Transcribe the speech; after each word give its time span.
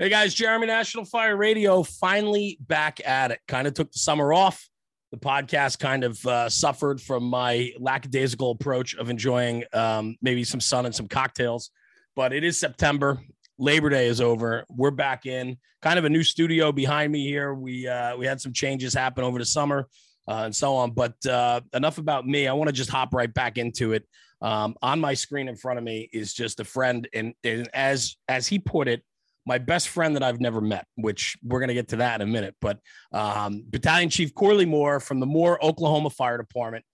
Hey 0.00 0.10
guys, 0.10 0.32
Jeremy 0.32 0.68
National 0.68 1.04
Fire 1.04 1.36
Radio 1.36 1.82
finally 1.82 2.56
back 2.60 3.04
at 3.04 3.32
it. 3.32 3.40
Kind 3.48 3.66
of 3.66 3.74
took 3.74 3.90
the 3.90 3.98
summer 3.98 4.32
off. 4.32 4.68
The 5.10 5.16
podcast 5.16 5.80
kind 5.80 6.04
of 6.04 6.24
uh, 6.24 6.48
suffered 6.48 7.00
from 7.00 7.24
my 7.24 7.72
lackadaisical 7.80 8.52
approach 8.52 8.94
of 8.94 9.10
enjoying 9.10 9.64
um, 9.72 10.14
maybe 10.22 10.44
some 10.44 10.60
sun 10.60 10.86
and 10.86 10.94
some 10.94 11.08
cocktails. 11.08 11.72
But 12.14 12.32
it 12.32 12.44
is 12.44 12.56
September. 12.56 13.18
Labor 13.58 13.90
Day 13.90 14.06
is 14.06 14.20
over. 14.20 14.64
We're 14.68 14.92
back 14.92 15.26
in 15.26 15.56
kind 15.82 15.98
of 15.98 16.04
a 16.04 16.10
new 16.10 16.22
studio 16.22 16.70
behind 16.70 17.10
me 17.10 17.26
here. 17.26 17.52
We 17.52 17.88
uh, 17.88 18.16
we 18.16 18.24
had 18.24 18.40
some 18.40 18.52
changes 18.52 18.94
happen 18.94 19.24
over 19.24 19.40
the 19.40 19.44
summer 19.44 19.88
uh, 20.28 20.42
and 20.44 20.54
so 20.54 20.76
on. 20.76 20.92
But 20.92 21.26
uh, 21.26 21.62
enough 21.74 21.98
about 21.98 22.24
me. 22.24 22.46
I 22.46 22.52
want 22.52 22.68
to 22.68 22.72
just 22.72 22.88
hop 22.90 23.14
right 23.14 23.34
back 23.34 23.58
into 23.58 23.94
it. 23.94 24.06
Um, 24.42 24.76
on 24.80 25.00
my 25.00 25.14
screen 25.14 25.48
in 25.48 25.56
front 25.56 25.78
of 25.78 25.84
me 25.84 26.08
is 26.12 26.34
just 26.34 26.60
a 26.60 26.64
friend, 26.64 27.08
and, 27.12 27.34
and 27.42 27.68
as 27.74 28.16
as 28.28 28.46
he 28.46 28.60
put 28.60 28.86
it, 28.86 29.02
my 29.48 29.56
best 29.56 29.88
friend 29.88 30.14
that 30.14 30.22
I've 30.22 30.40
never 30.40 30.60
met, 30.60 30.86
which 30.96 31.38
we're 31.42 31.58
going 31.58 31.68
to 31.68 31.74
get 31.74 31.88
to 31.88 31.96
that 31.96 32.20
in 32.20 32.28
a 32.28 32.30
minute. 32.30 32.54
But 32.60 32.78
um, 33.12 33.64
Battalion 33.66 34.10
Chief 34.10 34.34
Corley 34.34 34.66
Moore 34.66 35.00
from 35.00 35.20
the 35.20 35.26
Moore, 35.26 35.58
Oklahoma 35.64 36.10
Fire 36.10 36.36
Department, 36.36 36.84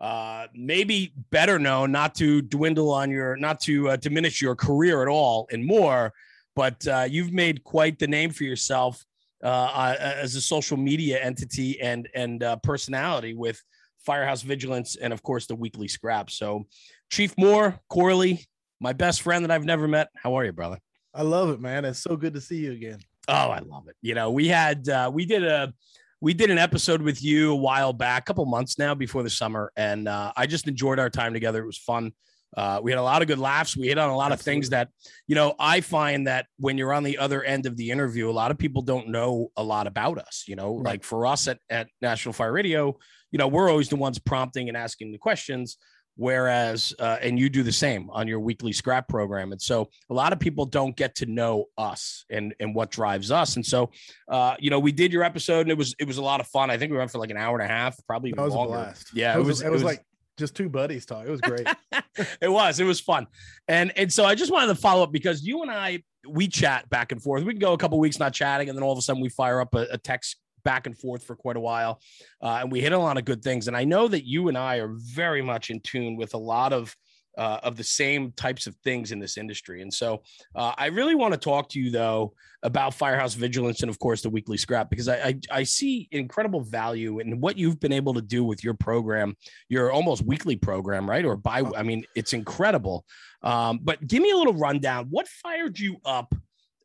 uh, 0.00 0.46
maybe 0.54 1.12
better 1.30 1.58
known, 1.58 1.90
not 1.90 2.14
to 2.16 2.40
dwindle 2.40 2.90
on 2.92 3.10
your, 3.10 3.36
not 3.36 3.60
to 3.62 3.90
uh, 3.90 3.96
diminish 3.96 4.40
your 4.40 4.54
career 4.54 5.02
at 5.02 5.08
all 5.08 5.48
and 5.50 5.66
more, 5.66 6.12
but 6.54 6.86
uh, 6.86 7.04
you've 7.10 7.32
made 7.32 7.64
quite 7.64 7.98
the 7.98 8.06
name 8.06 8.30
for 8.30 8.44
yourself 8.44 9.04
uh, 9.42 9.46
uh, 9.74 9.96
as 10.00 10.36
a 10.36 10.40
social 10.40 10.76
media 10.76 11.20
entity 11.20 11.80
and 11.80 12.08
and 12.14 12.42
uh, 12.44 12.56
personality 12.62 13.34
with 13.34 13.60
Firehouse 14.06 14.42
Vigilance 14.42 14.96
and 14.96 15.12
of 15.12 15.22
course 15.22 15.46
the 15.46 15.56
Weekly 15.56 15.88
Scrap. 15.88 16.30
So, 16.30 16.66
Chief 17.10 17.36
Moore, 17.36 17.78
Corley, 17.88 18.46
my 18.80 18.92
best 18.92 19.22
friend 19.22 19.44
that 19.44 19.50
I've 19.50 19.64
never 19.64 19.88
met. 19.88 20.10
How 20.16 20.34
are 20.38 20.44
you, 20.44 20.52
brother? 20.52 20.78
I 21.14 21.22
love 21.22 21.50
it, 21.50 21.60
man. 21.60 21.84
It's 21.84 22.00
so 22.00 22.16
good 22.16 22.34
to 22.34 22.40
see 22.40 22.56
you 22.56 22.72
again. 22.72 22.98
Oh, 23.28 23.50
I 23.50 23.60
love 23.60 23.88
it. 23.88 23.96
You 24.02 24.14
know, 24.14 24.30
we 24.30 24.48
had 24.48 24.88
uh, 24.88 25.10
we 25.12 25.24
did 25.24 25.44
a 25.44 25.72
we 26.20 26.34
did 26.34 26.50
an 26.50 26.58
episode 26.58 27.02
with 27.02 27.22
you 27.22 27.52
a 27.52 27.56
while 27.56 27.92
back, 27.92 28.22
a 28.22 28.26
couple 28.26 28.44
months 28.46 28.78
now 28.78 28.94
before 28.94 29.22
the 29.22 29.30
summer, 29.30 29.72
and 29.76 30.08
uh, 30.08 30.32
I 30.36 30.46
just 30.46 30.66
enjoyed 30.66 30.98
our 30.98 31.10
time 31.10 31.32
together. 31.32 31.62
It 31.62 31.66
was 31.66 31.78
fun. 31.78 32.12
Uh, 32.56 32.80
we 32.82 32.90
had 32.90 32.98
a 32.98 33.02
lot 33.02 33.20
of 33.20 33.28
good 33.28 33.38
laughs. 33.38 33.76
We 33.76 33.88
hit 33.88 33.98
on 33.98 34.10
a 34.10 34.16
lot 34.16 34.30
Absolutely. 34.30 34.40
of 34.40 34.44
things 34.44 34.70
that, 34.70 34.88
you 35.26 35.34
know, 35.34 35.54
I 35.58 35.80
find 35.80 36.28
that 36.28 36.46
when 36.58 36.78
you're 36.78 36.92
on 36.92 37.02
the 37.02 37.18
other 37.18 37.42
end 37.42 37.66
of 37.66 37.76
the 37.76 37.90
interview, 37.90 38.30
a 38.30 38.32
lot 38.32 38.52
of 38.52 38.58
people 38.58 38.82
don't 38.82 39.08
know 39.08 39.50
a 39.56 39.62
lot 39.64 39.88
about 39.88 40.18
us. 40.18 40.44
You 40.46 40.54
know, 40.54 40.76
right. 40.76 40.84
like 40.84 41.04
for 41.04 41.26
us 41.26 41.48
at, 41.48 41.58
at 41.68 41.88
National 42.00 42.32
Fire 42.32 42.52
Radio, 42.52 42.96
you 43.32 43.38
know, 43.38 43.48
we're 43.48 43.68
always 43.68 43.88
the 43.88 43.96
ones 43.96 44.20
prompting 44.20 44.68
and 44.68 44.76
asking 44.76 45.10
the 45.10 45.18
questions 45.18 45.78
whereas 46.16 46.94
uh, 46.98 47.18
and 47.20 47.38
you 47.38 47.48
do 47.48 47.62
the 47.62 47.72
same 47.72 48.10
on 48.10 48.28
your 48.28 48.40
weekly 48.40 48.72
scrap 48.72 49.08
program. 49.08 49.52
And 49.52 49.60
so 49.60 49.90
a 50.10 50.14
lot 50.14 50.32
of 50.32 50.38
people 50.38 50.64
don't 50.66 50.94
get 50.96 51.14
to 51.16 51.26
know 51.26 51.66
us 51.76 52.24
and 52.30 52.54
and 52.60 52.74
what 52.74 52.90
drives 52.90 53.30
us. 53.30 53.56
And 53.56 53.64
so 53.64 53.90
uh, 54.28 54.56
you 54.58 54.70
know 54.70 54.78
we 54.78 54.92
did 54.92 55.12
your 55.12 55.22
episode 55.22 55.60
and 55.60 55.70
it 55.70 55.78
was 55.78 55.94
it 55.98 56.06
was 56.06 56.18
a 56.18 56.22
lot 56.22 56.40
of 56.40 56.46
fun. 56.46 56.70
I 56.70 56.78
think 56.78 56.92
we 56.92 56.98
went 56.98 57.10
for 57.10 57.18
like 57.18 57.30
an 57.30 57.36
hour 57.36 57.58
and 57.58 57.64
a 57.64 57.72
half 57.72 57.96
probably 58.06 58.30
even 58.30 58.48
longer. 58.48 58.94
yeah 59.12 59.34
it 59.34 59.38
was, 59.38 59.46
it 59.46 59.48
was, 59.48 59.62
it 59.62 59.64
was, 59.64 59.64
it 59.64 59.70
was 59.70 59.82
like 59.84 60.06
just 60.36 60.56
two 60.56 60.68
buddies 60.68 61.06
talk. 61.06 61.26
It 61.26 61.30
was 61.30 61.40
great. 61.40 61.66
It 62.40 62.48
was 62.48 62.78
it 62.78 62.84
was 62.84 63.00
fun. 63.00 63.26
And 63.66 63.92
and 63.98 64.12
so 64.12 64.24
i 64.24 64.36
just 64.36 64.52
wanted 64.52 64.68
to 64.68 64.76
follow 64.76 65.02
up 65.02 65.10
because 65.10 65.42
you 65.42 65.62
and 65.62 65.70
i 65.70 66.00
we 66.28 66.46
chat 66.46 66.88
back 66.88 67.10
and 67.12 67.20
forth. 67.20 67.42
We 67.42 67.52
can 67.52 67.60
go 67.60 67.72
a 67.72 67.78
couple 67.78 67.98
weeks 67.98 68.20
not 68.20 68.32
chatting 68.32 68.68
and 68.68 68.78
then 68.78 68.84
all 68.84 68.92
of 68.92 68.98
a 68.98 69.02
sudden 69.02 69.20
we 69.20 69.28
fire 69.28 69.60
up 69.60 69.74
a, 69.74 69.86
a 69.90 69.98
text 69.98 70.36
back 70.64 70.86
and 70.86 70.98
forth 70.98 71.24
for 71.24 71.36
quite 71.36 71.56
a 71.56 71.60
while. 71.60 72.00
Uh, 72.42 72.58
and 72.62 72.72
we 72.72 72.80
hit 72.80 72.92
a 72.92 72.98
lot 72.98 73.18
of 73.18 73.24
good 73.24 73.42
things. 73.42 73.68
And 73.68 73.76
I 73.76 73.84
know 73.84 74.08
that 74.08 74.26
you 74.26 74.48
and 74.48 74.58
I 74.58 74.76
are 74.76 74.92
very 74.94 75.42
much 75.42 75.70
in 75.70 75.80
tune 75.80 76.16
with 76.16 76.34
a 76.34 76.38
lot 76.38 76.72
of 76.72 76.94
uh, 77.36 77.58
of 77.62 77.76
the 77.76 77.84
same 77.84 78.32
types 78.32 78.66
of 78.66 78.76
things 78.76 79.12
in 79.12 79.18
this 79.18 79.36
industry. 79.36 79.82
And 79.82 79.92
so 79.92 80.22
uh, 80.54 80.72
I 80.76 80.86
really 80.86 81.14
want 81.14 81.34
to 81.34 81.38
talk 81.38 81.68
to 81.70 81.80
you 81.80 81.90
though 81.90 82.34
about 82.62 82.94
Firehouse 82.94 83.34
Vigilance 83.34 83.82
and 83.82 83.90
of 83.90 83.98
course 83.98 84.22
the 84.22 84.30
weekly 84.30 84.56
scrap 84.56 84.88
because 84.88 85.08
I, 85.08 85.16
I, 85.16 85.40
I 85.50 85.62
see 85.64 86.08
incredible 86.12 86.60
value 86.60 87.18
in 87.18 87.40
what 87.40 87.58
you've 87.58 87.80
been 87.80 87.92
able 87.92 88.14
to 88.14 88.22
do 88.22 88.44
with 88.44 88.62
your 88.62 88.74
program, 88.74 89.36
your 89.68 89.92
almost 89.92 90.24
weekly 90.24 90.56
program, 90.56 91.08
right? 91.08 91.24
Or 91.24 91.36
by 91.36 91.62
I 91.76 91.82
mean 91.82 92.04
it's 92.14 92.32
incredible. 92.32 93.04
Um, 93.42 93.80
but 93.82 94.06
give 94.06 94.22
me 94.22 94.30
a 94.30 94.36
little 94.36 94.54
rundown. 94.54 95.08
What 95.10 95.28
fired 95.28 95.78
you 95.78 95.96
up 96.04 96.34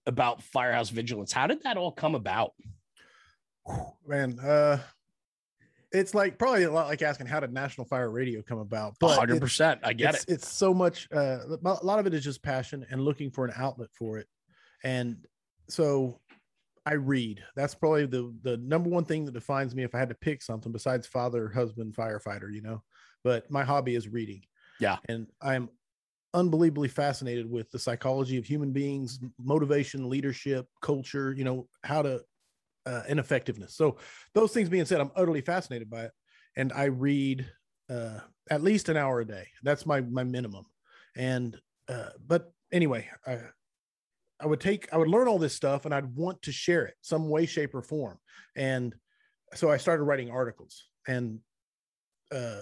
about 0.06 0.42
Firehouse 0.42 0.90
Vigilance? 0.90 1.32
How 1.32 1.48
did 1.48 1.64
that 1.64 1.78
all 1.78 1.92
come 1.92 2.16
about? 2.16 2.54
Man, 4.08 4.40
uh, 4.40 4.80
it's 5.92 6.14
like 6.14 6.38
probably 6.38 6.64
a 6.64 6.72
lot 6.72 6.88
like 6.88 7.02
asking 7.02 7.28
how 7.28 7.40
did 7.40 7.54
National 7.54 7.86
Fire 7.86 8.12
Radio 8.12 8.42
come 8.42 8.60
about. 8.60 8.96
But 9.00 9.20
100%. 9.20 9.80
I 9.84 9.94
get 9.94 10.16
it's, 10.16 10.24
it. 10.26 10.30
It's 10.34 10.48
so 10.48 10.74
much, 10.74 11.08
uh, 11.12 11.40
a 11.64 11.86
lot 11.86 12.00
of 12.00 12.08
it 12.08 12.14
is 12.14 12.24
just 12.24 12.44
passion 12.44 12.86
and 12.92 13.02
looking 13.02 13.32
for 13.32 13.46
an 13.46 13.54
outlet 13.56 13.90
for 13.98 14.18
it. 14.18 14.28
And 14.84 15.26
so 15.68 16.20
I 16.86 16.94
read. 16.94 17.44
That's 17.56 17.76
probably 17.76 18.06
the 18.06 18.34
the 18.42 18.58
number 18.58 18.90
one 18.90 19.06
thing 19.06 19.26
that 19.26 19.34
defines 19.34 19.76
me 19.76 19.84
if 19.84 19.94
I 19.94 20.00
had 20.00 20.10
to 20.10 20.16
pick 20.16 20.42
something 20.42 20.72
besides 20.72 21.06
father, 21.06 21.50
husband, 21.50 21.96
firefighter, 21.96 22.52
you 22.52 22.62
know. 22.62 22.82
But 23.24 23.50
my 23.52 23.64
hobby 23.64 23.96
is 23.96 24.08
reading. 24.08 24.42
Yeah. 24.80 24.98
And 25.08 25.28
I'm 25.42 25.70
unbelievably 26.34 26.88
fascinated 26.88 27.50
with 27.50 27.70
the 27.72 27.80
psychology 27.80 28.38
of 28.38 28.46
human 28.46 28.72
beings, 28.72 29.20
motivation, 29.38 30.10
leadership, 30.10 30.68
culture, 30.82 31.34
you 31.38 31.44
know, 31.44 31.68
how 31.84 32.02
to 32.02 32.22
uh, 32.90 33.04
ineffectiveness. 33.08 33.76
So 33.76 33.98
those 34.34 34.52
things 34.52 34.70
being 34.70 34.86
said, 34.86 35.00
I'm 35.00 35.12
utterly 35.16 35.42
fascinated 35.42 35.90
by 35.90 36.06
it, 36.06 36.12
and 36.56 36.74
I 36.74 36.86
read 36.86 37.48
uh, 37.90 38.20
at 38.50 38.64
least 38.64 38.90
an 38.90 38.98
hour 38.98 39.20
a 39.20 39.26
day. 39.26 39.48
That's 39.64 39.86
my 39.86 40.02
my 40.02 40.24
minimum. 40.24 40.66
And 41.16 41.58
uh, 41.88 42.10
but 42.26 42.52
anyway, 42.72 43.08
I 43.28 43.40
I 44.40 44.48
would 44.48 44.60
take 44.60 44.92
I 44.92 44.98
would 44.98 45.08
learn 45.08 45.28
all 45.28 45.40
this 45.40 45.56
stuff, 45.56 45.86
and 45.86 45.94
I'd 45.94 46.16
want 46.16 46.42
to 46.44 46.52
share 46.52 46.86
it 46.86 46.96
some 47.02 47.30
way, 47.30 47.46
shape, 47.46 47.76
or 47.76 47.84
form. 47.84 48.18
And 48.56 48.96
so 49.54 49.70
I 49.70 49.78
started 49.78 50.04
writing 50.04 50.32
articles, 50.32 50.86
and 51.08 51.40
uh, 52.32 52.62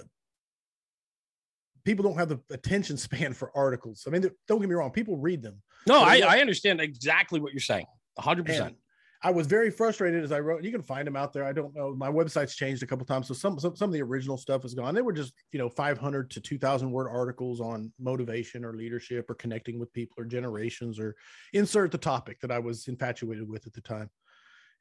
people 1.85 2.03
don't 2.03 2.17
have 2.17 2.29
the 2.29 2.41
attention 2.51 2.97
span 3.07 3.33
for 3.33 3.55
articles. 3.55 4.03
I 4.05 4.09
mean, 4.09 4.29
don't 4.47 4.59
get 4.59 4.67
me 4.67 4.75
wrong, 4.75 4.91
people 4.91 5.17
read 5.17 5.41
them. 5.41 5.61
No, 5.85 6.01
I, 6.01 6.21
I 6.27 6.39
understand 6.41 6.81
exactly 6.81 7.39
what 7.39 7.53
you're 7.53 7.61
saying. 7.61 7.85
100%. 8.19 8.75
I 9.23 9.31
was 9.31 9.47
very 9.47 9.71
frustrated 9.71 10.23
as 10.23 10.31
I 10.31 10.39
wrote. 10.39 10.63
You 10.63 10.71
can 10.71 10.83
find 10.83 11.07
them 11.07 11.15
out 11.15 11.33
there. 11.33 11.43
I 11.43 11.51
don't 11.51 11.75
know. 11.75 11.95
My 11.95 12.09
website's 12.09 12.55
changed 12.55 12.83
a 12.83 12.87
couple 12.87 13.05
times, 13.05 13.27
so 13.27 13.33
some, 13.33 13.59
some 13.59 13.75
some 13.75 13.89
of 13.89 13.93
the 13.93 14.01
original 14.01 14.37
stuff 14.37 14.63
is 14.63 14.73
gone. 14.73 14.93
They 14.93 15.01
were 15.01 15.13
just 15.13 15.33
you 15.51 15.59
know 15.59 15.69
500 15.69 16.29
to 16.31 16.41
2,000 16.41 16.91
word 16.91 17.09
articles 17.09 17.59
on 17.59 17.91
motivation 17.99 18.63
or 18.63 18.73
leadership 18.73 19.29
or 19.29 19.35
connecting 19.35 19.79
with 19.79 19.91
people 19.93 20.15
or 20.19 20.25
generations 20.25 20.99
or 20.99 21.15
insert 21.53 21.91
the 21.91 21.97
topic 21.97 22.39
that 22.41 22.51
I 22.51 22.59
was 22.59 22.87
infatuated 22.87 23.47
with 23.47 23.65
at 23.65 23.73
the 23.73 23.81
time. 23.81 24.09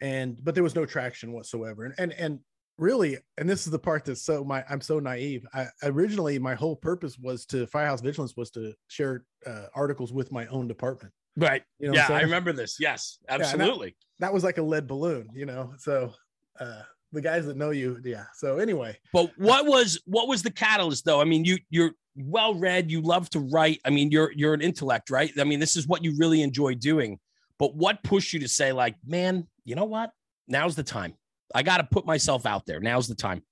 And 0.00 0.38
but 0.44 0.54
there 0.54 0.64
was 0.64 0.74
no 0.74 0.84
traction 0.84 1.32
whatsoever. 1.32 1.84
And 1.84 1.94
and 1.98 2.12
and 2.12 2.40
really, 2.78 3.16
and 3.38 3.48
this 3.48 3.64
is 3.66 3.72
the 3.72 3.78
part 3.78 4.04
that's 4.04 4.22
so 4.22 4.44
my 4.44 4.64
I'm 4.68 4.82
so 4.82 4.98
naive. 4.98 5.46
I 5.54 5.68
originally 5.82 6.38
my 6.38 6.54
whole 6.54 6.76
purpose 6.76 7.18
was 7.18 7.46
to 7.46 7.66
Firehouse 7.66 8.02
Vigilance 8.02 8.36
was 8.36 8.50
to 8.50 8.74
share 8.88 9.24
uh, 9.46 9.66
articles 9.74 10.12
with 10.12 10.30
my 10.30 10.46
own 10.48 10.68
department. 10.68 11.12
Right. 11.36 11.62
You 11.78 11.88
know 11.88 11.94
yeah, 11.94 12.08
I 12.10 12.22
remember 12.22 12.52
this. 12.52 12.76
Yes, 12.80 13.18
absolutely. 13.28 13.88
Yeah, 13.88 13.92
that, 14.20 14.26
that, 14.26 14.34
was 14.34 14.44
like 14.44 14.58
a 14.58 14.62
lead 14.62 14.86
balloon, 14.86 15.28
you 15.34 15.46
know. 15.46 15.72
So 15.78 16.12
uh 16.58 16.82
the 17.12 17.20
guys 17.20 17.46
that 17.46 17.56
know 17.56 17.70
you, 17.70 18.00
yeah. 18.04 18.24
So 18.34 18.58
anyway. 18.58 18.96
But 19.12 19.30
what 19.36 19.66
was 19.66 20.00
what 20.06 20.28
was 20.28 20.42
the 20.42 20.50
catalyst 20.50 21.04
though? 21.04 21.20
I 21.20 21.24
mean, 21.24 21.44
you 21.44 21.58
you're 21.70 21.92
well 22.16 22.54
read, 22.54 22.90
you 22.90 23.00
love 23.00 23.28
to 23.30 23.40
write. 23.40 23.80
I 23.84 23.90
mean, 23.90 24.10
you're 24.10 24.32
you're 24.32 24.54
an 24.54 24.62
intellect, 24.62 25.10
right? 25.10 25.32
I 25.38 25.44
mean, 25.44 25.60
this 25.60 25.76
is 25.76 25.86
what 25.86 26.02
you 26.02 26.14
really 26.18 26.42
enjoy 26.42 26.74
doing. 26.74 27.18
But 27.58 27.74
what 27.74 28.02
pushed 28.02 28.32
you 28.32 28.40
to 28.40 28.48
say, 28.48 28.72
like, 28.72 28.96
man, 29.06 29.46
you 29.64 29.74
know 29.74 29.84
what? 29.84 30.10
Now's 30.46 30.76
the 30.76 30.82
time. 30.82 31.14
I 31.54 31.62
got 31.62 31.78
to 31.78 31.84
put 31.84 32.04
myself 32.04 32.44
out 32.44 32.66
there. 32.66 32.80
Now's 32.80 33.08
the 33.08 33.14
time. 33.14 33.42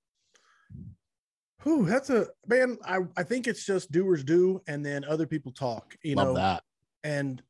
Whew, 1.63 1.85
that's 1.85 2.11
a 2.11 2.27
man. 2.47 2.77
I, 2.85 2.99
I 3.17 3.23
think 3.23 3.47
it's 3.47 3.65
just 3.65 3.91
doers 3.91 4.23
do, 4.23 4.61
and 4.67 4.85
then 4.85 5.03
other 5.03 5.25
people 5.25 5.51
talk. 5.51 5.95
You 6.03 6.15
Love 6.15 6.27
know 6.27 6.33
that. 6.35 6.63
And 7.03 7.41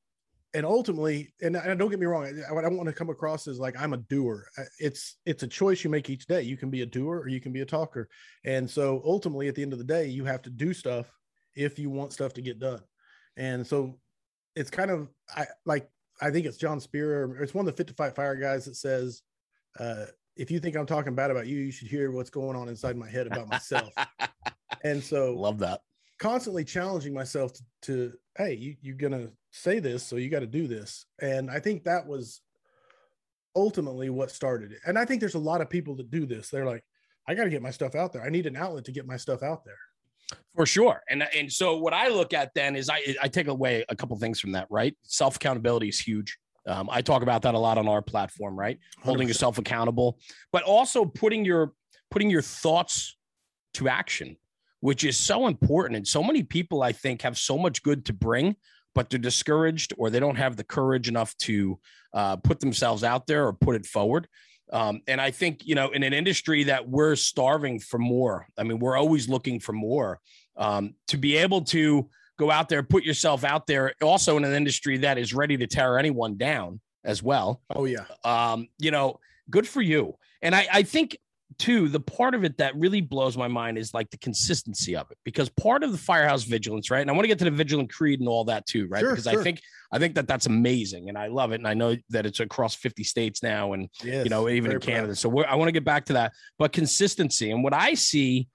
and 0.55 0.65
ultimately, 0.65 1.33
and, 1.41 1.57
and 1.57 1.77
don't 1.77 1.89
get 1.89 1.99
me 1.99 2.05
wrong, 2.05 2.25
I, 2.25 2.55
I 2.55 2.61
don't 2.61 2.77
want 2.77 2.87
to 2.87 2.95
come 2.95 3.09
across 3.09 3.45
as 3.45 3.59
like 3.59 3.75
I'm 3.77 3.93
a 3.93 3.97
doer. 3.97 4.47
It's 4.79 5.17
it's 5.25 5.43
a 5.43 5.47
choice 5.47 5.83
you 5.83 5.89
make 5.89 6.09
each 6.09 6.27
day. 6.27 6.43
You 6.43 6.55
can 6.55 6.69
be 6.69 6.81
a 6.81 6.85
doer 6.85 7.19
or 7.19 7.27
you 7.27 7.41
can 7.41 7.51
be 7.51 7.59
a 7.59 7.65
talker. 7.65 8.07
And 8.45 8.69
so 8.69 9.01
ultimately, 9.03 9.49
at 9.49 9.55
the 9.55 9.61
end 9.61 9.73
of 9.73 9.79
the 9.79 9.85
day, 9.85 10.07
you 10.07 10.23
have 10.23 10.41
to 10.43 10.49
do 10.49 10.73
stuff 10.73 11.11
if 11.55 11.77
you 11.77 11.89
want 11.89 12.13
stuff 12.13 12.33
to 12.33 12.41
get 12.41 12.59
done. 12.59 12.79
And 13.35 13.67
so 13.67 13.99
it's 14.55 14.69
kind 14.69 14.91
of 14.91 15.09
I 15.35 15.45
like 15.65 15.89
I 16.21 16.31
think 16.31 16.45
it's 16.45 16.57
John 16.57 16.79
Speier. 16.79 17.41
It's 17.41 17.53
one 17.53 17.67
of 17.67 17.73
the 17.73 17.77
Fit 17.77 17.87
to 17.87 17.93
Fight 17.93 18.15
Fire 18.15 18.35
guys 18.35 18.63
that 18.63 18.77
says, 18.77 19.23
uh, 19.77 20.05
"If 20.37 20.49
you 20.51 20.61
think 20.61 20.77
I'm 20.77 20.85
talking 20.85 21.15
bad 21.15 21.31
about 21.31 21.47
you, 21.47 21.57
you 21.57 21.71
should 21.71 21.89
hear 21.89 22.11
what's 22.11 22.29
going 22.29 22.55
on 22.55 22.69
inside 22.69 22.95
my 22.95 23.09
head 23.09 23.27
about 23.27 23.49
myself." 23.49 23.93
and 24.85 25.03
so 25.03 25.33
love 25.33 25.59
that 25.59 25.81
constantly 26.19 26.63
challenging 26.63 27.13
myself 27.13 27.53
to, 27.53 27.63
to 27.83 28.13
hey, 28.37 28.53
you, 28.53 28.75
you're 28.81 28.95
gonna 28.95 29.29
say 29.51 29.79
this, 29.79 30.03
so 30.03 30.17
you 30.17 30.29
got 30.29 30.41
to 30.41 30.47
do 30.47 30.67
this. 30.67 31.05
And 31.21 31.49
I 31.49 31.59
think 31.59 31.85
that 31.85 32.05
was 32.05 32.41
ultimately 33.55 34.09
what 34.09 34.31
started 34.31 34.71
it. 34.71 34.79
And 34.85 34.99
I 34.99 35.05
think 35.05 35.21
there's 35.21 35.35
a 35.35 35.39
lot 35.39 35.61
of 35.61 35.69
people 35.69 35.95
that 35.95 36.11
do 36.11 36.25
this. 36.25 36.49
They're 36.49 36.65
like, 36.65 36.83
I 37.27 37.33
got 37.33 37.45
to 37.45 37.49
get 37.49 37.61
my 37.61 37.71
stuff 37.71 37.95
out 37.95 38.13
there. 38.13 38.23
I 38.23 38.29
need 38.29 38.45
an 38.45 38.55
outlet 38.55 38.85
to 38.85 38.91
get 38.91 39.07
my 39.07 39.17
stuff 39.17 39.41
out 39.41 39.63
there. 39.65 39.77
For 40.55 40.65
sure. 40.65 41.01
And 41.09 41.23
and 41.35 41.51
so 41.51 41.77
what 41.77 41.93
I 41.93 42.07
look 42.09 42.33
at 42.33 42.53
then 42.55 42.75
is 42.75 42.89
I 42.89 43.15
I 43.21 43.27
take 43.27 43.47
away 43.47 43.85
a 43.89 43.95
couple 43.95 44.17
things 44.17 44.39
from 44.39 44.51
that, 44.53 44.67
right? 44.69 44.95
Self 45.03 45.35
accountability 45.35 45.89
is 45.89 45.99
huge. 45.99 46.37
Um, 46.67 46.89
I 46.91 47.01
talk 47.01 47.21
about 47.21 47.43
that 47.43 47.53
a 47.53 47.59
lot 47.59 47.77
on 47.77 47.87
our 47.87 48.01
platform, 48.01 48.57
right? 48.57 48.79
Holding 49.03 49.27
100%. 49.27 49.29
yourself 49.29 49.57
accountable, 49.59 50.17
but 50.51 50.63
also 50.63 51.05
putting 51.05 51.45
your 51.45 51.73
putting 52.09 52.29
your 52.29 52.41
thoughts 52.41 53.17
to 53.75 53.87
action, 53.87 54.37
which 54.79 55.03
is 55.03 55.17
so 55.17 55.47
important. 55.47 55.97
And 55.97 56.07
so 56.07 56.23
many 56.23 56.43
people, 56.43 56.83
I 56.83 56.91
think, 56.91 57.21
have 57.21 57.37
so 57.37 57.57
much 57.57 57.83
good 57.83 58.05
to 58.05 58.13
bring, 58.13 58.55
but 58.93 59.09
they're 59.09 59.19
discouraged 59.19 59.93
or 59.97 60.09
they 60.09 60.19
don't 60.19 60.37
have 60.37 60.55
the 60.55 60.63
courage 60.63 61.07
enough 61.07 61.35
to 61.39 61.79
uh, 62.13 62.37
put 62.37 62.59
themselves 62.59 63.03
out 63.03 63.27
there 63.27 63.47
or 63.47 63.53
put 63.53 63.75
it 63.75 63.85
forward. 63.85 64.27
Um, 64.71 65.01
and 65.07 65.21
I 65.21 65.31
think, 65.31 65.65
you 65.65 65.75
know, 65.75 65.89
in 65.89 66.03
an 66.03 66.13
industry 66.13 66.63
that 66.63 66.87
we're 66.87 67.15
starving 67.15 67.79
for 67.79 67.99
more, 67.99 68.47
I 68.57 68.63
mean, 68.63 68.79
we're 68.79 68.97
always 68.97 69.29
looking 69.29 69.59
for 69.59 69.73
more 69.73 70.19
um, 70.57 70.95
to 71.09 71.17
be 71.17 71.37
able 71.37 71.61
to 71.65 72.09
go 72.37 72.51
out 72.51 72.67
there, 72.69 72.83
put 72.83 73.03
yourself 73.03 73.43
out 73.43 73.67
there, 73.67 73.93
also 74.01 74.37
in 74.37 74.43
an 74.43 74.53
industry 74.53 74.97
that 74.97 75.17
is 75.17 75.33
ready 75.33 75.57
to 75.57 75.67
tear 75.67 75.99
anyone 75.99 76.37
down 76.37 76.79
as 77.03 77.21
well. 77.21 77.61
Oh 77.73 77.85
yeah. 77.85 78.05
Um, 78.23 78.67
you 78.79 78.91
know, 78.91 79.19
good 79.49 79.67
for 79.67 79.81
you. 79.81 80.15
And 80.41 80.55
I, 80.55 80.67
I 80.71 80.83
think 80.83 81.17
too, 81.57 81.87
the 81.87 81.99
part 81.99 82.35
of 82.35 82.43
it 82.43 82.57
that 82.57 82.75
really 82.75 83.01
blows 83.01 83.37
my 83.37 83.47
mind 83.47 83.77
is 83.77 83.93
like 83.93 84.09
the 84.09 84.17
consistency 84.17 84.95
of 84.95 85.09
it, 85.11 85.17
because 85.23 85.49
part 85.49 85.83
of 85.83 85.91
the 85.91 85.97
firehouse 85.97 86.43
vigilance, 86.43 86.91
right? 86.91 87.01
And 87.01 87.09
I 87.09 87.13
want 87.13 87.23
to 87.23 87.27
get 87.27 87.39
to 87.39 87.45
the 87.45 87.51
vigilant 87.51 87.93
creed 87.93 88.19
and 88.19 88.27
all 88.27 88.43
that 88.45 88.65
too, 88.65 88.87
right? 88.87 88.99
Sure, 88.99 89.11
because 89.11 89.27
I 89.27 89.41
think 89.41 89.61
I 89.91 89.99
think 89.99 90.15
that 90.15 90.27
that's 90.27 90.47
amazing, 90.47 91.07
and 91.09 91.17
I 91.17 91.27
love 91.27 91.51
it, 91.51 91.55
and 91.55 91.67
I 91.67 91.73
know 91.73 91.95
that 92.09 92.25
it's 92.25 92.39
across 92.39 92.75
50 92.75 93.03
states 93.03 93.41
now, 93.43 93.73
and 93.73 93.89
Yes. 94.03 94.23
you 94.23 94.29
know, 94.29 94.49
even 94.49 94.71
in 94.71 94.79
very 94.79 94.79
proud. 94.79 94.95
Canada. 94.95 95.15
So 95.15 95.29
we're, 95.29 95.45
I 95.45 95.55
want 95.55 95.69
to 95.69 95.73
get 95.73 95.85
back 95.85 96.05
to 96.05 96.13
that. 96.13 96.33
But 96.57 96.73
consistency 96.73 97.51
and 97.51 97.63
what 97.63 97.73
I 97.73 97.93
see 97.93 98.47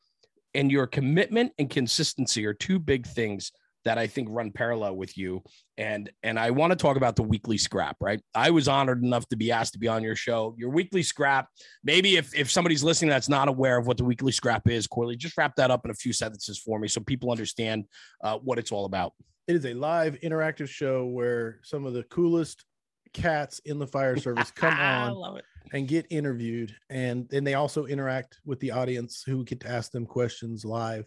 and 0.55 0.71
your 0.71 0.87
commitment 0.87 1.53
and 1.59 1.71
consistency 1.71 2.45
are 2.45 2.55
two 2.55 2.79
big 2.79 3.07
things 3.07 3.53
that 3.85 3.99
I 3.99 4.07
think 4.07 4.29
run 4.31 4.51
parallel 4.51 4.97
with 4.97 5.17
you. 5.17 5.43
And 5.79 6.11
and 6.23 6.39
I 6.39 6.51
want 6.51 6.71
to 6.73 6.77
talk 6.77 6.97
about 6.97 7.17
the 7.17 7.23
weekly 7.23 7.59
scrap, 7.59 7.97
right? 8.01 8.21
I 8.35 8.51
was 8.51 8.69
honored 8.69 9.03
enough 9.03 9.29
to 9.29 9.37
be 9.37 9.51
asked 9.51 9.73
to 9.73 9.79
be 9.79 9.89
on 9.89 10.03
your 10.03 10.17
show. 10.17 10.55
Your 10.59 10.71
weekly 10.71 11.03
scrap. 11.03 11.49
Maybe 11.83 12.17
if 12.17 12.35
if 12.35 12.51
somebody's 12.51 12.83
listening 12.85 13.11
that's 13.11 13.29
not 13.29 13.49
aware 13.49 13.79
of 13.79 13.87
what 13.87 13.97
the 13.97 14.05
weekly 14.05 14.33
scrap 14.33 14.69
is, 14.69 14.87
Corley, 14.87 15.17
just 15.17 15.37
wrap 15.39 15.57
that 15.57 15.71
up 15.71 15.85
in 15.85 15.91
a 15.91 15.95
few 15.95 16.13
sentences 16.13 16.59
for 16.59 16.79
me 16.79 16.89
so 16.89 17.01
people 17.01 17.31
understand 17.31 17.87
uh, 18.23 18.39
what 18.39 18.59
it's 18.59 18.73
all 18.73 18.85
about. 18.85 19.13
It 19.49 19.57
is 19.57 19.65
a 19.67 19.75
live 19.75 20.19
interactive 20.21 20.69
show 20.69 21.07
where 21.07 21.61
some 21.63 21.85
of 21.87 21.95
the 21.95 22.05
coolest 22.05 22.65
cats 23.13 23.61
in 23.65 23.79
the 23.79 23.87
fire 23.87 24.17
service 24.21 24.51
come 24.51 24.75
I 24.75 25.03
on 25.07 25.15
love 25.15 25.37
it. 25.37 25.45
and 25.73 25.89
get 25.89 26.07
interviewed 26.11 26.75
and 26.89 27.29
then 27.29 27.43
they 27.43 27.55
also 27.55 27.87
interact 27.87 28.39
with 28.45 28.61
the 28.61 28.71
audience 28.71 29.25
who 29.27 29.45
get 29.45 29.59
to 29.61 29.69
ask 29.69 29.91
them 29.91 30.07
questions 30.07 30.65
live 30.65 31.07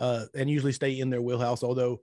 uh, 0.00 0.24
and 0.34 0.50
usually 0.50 0.72
stay 0.72 0.98
in 0.98 1.10
their 1.10 1.22
wheelhouse 1.22 1.62
although 1.62 2.00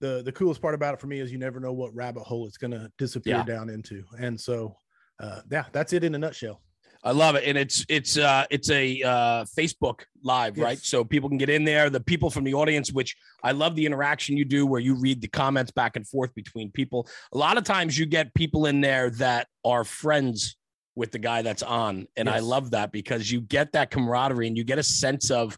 the 0.00 0.22
the 0.24 0.32
coolest 0.32 0.60
part 0.62 0.74
about 0.74 0.94
it 0.94 1.00
for 1.00 1.06
me 1.06 1.20
is 1.20 1.32
you 1.32 1.38
never 1.38 1.60
know 1.60 1.72
what 1.72 1.94
rabbit 1.94 2.22
hole 2.22 2.46
it's 2.46 2.56
going 2.56 2.70
to 2.70 2.90
disappear 2.98 3.36
Yeah. 3.36 3.44
down 3.44 3.70
into 3.70 4.04
and 4.18 4.38
so 4.40 4.76
uh, 5.20 5.40
yeah 5.50 5.64
that's 5.72 5.92
it 5.92 6.04
in 6.04 6.14
a 6.14 6.18
nutshell 6.18 6.60
I 7.04 7.12
love 7.12 7.36
it, 7.36 7.44
and 7.44 7.56
it's 7.56 7.86
it's 7.88 8.18
uh 8.18 8.44
it's 8.50 8.70
a 8.70 9.00
uh 9.02 9.44
Facebook 9.56 10.00
live, 10.24 10.58
right? 10.58 10.78
So 10.78 11.04
people 11.04 11.28
can 11.28 11.38
get 11.38 11.48
in 11.48 11.62
there. 11.62 11.90
The 11.90 12.00
people 12.00 12.28
from 12.28 12.42
the 12.42 12.54
audience, 12.54 12.92
which 12.92 13.14
I 13.44 13.52
love 13.52 13.76
the 13.76 13.86
interaction 13.86 14.36
you 14.36 14.44
do, 14.44 14.66
where 14.66 14.80
you 14.80 14.96
read 14.96 15.20
the 15.20 15.28
comments 15.28 15.70
back 15.70 15.94
and 15.94 16.04
forth 16.08 16.34
between 16.34 16.72
people. 16.72 17.08
A 17.32 17.38
lot 17.38 17.56
of 17.56 17.62
times, 17.62 17.96
you 17.96 18.04
get 18.04 18.34
people 18.34 18.66
in 18.66 18.80
there 18.80 19.10
that 19.10 19.46
are 19.64 19.84
friends 19.84 20.56
with 20.96 21.12
the 21.12 21.20
guy 21.20 21.42
that's 21.42 21.62
on, 21.62 22.08
and 22.16 22.28
I 22.28 22.40
love 22.40 22.72
that 22.72 22.90
because 22.90 23.30
you 23.30 23.42
get 23.42 23.70
that 23.72 23.92
camaraderie 23.92 24.48
and 24.48 24.56
you 24.56 24.64
get 24.64 24.80
a 24.80 24.82
sense 24.82 25.30
of 25.30 25.56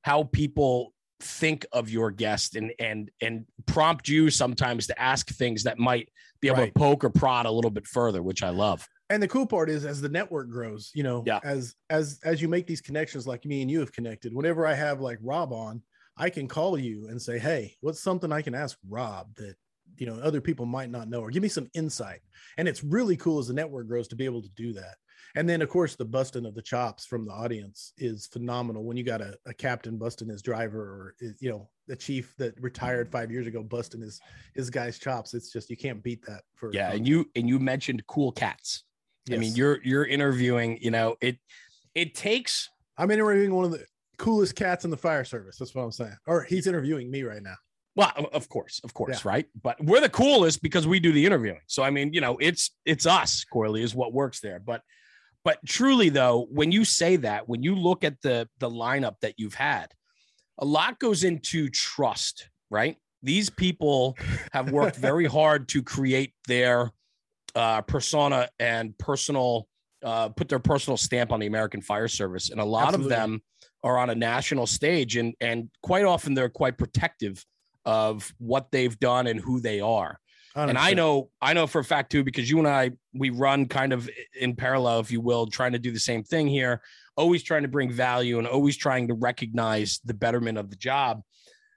how 0.00 0.22
people 0.22 0.94
think 1.20 1.66
of 1.72 1.90
your 1.90 2.10
guest 2.10 2.54
and 2.56 2.72
and 2.78 3.10
and 3.20 3.44
prompt 3.66 4.08
you 4.08 4.30
sometimes 4.30 4.86
to 4.86 5.00
ask 5.00 5.28
things 5.30 5.62
that 5.64 5.78
might 5.78 6.08
be 6.40 6.48
able 6.48 6.58
Right. 6.58 6.72
to 6.74 6.78
poke 6.78 7.02
or 7.04 7.10
prod 7.10 7.46
a 7.46 7.50
little 7.50 7.70
bit 7.70 7.86
further, 7.86 8.22
which 8.22 8.42
I 8.42 8.50
love. 8.50 8.86
and 9.10 9.22
the 9.22 9.26
cool 9.28 9.46
part 9.46 9.68
is 9.70 9.84
as 9.84 10.00
the 10.00 10.08
network 10.08 10.48
grows 10.50 10.90
you 10.94 11.02
know 11.02 11.24
Yeah. 11.26 11.40
as 11.42 11.74
as 11.90 12.20
as 12.24 12.40
you 12.42 12.48
make 12.48 12.66
these 12.66 12.80
connections 12.82 13.26
like 13.26 13.44
me 13.46 13.62
and 13.62 13.70
you 13.70 13.80
have 13.80 13.90
connected 13.92 14.34
whenever 14.34 14.66
i 14.66 14.74
have 14.74 15.00
like 15.00 15.18
rob 15.22 15.50
on 15.52 15.82
i 16.18 16.28
can 16.28 16.46
call 16.46 16.78
you 16.78 17.08
and 17.08 17.20
say 17.20 17.38
hey 17.38 17.74
what's 17.80 18.00
something 18.00 18.30
i 18.32 18.42
can 18.42 18.54
ask 18.54 18.76
rob 18.88 19.34
that 19.36 19.56
you 19.98 20.06
know 20.06 20.14
other 20.20 20.40
people 20.40 20.66
might 20.66 20.90
not 20.90 21.08
know 21.08 21.20
or 21.20 21.30
give 21.30 21.42
me 21.42 21.48
some 21.48 21.68
insight 21.74 22.20
and 22.56 22.68
it's 22.68 22.84
really 22.84 23.16
cool 23.16 23.38
as 23.38 23.48
the 23.48 23.54
network 23.54 23.86
grows 23.86 24.08
to 24.08 24.16
be 24.16 24.24
able 24.24 24.42
to 24.42 24.50
do 24.50 24.72
that 24.72 24.96
and 25.36 25.48
then 25.48 25.62
of 25.62 25.68
course 25.68 25.96
the 25.96 26.04
busting 26.04 26.46
of 26.46 26.54
the 26.54 26.62
chops 26.62 27.04
from 27.06 27.24
the 27.24 27.32
audience 27.32 27.92
is 27.98 28.26
phenomenal 28.26 28.84
when 28.84 28.96
you 28.96 29.04
got 29.04 29.20
a, 29.20 29.36
a 29.46 29.54
captain 29.54 29.98
busting 29.98 30.28
his 30.28 30.42
driver 30.42 30.80
or 30.80 31.14
you 31.40 31.50
know 31.50 31.68
the 31.86 31.96
chief 31.96 32.34
that 32.38 32.54
retired 32.60 33.06
mm-hmm. 33.06 33.18
five 33.18 33.30
years 33.30 33.46
ago 33.46 33.62
busting 33.62 34.00
his 34.00 34.20
his 34.54 34.70
guy's 34.70 34.98
chops 34.98 35.34
it's 35.34 35.50
just 35.52 35.70
you 35.70 35.76
can't 35.76 36.02
beat 36.02 36.24
that 36.26 36.42
for 36.54 36.70
Yeah, 36.72 36.92
and 36.92 37.06
you 37.06 37.30
and 37.34 37.48
you 37.48 37.58
mentioned 37.58 38.06
cool 38.06 38.32
cats. 38.32 38.84
I 39.30 39.36
mean, 39.36 39.54
you're 39.54 39.80
you're 39.82 40.06
interviewing. 40.06 40.78
You 40.80 40.90
know, 40.90 41.16
it 41.20 41.38
it 41.94 42.14
takes. 42.14 42.68
I'm 42.96 43.10
interviewing 43.10 43.54
one 43.54 43.66
of 43.66 43.72
the 43.72 43.84
coolest 44.16 44.56
cats 44.56 44.84
in 44.84 44.90
the 44.90 44.96
fire 44.96 45.24
service. 45.24 45.56
That's 45.58 45.74
what 45.74 45.82
I'm 45.82 45.92
saying. 45.92 46.16
Or 46.26 46.42
he's 46.42 46.66
interviewing 46.66 47.10
me 47.10 47.22
right 47.22 47.42
now. 47.42 47.54
Well, 47.98 48.28
of 48.32 48.48
course, 48.48 48.80
of 48.84 48.94
course, 48.94 49.24
right? 49.24 49.46
But 49.60 49.82
we're 49.84 50.00
the 50.00 50.08
coolest 50.08 50.62
because 50.62 50.86
we 50.86 51.00
do 51.00 51.10
the 51.10 51.26
interviewing. 51.26 51.58
So 51.66 51.82
I 51.82 51.90
mean, 51.90 52.12
you 52.12 52.20
know, 52.20 52.38
it's 52.40 52.70
it's 52.86 53.06
us. 53.06 53.44
Corley 53.44 53.82
is 53.82 53.92
what 53.92 54.12
works 54.12 54.38
there. 54.38 54.60
But 54.60 54.82
but 55.44 55.58
truly 55.66 56.08
though, 56.08 56.46
when 56.52 56.70
you 56.70 56.84
say 56.84 57.16
that, 57.16 57.48
when 57.48 57.64
you 57.64 57.74
look 57.74 58.04
at 58.04 58.22
the 58.22 58.48
the 58.60 58.70
lineup 58.70 59.16
that 59.22 59.34
you've 59.36 59.54
had, 59.54 59.88
a 60.58 60.64
lot 60.64 61.00
goes 61.00 61.24
into 61.24 61.68
trust, 61.70 62.48
right? 62.70 62.96
These 63.24 63.50
people 63.50 64.16
have 64.52 64.70
worked 64.70 64.96
very 65.10 65.26
hard 65.26 65.68
to 65.70 65.82
create 65.82 66.34
their 66.46 66.92
uh, 67.56 67.80
persona 67.80 68.48
and 68.60 68.96
personal 68.98 69.66
uh, 70.04 70.28
put 70.28 70.48
their 70.48 70.60
personal 70.60 70.96
stamp 70.96 71.32
on 71.32 71.40
the 71.40 71.46
American 71.48 71.82
Fire 71.82 72.06
Service, 72.06 72.50
and 72.50 72.60
a 72.60 72.64
lot 72.64 72.94
Absolutely. 72.94 73.12
of 73.12 73.20
them 73.20 73.42
are 73.82 73.98
on 73.98 74.10
a 74.10 74.14
national 74.14 74.68
stage, 74.68 75.16
and 75.16 75.34
and 75.40 75.68
quite 75.82 76.04
often 76.04 76.34
they're 76.34 76.48
quite 76.48 76.78
protective 76.78 77.44
of 77.84 78.32
what 78.38 78.70
they've 78.70 78.98
done 78.98 79.26
and 79.26 79.40
who 79.40 79.60
they 79.60 79.80
are. 79.80 80.18
And 80.54 80.76
I 80.76 80.92
know, 80.92 81.30
I 81.40 81.52
know 81.52 81.68
for 81.68 81.78
a 81.78 81.84
fact 81.84 82.10
too, 82.10 82.24
because 82.24 82.50
you 82.50 82.58
and 82.58 82.66
I, 82.66 82.90
we 83.14 83.30
run 83.30 83.66
kind 83.66 83.92
of 83.92 84.10
in 84.40 84.56
parallel, 84.56 84.98
if 84.98 85.12
you 85.12 85.20
will, 85.20 85.46
trying 85.46 85.70
to 85.72 85.78
do 85.78 85.92
the 85.92 86.00
same 86.00 86.24
thing 86.24 86.48
here, 86.48 86.82
always 87.16 87.44
trying 87.44 87.62
to 87.62 87.68
bring 87.68 87.92
value 87.92 88.38
and 88.38 88.46
always 88.48 88.76
trying 88.76 89.06
to 89.08 89.14
recognize 89.14 90.00
the 90.04 90.14
betterment 90.14 90.58
of 90.58 90.68
the 90.70 90.74
job. 90.76 91.22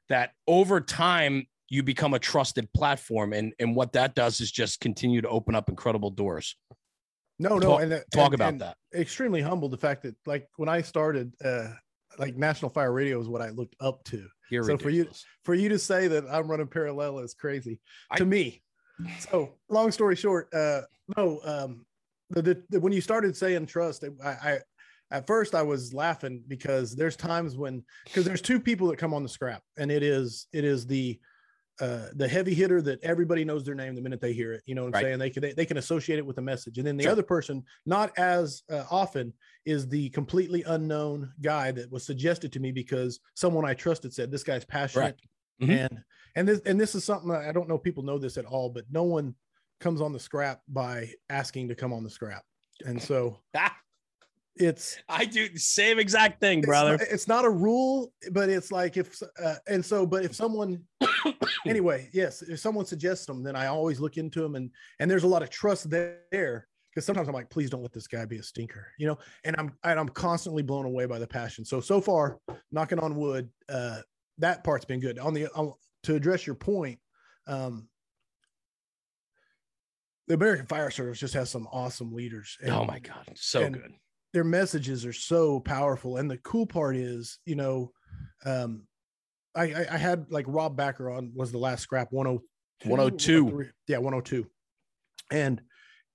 That 0.10 0.32
over 0.48 0.82
time, 0.82 1.46
you 1.70 1.84
become 1.84 2.16
a 2.16 2.20
trusted 2.20 2.74
platform. 2.74 3.34
And, 3.34 3.54
and 3.60 3.76
what 3.76 3.94
that 3.94 4.16
does 4.16 4.42
is 4.42 4.52
just 4.52 4.80
continue 4.80 5.22
to 5.22 5.30
open 5.30 5.54
up 5.54 5.70
incredible 5.70 6.10
doors. 6.10 6.56
no, 7.40 7.58
no, 7.60 7.60
talk- 7.60 7.82
and 7.84 7.94
uh, 7.94 8.00
Talk 8.12 8.26
and- 8.28 8.34
about 8.36 8.50
and 8.54 8.62
that. 8.62 8.78
Extremely 8.96 9.42
humble. 9.42 9.70
the 9.70 9.78
fact 9.78 10.02
that 10.04 10.16
like 10.26 10.48
when 10.58 10.70
I 10.70 10.82
started, 10.82 11.34
uh, 11.46 11.68
like 12.22 12.38
National 12.38 12.70
Fire 12.70 12.94
Radio 12.94 13.20
is 13.20 13.28
what 13.28 13.42
I 13.42 13.50
looked 13.50 13.76
up 13.82 14.04
to. 14.06 14.28
You're 14.52 14.64
So 14.64 14.78
for 14.78 14.90
you- 14.92 15.10
For 15.44 15.56
you 15.56 15.68
to 15.70 15.80
say 15.80 16.08
that 16.08 16.24
I'm 16.30 16.50
running 16.50 16.68
parallel 16.68 17.20
is 17.20 17.34
crazy 17.34 17.80
I- 18.12 18.18
to 18.18 18.26
me. 18.26 18.62
So 19.20 19.56
long 19.70 19.92
story 19.92 20.16
short, 20.16 20.54
uh, 20.54 20.82
no, 21.18 21.40
um, 21.44 21.86
the, 22.30 22.42
the, 22.44 22.64
the 22.70 22.80
when 22.80 22.94
you 22.94 23.02
started 23.02 23.36
saying 23.36 23.66
trust, 23.66 24.04
I, 24.24 24.30
I 24.30 24.60
at 25.10 25.26
first 25.26 25.56
I 25.56 25.64
was 25.64 25.92
laughing 25.94 26.44
because 26.48 26.96
there's 26.96 27.16
times 27.16 27.58
when 27.58 27.84
because 28.06 28.26
there's 28.26 28.42
two 28.44 28.60
people 28.60 28.88
that 28.90 29.00
come 29.00 29.14
on 29.16 29.24
the 29.24 29.30
scrap, 29.30 29.64
and 29.78 29.90
it 29.92 30.04
is 30.04 30.46
it 30.54 30.64
is 30.64 30.86
the 30.86 31.20
uh, 31.82 32.10
the 32.16 32.28
heavy 32.28 32.54
hitter 32.54 32.82
that 32.82 33.02
everybody 33.04 33.44
knows 33.44 33.64
their 33.66 33.76
name 33.76 33.96
the 33.96 34.02
minute 34.02 34.22
they 34.22 34.34
hear 34.34 34.54
it. 34.54 34.62
You 34.68 34.76
know 34.76 34.84
what 34.84 34.90
I'm 34.90 34.94
Right. 34.94 35.02
saying? 35.02 35.20
They 35.20 35.30
can 35.32 35.42
they, 35.42 35.54
they 35.54 35.66
can 35.66 35.78
associate 35.78 36.20
it 36.20 36.26
with 36.26 36.38
a 36.38 36.42
message, 36.42 36.78
and 36.78 36.86
then 36.86 36.96
the 36.96 37.04
Sure. 37.04 37.12
other 37.12 37.24
person, 37.24 37.64
not 37.86 38.18
as 38.18 38.64
uh, 38.70 38.86
often, 38.92 39.34
is 39.66 39.88
the 39.90 40.10
completely 40.12 40.64
unknown 40.64 41.34
guy 41.42 41.72
that 41.72 41.92
was 41.92 42.06
suggested 42.06 42.54
to 42.54 42.60
me 42.60 42.72
because 42.72 43.20
someone 43.34 43.66
I 43.66 43.74
trusted 43.74 44.14
said 44.14 44.32
this 44.32 44.44
guy's 44.44 44.64
passionate, 44.66 45.20
Mhm. 45.62 45.70
and 45.90 46.04
and 46.36 46.48
this 46.48 46.62
and 46.66 46.80
this 46.80 46.96
is 46.96 47.04
something 47.04 47.32
I 47.32 47.52
don't 47.52 47.68
know 47.68 47.78
people 47.78 48.04
know 48.04 48.18
this 48.20 48.38
at 48.38 48.46
all, 48.46 48.70
but 48.70 48.86
no 48.92 49.04
one 49.04 49.36
comes 49.80 50.00
on 50.02 50.14
the 50.14 50.20
scrap 50.20 50.62
by 50.68 51.12
asking 51.30 51.68
to 51.70 51.76
come 51.76 51.92
on 51.94 52.04
the 52.04 52.10
scrap, 52.10 52.44
and 52.86 53.02
so 53.02 53.40
Ah, 53.56 53.76
it's 54.56 54.98
I 55.08 55.26
do 55.26 55.48
the 55.50 55.60
same 55.60 55.98
exact 56.00 56.40
thing, 56.42 56.60
it's 56.60 56.68
brother. 56.68 56.98
not- 56.98 57.08
It's 57.10 57.28
not, 57.28 57.46
a 57.46 57.50
rule, 57.50 58.14
but 58.32 58.50
it's 58.50 58.72
like 58.72 58.98
if 58.98 59.22
uh, 59.44 59.56
and 59.68 59.84
so, 59.84 60.06
but 60.06 60.26
if 60.26 60.36
someone 60.36 60.84
anyway, 61.66 62.10
yes, 62.14 62.42
if 62.42 62.60
someone 62.60 62.86
suggests 62.86 63.26
them, 63.26 63.44
then 63.44 63.56
I 63.56 63.68
always 63.68 64.00
look 64.00 64.18
into 64.18 64.42
them, 64.42 64.56
and 64.56 64.70
and 65.00 65.10
there's 65.10 65.24
a 65.24 65.28
lot 65.28 65.42
of 65.44 65.50
trust 65.50 65.90
there 65.90 66.68
because 66.94 67.06
sometimes 67.06 67.28
I'm 67.30 67.34
like, 67.34 67.50
please 67.50 67.70
don't 67.70 67.82
let 67.82 67.94
this 67.94 68.08
guy 68.08 68.26
be 68.26 68.38
a 68.38 68.44
stinker, 68.44 68.88
you 69.00 69.08
know. 69.08 69.18
And 69.46 69.56
I'm 69.58 69.72
and 69.84 70.00
I'm 70.00 70.10
constantly 70.10 70.64
blown 70.64 70.86
away 70.86 71.06
by 71.06 71.18
the 71.20 71.28
passion. 71.28 71.64
So 71.64 71.80
so 71.80 72.02
far, 72.02 72.38
knocking 72.72 73.00
on 73.00 73.16
wood, 73.16 73.50
uh, 73.70 74.02
that 74.40 74.64
part's 74.66 74.86
been 74.86 75.00
good. 75.00 75.18
On 75.18 75.34
the 75.34 75.48
on, 75.56 75.74
to 76.04 76.16
address 76.16 76.46
your 76.46 76.56
point, 76.56 77.00
um, 77.48 77.88
the 80.28 80.34
American 80.34 80.66
Fire 80.66 80.92
Service 80.92 81.20
just 81.20 81.34
has 81.34 81.50
some 81.50 81.68
awesome 81.72 82.14
leaders. 82.14 82.58
and- 82.62 82.72
oh 82.72 82.84
my 82.86 83.00
God. 83.00 83.32
So 83.36 83.62
and- 83.64 83.76
good. 83.76 83.94
Their 84.34 84.44
messages 84.44 85.06
are 85.06 85.14
so 85.14 85.60
powerful. 85.60 86.18
And 86.18 86.30
the 86.30 86.38
cool 86.38 86.66
part 86.66 86.96
is, 86.96 87.40
you 87.46 87.56
know, 87.56 87.92
um, 88.46 88.88
I, 89.56 89.64
I, 89.64 89.86
I 89.92 89.98
had 89.98 90.32
like 90.32 90.46
Rob 90.48 90.78
Backer 90.78 91.10
on 91.10 91.32
was 91.36 91.52
the 91.52 91.58
last 91.58 91.82
scrap 91.84 92.12
102. 92.12 92.90
102. 92.90 93.70
Yeah, 93.88 93.98
102. 93.98 94.48
And 95.32 95.62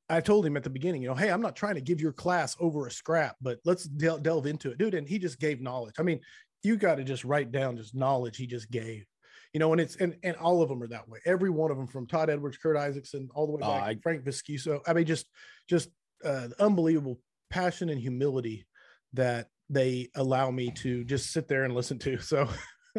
I 0.08 0.20
told 0.20 0.46
him 0.46 0.56
at 0.56 0.62
the 0.62 0.70
beginning, 0.70 1.02
you 1.02 1.08
know, 1.08 1.14
hey, 1.14 1.30
I'm 1.30 1.42
not 1.42 1.56
trying 1.56 1.74
to 1.74 1.80
give 1.80 2.00
your 2.00 2.12
class 2.12 2.56
over 2.60 2.86
a 2.86 2.90
scrap, 2.90 3.36
but 3.40 3.58
let's 3.64 3.84
del- 3.84 4.18
delve 4.18 4.46
into 4.46 4.70
it, 4.70 4.78
dude. 4.78 4.94
And 4.94 5.08
he 5.08 5.18
just 5.18 5.40
gave 5.40 5.60
knowledge. 5.60 5.94
I 5.98 6.02
mean, 6.02 6.20
you 6.62 6.76
got 6.76 6.96
to 6.96 7.04
just 7.04 7.24
write 7.24 7.52
down 7.52 7.76
just 7.76 7.94
knowledge 7.94 8.36
he 8.36 8.46
just 8.46 8.70
gave, 8.70 9.04
you 9.52 9.60
know, 9.60 9.72
and 9.72 9.80
it's 9.80 9.96
and 9.96 10.16
and 10.22 10.36
all 10.36 10.62
of 10.62 10.68
them 10.68 10.82
are 10.82 10.88
that 10.88 11.08
way. 11.08 11.18
Every 11.26 11.50
one 11.50 11.70
of 11.70 11.76
them, 11.76 11.86
from 11.86 12.06
Todd 12.06 12.30
Edwards, 12.30 12.56
Kurt 12.56 12.76
Isaacson, 12.76 13.28
all 13.34 13.46
the 13.46 13.52
way 13.52 13.60
back, 13.60 13.82
I- 13.82 13.98
Frank 14.02 14.24
Viscuso. 14.24 14.80
I 14.86 14.92
mean, 14.92 15.06
just 15.06 15.26
just 15.68 15.90
uh, 16.24 16.48
unbelievable 16.58 17.20
passion 17.50 17.88
and 17.88 18.00
humility 18.00 18.66
that 19.14 19.48
they 19.70 20.08
allow 20.14 20.50
me 20.50 20.70
to 20.70 21.04
just 21.04 21.32
sit 21.32 21.48
there 21.48 21.64
and 21.64 21.74
listen 21.74 21.98
to. 22.00 22.18
So. 22.18 22.48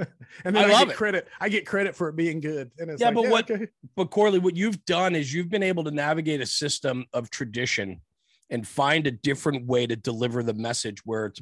and 0.45 0.55
then 0.55 0.57
I 0.57 0.73
I, 0.73 0.79
get 0.83 0.89
it. 0.91 0.95
credit. 0.95 1.27
I 1.39 1.49
get 1.49 1.65
credit 1.65 1.95
for 1.95 2.09
it 2.09 2.15
being 2.15 2.39
good. 2.39 2.71
And 2.77 2.91
it's 2.91 3.01
Yeah, 3.01 3.07
like, 3.07 3.15
but 3.15 3.29
what- 3.29 3.51
okay. 3.51 3.67
but 3.95 4.05
Corley, 4.11 4.39
what 4.39 4.55
you've 4.55 4.83
done 4.85 5.15
is 5.15 5.33
you've 5.33 5.49
been 5.49 5.63
able 5.63 5.83
to 5.85 5.91
navigate 5.91 6.39
a 6.41 6.45
system 6.45 7.05
of 7.13 7.29
tradition 7.29 8.01
and 8.49 8.67
find 8.67 9.07
a 9.07 9.11
different 9.11 9.65
way 9.65 9.87
to 9.87 9.95
deliver 9.95 10.43
the 10.43 10.53
message 10.53 10.99
where 11.03 11.25
it's 11.25 11.41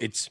it's 0.00 0.30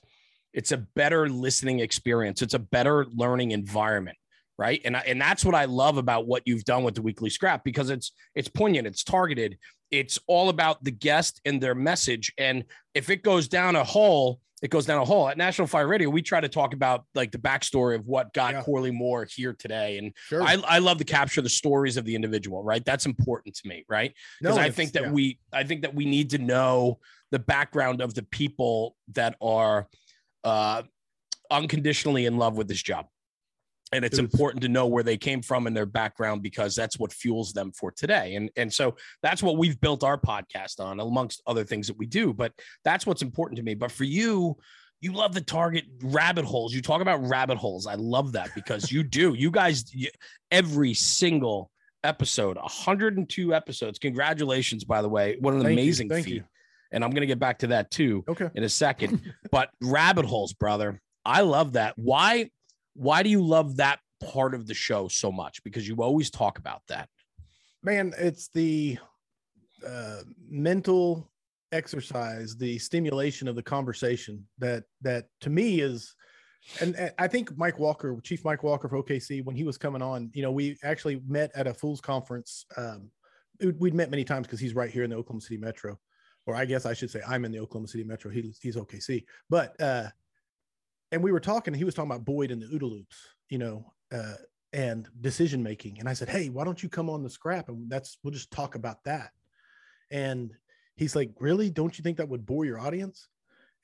it's 0.54 0.72
a 0.72 0.78
better 0.78 1.28
listening 1.28 1.80
experience. 1.82 2.42
It's 2.42 2.54
a 2.54 2.60
better 2.60 3.06
learning 3.14 3.52
environment, 3.52 4.18
right? 4.58 4.80
And 4.86 4.96
I, 4.96 5.02
and 5.02 5.20
that's 5.20 5.44
what 5.44 5.54
I 5.54 5.66
love 5.66 5.98
about 5.98 6.28
what 6.28 6.44
you've 6.46 6.64
done 6.64 6.84
with 6.84 6.96
the 6.96 7.02
weekly 7.02 7.30
scrap 7.30 7.64
because 7.66 7.90
it's 7.90 8.14
it's 8.36 8.48
poignant, 8.48 8.88
it's 8.88 9.04
targeted, 9.04 9.58
it's 9.92 10.20
all 10.28 10.50
about 10.50 10.84
the 10.84 10.92
guest 10.92 11.42
and 11.46 11.62
their 11.62 11.76
message. 11.76 12.34
And 12.38 12.66
if 12.94 13.10
it 13.10 13.24
goes 13.24 13.48
down 13.48 13.76
a 13.76 13.84
hole, 13.84 14.40
it 14.62 14.70
goes 14.70 14.86
down 14.86 15.02
a 15.02 15.06
hole. 15.06 15.28
At 15.30 15.38
National 15.38 15.68
Fire 15.68 15.88
Radio, 15.88 16.10
we 16.10 16.22
try 16.22 16.40
to 16.42 16.48
talk 16.50 16.74
about 16.74 17.06
like 17.14 17.32
the 17.32 17.38
backstory 17.38 17.96
of 17.96 18.08
what 18.08 18.34
got 18.34 18.54
Yeah. 18.54 18.64
Corley 18.64 18.90
Moore 18.92 19.28
here 19.30 19.54
today. 19.54 19.98
And 19.98 20.14
Sure. 20.28 20.42
I, 20.42 20.58
I 20.68 20.80
love 20.80 20.98
to 21.00 21.04
capture 21.04 21.42
the 21.42 21.50
stories 21.50 21.98
of 21.98 22.06
the 22.06 22.16
individual, 22.16 22.64
right? 22.64 22.84
That's 22.84 23.06
important 23.06 23.56
to 23.56 23.68
me, 23.68 23.86
right? 23.90 24.14
Because 24.42 24.56
No, 24.56 24.62
I 24.62 24.72
think 24.72 24.94
that 24.94 25.04
yeah. 25.04 25.12
we 25.12 25.40
I 25.54 25.64
think 25.64 25.82
that 25.82 25.94
we 25.94 26.06
need 26.06 26.30
to 26.32 26.38
know 26.38 27.00
the 27.32 27.40
background 27.40 28.02
of 28.02 28.14
the 28.14 28.24
people 28.24 28.96
that 29.14 29.36
are 29.42 29.88
uh 30.44 30.84
unconditionally 31.52 32.26
in 32.26 32.38
love 32.38 32.58
with 32.58 32.68
this 32.68 32.82
job. 32.82 33.08
And 33.92 34.04
it's 34.04 34.18
important 34.18 34.62
to 34.64 34.68
know 34.68 34.88
where 34.88 35.04
they 35.04 35.16
came 35.16 35.42
from 35.42 35.68
and 35.68 35.78
their 35.78 35.86
background 35.86 36.42
because 36.42 36.76
that's 36.76 36.98
what 36.98 37.14
fuels 37.14 37.54
them 37.54 37.72
for 37.72 37.92
today. 37.92 38.36
And 38.36 38.50
and 38.56 38.74
so 38.74 38.96
that's 39.22 39.44
what 39.44 39.58
we've 39.58 39.80
built 39.80 40.04
our 40.04 40.20
podcast 40.20 40.80
on, 40.80 41.00
amongst 41.00 41.42
other 41.46 41.64
things 41.64 41.88
that 41.88 41.98
we 41.98 42.06
do. 42.08 42.34
But 42.34 42.52
that's 42.84 43.06
what's 43.06 43.22
important 43.22 43.58
to 43.58 43.64
me. 43.64 43.76
But 43.76 43.92
for 43.92 44.04
you, 44.04 44.58
you 45.02 45.12
love 45.14 45.34
the 45.34 45.42
target 45.42 45.86
rabbit 46.02 46.46
holes. 46.46 46.74
You 46.74 46.82
talk 46.82 47.02
about 47.02 47.26
rabbit 47.28 47.58
holes. 47.60 47.86
I 47.86 47.94
love 47.94 48.32
that 48.32 48.50
because 48.56 48.92
you 48.92 49.04
do. 49.04 49.34
You 49.36 49.52
guys, 49.52 49.94
you, 49.94 50.10
every 50.50 50.94
single 50.96 51.70
episode, 52.04 52.58
102 52.58 53.54
episodes. 53.54 54.00
Congratulations, 54.00 54.84
by 54.84 55.02
the 55.04 55.10
way. 55.10 55.38
What 55.40 55.54
an 55.54 55.62
Thank 55.62 55.70
you, 55.78 55.84
amazing 55.84 56.10
thank 56.10 56.26
feat. 56.26 56.36
you. 56.36 56.44
And 56.92 57.04
I'm 57.04 57.12
going 57.12 57.22
to 57.22 57.28
get 57.28 57.40
back 57.40 57.60
to 57.60 57.68
that 57.68 57.92
too 57.92 58.24
Okay. 58.28 58.50
in 58.56 58.64
a 58.64 58.70
second. 58.70 59.34
but 59.52 59.70
rabbit 59.82 60.26
holes, 60.26 60.54
brother. 60.54 61.02
I 61.24 61.42
love 61.42 61.74
that. 61.74 61.94
Why 61.98 62.50
why 62.96 63.22
do 63.24 63.30
you 63.30 63.42
love 63.42 63.78
that 63.78 64.00
part 64.24 64.54
of 64.54 64.66
the 64.68 64.74
show 64.74 65.08
so 65.08 65.32
much? 65.32 65.64
Because 65.64 65.88
you 65.88 65.96
always 65.98 66.30
talk 66.30 66.58
about 66.58 66.82
that. 66.88 67.10
man 67.84 68.14
it's 68.18 68.50
the 68.54 68.98
uh, 69.86 70.22
mental 70.50 71.32
exercise 71.72 72.56
the 72.56 72.78
stimulation 72.80 73.48
of 73.48 73.56
the 73.56 73.62
conversation 73.62 74.46
that 74.58 74.84
that 75.02 75.26
to 75.42 75.50
me 75.50 75.82
is 75.82 76.16
and, 76.80 77.12
i 77.20 77.28
think 77.28 77.56
mike 77.58 77.78
walker 77.80 78.18
chief 78.24 78.44
mike 78.46 78.64
walker 78.64 78.88
of 78.88 78.94
okc 79.06 79.44
when 79.46 79.56
he 79.56 79.64
was 79.64 79.78
coming 79.78 80.02
on 80.02 80.32
you 80.34 80.42
know 80.42 80.52
we 80.52 80.78
actually 80.84 81.22
met 81.28 81.52
at 81.54 81.68
a 81.68 81.74
fools 81.74 82.00
conference 82.00 82.66
um, 82.78 83.10
we'd 83.60 83.80
we'd 83.80 83.94
met 83.94 84.10
many 84.10 84.24
times 84.24 84.48
because 84.48 84.60
he's 84.60 84.74
right 84.74 84.90
here 84.90 85.04
in 85.04 85.10
the 85.10 85.16
oklahoma 85.16 85.42
city 85.42 85.58
metro 85.58 85.98
or 86.48 86.56
i 86.56 86.66
guess 86.66 86.86
i 86.86 86.94
should 86.94 87.12
say 87.12 87.22
i'm 87.28 87.46
in 87.46 87.52
the 87.52 87.60
oklahoma 87.60 87.88
city 87.88 88.04
metro 88.04 88.32
he, 88.32 88.54
he's 88.62 88.76
okc 88.78 89.24
but 89.50 89.80
uh 89.82 90.08
and 91.16 91.24
we 91.24 91.32
were 91.32 91.40
talking 91.40 91.74
he 91.74 91.84
was 91.84 91.96
talking 91.96 92.12
about 92.12 92.26
boyd 92.26 92.52
and 92.52 92.62
the 92.62 92.68
OODA 92.68 92.84
loops 92.84 93.18
you 93.50 93.58
know 93.58 93.92
uh 94.14 94.36
and 94.76 95.08
decision 95.22 95.64
making. 95.64 96.00
And 96.00 96.10
I 96.10 96.14
said, 96.14 96.28
Hey, 96.28 96.50
why 96.50 96.66
don't 96.66 96.84
you 96.84 96.90
come 96.90 97.10
on 97.10 97.24
the 97.24 97.30
scrap 97.30 97.70
and 97.70 97.90
that's 97.90 98.18
we'll 98.22 98.34
just 98.34 98.52
talk 98.52 98.76
about 98.76 99.04
that. 99.06 99.32
And 100.12 100.54
he's 100.98 101.16
like, 101.16 101.32
Really? 101.40 101.70
Don't 101.70 101.98
you 101.98 102.04
think 102.04 102.18
that 102.18 102.30
would 102.30 102.46
bore 102.46 102.66
your 102.66 102.80
audience? 102.80 103.30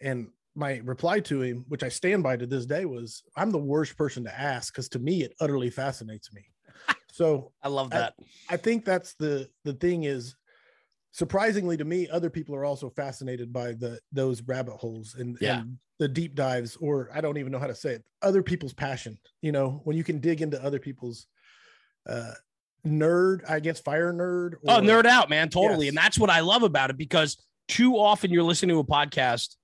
And 0.02 0.28
my 0.54 0.82
reply 0.84 1.22
to 1.22 1.42
him, 1.42 1.64
which 1.70 1.84
I 1.84 1.90
stand 1.90 2.24
by 2.24 2.36
to 2.36 2.46
this 2.46 2.66
day, 2.66 2.84
was 2.86 3.24
I'm 3.38 3.52
the 3.52 3.58
worst 3.58 3.98
person 3.98 4.26
to 4.26 4.40
ask 4.40 4.74
because 4.74 4.90
to 4.90 5.00
me 5.00 5.24
it 5.24 5.34
utterly 5.40 5.70
fascinates 5.70 6.34
me. 6.34 6.44
so 7.12 7.54
I 7.64 7.70
love 7.70 7.94
I- 7.94 7.98
that. 7.98 8.14
I 8.50 8.58
think 8.58 8.84
that's 8.84 9.14
the 9.14 9.50
the 9.64 9.74
thing 9.74 10.04
is 10.04 10.36
surprisingly 11.12 11.78
to 11.78 11.86
me, 11.86 12.08
other 12.10 12.30
people 12.30 12.56
are 12.56 12.66
also 12.66 12.90
fascinated 12.90 13.52
by 13.54 13.74
the 13.74 14.00
those 14.12 14.42
rabbit 14.44 14.78
holes 14.78 15.16
and, 15.18 15.38
Yeah. 15.42 15.62
and 15.62 15.78
the 16.00 16.08
deep 16.08 16.36
dives, 16.36 16.76
or 16.78 17.10
I 17.14 17.22
don't 17.22 17.38
even 17.38 17.52
know 17.52 17.60
how 17.60 17.68
to 17.68 17.76
say 17.76 17.94
it, 17.94 18.04
other 18.22 18.42
people's 18.42 18.74
passion. 18.74 19.18
You 19.42 19.52
know, 19.52 19.82
when 19.84 19.96
you 19.98 20.04
can 20.04 20.20
dig 20.20 20.42
into 20.42 20.62
other 20.64 20.80
people's 20.80 21.28
uh 22.10 22.32
nerd, 22.86 23.48
I 23.48 23.60
guess 23.60 23.80
fire 23.80 24.12
nerd. 24.12 24.56
oh, 24.68 24.80
nerd 24.82 25.06
out, 25.06 25.30
man. 25.30 25.50
Totally. 25.50 25.86
Yes. 25.86 25.90
And 25.92 25.98
that's 25.98 26.18
what 26.18 26.30
I 26.32 26.40
love 26.40 26.64
about 26.64 26.90
it 26.90 26.98
because 26.98 27.38
too 27.68 27.96
often 27.98 28.32
you're 28.32 28.44
listening 28.44 28.76
to 28.76 28.80
a 28.80 28.84
podcast 28.84 29.56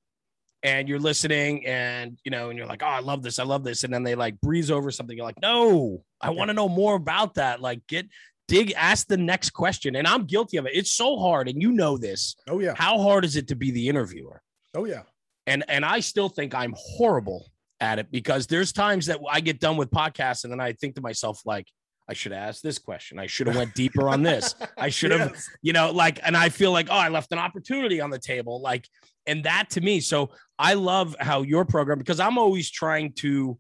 and 0.64 0.88
you're 0.88 1.00
listening 1.00 1.66
and 1.66 2.20
you 2.24 2.30
know, 2.32 2.50
and 2.50 2.58
you're 2.58 2.68
like, 2.68 2.84
oh, 2.84 2.88
I 2.88 3.00
love 3.00 3.24
this, 3.24 3.40
I 3.40 3.44
love 3.44 3.64
this. 3.64 3.84
And 3.84 3.92
then 3.94 4.04
they 4.04 4.14
like 4.16 4.40
breeze 4.42 4.70
over 4.70 4.92
something. 4.92 5.18
You're 5.18 5.26
like, 5.26 5.42
no, 5.42 6.04
I 6.22 6.30
want 6.30 6.50
to 6.50 6.54
know 6.54 6.70
more 6.70 6.96
about 6.96 7.36
that. 7.36 7.62
Like 7.62 7.86
get 7.88 8.08
dig, 8.48 8.74
ask 8.76 9.08
the 9.08 9.18
next 9.18 9.52
question. 9.52 9.96
And 9.96 10.08
I'm 10.08 10.26
guilty 10.26 10.58
of 10.58 10.66
it. 10.66 10.72
It's 10.74 10.92
so 10.94 11.18
hard, 11.18 11.48
and 11.50 11.62
you 11.62 11.72
know 11.72 11.98
this. 11.98 12.36
Oh 12.50 12.60
yeah. 12.60 12.74
How 12.76 12.98
hard 13.00 13.26
is 13.26 13.36
it 13.36 13.48
to 13.50 13.56
be 13.56 13.72
the 13.72 13.88
interviewer? 13.90 14.42
Oh 14.76 14.86
yeah. 14.86 15.04
and 15.48 15.64
and 15.68 15.84
I 15.86 16.00
still 16.02 16.30
think 16.30 16.54
I'm 16.56 16.74
horrible 16.78 17.50
at 17.80 18.00
it 18.00 18.12
because 18.12 18.48
there's 18.48 18.72
times 18.72 19.06
that 19.06 19.20
I 19.30 19.40
get 19.40 19.60
done 19.60 19.78
with 19.78 19.92
podcasts 19.92 20.44
and 20.44 20.52
then 20.52 20.60
I 20.60 20.74
think 20.74 20.96
to 20.96 21.02
myself 21.02 21.42
like 21.46 21.68
I 22.10 22.14
should 22.14 22.32
ask 22.32 22.62
this 22.62 22.80
question. 22.80 23.20
I 23.20 23.28
should 23.28 23.48
have 23.48 23.56
went 23.58 23.76
deeper 23.76 24.08
on 24.10 24.24
this. 24.24 24.56
I 24.78 24.88
should 24.90 25.12
have, 25.12 25.32
Yes. 25.34 25.50
you 25.62 25.74
know, 25.74 25.92
like, 25.92 26.20
and 26.24 26.38
I 26.38 26.48
feel 26.48 26.72
like, 26.72 26.88
oh, 26.90 26.94
I 26.96 27.10
left 27.10 27.34
an 27.34 27.38
opportunity 27.38 28.00
on 28.00 28.10
the 28.10 28.18
table. 28.18 28.62
Like, 28.62 28.88
and 29.26 29.44
that 29.44 29.70
to 29.72 29.82
me. 29.82 30.00
So 30.00 30.30
I 30.58 30.76
love 30.76 31.18
how 31.20 31.42
your 31.42 31.66
program, 31.66 31.98
because 32.00 32.22
I'm 32.22 32.38
always 32.38 32.72
trying 32.72 33.12
to, 33.16 33.60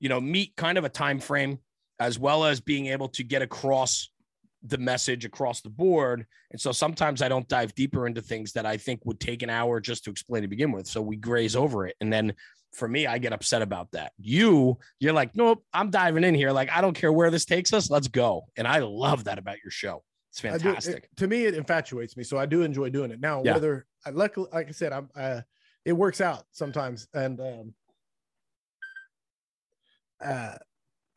you 0.00 0.08
know, 0.08 0.20
meet 0.20 0.56
kind 0.56 0.78
of 0.78 0.84
a 0.84 0.88
time 0.88 1.20
frame 1.20 1.58
as 2.00 2.18
well 2.18 2.44
as 2.44 2.60
being 2.60 2.86
able 2.86 3.08
to 3.10 3.22
get 3.22 3.40
across 3.40 4.10
the 4.68 4.78
message 4.78 5.24
across 5.24 5.60
the 5.60 5.70
board. 5.70 6.26
And 6.50 6.60
so 6.60 6.72
sometimes 6.72 7.22
I 7.22 7.28
don't 7.28 7.48
dive 7.48 7.74
deeper 7.74 8.06
into 8.06 8.20
things 8.22 8.52
that 8.52 8.66
I 8.66 8.76
think 8.76 9.04
would 9.04 9.20
take 9.20 9.42
an 9.42 9.50
hour 9.50 9.80
just 9.80 10.04
to 10.04 10.10
explain 10.10 10.42
to 10.42 10.48
begin 10.48 10.72
with. 10.72 10.86
So 10.86 11.00
we 11.02 11.16
graze 11.16 11.56
over 11.56 11.86
it. 11.86 11.96
And 12.00 12.12
then 12.12 12.34
for 12.72 12.88
me, 12.88 13.06
I 13.06 13.18
get 13.18 13.32
upset 13.32 13.62
about 13.62 13.90
that. 13.92 14.12
You, 14.18 14.78
you're 15.00 15.12
like, 15.12 15.34
nope, 15.34 15.64
I'm 15.72 15.90
diving 15.90 16.24
in 16.24 16.34
here. 16.34 16.52
Like, 16.52 16.70
I 16.70 16.80
don't 16.80 16.94
care 16.94 17.12
where 17.12 17.30
this 17.30 17.44
takes 17.44 17.72
us. 17.72 17.90
Let's 17.90 18.08
go. 18.08 18.46
And 18.56 18.66
I 18.68 18.78
love 18.80 19.24
that 19.24 19.38
about 19.38 19.56
your 19.64 19.70
show. 19.70 20.02
It's 20.30 20.44
I 20.44 20.52
do- 20.58 20.64
fantastic. 20.64 21.04
it- 21.04 21.16
to 21.16 21.26
me, 21.26 21.44
it 21.46 21.54
infatuates 21.54 22.16
me, 22.16 22.24
so 22.24 22.36
I 22.36 22.44
do 22.44 22.62
enjoy 22.62 22.90
doing 22.90 23.10
it. 23.10 23.20
Now, 23.20 23.42
Yeah. 23.42 23.54
whether 23.54 23.86
I 24.04 24.10
luckily, 24.10 24.48
like 24.52 24.68
I 24.68 24.72
said, 24.72 24.92
I'm, 24.92 25.08
uh, 25.16 25.40
it 25.86 25.94
works 25.94 26.20
out 26.20 26.44
sometimes, 26.52 27.08
and 27.14 27.40
um, 27.40 27.74
uh, 30.22 30.56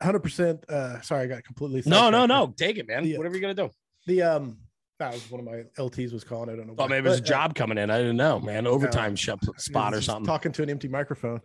hundred 0.02 0.20
percent. 0.20 0.64
Uh, 0.68 1.00
sorry, 1.00 1.24
I 1.24 1.26
got 1.26 1.44
completely. 1.44 1.82
no, 1.86 2.10
no, 2.10 2.26
no. 2.26 2.52
Take 2.56 2.78
it, 2.78 2.88
man. 2.88 3.04
The- 3.04 3.16
Whatever 3.16 3.36
you're 3.36 3.42
gonna 3.54 3.68
do. 3.68 3.70
The 4.06 4.22
um, 4.22 4.58
that 4.98 5.12
was 5.12 5.30
one 5.30 5.40
of 5.40 5.46
my 5.46 5.64
LTs 5.82 6.12
was 6.12 6.24
calling. 6.24 6.50
I 6.50 6.56
don't 6.56 6.66
know. 6.66 6.74
Thought 6.74 6.90
why, 6.90 6.96
maybe 6.96 7.06
it 7.06 7.10
was 7.10 7.20
a 7.20 7.22
uh, 7.22 7.26
job 7.26 7.54
coming 7.54 7.78
in. 7.78 7.90
I 7.90 7.98
didn't 7.98 8.16
know, 8.16 8.40
man. 8.40 8.66
Overtime 8.66 9.16
shop 9.16 9.40
spot 9.58 9.94
or 9.94 10.00
something. 10.00 10.26
Talking 10.26 10.52
to 10.52 10.62
an 10.62 10.70
empty 10.70 10.88
microphone. 10.88 11.40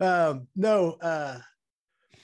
Um, 0.00 0.48
no, 0.54 0.92
uh, 1.00 1.38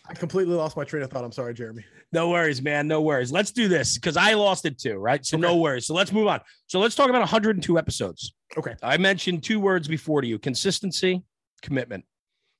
I 0.08 0.14
completely 0.14 0.54
lost 0.54 0.76
my 0.76 0.84
train 0.84 1.02
of 1.02 1.10
thought. 1.10 1.24
I'm 1.24 1.32
sorry, 1.32 1.54
Jeremy. 1.54 1.84
No 2.12 2.30
worries, 2.30 2.62
man. 2.62 2.86
No 2.86 3.00
worries. 3.02 3.32
Let's 3.32 3.50
do 3.50 3.68
this 3.68 3.94
because 3.98 4.16
I 4.16 4.34
lost 4.34 4.66
it 4.66 4.78
too, 4.78 4.96
right? 4.96 5.24
So 5.24 5.36
no 5.36 5.56
worries. 5.56 5.86
So 5.86 5.94
let's 5.94 6.12
move 6.12 6.28
on. 6.28 6.40
So 6.66 6.78
let's 6.78 6.94
talk 6.94 7.08
about 7.08 7.20
102 7.20 7.78
episodes. 7.78 8.34
Okay. 8.56 8.74
I 8.82 8.98
mentioned 8.98 9.42
two 9.42 9.58
words 9.58 9.88
before 9.88 10.20
to 10.20 10.26
you 10.28 10.38
consistency, 10.38 11.22
commitment. 11.62 12.04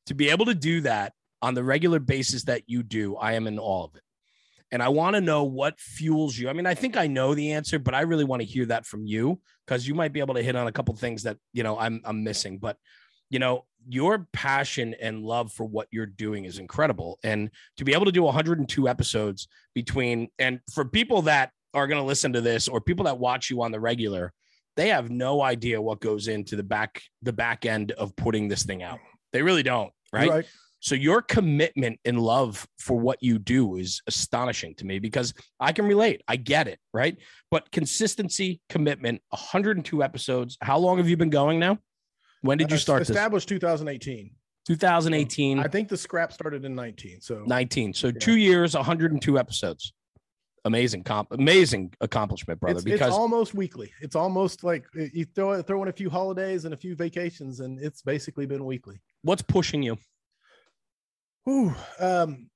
To 0.07 0.15
be 0.15 0.31
able 0.31 0.47
to 0.47 0.55
do 0.55 0.81
that 0.83 1.13
on 1.45 1.53
the 1.53 1.63
regular 1.63 1.99
basis 1.99 2.45
that 2.45 2.63
you 2.67 2.83
do, 2.83 3.17
I 3.17 3.35
am 3.35 3.47
in 3.47 3.59
all 3.59 3.85
of 3.85 3.95
it. 3.95 4.03
And 4.73 4.83
I 4.83 4.89
want 4.89 5.15
to 5.15 5.21
know 5.21 5.45
what 5.45 5.79
fuels 5.79 6.39
you. 6.39 6.49
I 6.49 6.55
mean, 6.55 6.65
I 6.65 6.75
think 6.75 6.97
I 6.97 7.07
know 7.07 7.35
the 7.35 7.53
answer, 7.53 7.79
but 7.79 7.95
I 7.95 8.01
really 8.01 8.25
want 8.25 8.41
to 8.41 8.49
hear 8.49 8.65
that 8.67 8.87
from 8.87 9.05
you 9.05 9.39
because 9.67 9.87
you 9.87 9.95
might 9.95 10.15
be 10.15 10.21
able 10.21 10.35
to 10.37 10.43
hit 10.43 10.57
on 10.57 10.67
a 10.67 10.73
couple 10.73 10.97
things 10.97 11.25
that, 11.25 11.37
you 11.53 11.63
know, 11.63 11.79
I'm 11.79 12.01
I'm 12.03 12.25
missing. 12.25 12.57
But 12.57 12.79
you 13.29 13.39
know, 13.39 13.67
your 13.87 14.27
passion 14.33 14.95
and 14.99 15.23
love 15.23 15.53
for 15.53 15.65
what 15.65 15.87
you're 15.91 16.07
doing 16.07 16.47
is 16.47 16.59
incredible. 16.59 17.19
And 17.23 17.51
to 17.77 17.85
be 17.85 17.93
able 17.93 18.07
to 18.07 18.13
do 18.13 18.23
102 18.23 18.89
episodes 18.89 19.47
between 19.75 20.29
and 20.39 20.61
for 20.73 20.87
people 20.87 21.23
that 21.23 21.51
are 21.75 21.87
going 21.87 22.01
to 22.01 22.07
listen 22.07 22.33
to 22.33 22.41
this 22.41 22.67
or 22.67 22.81
people 22.81 23.05
that 23.05 23.19
watch 23.19 23.51
you 23.51 23.63
on 23.63 23.71
the 23.71 23.81
regular, 23.81 24.33
they 24.77 24.89
have 24.89 25.11
no 25.11 25.43
idea 25.43 25.83
what 25.83 26.01
goes 26.01 26.27
into 26.27 26.57
the 26.57 26.63
back 26.63 27.03
the 27.21 27.35
back 27.35 27.67
end 27.67 27.93
of 27.93 28.17
putting 28.17 28.49
this 28.49 28.63
thing 28.63 28.83
out. 28.83 28.99
They 29.35 29.43
really 29.43 29.63
don't, 29.63 29.93
right? 30.11 30.31
Right. 30.31 30.47
So 30.85 30.95
your 30.95 31.23
commitment 31.23 31.99
and 32.05 32.21
love 32.21 32.69
for 32.79 32.99
what 32.99 33.23
you 33.23 33.39
do 33.39 33.77
is 33.77 34.03
astonishing 34.07 34.75
to 34.75 34.85
me 34.85 34.99
because 34.99 35.33
I 35.59 35.73
can 35.73 35.87
relate. 35.87 36.23
I 36.29 36.37
get 36.37 36.69
it, 36.69 36.79
right? 36.93 37.17
But 37.51 37.73
consistency, 37.73 38.61
commitment, 38.69 39.23
102 39.31 40.03
episodes. 40.03 40.59
How 40.61 40.77
long 40.77 40.99
have 40.99 41.09
you 41.09 41.17
been 41.17 41.31
going 41.31 41.59
now? 41.59 41.79
When 42.43 42.59
did 42.59 42.71
you 42.71 42.77
Uh, 42.77 42.81
start 42.81 43.01
this? 43.01 43.09
Established 43.09 43.49
2018. 43.49 44.33
2018, 44.67 45.59
I 45.59 45.69
think 45.69 45.89
the 45.89 45.97
scrap 45.97 46.35
started 46.35 46.67
in 46.67 46.75
19. 46.75 47.23
So 47.23 47.45
19. 47.47 47.95
So 47.95 48.11
2 48.11 48.37
years, 48.37 48.75
102 48.75 49.39
episodes. 49.39 49.95
Amazing 50.67 51.05
comp 51.05 51.33
amazing 51.33 51.93
accomplishment, 52.03 52.61
brother, 52.61 52.77
it's, 52.77 52.85
because 52.85 53.09
it's 53.09 53.17
almost 53.17 53.55
weekly. 53.55 53.91
It's 54.01 54.17
almost 54.17 54.65
like 54.65 54.85
you 54.95 55.27
throw 55.27 55.61
throw 55.61 55.83
in 55.83 55.89
a 55.89 55.93
few 55.93 56.09
holidays 56.09 56.65
and 56.65 56.73
a 56.73 56.77
few 56.77 56.95
vacations, 56.97 57.61
and 57.61 57.79
it's 57.79 58.01
basically 58.01 58.47
been 58.47 58.65
weekly. 58.65 59.01
what's 59.23 59.43
pushing 59.43 59.83
you? 59.83 59.99
Whew, 61.45 61.75
um, 62.01 62.49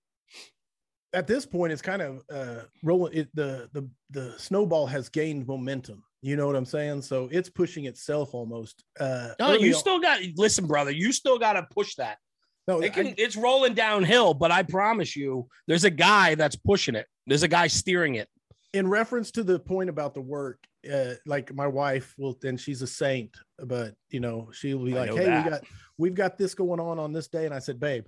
at 1.13 1.27
this 1.27 1.47
point, 1.47 1.73
it's 1.73 1.83
kind 1.83 2.03
of 2.03 2.23
uh, 2.33 2.63
rolling. 2.83 3.15
It 3.15 3.29
the 3.35 3.69
the 3.73 3.89
the 4.11 4.35
snowball 4.39 4.87
has 4.87 5.09
gained 5.09 5.47
momentum. 5.47 6.03
You 6.21 6.37
know 6.37 6.47
what 6.47 6.57
I'm 6.57 6.65
saying? 6.67 7.03
So 7.03 7.29
it's 7.31 7.49
pushing 7.49 7.85
itself 7.87 8.35
almost. 8.35 8.83
Uh, 8.99 9.31
No, 9.39 9.53
you 9.53 9.73
on- 9.75 9.79
still 9.81 10.01
got 10.01 10.21
listen, 10.37 10.67
brother. 10.67 10.91
You 10.91 11.13
still 11.13 11.39
got 11.39 11.53
to 11.55 11.67
push 11.71 11.95
that. 11.97 12.19
no. 12.67 12.81
It 12.81 12.93
can, 12.93 13.09
I- 13.09 13.15
it's 13.17 13.37
rolling 13.37 13.75
downhill, 13.75 14.35
but 14.35 14.51
I 14.51 14.63
promise 14.65 15.15
you, 15.17 15.49
there's 15.67 15.85
a 15.85 15.91
guy 15.91 16.35
that's 16.35 16.57
pushing 16.57 16.95
it. 16.95 17.07
There's 17.27 17.43
a 17.45 17.49
guy 17.49 17.69
steering 17.69 18.17
it. 18.17 18.29
in 18.75 18.87
reference 18.89 19.31
to 19.33 19.43
the 19.45 19.59
point 19.59 19.89
about 19.89 20.13
the 20.13 20.21
work, 20.21 20.59
uh, 20.93 21.15
like 21.25 21.55
my 21.55 21.67
wife 21.67 22.15
will, 22.19 22.37
and 22.45 22.61
she's 22.61 22.83
a 22.83 22.87
saint, 22.87 23.35
but 23.65 23.95
you 24.11 24.21
know, 24.21 24.51
she'll 24.53 24.85
be 24.85 24.95
I 24.97 25.01
like, 25.07 25.15
"Hey, 25.15 25.25
that. 25.27 25.45
we 25.45 25.51
got 25.51 25.61
we've 25.99 26.15
got 26.15 26.37
this 26.37 26.55
going 26.55 26.81
on 26.81 26.99
on 26.99 27.13
this 27.13 27.29
day," 27.29 27.47
and 27.47 27.55
I 27.55 27.61
said, 27.61 27.79
"Babe, 27.81 28.05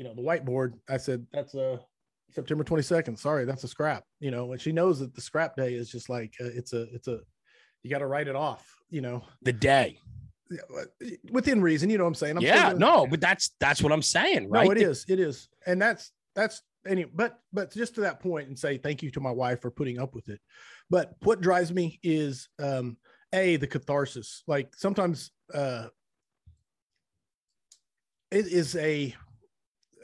you 0.00 0.04
know, 0.04 0.14
the 0.14 0.22
whiteboard." 0.22 0.72
I 0.88 0.96
said, 0.96 1.26
"That's 1.30 1.54
a 1.54 1.78
September 2.30 2.64
22nd. 2.64 3.18
Sorry, 3.18 3.44
that's 3.44 3.64
a 3.64 3.68
scrap." 3.68 4.04
You 4.18 4.30
know, 4.30 4.52
and 4.52 4.60
she 4.60 4.72
knows 4.72 4.98
that 5.00 5.14
the 5.14 5.20
scrap 5.20 5.56
day 5.56 5.74
is 5.74 5.90
just 5.90 6.08
like 6.08 6.32
uh, 6.40 6.46
it's 6.46 6.72
a 6.72 6.82
it's 6.94 7.06
a 7.06 7.20
you 7.82 7.90
got 7.90 7.98
to 7.98 8.06
write 8.06 8.26
it 8.26 8.36
off. 8.36 8.66
You 8.88 9.02
know, 9.02 9.22
The 9.42 9.52
day. 9.52 9.98
Within 11.30 11.60
reason. 11.60 11.90
You 11.90 11.98
know 11.98 12.04
what 12.04 12.08
I'm 12.08 12.14
saying? 12.14 12.38
I'm 12.38 12.42
yeah, 12.42 12.72
no, 12.74 13.06
but 13.06 13.20
that's 13.20 13.50
that's 13.60 13.82
what 13.82 13.92
I'm 13.92 14.02
saying, 14.02 14.48
right? 14.48 14.64
no, 14.64 14.72
it 14.72 14.78
is. 14.78 15.04
It 15.06 15.20
is. 15.20 15.48
And 15.66 15.80
that's 15.80 16.12
that's 16.34 16.62
any 16.86 17.04
but 17.04 17.38
but 17.52 17.72
just 17.72 17.94
to 17.96 18.00
that 18.00 18.20
point 18.20 18.48
and 18.48 18.58
say 18.58 18.78
thank 18.78 19.02
you 19.02 19.10
to 19.10 19.20
my 19.20 19.30
wife 19.30 19.60
for 19.60 19.70
putting 19.70 20.00
up 20.00 20.14
with 20.14 20.30
it. 20.30 20.40
But 20.88 21.14
what 21.22 21.42
drives 21.42 21.72
me 21.72 22.00
is 22.02 22.48
um 22.58 22.96
a 23.34 23.56
the 23.56 23.66
catharsis. 23.66 24.42
Like 24.46 24.74
sometimes 24.76 25.30
uh 25.52 25.88
it 28.30 28.46
is 28.46 28.76
a 28.76 29.14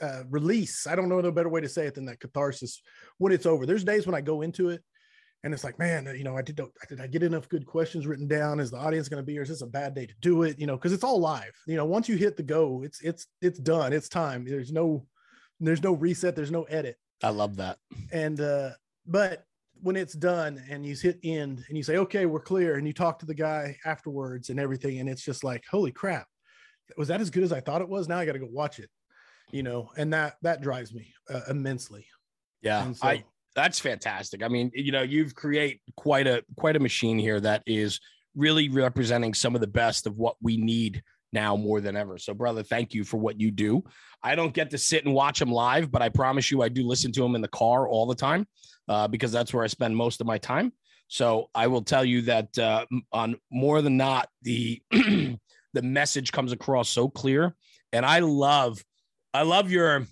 uh, 0.00 0.22
release. 0.30 0.86
I 0.86 0.94
don't 0.94 1.08
know 1.08 1.20
no 1.20 1.30
better 1.30 1.48
way 1.48 1.60
to 1.60 1.68
say 1.68 1.86
it 1.86 1.94
than 1.94 2.06
that 2.06 2.20
catharsis 2.20 2.82
when 3.18 3.32
it's 3.32 3.46
over. 3.46 3.66
There's 3.66 3.84
days 3.84 4.06
when 4.06 4.14
I 4.14 4.20
go 4.20 4.42
into 4.42 4.68
it 4.70 4.82
and 5.44 5.54
it's 5.54 5.64
like, 5.64 5.78
man, 5.78 6.12
you 6.16 6.24
know, 6.24 6.36
I 6.36 6.42
did, 6.42 6.60
did 6.88 7.00
I 7.00 7.06
get 7.06 7.22
enough 7.22 7.48
good 7.48 7.66
questions 7.66 8.06
written 8.06 8.26
down? 8.26 8.58
Is 8.58 8.70
the 8.70 8.78
audience 8.78 9.08
going 9.08 9.22
to 9.22 9.26
be 9.26 9.32
here? 9.32 9.42
Is 9.42 9.48
this 9.48 9.62
a 9.62 9.66
bad 9.66 9.94
day 9.94 10.06
to 10.06 10.14
do 10.20 10.42
it? 10.42 10.58
You 10.58 10.66
know, 10.66 10.76
because 10.76 10.92
it's 10.92 11.04
all 11.04 11.20
live. 11.20 11.54
You 11.66 11.76
know, 11.76 11.84
once 11.84 12.08
you 12.08 12.16
hit 12.16 12.36
the 12.36 12.42
go, 12.42 12.82
it's 12.82 13.00
it's 13.00 13.26
it's 13.40 13.58
done. 13.58 13.92
It's 13.92 14.08
time. 14.08 14.44
There's 14.44 14.72
no 14.72 15.06
there's 15.60 15.82
no 15.82 15.92
reset. 15.92 16.34
There's 16.34 16.50
no 16.50 16.64
edit. 16.64 16.96
I 17.22 17.30
love 17.30 17.56
that. 17.56 17.78
And 18.12 18.40
uh, 18.40 18.70
but 19.06 19.44
when 19.82 19.94
it's 19.94 20.14
done 20.14 20.62
and 20.70 20.84
you 20.84 20.96
hit 20.96 21.20
end 21.22 21.64
and 21.68 21.76
you 21.76 21.82
say, 21.82 21.98
okay, 21.98 22.26
we're 22.26 22.40
clear, 22.40 22.76
and 22.76 22.86
you 22.86 22.92
talk 22.92 23.18
to 23.20 23.26
the 23.26 23.34
guy 23.34 23.76
afterwards 23.84 24.50
and 24.50 24.58
everything, 24.58 24.98
and 24.98 25.08
it's 25.08 25.22
just 25.22 25.44
like, 25.44 25.64
holy 25.70 25.92
crap, 25.92 26.26
was 26.96 27.08
that 27.08 27.20
as 27.20 27.30
good 27.30 27.44
as 27.44 27.52
I 27.52 27.60
thought 27.60 27.82
it 27.82 27.88
was? 27.88 28.08
Now 28.08 28.18
I 28.18 28.26
got 28.26 28.32
to 28.32 28.38
go 28.38 28.48
watch 28.50 28.78
it. 28.78 28.90
You 29.50 29.62
know, 29.62 29.90
and 29.96 30.12
that 30.12 30.36
that 30.42 30.62
drives 30.62 30.92
me 30.92 31.12
uh, 31.32 31.40
immensely. 31.48 32.06
Yeah, 32.62 32.92
so, 32.92 33.06
I 33.06 33.24
that's 33.54 33.78
fantastic. 33.78 34.42
I 34.42 34.48
mean, 34.48 34.70
you 34.74 34.92
know, 34.92 35.02
you've 35.02 35.34
create 35.34 35.80
quite 35.96 36.26
a 36.26 36.44
quite 36.56 36.76
a 36.76 36.80
machine 36.80 37.18
here 37.18 37.40
that 37.40 37.62
is 37.66 38.00
really 38.34 38.68
representing 38.68 39.34
some 39.34 39.54
of 39.54 39.60
the 39.60 39.66
best 39.66 40.06
of 40.06 40.16
what 40.16 40.36
we 40.42 40.56
need 40.58 41.02
now 41.32 41.56
more 41.56 41.80
than 41.80 41.96
ever. 41.96 42.18
So, 42.18 42.34
brother, 42.34 42.62
thank 42.62 42.94
you 42.94 43.02
for 43.02 43.16
what 43.16 43.40
you 43.40 43.50
do. 43.50 43.82
I 44.22 44.34
don't 44.34 44.54
get 44.54 44.70
to 44.70 44.78
sit 44.78 45.04
and 45.04 45.14
watch 45.14 45.38
them 45.38 45.50
live, 45.50 45.90
but 45.90 46.02
I 46.02 46.08
promise 46.10 46.50
you, 46.50 46.62
I 46.62 46.68
do 46.68 46.86
listen 46.86 47.12
to 47.12 47.22
them 47.22 47.34
in 47.34 47.40
the 47.40 47.48
car 47.48 47.88
all 47.88 48.06
the 48.06 48.14
time 48.14 48.46
uh, 48.88 49.08
because 49.08 49.32
that's 49.32 49.52
where 49.52 49.64
I 49.64 49.68
spend 49.68 49.96
most 49.96 50.20
of 50.20 50.26
my 50.26 50.38
time. 50.38 50.72
So, 51.08 51.50
I 51.54 51.66
will 51.68 51.82
tell 51.82 52.04
you 52.04 52.22
that 52.22 52.58
uh, 52.58 52.84
on 53.12 53.36
more 53.50 53.80
than 53.82 53.96
not, 53.96 54.28
the 54.42 54.82
the 54.90 55.82
message 55.82 56.32
comes 56.32 56.52
across 56.52 56.88
so 56.88 57.08
clear, 57.08 57.54
and 57.92 58.04
I 58.04 58.20
love, 58.20 58.82
I 59.36 59.42
love 59.42 59.70
your 59.70 60.06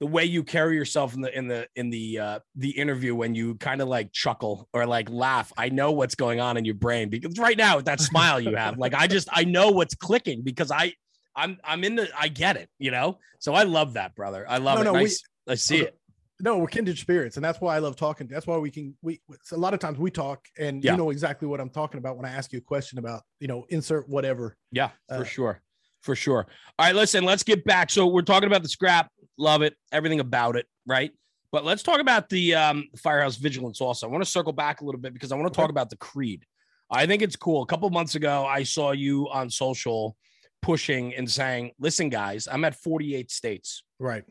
the 0.00 0.06
way 0.06 0.24
you 0.24 0.42
carry 0.44 0.76
yourself 0.76 1.14
in 1.14 1.20
the 1.22 1.36
in 1.36 1.48
the 1.48 1.66
in 1.76 1.90
the 1.90 2.18
uh 2.18 2.38
the 2.54 2.70
interview 2.70 3.14
when 3.14 3.34
you 3.34 3.54
kind 3.56 3.80
of 3.80 3.88
like 3.88 4.12
chuckle 4.12 4.68
or 4.74 4.84
like 4.84 5.08
laugh 5.08 5.50
i 5.56 5.70
know 5.70 5.92
what's 5.92 6.14
going 6.14 6.38
on 6.38 6.58
in 6.58 6.64
your 6.66 6.74
brain 6.74 7.08
because 7.08 7.38
right 7.38 7.56
now 7.56 7.76
with 7.76 7.86
that 7.86 7.98
smile 8.00 8.38
you 8.38 8.54
have 8.56 8.76
like 8.76 8.92
i 8.92 9.06
just 9.16 9.26
i 9.32 9.42
know 9.42 9.70
what's 9.70 9.94
clicking 9.94 10.42
because 10.42 10.70
i 10.70 10.92
i'm 11.34 11.56
i'm 11.64 11.82
in 11.82 11.94
the 11.96 12.06
i 12.18 12.28
get 12.28 12.56
it 12.56 12.68
you 12.78 12.90
know 12.90 13.18
so 13.38 13.54
i 13.54 13.62
love 13.62 13.94
that 13.94 14.14
brother 14.14 14.44
i 14.50 14.58
love 14.58 14.76
No, 14.76 14.80
it 14.82 14.84
no, 14.84 14.94
I 14.96 15.02
we- 15.04 15.16
I, 15.48 15.54
see 15.54 15.78
it 15.78 15.98
no, 16.38 16.58
we're 16.58 16.66
kindred 16.66 16.98
spirits, 16.98 17.36
and 17.36 17.44
that's 17.44 17.62
why 17.62 17.76
I 17.76 17.78
love 17.78 17.96
talking. 17.96 18.26
That's 18.26 18.46
why 18.46 18.58
we 18.58 18.70
can. 18.70 18.94
We 19.00 19.22
a 19.52 19.56
lot 19.56 19.72
of 19.72 19.80
times 19.80 19.98
we 19.98 20.10
talk, 20.10 20.44
and 20.58 20.84
Yeah. 20.84 20.90
you 20.90 20.98
know 20.98 21.08
exactly 21.08 21.48
what 21.48 21.62
I'm 21.62 21.70
talking 21.70 21.96
about 21.96 22.18
when 22.18 22.26
I 22.26 22.28
ask 22.30 22.52
you 22.52 22.58
a 22.58 22.60
question 22.60 22.98
about, 22.98 23.22
you 23.40 23.48
know, 23.48 23.64
insert 23.70 24.06
whatever. 24.06 24.54
yeah 24.70 24.90
for 25.08 25.22
Uh, 25.22 25.24
sure 25.24 25.62
for 26.06 26.16
sure. 26.16 26.46
All 26.78 26.86
right 26.86 26.94
listen 26.94 27.24
let's 27.24 27.42
get 27.42 27.64
back. 27.64 27.90
So 27.90 28.06
we're 28.06 28.22
talking 28.22 28.46
about 28.46 28.62
the 28.62 28.68
scrap. 28.68 29.10
Love 29.36 29.60
it. 29.60 29.74
Everything 29.92 30.20
about 30.20 30.56
it 30.56 30.66
right? 30.86 31.10
But 31.52 31.64
let's 31.64 31.82
talk 31.82 32.00
about 32.00 32.28
the 32.28 32.54
um 32.54 32.88
firehouse 32.96 33.36
vigilance 33.36 33.80
also. 33.80 34.06
I 34.06 34.10
want 34.10 34.24
to 34.24 34.30
circle 34.30 34.52
back 34.52 34.80
a 34.80 34.84
little 34.84 35.00
bit 35.00 35.12
because 35.12 35.32
i 35.32 35.36
want 35.36 35.52
to 35.52 35.56
talk 35.56 35.70
about 35.70 35.90
the 35.90 35.96
creed. 35.96 36.46
I 36.90 37.06
think 37.06 37.20
it's 37.20 37.36
cool. 37.36 37.62
A 37.62 37.66
couple 37.66 37.90
months 37.90 38.14
ago 38.14 38.46
i 38.46 38.62
saw 38.62 38.92
you 38.92 39.28
on 39.28 39.50
social 39.50 40.16
pushing 40.62 41.14
and 41.14 41.30
saying 41.30 41.72
listen 41.78 42.08
guys 42.08 42.48
i'm 42.50 42.64
at 42.64 42.74
48 42.76 43.30
states. 43.30 43.82
Right. 43.98 44.24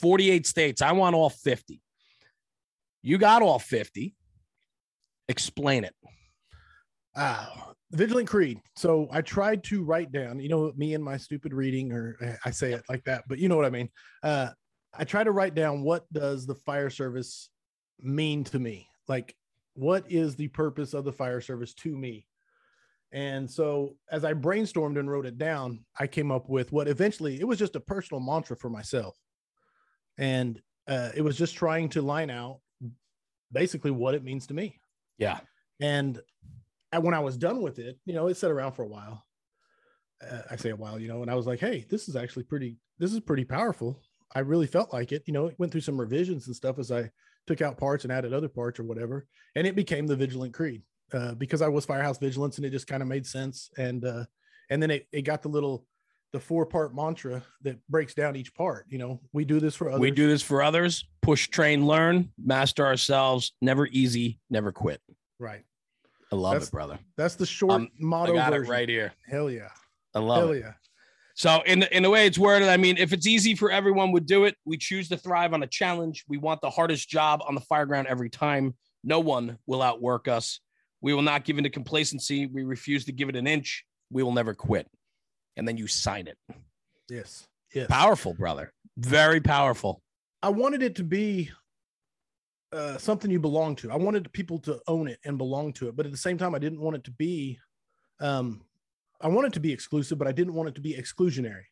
48 0.00 0.46
states. 0.46 0.82
I 0.82 0.92
want 0.92 1.16
all 1.16 1.30
50 1.30 1.80
you 3.02 3.18
got 3.18 3.42
all 3.42 3.58
50 3.58 4.14
explain 5.28 5.84
it. 5.84 5.94
Ah, 7.14 7.72
Vigilant 7.92 8.28
Creed. 8.28 8.60
So 8.76 9.08
I 9.10 9.22
tried 9.22 9.64
to 9.64 9.82
write 9.82 10.12
down, 10.12 10.40
you 10.40 10.48
know, 10.48 10.72
me 10.76 10.94
and 10.94 11.02
my 11.02 11.16
stupid 11.16 11.52
reading, 11.54 11.92
or 11.92 12.16
eh, 12.20 12.36
I 12.44 12.50
say 12.50 12.72
it 12.72 12.82
like 12.88 13.04
that, 13.04 13.24
but 13.28 13.38
you 13.38 13.48
know 13.48 13.56
what 13.56 13.64
I 13.64 13.70
mean. 13.70 13.88
Uh, 14.22 14.50
I 14.94 15.04
try 15.04 15.24
to 15.24 15.30
write 15.30 15.54
down 15.54 15.82
what 15.82 16.10
does 16.12 16.46
the 16.46 16.54
fire 16.54 16.90
service 16.90 17.48
mean 18.00 18.44
to 18.44 18.58
me? 18.58 18.88
Like, 19.06 19.34
what 19.74 20.04
is 20.10 20.36
the 20.36 20.48
purpose 20.48 20.92
of 20.92 21.04
the 21.04 21.12
fire 21.12 21.40
service 21.40 21.72
to 21.74 21.96
me? 21.96 22.26
And 23.12 23.50
so 23.50 23.96
as 24.10 24.24
I 24.24 24.34
brainstormed 24.34 24.98
and 24.98 25.10
wrote 25.10 25.24
it 25.24 25.38
down, 25.38 25.84
I 25.98 26.06
came 26.06 26.30
up 26.30 26.48
with 26.48 26.72
what 26.72 26.88
eventually 26.88 27.40
it 27.40 27.46
was 27.46 27.58
just 27.58 27.76
a 27.76 27.80
personal 27.80 28.20
mantra 28.20 28.56
for 28.56 28.68
myself. 28.68 29.16
And 30.18 30.60
uh, 30.86 31.10
it 31.14 31.22
was 31.22 31.38
just 31.38 31.54
trying 31.54 31.88
to 31.90 32.02
line 32.02 32.28
out 32.28 32.60
basically 33.52 33.90
what 33.90 34.14
it 34.14 34.24
means 34.24 34.46
to 34.48 34.54
me. 34.54 34.78
yeah 35.16 35.40
And 35.80 36.20
I, 36.92 36.98
when 36.98 37.14
I 37.14 37.20
was 37.20 37.36
done 37.36 37.60
with 37.60 37.78
it, 37.78 37.98
you 38.04 38.14
know, 38.14 38.28
it 38.28 38.36
sat 38.36 38.50
around 38.50 38.72
for 38.72 38.82
a 38.82 38.88
while. 38.88 39.24
Uh, 40.22 40.42
I 40.50 40.56
say 40.56 40.70
a 40.70 40.76
while, 40.76 40.98
you 40.98 41.08
know, 41.08 41.22
and 41.22 41.30
I 41.30 41.34
was 41.34 41.46
like, 41.46 41.60
hey, 41.60 41.86
this 41.88 42.08
is 42.08 42.16
actually 42.16 42.44
pretty, 42.44 42.78
this 42.98 43.12
is 43.12 43.20
pretty 43.20 43.44
powerful. 43.44 44.00
I 44.34 44.40
really 44.40 44.66
felt 44.66 44.92
like 44.92 45.12
it. 45.12 45.22
You 45.26 45.32
know, 45.32 45.46
it 45.46 45.58
went 45.58 45.72
through 45.72 45.82
some 45.82 46.00
revisions 46.00 46.46
and 46.46 46.56
stuff 46.56 46.78
as 46.78 46.90
I 46.90 47.10
took 47.46 47.62
out 47.62 47.78
parts 47.78 48.04
and 48.04 48.12
added 48.12 48.32
other 48.32 48.48
parts 48.48 48.80
or 48.80 48.84
whatever. 48.84 49.26
And 49.54 49.66
it 49.66 49.76
became 49.76 50.06
the 50.06 50.16
Vigilant 50.16 50.52
Creed 50.52 50.82
uh, 51.12 51.34
because 51.34 51.62
I 51.62 51.68
was 51.68 51.86
Firehouse 51.86 52.18
Vigilance 52.18 52.56
and 52.56 52.66
it 52.66 52.70
just 52.70 52.86
kind 52.86 53.02
of 53.02 53.08
made 53.08 53.26
sense. 53.26 53.70
And, 53.78 54.04
uh, 54.04 54.24
and 54.70 54.82
then 54.82 54.90
it, 54.90 55.06
it 55.12 55.22
got 55.22 55.42
the 55.42 55.48
little, 55.48 55.86
the 56.32 56.40
four 56.40 56.66
part 56.66 56.94
mantra 56.94 57.42
that 57.62 57.78
breaks 57.88 58.12
down 58.12 58.36
each 58.36 58.54
part. 58.54 58.84
You 58.90 58.98
know, 58.98 59.20
we 59.32 59.46
do 59.46 59.60
this 59.60 59.74
for 59.74 59.88
others. 59.88 60.00
we 60.00 60.10
do 60.10 60.26
this 60.28 60.42
for 60.42 60.62
others 60.62 61.06
push 61.22 61.48
train 61.48 61.86
learn 61.86 62.30
master 62.42 62.84
ourselves 62.86 63.52
never 63.60 63.86
easy 63.88 64.38
never 64.50 64.72
quit 64.72 65.00
Right. 65.38 65.64
I 66.32 66.36
love 66.36 66.54
That's 66.54 66.68
it 66.68 66.72
brother 66.72 66.98
That's 67.16 67.34
the 67.36 67.46
short 67.46 67.72
Um, 67.72 67.88
motto. 67.98 68.32
i 68.32 68.36
got 68.36 68.52
version. 68.52 68.66
it 68.66 68.76
right 68.76 68.88
here 68.88 69.12
Hell 69.26 69.50
yeah. 69.50 69.68
i 70.14 70.18
love 70.18 70.38
Hell 70.38 70.52
it 70.52 70.60
yeah. 70.60 70.72
So 71.34 71.62
in 71.66 71.78
the, 71.78 71.96
in 71.96 72.02
the 72.02 72.10
way 72.10 72.26
it's 72.26 72.36
worded, 72.36 72.68
I 72.68 72.76
mean, 72.76 72.96
if 72.96 73.12
it's 73.12 73.24
easy 73.24 73.54
for 73.54 73.70
everyone 73.70 74.10
would 74.10 74.26
do 74.26 74.44
it. 74.44 74.56
We 74.64 74.76
choose 74.76 75.08
to 75.10 75.16
thrive 75.16 75.54
on 75.54 75.62
a 75.62 75.68
challenge. 75.68 76.24
We 76.26 76.36
want 76.36 76.60
the 76.62 76.68
hardest 76.68 77.08
job 77.08 77.42
on 77.46 77.54
the 77.54 77.60
fire 77.60 77.86
ground 77.86 78.08
every 78.08 78.28
time. 78.28 78.74
No 79.04 79.20
one 79.20 79.56
will 79.64 79.80
outwork 79.80 80.26
us. 80.26 80.58
We 81.00 81.14
will 81.14 81.22
not 81.22 81.44
give 81.44 81.56
into 81.56 81.70
complacency. 81.70 82.46
We 82.46 82.64
refuse 82.64 83.04
to 83.04 83.12
give 83.12 83.28
it 83.28 83.36
an 83.36 83.46
inch. 83.46 83.84
We 84.10 84.24
will 84.24 84.32
never 84.32 84.52
quit. 84.52 84.88
And 85.56 85.68
then 85.68 85.76
you 85.76 85.86
sign 85.86 86.26
it. 86.26 86.36
Yes. 87.08 87.46
Yes. 87.72 87.86
Powerful, 87.86 88.34
brother. 88.34 88.72
Very 88.96 89.40
powerful. 89.40 90.02
I 90.42 90.48
wanted 90.48 90.82
it 90.82 90.96
to 90.96 91.04
be 91.04 91.52
uh, 92.72 92.98
something 92.98 93.30
you 93.30 93.40
belong 93.40 93.76
to. 93.76 93.90
I 93.90 93.96
wanted 93.96 94.32
people 94.32 94.58
to 94.60 94.80
own 94.86 95.08
it 95.08 95.18
and 95.24 95.38
belong 95.38 95.72
to 95.74 95.88
it, 95.88 95.96
but 95.96 96.06
at 96.06 96.12
the 96.12 96.18
same 96.18 96.38
time, 96.38 96.54
I 96.54 96.58
didn't 96.58 96.80
want 96.80 96.96
it 96.96 97.04
to 97.04 97.10
be. 97.10 97.58
Um, 98.20 98.62
I 99.20 99.28
wanted 99.28 99.52
to 99.54 99.60
be 99.60 99.72
exclusive, 99.72 100.18
but 100.18 100.28
I 100.28 100.32
didn't 100.32 100.54
want 100.54 100.68
it 100.68 100.74
to 100.76 100.80
be 100.80 100.94
exclusionary. 100.94 101.64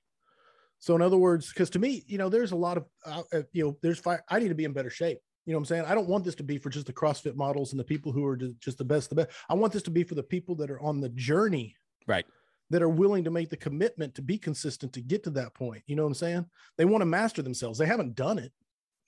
So 0.78 0.94
in 0.94 1.02
other 1.02 1.16
words, 1.16 1.52
because 1.52 1.70
to 1.70 1.78
me, 1.78 2.04
you 2.06 2.18
know, 2.18 2.28
there's 2.28 2.52
a 2.52 2.56
lot 2.56 2.76
of, 2.76 2.86
uh, 3.04 3.22
uh, 3.32 3.42
you 3.52 3.64
know, 3.64 3.76
there's 3.82 3.98
fire. 3.98 4.24
I 4.28 4.38
need 4.38 4.48
to 4.48 4.54
be 4.54 4.64
in 4.64 4.72
better 4.72 4.90
shape. 4.90 5.18
You 5.44 5.52
know 5.52 5.58
what 5.58 5.62
I'm 5.62 5.66
saying? 5.66 5.84
I 5.86 5.94
don't 5.94 6.08
want 6.08 6.24
this 6.24 6.34
to 6.36 6.42
be 6.42 6.58
for 6.58 6.70
just 6.70 6.86
the 6.86 6.92
CrossFit 6.92 7.36
models 7.36 7.72
and 7.72 7.78
the 7.78 7.84
people 7.84 8.10
who 8.12 8.26
are 8.26 8.36
just 8.36 8.78
the 8.78 8.84
best, 8.84 9.08
the 9.10 9.16
best. 9.16 9.30
I 9.48 9.54
want 9.54 9.72
this 9.72 9.84
to 9.84 9.90
be 9.90 10.02
for 10.02 10.16
the 10.16 10.22
people 10.22 10.56
that 10.56 10.70
are 10.70 10.80
on 10.80 11.00
the 11.00 11.08
journey. 11.10 11.76
Right. 12.06 12.26
That 12.70 12.82
are 12.82 12.88
willing 12.88 13.22
to 13.24 13.30
make 13.30 13.48
the 13.48 13.56
commitment 13.56 14.16
to 14.16 14.22
be 14.22 14.38
consistent 14.38 14.92
to 14.94 15.00
get 15.00 15.22
to 15.22 15.30
that 15.30 15.54
point. 15.54 15.84
You 15.86 15.94
know 15.94 16.02
what 16.02 16.08
I'm 16.08 16.14
saying? 16.14 16.46
They 16.76 16.84
want 16.84 17.02
to 17.02 17.06
master 17.06 17.40
themselves. 17.42 17.78
They 17.78 17.86
haven't 17.86 18.16
done 18.16 18.40
it. 18.40 18.52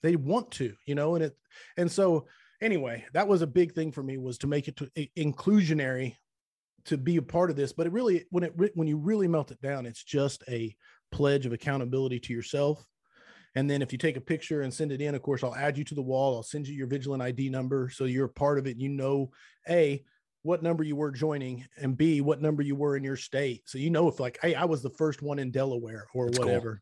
They 0.01 0.15
want 0.15 0.51
to, 0.51 0.73
you 0.85 0.95
know, 0.95 1.15
and 1.15 1.25
it, 1.25 1.37
and 1.77 1.91
so 1.91 2.27
anyway, 2.61 3.05
that 3.13 3.27
was 3.27 3.41
a 3.41 3.47
big 3.47 3.73
thing 3.73 3.91
for 3.91 4.03
me 4.03 4.17
was 4.17 4.37
to 4.39 4.47
make 4.47 4.67
it 4.67 4.77
to 4.77 4.89
inclusionary 5.17 6.15
to 6.85 6.97
be 6.97 7.17
a 7.17 7.21
part 7.21 7.49
of 7.49 7.55
this. 7.55 7.73
But 7.73 7.87
it 7.87 7.93
really, 7.93 8.25
when 8.29 8.43
it, 8.43 8.53
when 8.75 8.87
you 8.87 8.97
really 8.97 9.27
melt 9.27 9.51
it 9.51 9.61
down, 9.61 9.85
it's 9.85 10.03
just 10.03 10.43
a 10.47 10.75
pledge 11.11 11.45
of 11.45 11.53
accountability 11.53 12.19
to 12.19 12.33
yourself 12.33 12.85
and 13.55 13.69
then 13.69 13.81
if 13.81 13.91
you 13.91 13.97
take 13.97 14.17
a 14.17 14.21
picture 14.21 14.61
and 14.61 14.73
send 14.73 14.91
it 14.91 15.01
in, 15.01 15.15
of 15.15 15.21
course, 15.21 15.43
I'll 15.43 15.55
add 15.55 15.77
you 15.77 15.83
to 15.85 15.95
the 15.95 16.01
wall. 16.01 16.35
I'll 16.35 16.43
send 16.43 16.67
you 16.67 16.75
your 16.75 16.87
vigilant 16.87 17.21
ID 17.21 17.49
number. 17.49 17.89
So 17.89 18.05
you're 18.05 18.25
a 18.25 18.29
part 18.29 18.59
of 18.59 18.67
it. 18.67 18.77
You 18.77 18.89
know, 18.89 19.31
A, 19.67 20.03
what 20.43 20.63
number 20.63 20.83
you 20.83 20.95
were 20.95 21.11
joining 21.11 21.65
and 21.77 21.97
B, 21.97 22.21
what 22.21 22.41
number 22.41 22.61
you 22.61 22.75
were 22.75 22.95
in 22.95 23.03
your 23.03 23.17
state. 23.17 23.63
So 23.65 23.77
you 23.77 23.89
know 23.89 24.07
if 24.07 24.19
like, 24.19 24.37
hey, 24.41 24.55
I 24.55 24.65
was 24.65 24.81
the 24.81 24.91
first 24.91 25.21
one 25.21 25.39
in 25.39 25.51
Delaware 25.51 26.07
or 26.13 26.27
That's 26.27 26.39
whatever. 26.39 26.81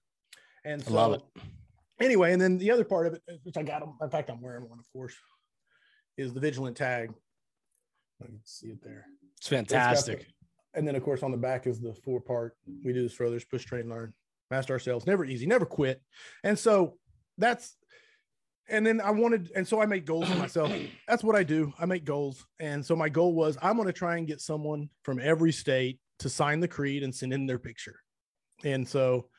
Cool. 0.63 0.71
And 0.71 0.83
so, 0.83 0.91
I 0.91 0.93
love 0.93 1.13
it. 1.13 1.21
Anyway, 1.99 2.31
and 2.31 2.41
then 2.41 2.57
the 2.57 2.71
other 2.71 2.83
part 2.83 3.07
of 3.07 3.13
it, 3.13 3.21
uh, 3.29 3.35
which 3.43 3.57
I 3.57 3.63
got, 3.63 3.83
in 4.01 4.09
fact, 4.09 4.29
I'm 4.29 4.41
wearing 4.41 4.69
one, 4.69 4.79
of 4.79 4.85
course, 4.91 5.15
is 6.17 6.33
the 6.33 6.39
vigilant 6.39 6.77
tag. 6.77 7.11
I 8.21 8.25
can 8.25 8.39
see 8.43 8.67
it 8.67 8.83
there. 8.83 9.05
It's 9.37 9.47
fantastic. 9.47 10.19
It's 10.19 10.27
the, 10.27 10.79
and 10.79 10.87
then, 10.87 10.95
of 10.95 11.03
course, 11.03 11.23
on 11.23 11.31
the 11.31 11.37
back 11.37 11.65
is 11.65 11.79
the 11.79 11.93
four 12.03 12.19
part. 12.21 12.55
We 12.83 12.93
do 12.93 13.03
this 13.03 13.13
for 13.13 13.25
others: 13.25 13.43
push, 13.45 13.65
train, 13.65 13.89
learn 13.89 14.13
master 14.49 14.73
ourselves, 14.73 15.05
never 15.05 15.25
easy, 15.25 15.45
never 15.45 15.65
quit. 15.65 16.01
And 16.43 16.57
so 16.57 16.97
that's, 17.37 17.75
and 18.69 18.85
then 18.85 18.99
I 19.01 19.11
wanted, 19.11 19.51
and 19.55 19.67
so 19.67 19.81
I 19.81 19.85
make 19.85 20.05
goals 20.05 20.27
for 20.27 20.35
myself. 20.35 20.71
That's 21.07 21.23
what 21.23 21.37
I 21.37 21.43
do. 21.43 21.71
I 21.79 21.85
make 21.85 22.03
goals. 22.03 22.45
And 22.59 22.85
so 22.85 22.97
my 22.97 23.07
goal 23.07 23.33
was 23.33 23.57
I'm 23.61 23.77
going 23.77 23.87
to 23.87 23.93
try 23.93 24.17
and 24.17 24.27
get 24.27 24.41
someone 24.41 24.89
from 25.03 25.21
every 25.21 25.53
state 25.53 25.99
to 26.19 26.29
sign 26.29 26.59
the 26.59 26.67
creed 26.67 27.03
and 27.03 27.15
send 27.15 27.31
in 27.31 27.45
their 27.45 27.59
picture. 27.59 27.95
And 28.65 28.85
so 28.85 29.29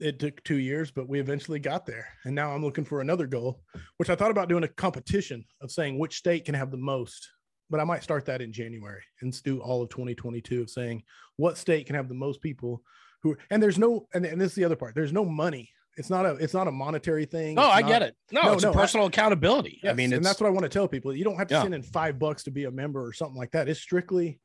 it 0.00 0.18
took 0.18 0.42
two 0.44 0.56
years, 0.56 0.90
but 0.90 1.08
we 1.08 1.20
eventually 1.20 1.58
got 1.58 1.86
there. 1.86 2.08
And 2.24 2.34
now 2.34 2.52
I'm 2.52 2.64
looking 2.64 2.84
for 2.84 3.00
another 3.00 3.26
goal, 3.26 3.60
which 3.98 4.10
I 4.10 4.14
thought 4.14 4.30
about 4.30 4.48
doing 4.48 4.64
a 4.64 4.68
competition 4.68 5.44
of 5.60 5.70
saying 5.70 5.98
which 5.98 6.16
state 6.16 6.44
can 6.44 6.54
have 6.54 6.70
the 6.70 6.76
most. 6.76 7.28
But 7.68 7.80
I 7.80 7.84
might 7.84 8.02
start 8.02 8.26
that 8.26 8.42
in 8.42 8.52
January 8.52 9.02
and 9.20 9.42
do 9.42 9.60
all 9.60 9.82
of 9.82 9.90
2022 9.90 10.62
of 10.62 10.70
saying 10.70 11.04
what 11.36 11.56
state 11.56 11.86
can 11.86 11.94
have 11.94 12.08
the 12.08 12.14
most 12.14 12.42
people 12.42 12.82
who 13.22 13.36
and 13.50 13.62
there's 13.62 13.78
no 13.78 14.08
and, 14.12 14.24
and 14.24 14.40
this 14.40 14.52
is 14.52 14.54
the 14.56 14.64
other 14.64 14.76
part 14.76 14.94
there's 14.94 15.12
no 15.12 15.24
money. 15.24 15.70
It's 15.96 16.10
not 16.10 16.26
a 16.26 16.30
it's 16.36 16.54
not 16.54 16.66
a 16.66 16.72
monetary 16.72 17.26
thing. 17.26 17.54
No 17.54 17.70
i 17.70 17.80
not, 17.80 17.88
get 17.88 18.02
it. 18.02 18.16
No, 18.32 18.42
no 18.42 18.52
it's 18.54 18.64
no, 18.64 18.70
a 18.70 18.74
personal 18.74 19.06
I, 19.06 19.08
accountability 19.08 19.80
yes, 19.82 19.92
i 19.92 19.94
mean 19.94 20.12
and 20.12 20.24
that's 20.24 20.40
what 20.40 20.48
i 20.48 20.50
want 20.50 20.64
to 20.64 20.68
tell 20.68 20.88
people. 20.88 21.14
You 21.14 21.22
don't 21.22 21.36
have 21.36 21.48
to 21.48 21.54
yeah. 21.54 21.62
send 21.62 21.74
in 21.74 21.82
five 21.82 22.18
bucks 22.18 22.42
to 22.44 22.50
be 22.50 22.64
a 22.64 22.70
member 22.70 23.04
or 23.04 23.12
something 23.12 23.36
like 23.36 23.52
that. 23.52 23.68
It's 23.68 23.80
strictly 23.80 24.40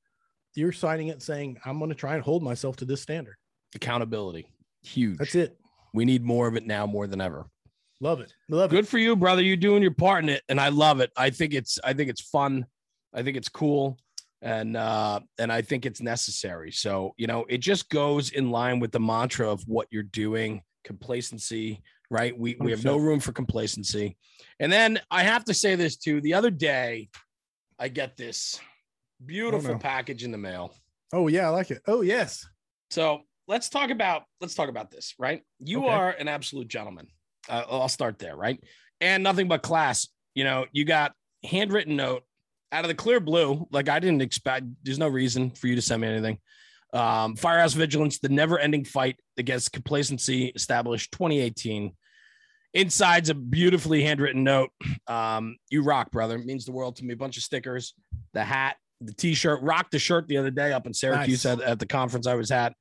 you're 0.54 0.72
signing 0.72 1.08
it 1.08 1.22
saying 1.22 1.58
i'm 1.66 1.80
going 1.80 1.90
to 1.90 1.96
try 1.96 2.14
and 2.14 2.24
hold 2.24 2.44
myself 2.44 2.76
to 2.78 2.86
this 2.86 3.02
standard. 3.02 3.38
Accountability 3.74 4.48
huge 4.86 5.18
that's 5.18 5.36
it 5.36 5.58
we 5.94 6.06
need 6.06 6.24
more 6.24 6.48
of 6.48 6.56
it 6.56 6.66
now 6.66 6.86
more 6.86 7.08
than 7.08 7.22
ever 7.22 7.46
love 8.02 8.20
it 8.20 8.34
love 8.50 8.72
it. 8.72 8.76
good 8.76 8.86
it. 8.86 8.88
for 8.88 8.98
you 8.98 9.16
brother 9.16 9.42
you're 9.42 9.56
doing 9.56 9.82
your 9.82 9.92
part 9.92 10.24
in 10.24 10.30
it 10.30 10.44
and 10.50 10.60
i 10.60 10.70
love 10.70 11.00
it 11.00 11.12
i 11.18 11.30
think 11.30 11.54
it's 11.54 11.80
i 11.84 11.94
think 11.94 12.10
it's 12.10 12.22
fun 12.22 12.66
i 13.14 13.24
think 13.24 13.38
it's 13.38 13.50
cool 13.50 13.98
and 14.46 14.78
uh, 14.78 15.20
and 15.40 15.52
I 15.52 15.62
think 15.64 15.86
it's 15.86 16.02
necessary. 16.02 16.72
So 16.72 17.14
you 17.18 17.28
know, 17.28 17.46
it 17.50 17.58
just 17.58 17.90
goes 17.90 18.30
in 18.30 18.52
line 18.52 18.80
with 18.80 18.92
the 18.92 19.00
mantra 19.00 19.52
of 19.52 19.68
what 19.68 19.88
you're 19.92 20.04
doing. 20.04 20.62
Complacency, 20.84 21.82
right? 22.12 22.38
We 22.38 22.56
we 22.60 22.70
have 22.70 22.86
no 22.86 22.98
room 22.98 23.20
for 23.20 23.32
complacency. 23.32 24.18
And 24.60 24.72
then 24.72 25.00
I 25.10 25.24
have 25.24 25.46
to 25.46 25.54
say 25.54 25.76
this 25.76 25.98
too. 25.98 26.22
The 26.22 26.36
other 26.36 26.52
day, 26.52 27.10
I 27.80 27.88
get 27.88 28.18
this 28.18 28.60
beautiful 29.26 29.72
oh, 29.72 29.74
no. 29.74 29.80
package 29.80 30.24
in 30.24 30.32
the 30.32 30.38
mail. 30.38 30.76
Oh 31.12 31.28
yeah, 31.28 31.48
I 31.48 31.50
like 31.50 31.72
it. 31.72 31.82
Oh 31.88 32.02
yes. 32.02 32.48
So 32.92 33.22
let's 33.48 33.70
talk 33.70 33.90
about 33.90 34.24
let's 34.42 34.56
talk 34.56 34.70
about 34.70 34.92
this. 34.92 35.14
Right? 35.20 35.42
You 35.60 35.86
okay. 35.86 35.94
are 35.94 36.12
an 36.12 36.28
absolute 36.28 36.68
gentleman. 36.68 37.08
Uh, 37.50 37.64
I'll 37.70 37.90
start 37.90 38.20
there. 38.20 38.36
Right? 38.36 38.62
And 39.02 39.24
nothing 39.24 39.48
but 39.48 39.62
class. 39.62 40.08
You 40.34 40.44
know, 40.44 40.66
you 40.72 40.86
got 40.86 41.14
handwritten 41.44 41.96
note 41.96 42.24
out 42.76 42.84
of 42.84 42.90
the 42.90 42.96
clear 42.96 43.20
blue, 43.20 43.68
like 43.72 43.88
I 43.88 44.00
didn't 44.00 44.22
expect, 44.22 44.66
there's 44.84 45.00
no 45.00 45.08
reason 45.08 45.52
for 45.52 45.68
you 45.68 45.76
to 45.76 45.82
send 45.82 46.02
me 46.02 46.10
anything. 46.10 46.38
Um, 46.94 47.36
Firehouse 47.36 47.74
Vigilance, 47.74 48.20
the 48.20 48.30
never 48.30 48.60
ending 48.60 48.84
fight 48.84 49.18
against 49.38 49.72
complacency, 49.72 50.48
established 50.48 51.12
2018. 51.14 51.94
Inside's 52.74 53.30
a 53.30 53.34
beautifully 53.34 54.04
handwritten 54.04 54.44
note. 54.44 54.72
Um, 55.08 55.56
you 55.70 55.84
rock, 55.84 56.12
brother. 56.12 56.36
It 56.36 56.46
means 56.46 56.66
the 56.66 56.74
world 56.74 56.98
to 56.98 57.06
me. 57.06 57.14
A 57.14 57.18
bunch 57.18 57.38
of 57.38 57.44
stickers, 57.44 57.94
the 58.34 58.44
hat, 58.44 58.76
the 59.00 59.14
t 59.14 59.34
shirt. 59.34 59.62
Rocked 59.62 59.92
the 59.92 60.00
shirt 60.00 60.28
the 60.28 60.38
other 60.38 60.52
day 60.52 60.74
up 60.74 60.86
in 60.86 60.94
Syracuse 60.94 61.46
nice. 61.46 61.60
at, 61.60 61.62
at 61.62 61.80
the 61.80 61.86
conference 61.86 62.28
I 62.28 62.36
was 62.36 62.52
at. 62.52 62.74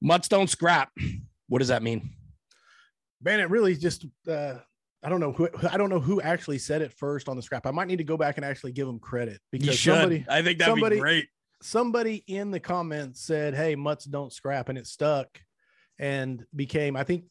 Mutts 0.00 0.28
don't 0.28 0.48
scrap. 0.48 0.90
What 1.48 1.58
does 1.58 1.68
that 1.68 1.82
mean? 1.82 2.10
Man, 3.22 3.40
it 3.40 3.50
really 3.50 3.76
just 3.76 4.06
uh, 4.28 4.54
I 5.02 5.08
don't 5.08 5.20
know 5.20 5.32
who 5.32 5.48
I 5.70 5.76
don't 5.76 5.90
know 5.90 6.00
who 6.00 6.20
actually 6.20 6.58
said 6.58 6.82
it 6.82 6.92
first 6.92 7.28
on 7.28 7.36
the 7.36 7.42
scrap. 7.42 7.66
I 7.66 7.70
might 7.70 7.88
need 7.88 7.98
to 7.98 8.04
go 8.04 8.16
back 8.16 8.36
and 8.36 8.44
actually 8.44 8.72
give 8.72 8.86
them 8.86 8.98
credit 8.98 9.40
because 9.50 9.80
somebody 9.80 10.24
I 10.28 10.42
think 10.42 10.58
that'd 10.58 10.72
somebody, 10.72 10.96
be 10.96 11.00
great. 11.00 11.28
Somebody 11.62 12.24
in 12.26 12.50
the 12.50 12.60
comments 12.60 13.20
said, 13.20 13.54
Hey, 13.54 13.74
mutts 13.74 14.06
don't 14.06 14.32
scrap, 14.32 14.68
and 14.68 14.78
it 14.78 14.86
stuck 14.86 15.28
and 15.98 16.44
became 16.56 16.96
I 16.96 17.04
think 17.04 17.24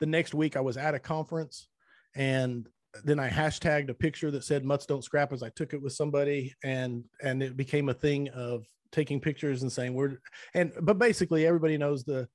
the 0.00 0.06
next 0.06 0.34
week 0.34 0.56
I 0.56 0.60
was 0.60 0.76
at 0.76 0.94
a 0.94 0.98
conference 0.98 1.68
and 2.14 2.68
then 3.04 3.18
I 3.20 3.28
hashtagged 3.28 3.90
a 3.90 3.94
picture 3.94 4.30
that 4.30 4.44
said 4.44 4.64
mutts 4.64 4.86
don't 4.86 5.04
scrap 5.04 5.32
as 5.32 5.42
I 5.42 5.50
took 5.50 5.72
it 5.74 5.82
with 5.82 5.92
somebody 5.92 6.54
and 6.64 7.04
and 7.22 7.42
it 7.42 7.56
became 7.56 7.88
a 7.88 7.94
thing 7.94 8.28
of 8.30 8.66
taking 8.96 9.20
pictures 9.20 9.62
and 9.62 9.70
saying 9.70 9.92
we're 9.92 10.18
and 10.54 10.72
but 10.80 10.98
basically 10.98 11.46
everybody 11.46 11.76
knows 11.76 12.02
the 12.02 12.26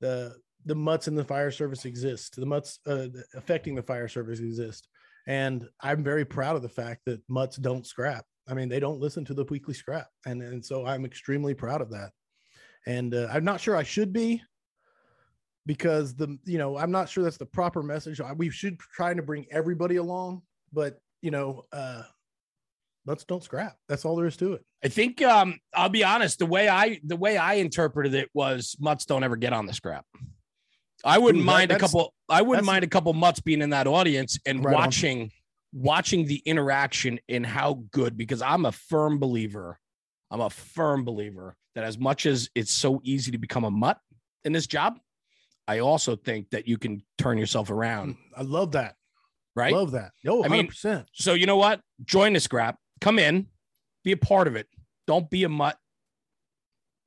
the 0.00 0.34
the 0.66 0.74
mutts 0.74 1.08
in 1.08 1.14
the 1.14 1.24
fire 1.24 1.50
service 1.50 1.84
exist. 1.84 2.36
The 2.36 2.46
mutts 2.46 2.80
uh, 2.86 3.06
affecting 3.34 3.74
the 3.74 3.82
fire 3.82 4.08
service 4.08 4.40
exist. 4.40 4.88
And 5.26 5.66
I'm 5.80 6.02
very 6.02 6.24
proud 6.24 6.56
of 6.56 6.62
the 6.62 6.68
fact 6.68 7.02
that 7.06 7.22
mutts 7.28 7.56
don't 7.56 7.86
scrap. 7.86 8.24
I 8.48 8.54
mean, 8.54 8.68
they 8.68 8.80
don't 8.80 9.00
listen 9.00 9.24
to 9.26 9.34
the 9.34 9.44
weekly 9.44 9.74
scrap. 9.74 10.08
And, 10.26 10.42
and 10.42 10.64
so 10.64 10.84
I'm 10.86 11.04
extremely 11.04 11.54
proud 11.54 11.80
of 11.80 11.90
that. 11.90 12.10
And 12.86 13.14
uh, 13.14 13.28
I'm 13.32 13.44
not 13.44 13.60
sure 13.60 13.76
I 13.76 13.84
should 13.84 14.12
be 14.12 14.42
because 15.66 16.14
the, 16.14 16.36
you 16.44 16.58
know, 16.58 16.76
I'm 16.76 16.90
not 16.90 17.08
sure 17.08 17.22
that's 17.22 17.36
the 17.36 17.46
proper 17.46 17.82
message. 17.82 18.20
We 18.36 18.50
should 18.50 18.78
try 18.78 19.14
to 19.14 19.22
bring 19.22 19.46
everybody 19.50 19.96
along, 19.96 20.42
but, 20.72 20.98
you 21.22 21.30
know, 21.30 21.64
uh, 21.72 22.02
let's 23.10 23.24
don't 23.24 23.42
scrap. 23.42 23.76
That's 23.88 24.04
all 24.04 24.16
there 24.16 24.26
is 24.26 24.36
to 24.38 24.54
it. 24.54 24.64
I 24.82 24.88
think 24.88 25.20
um, 25.20 25.58
I'll 25.74 25.88
be 25.88 26.04
honest. 26.04 26.38
The 26.38 26.46
way 26.46 26.68
I 26.68 27.00
the 27.04 27.16
way 27.16 27.36
I 27.36 27.54
interpreted 27.54 28.14
it 28.14 28.30
was 28.32 28.76
mutts 28.80 29.04
don't 29.04 29.24
ever 29.24 29.36
get 29.36 29.52
on 29.52 29.66
the 29.66 29.74
scrap. 29.74 30.06
I 31.04 31.18
wouldn't 31.18 31.42
Ooh, 31.42 31.46
mind 31.46 31.72
a 31.72 31.78
couple. 31.78 32.14
I 32.28 32.42
wouldn't 32.42 32.66
mind 32.66 32.84
a 32.84 32.88
couple 32.88 33.12
mutts 33.12 33.40
being 33.40 33.62
in 33.62 33.70
that 33.70 33.86
audience 33.86 34.38
and 34.46 34.64
right 34.64 34.74
watching, 34.74 35.22
on. 35.22 35.30
watching 35.72 36.26
the 36.26 36.42
interaction 36.46 37.20
and 37.28 37.44
how 37.44 37.82
good. 37.90 38.16
Because 38.16 38.42
I'm 38.42 38.64
a 38.64 38.72
firm 38.72 39.18
believer. 39.18 39.78
I'm 40.30 40.40
a 40.40 40.50
firm 40.50 41.04
believer 41.04 41.56
that 41.74 41.84
as 41.84 41.98
much 41.98 42.26
as 42.26 42.48
it's 42.54 42.70
so 42.70 43.00
easy 43.02 43.32
to 43.32 43.38
become 43.38 43.64
a 43.64 43.70
mutt 43.70 43.98
in 44.44 44.52
this 44.52 44.66
job, 44.66 44.98
I 45.66 45.80
also 45.80 46.16
think 46.16 46.50
that 46.50 46.68
you 46.68 46.78
can 46.78 47.02
turn 47.18 47.38
yourself 47.38 47.70
around. 47.70 48.16
I 48.36 48.42
love 48.42 48.72
that. 48.72 48.94
Right. 49.56 49.72
Love 49.72 49.92
that. 49.92 50.12
Oh, 50.26 50.42
100%. 50.42 50.46
I 50.46 50.48
mean, 50.48 51.04
so 51.12 51.34
you 51.34 51.46
know 51.46 51.56
what? 51.56 51.80
Join 52.04 52.32
the 52.32 52.40
scrap. 52.40 52.76
Come 53.00 53.18
in, 53.18 53.46
be 54.04 54.12
a 54.12 54.16
part 54.16 54.46
of 54.46 54.56
it. 54.56 54.68
Don't 55.06 55.28
be 55.30 55.44
a 55.44 55.48
mutt, 55.48 55.78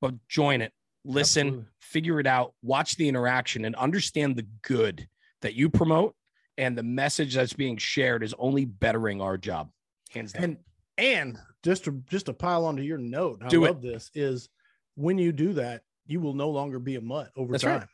but 0.01 0.15
join 0.27 0.61
it 0.61 0.73
listen, 1.05 1.47
Absolutely. 1.47 1.69
figure 1.79 2.19
it 2.19 2.27
out, 2.27 2.53
watch 2.61 2.95
the 2.95 3.07
interaction, 3.07 3.65
and 3.65 3.75
understand 3.75 4.35
the 4.35 4.45
good 4.61 5.07
that 5.41 5.53
you 5.53 5.69
promote 5.69 6.15
and 6.57 6.77
the 6.77 6.83
message 6.83 7.35
that's 7.35 7.53
being 7.53 7.77
shared 7.77 8.23
is 8.23 8.33
only 8.37 8.65
bettering 8.65 9.21
our 9.21 9.37
job. 9.37 9.69
Hands 10.11 10.31
down. 10.31 10.43
And 10.43 10.57
and 10.97 11.37
just 11.63 11.85
to 11.85 12.03
just 12.09 12.27
to 12.27 12.33
pile 12.33 12.65
onto 12.65 12.83
your 12.83 12.97
note, 12.97 13.41
I 13.43 13.47
do 13.47 13.65
love 13.65 13.83
it. 13.83 13.93
this 13.93 14.11
is 14.13 14.49
when 14.95 15.17
you 15.17 15.31
do 15.31 15.53
that, 15.53 15.81
you 16.05 16.19
will 16.19 16.33
no 16.33 16.49
longer 16.49 16.79
be 16.79 16.95
a 16.95 17.01
mutt 17.01 17.31
over 17.35 17.51
that's 17.51 17.63
time. 17.63 17.79
Right. 17.79 17.87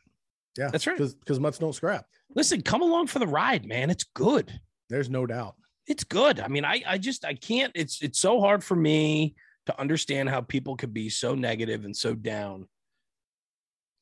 Yeah, 0.58 0.68
that's 0.70 0.86
right. 0.86 0.98
Because 0.98 1.40
mutts 1.40 1.58
don't 1.58 1.72
scrap. 1.72 2.06
Listen, 2.34 2.60
come 2.60 2.82
along 2.82 3.06
for 3.06 3.18
the 3.18 3.26
ride, 3.26 3.64
man. 3.64 3.88
It's 3.88 4.04
good. 4.04 4.60
There's 4.88 5.08
no 5.08 5.24
doubt. 5.24 5.54
It's 5.86 6.04
good. 6.04 6.40
I 6.40 6.48
mean, 6.48 6.64
I 6.64 6.82
I 6.86 6.98
just 6.98 7.24
I 7.24 7.34
can't. 7.34 7.72
It's 7.74 8.02
it's 8.02 8.18
so 8.18 8.40
hard 8.40 8.62
for 8.62 8.76
me 8.76 9.34
to 9.66 9.80
understand 9.80 10.28
how 10.28 10.40
people 10.40 10.76
could 10.76 10.94
be 10.94 11.08
so 11.08 11.34
negative 11.34 11.84
and 11.84 11.96
so 11.96 12.14
down 12.14 12.66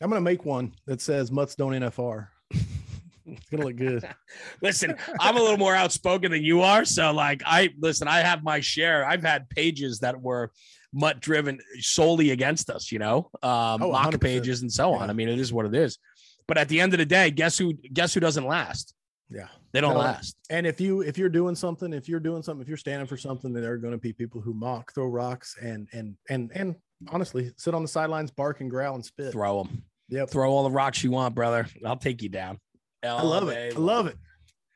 I'm 0.00 0.08
gonna 0.08 0.20
make 0.20 0.44
one 0.44 0.74
that 0.86 1.00
says 1.00 1.32
mutts 1.32 1.54
don't 1.56 1.72
NFR. 1.72 2.28
it's 2.50 3.50
gonna 3.50 3.64
look 3.64 3.76
good. 3.76 4.08
listen, 4.62 4.96
I'm 5.20 5.36
a 5.36 5.40
little 5.40 5.56
more 5.56 5.74
outspoken 5.74 6.30
than 6.30 6.42
you 6.42 6.62
are, 6.62 6.84
so 6.84 7.12
like 7.12 7.42
I 7.44 7.70
listen. 7.78 8.06
I 8.06 8.18
have 8.20 8.44
my 8.44 8.60
share. 8.60 9.04
I've 9.04 9.22
had 9.22 9.50
pages 9.50 10.00
that 10.00 10.20
were 10.20 10.52
mutt 10.92 11.20
driven 11.20 11.58
solely 11.80 12.30
against 12.30 12.70
us. 12.70 12.92
You 12.92 13.00
know, 13.00 13.30
um, 13.42 13.82
oh, 13.82 13.92
mock 13.92 14.20
pages 14.20 14.62
and 14.62 14.72
so 14.72 14.94
on. 14.94 15.10
I 15.10 15.12
mean, 15.12 15.28
it 15.28 15.40
is 15.40 15.52
what 15.52 15.66
it 15.66 15.74
is. 15.74 15.98
But 16.46 16.58
at 16.58 16.68
the 16.68 16.80
end 16.80 16.94
of 16.94 16.98
the 16.98 17.06
day, 17.06 17.30
guess 17.30 17.58
who? 17.58 17.74
Guess 17.74 18.14
who 18.14 18.20
doesn't 18.20 18.46
last? 18.46 18.94
Yeah. 19.30 19.48
They 19.72 19.80
don't 19.80 19.94
No. 19.94 20.00
last. 20.00 20.36
And 20.50 20.66
if 20.66 20.80
you 20.80 21.02
if 21.02 21.18
you're 21.18 21.28
doing 21.28 21.54
something, 21.54 21.92
if 21.92 22.08
you're 22.08 22.20
doing 22.20 22.42
something, 22.42 22.62
if 22.62 22.68
you're 22.68 22.76
standing 22.76 23.06
for 23.06 23.16
something, 23.16 23.52
then 23.52 23.62
there 23.62 23.72
are 23.72 23.78
going 23.78 23.92
to 23.92 23.98
be 23.98 24.12
people 24.12 24.40
who 24.40 24.54
mock, 24.54 24.94
throw 24.94 25.06
rocks, 25.06 25.56
and 25.60 25.88
and 25.92 26.16
and 26.30 26.50
and 26.54 26.76
honestly, 27.10 27.52
sit 27.56 27.74
on 27.74 27.82
the 27.82 27.88
sidelines, 27.88 28.30
bark 28.30 28.60
and 28.60 28.70
growl 28.70 28.94
and 28.94 29.04
spit. 29.04 29.32
Throw 29.32 29.62
them. 29.64 29.84
Yep. 30.08 30.30
Throw 30.30 30.50
all 30.50 30.64
the 30.64 30.70
rocks 30.70 31.04
you 31.04 31.10
want, 31.10 31.34
brother. 31.34 31.66
I'll 31.84 31.96
take 31.96 32.22
you 32.22 32.30
down. 32.30 32.58
I 33.04 33.22
love 33.22 33.48
it. 33.48 33.76
I 33.76 33.78
love 33.78 34.06
it. 34.06 34.16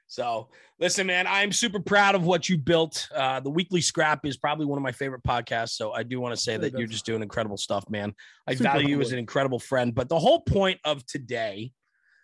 So 0.07 0.51
listen, 0.79 1.07
man, 1.07 1.27
I'm 1.27 1.53
super 1.53 1.81
proud 1.81 2.15
of 2.15 2.25
what 2.27 2.47
you 2.47 2.59
built. 2.59 3.09
Uh, 3.15 3.41
the 3.41 3.49
weekly 3.49 3.81
scrap 3.81 4.27
is 4.27 4.37
probably 4.37 4.67
one 4.67 4.77
of 4.77 4.83
my 4.83 4.93
favorite 4.93 5.23
podcasts. 5.23 5.71
So 5.71 5.93
I 5.93 6.03
do 6.03 6.21
want 6.21 6.37
to 6.37 6.41
say 6.41 6.59
that 6.59 6.75
you're 6.79 6.87
just 6.87 7.07
doing 7.07 7.23
incredible 7.23 7.57
stuff, 7.57 7.89
man. 7.89 8.15
I 8.47 8.53
Super 8.53 8.65
value 8.65 8.89
you 8.89 9.01
as 9.01 9.13
an 9.13 9.19
incredible 9.19 9.59
friend. 9.59 9.95
But 9.95 10.11
the 10.11 10.19
whole 10.19 10.43
point 10.43 10.81
of 10.85 11.07
today 11.07 11.73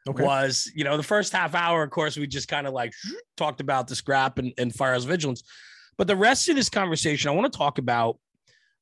Okay. 0.09 0.25
was, 0.25 0.71
you 0.75 0.85
know, 0.85 0.97
the 0.97 1.03
first 1.03 1.33
half 1.33 1.55
hour, 1.55 1.83
of 1.83 1.91
course, 1.91 2.17
we 2.17 2.27
just 2.27 2.49
kind 2.49 2.67
of 2.67 2.73
like 2.73 2.93
talked 3.37 3.61
about 3.61 3.89
the 3.89 3.95
scrap 3.95 4.39
and, 4.39 4.53
and 4.57 4.75
firehouse 4.75 5.05
vigilance. 5.05 5.43
But 5.99 6.07
the 6.07 6.17
rest 6.17 6.49
of 6.49 6.57
this 6.57 6.69
conversation, 6.69 7.29
I 7.29 7.35
want 7.35 7.53
to 7.53 7.57
talk 7.57 7.79
about, 7.79 8.19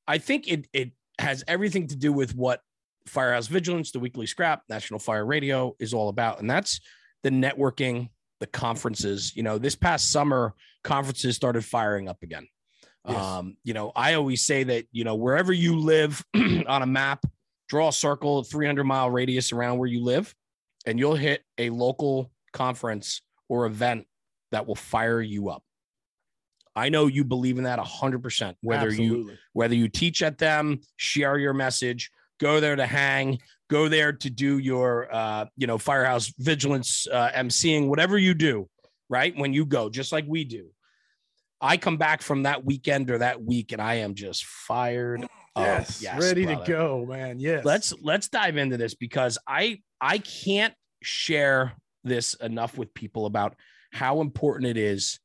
I 0.07 0.19
think 0.19 0.47
it 0.47 0.69
it 0.73 0.93
has 1.19 1.43
everything 1.49 1.89
to 1.89 1.97
do 1.97 2.13
with 2.13 2.35
what 2.35 2.61
Firehouse 3.07 3.47
Vigilance, 3.47 3.91
the 3.91 4.01
weekly 4.01 4.27
scrap, 4.27 4.63
National 4.69 4.99
Fire 4.99 5.25
Radio 5.25 5.75
is 5.79 5.95
all 5.95 6.09
about. 6.09 6.41
And 6.41 6.51
that's 6.51 6.81
the 7.23 7.31
networking, 7.31 8.11
the 8.41 8.47
conferences. 8.47 9.35
You 9.35 9.43
know, 9.43 9.59
this 9.59 9.75
past 9.75 10.11
summer, 10.11 10.55
conferences 10.85 11.37
started 11.37 11.65
firing 11.65 12.09
up 12.09 12.23
again. 12.23 12.47
Yes. 13.09 13.17
Um, 13.17 13.57
you 13.63 13.75
know, 13.75 13.93
I 13.95 14.15
always 14.15 14.43
say 14.43 14.65
that, 14.65 14.87
you 14.91 15.05
know, 15.05 15.15
wherever 15.15 15.53
you 15.53 15.79
live 15.79 16.25
on 16.35 16.83
a 16.83 16.87
map, 16.87 17.25
draw 17.69 17.89
a 17.89 17.93
circle, 17.93 18.43
300 18.43 18.85
mile 18.85 19.11
radius 19.11 19.53
around 19.53 19.79
where 19.79 19.89
you 19.89 20.03
live, 20.03 20.35
and 20.87 20.99
you'll 20.99 21.17
hit 21.17 21.43
a 21.59 21.71
local 21.71 22.31
conference 22.53 23.21
or 23.49 23.67
event 23.67 24.07
that 24.53 24.67
will 24.67 24.75
fire 24.77 25.21
you 25.21 25.51
up. 25.51 25.63
I 26.75 26.89
know 26.91 27.07
you 27.07 27.25
believe 27.25 27.59
in 27.59 27.65
that 27.65 27.79
100%, 27.79 28.55
whether 28.61 28.93
you 28.93 29.33
whether 29.55 29.75
you 29.75 29.89
teach 29.89 30.23
at 30.23 30.39
them, 30.39 30.81
share 30.97 31.39
your 31.39 31.55
message, 31.55 32.11
go 32.39 32.61
there 32.61 32.77
to 32.77 32.87
hang, 32.87 33.39
go 33.71 33.89
there 33.89 34.13
to 34.13 34.31
do 34.31 34.59
your, 34.59 35.13
uh, 35.13 35.47
you 35.57 35.67
know, 35.67 35.79
firehouse 35.79 36.33
vigilance, 36.39 37.07
uh, 37.11 37.31
emceeing, 37.35 37.89
whatever 37.89 38.19
you 38.19 38.35
do, 38.35 38.69
right? 39.09 39.35
When 39.37 39.55
you 39.55 39.65
go, 39.65 39.89
just 39.89 40.13
like 40.13 40.27
we 40.29 40.45
do. 40.45 40.69
I 41.63 41.79
come 41.79 41.97
back 41.97 42.21
from 42.21 42.43
that 42.43 42.63
weekend 42.65 43.11
or 43.11 43.19
that 43.19 43.43
week, 43.43 43.73
and 43.73 43.81
I 43.81 43.95
am 43.95 44.15
just 44.15 44.45
fired. 44.45 45.25
up. 45.25 45.31
yes, 45.57 46.03
Yes, 46.03 46.23
ready 46.23 46.45
brother. 46.45 46.65
to 46.67 46.71
go, 46.71 47.07
man. 47.07 47.41
Yes. 47.41 47.65
Let's 47.65 47.95
let's 48.03 48.29
dive 48.29 48.59
into 48.59 48.77
this 48.77 48.95
because 48.95 49.39
I 49.49 49.81
I 50.01 50.19
can't 50.19 50.75
share 51.03 51.75
this 52.05 52.35
enough 52.35 52.79
with 52.79 52.95
people 52.95 53.27
about 53.27 53.57
how 53.93 54.21
important 54.21 54.71
it 54.71 54.77
is 54.77 55.19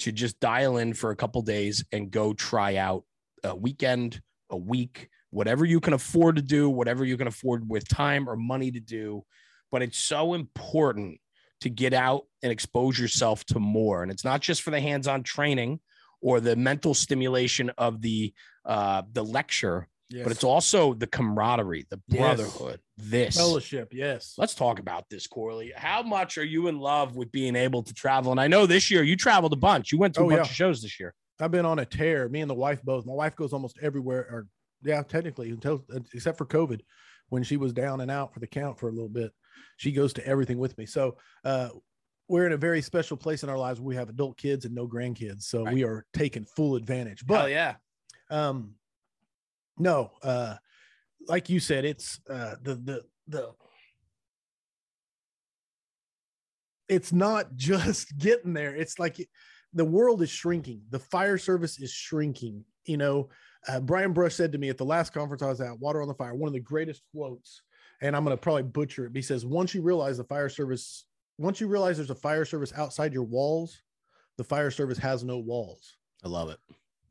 to 0.00 0.12
just 0.12 0.40
dial 0.40 0.78
in 0.78 0.94
for 0.94 1.10
a 1.10 1.16
couple 1.16 1.40
days 1.42 1.84
and 1.92 2.10
go 2.10 2.32
try 2.32 2.76
out 2.76 3.04
a 3.44 3.54
weekend, 3.54 4.20
a 4.50 4.56
week, 4.56 5.08
whatever 5.30 5.64
you 5.64 5.80
can 5.80 5.92
afford 5.92 6.36
to 6.36 6.42
do, 6.42 6.68
whatever 6.68 7.04
you 7.04 7.16
can 7.16 7.26
afford 7.26 7.68
with 7.68 7.86
time 7.88 8.28
or 8.28 8.36
money 8.36 8.70
to 8.70 8.80
do. 8.80 9.22
But 9.70 9.82
it's 9.82 9.98
so 9.98 10.34
important 10.34 11.20
to 11.60 11.70
get 11.70 11.92
out 11.92 12.24
and 12.42 12.52
expose 12.52 12.98
yourself 12.98 13.44
to 13.46 13.58
more. 13.58 14.02
And 14.02 14.10
it's 14.10 14.24
not 14.24 14.40
just 14.40 14.62
for 14.62 14.70
the 14.70 14.80
hands-on 14.80 15.22
training 15.22 15.80
or 16.20 16.40
the 16.40 16.56
mental 16.56 16.94
stimulation 16.94 17.70
of 17.78 18.00
the 18.00 18.32
uh, 18.64 19.02
the 19.12 19.22
lecture, 19.22 19.88
yes. 20.14 20.22
but 20.24 20.32
it's 20.32 20.44
also 20.44 20.94
the 20.94 21.06
camaraderie, 21.06 21.86
the 21.90 22.00
Yes. 22.08 22.20
brotherhood. 22.20 22.80
This. 22.96 23.36
fellowship. 23.36 23.88
Yes. 23.92 24.34
Let's 24.38 24.54
talk 24.54 24.78
about 24.78 25.08
this, 25.10 25.26
Corley. 25.26 25.72
How 25.76 26.02
much 26.02 26.38
are 26.38 26.44
you 26.44 26.68
in 26.68 26.78
love 26.78 27.16
with 27.16 27.32
being 27.32 27.56
able 27.56 27.82
to 27.82 27.92
travel? 27.94 28.30
And 28.30 28.40
I 28.40 28.46
know 28.46 28.66
this 28.66 28.90
year 28.90 29.02
you 29.02 29.16
traveled 29.16 29.52
a 29.52 29.56
bunch. 29.56 29.90
You 29.92 29.98
went 29.98 30.14
to 30.14 30.20
a 30.20 30.24
Oh, 30.24 30.28
bunch 30.28 30.38
yeah. 30.38 30.42
of 30.42 30.48
shows 30.48 30.80
this 30.82 30.98
year. 31.00 31.14
I've 31.40 31.50
been 31.50 31.66
on 31.66 31.80
a 31.80 31.84
tear. 31.84 32.28
Me 32.28 32.40
and 32.40 32.48
the 32.50 32.54
wife 32.54 32.80
both. 32.82 33.04
My 33.06 33.12
wife 33.12 33.34
goes 33.34 33.52
almost 33.52 33.78
everywhere, 33.82 34.20
or 34.30 34.46
yeah, 34.84 35.02
technically 35.02 35.50
until 35.50 35.84
except 36.14 36.38
for 36.38 36.46
COVID, 36.46 36.80
when 37.30 37.42
she 37.42 37.56
was 37.56 37.72
down 37.72 38.00
and 38.00 38.10
out 38.10 38.32
for 38.32 38.38
the 38.40 38.46
count 38.46 38.78
for 38.78 38.88
a 38.88 38.92
little 38.92 39.08
bit. 39.08 39.32
She 39.76 39.90
goes 39.92 40.12
to 40.14 40.26
everything 40.26 40.58
with 40.58 40.76
me. 40.78 40.86
So 40.86 41.16
uh, 41.44 41.70
we're 42.28 42.46
in 42.46 42.52
a 42.52 42.56
very 42.56 42.80
special 42.82 43.16
place 43.16 43.42
in 43.42 43.48
our 43.48 43.58
lives. 43.58 43.80
We 43.80 43.96
have 43.96 44.08
adult 44.08 44.36
kids 44.36 44.64
and 44.64 44.74
no 44.74 44.86
grandkids, 44.86 45.42
so 45.42 45.64
Right. 45.64 45.74
we 45.74 45.82
are 45.84 46.06
taking 46.14 46.44
full 46.44 46.76
advantage. 46.76 47.24
Hell 47.28 47.38
But 47.42 47.50
yeah. 47.50 47.74
um, 48.30 48.74
no, 49.78 50.10
uh, 50.22 50.56
like 51.26 51.48
you 51.48 51.60
said, 51.60 51.84
it's 51.84 52.20
uh, 52.28 52.54
the 52.62 52.74
the 52.74 53.02
the. 53.28 53.52
It's 56.88 57.12
not 57.12 57.56
just 57.56 58.16
getting 58.18 58.52
there. 58.52 58.74
It's 58.74 58.98
like 58.98 59.16
the 59.72 59.84
world 59.84 60.22
is 60.22 60.30
shrinking. 60.30 60.82
The 60.90 60.98
fire 60.98 61.38
service 61.38 61.80
is 61.80 61.90
shrinking. 61.90 62.64
You 62.84 62.98
know, 62.98 63.30
uh, 63.66 63.80
Brian 63.80 64.12
Brush 64.12 64.34
said 64.34 64.52
to 64.52 64.58
me 64.58 64.68
at 64.68 64.78
the 64.78 64.84
last 64.84 65.12
conference 65.12 65.42
I 65.42 65.48
was 65.48 65.60
at, 65.60 65.78
Water 65.78 66.02
on 66.02 66.08
the 66.08 66.14
Fire, 66.14 66.34
one 66.34 66.48
of 66.48 66.54
the 66.54 66.60
greatest 66.60 67.02
quotes, 67.14 67.62
and 68.02 68.14
I'm 68.14 68.24
going 68.24 68.36
to 68.36 68.40
probably 68.40 68.64
butcher 68.64 69.06
it. 69.06 69.12
He 69.14 69.22
says, 69.22 69.46
once 69.46 69.74
you 69.74 69.80
realize 69.80 70.18
the 70.18 70.24
fire 70.24 70.50
service, 70.50 71.06
once 71.38 71.62
you 71.62 71.66
realize 71.66 71.96
there's 71.96 72.10
a 72.10 72.14
fire 72.14 72.44
service 72.44 72.74
outside 72.76 73.14
your 73.14 73.24
walls, 73.24 73.80
the 74.36 74.44
fire 74.44 74.70
service 74.70 74.98
has 74.98 75.24
no 75.24 75.38
walls 75.38 75.96
I 76.24 76.28
love 76.28 76.48
it. 76.48 76.58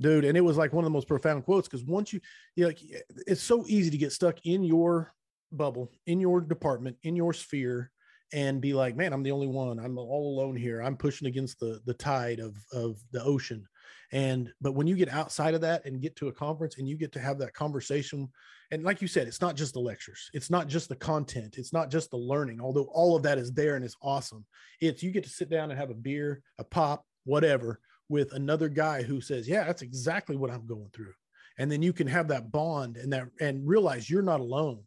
Dude 0.01 0.25
and 0.25 0.37
it 0.37 0.41
was 0.41 0.57
like 0.57 0.73
one 0.73 0.83
of 0.83 0.89
the 0.89 0.93
most 0.93 1.07
profound 1.07 1.45
quotes 1.45 1.67
because 1.67 1.85
once 1.85 2.11
you 2.11 2.19
you 2.55 2.65
like 2.65 2.79
it's 3.27 3.41
so 3.41 3.63
easy 3.67 3.89
to 3.89 3.97
get 3.97 4.11
stuck 4.11 4.37
in 4.45 4.63
your 4.63 5.13
bubble 5.51 5.91
in 6.07 6.19
your 6.19 6.41
department 6.41 6.97
in 7.03 7.15
your 7.15 7.33
sphere 7.33 7.91
and 8.33 8.59
be 8.59 8.73
like 8.73 8.95
man 8.97 9.13
i'm 9.13 9.23
the 9.23 9.31
only 9.31 9.47
one. 9.47 9.79
I'm 9.79 9.97
all 9.97 10.33
alone 10.33 10.55
here. 10.55 10.81
I'm 10.81 10.97
pushing 10.97 11.27
against 11.27 11.59
the 11.59 11.79
the 11.85 11.93
tide 11.93 12.39
of 12.39 12.57
of 12.73 12.99
the 13.11 13.23
ocean. 13.23 13.65
And 14.11 14.51
but 14.61 14.73
when 14.73 14.87
you 14.87 14.95
get 14.95 15.09
outside 15.09 15.53
of 15.53 15.61
that 15.61 15.85
and 15.85 16.01
get 16.01 16.15
to 16.17 16.27
a 16.27 16.33
conference 16.33 16.77
and 16.77 16.87
you 16.87 16.97
get 16.97 17.11
to 17.13 17.19
have 17.19 17.37
that 17.39 17.53
conversation 17.53 18.29
and 18.71 18.83
like 18.83 19.01
you 19.01 19.07
said 19.07 19.27
it's 19.27 19.41
not 19.41 19.55
just 19.55 19.73
the 19.73 19.79
lectures. 19.79 20.29
It's 20.33 20.49
not 20.49 20.67
just 20.67 20.89
the 20.89 20.95
content. 20.95 21.55
It's 21.57 21.73
not 21.73 21.89
just 21.89 22.09
the 22.09 22.17
learning 22.17 22.59
although 22.59 22.89
all 22.91 23.15
of 23.15 23.23
that 23.23 23.37
is 23.37 23.51
there 23.51 23.75
and 23.75 23.85
it's 23.85 23.97
awesome. 24.01 24.45
It's 24.81 25.03
you 25.03 25.11
get 25.11 25.23
to 25.23 25.29
sit 25.29 25.49
down 25.49 25.69
and 25.69 25.79
have 25.79 25.91
a 25.91 25.95
beer 25.95 26.41
a 26.57 26.63
pop 26.63 27.05
whatever 27.25 27.79
with 28.09 28.33
another 28.33 28.69
guy 28.69 29.03
who 29.03 29.21
says, 29.21 29.47
"Yeah, 29.47 29.63
that's 29.63 29.81
exactly 29.81 30.35
what 30.35 30.51
I'm 30.51 30.65
going 30.65 30.89
through," 30.93 31.13
and 31.57 31.71
then 31.71 31.81
you 31.81 31.93
can 31.93 32.07
have 32.07 32.27
that 32.29 32.51
bond 32.51 32.97
and 32.97 33.11
that 33.13 33.27
and 33.39 33.67
realize 33.67 34.09
you're 34.09 34.21
not 34.21 34.39
alone, 34.39 34.83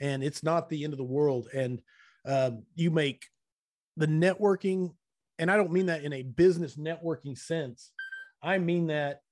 and 0.00 0.22
it's 0.22 0.42
not 0.42 0.68
the 0.68 0.84
end 0.84 0.92
of 0.92 0.98
the 0.98 1.04
world, 1.04 1.48
and 1.54 1.80
um, 2.26 2.64
you 2.74 2.90
make 2.90 3.24
the 3.96 4.06
networking, 4.06 4.94
and 5.38 5.50
I 5.50 5.56
don't 5.56 5.72
mean 5.72 5.86
that 5.86 6.04
in 6.04 6.12
a 6.12 6.22
business 6.22 6.76
networking 6.76 7.36
sense, 7.36 7.92
I 8.42 8.58
mean 8.58 8.88
that 8.88 9.22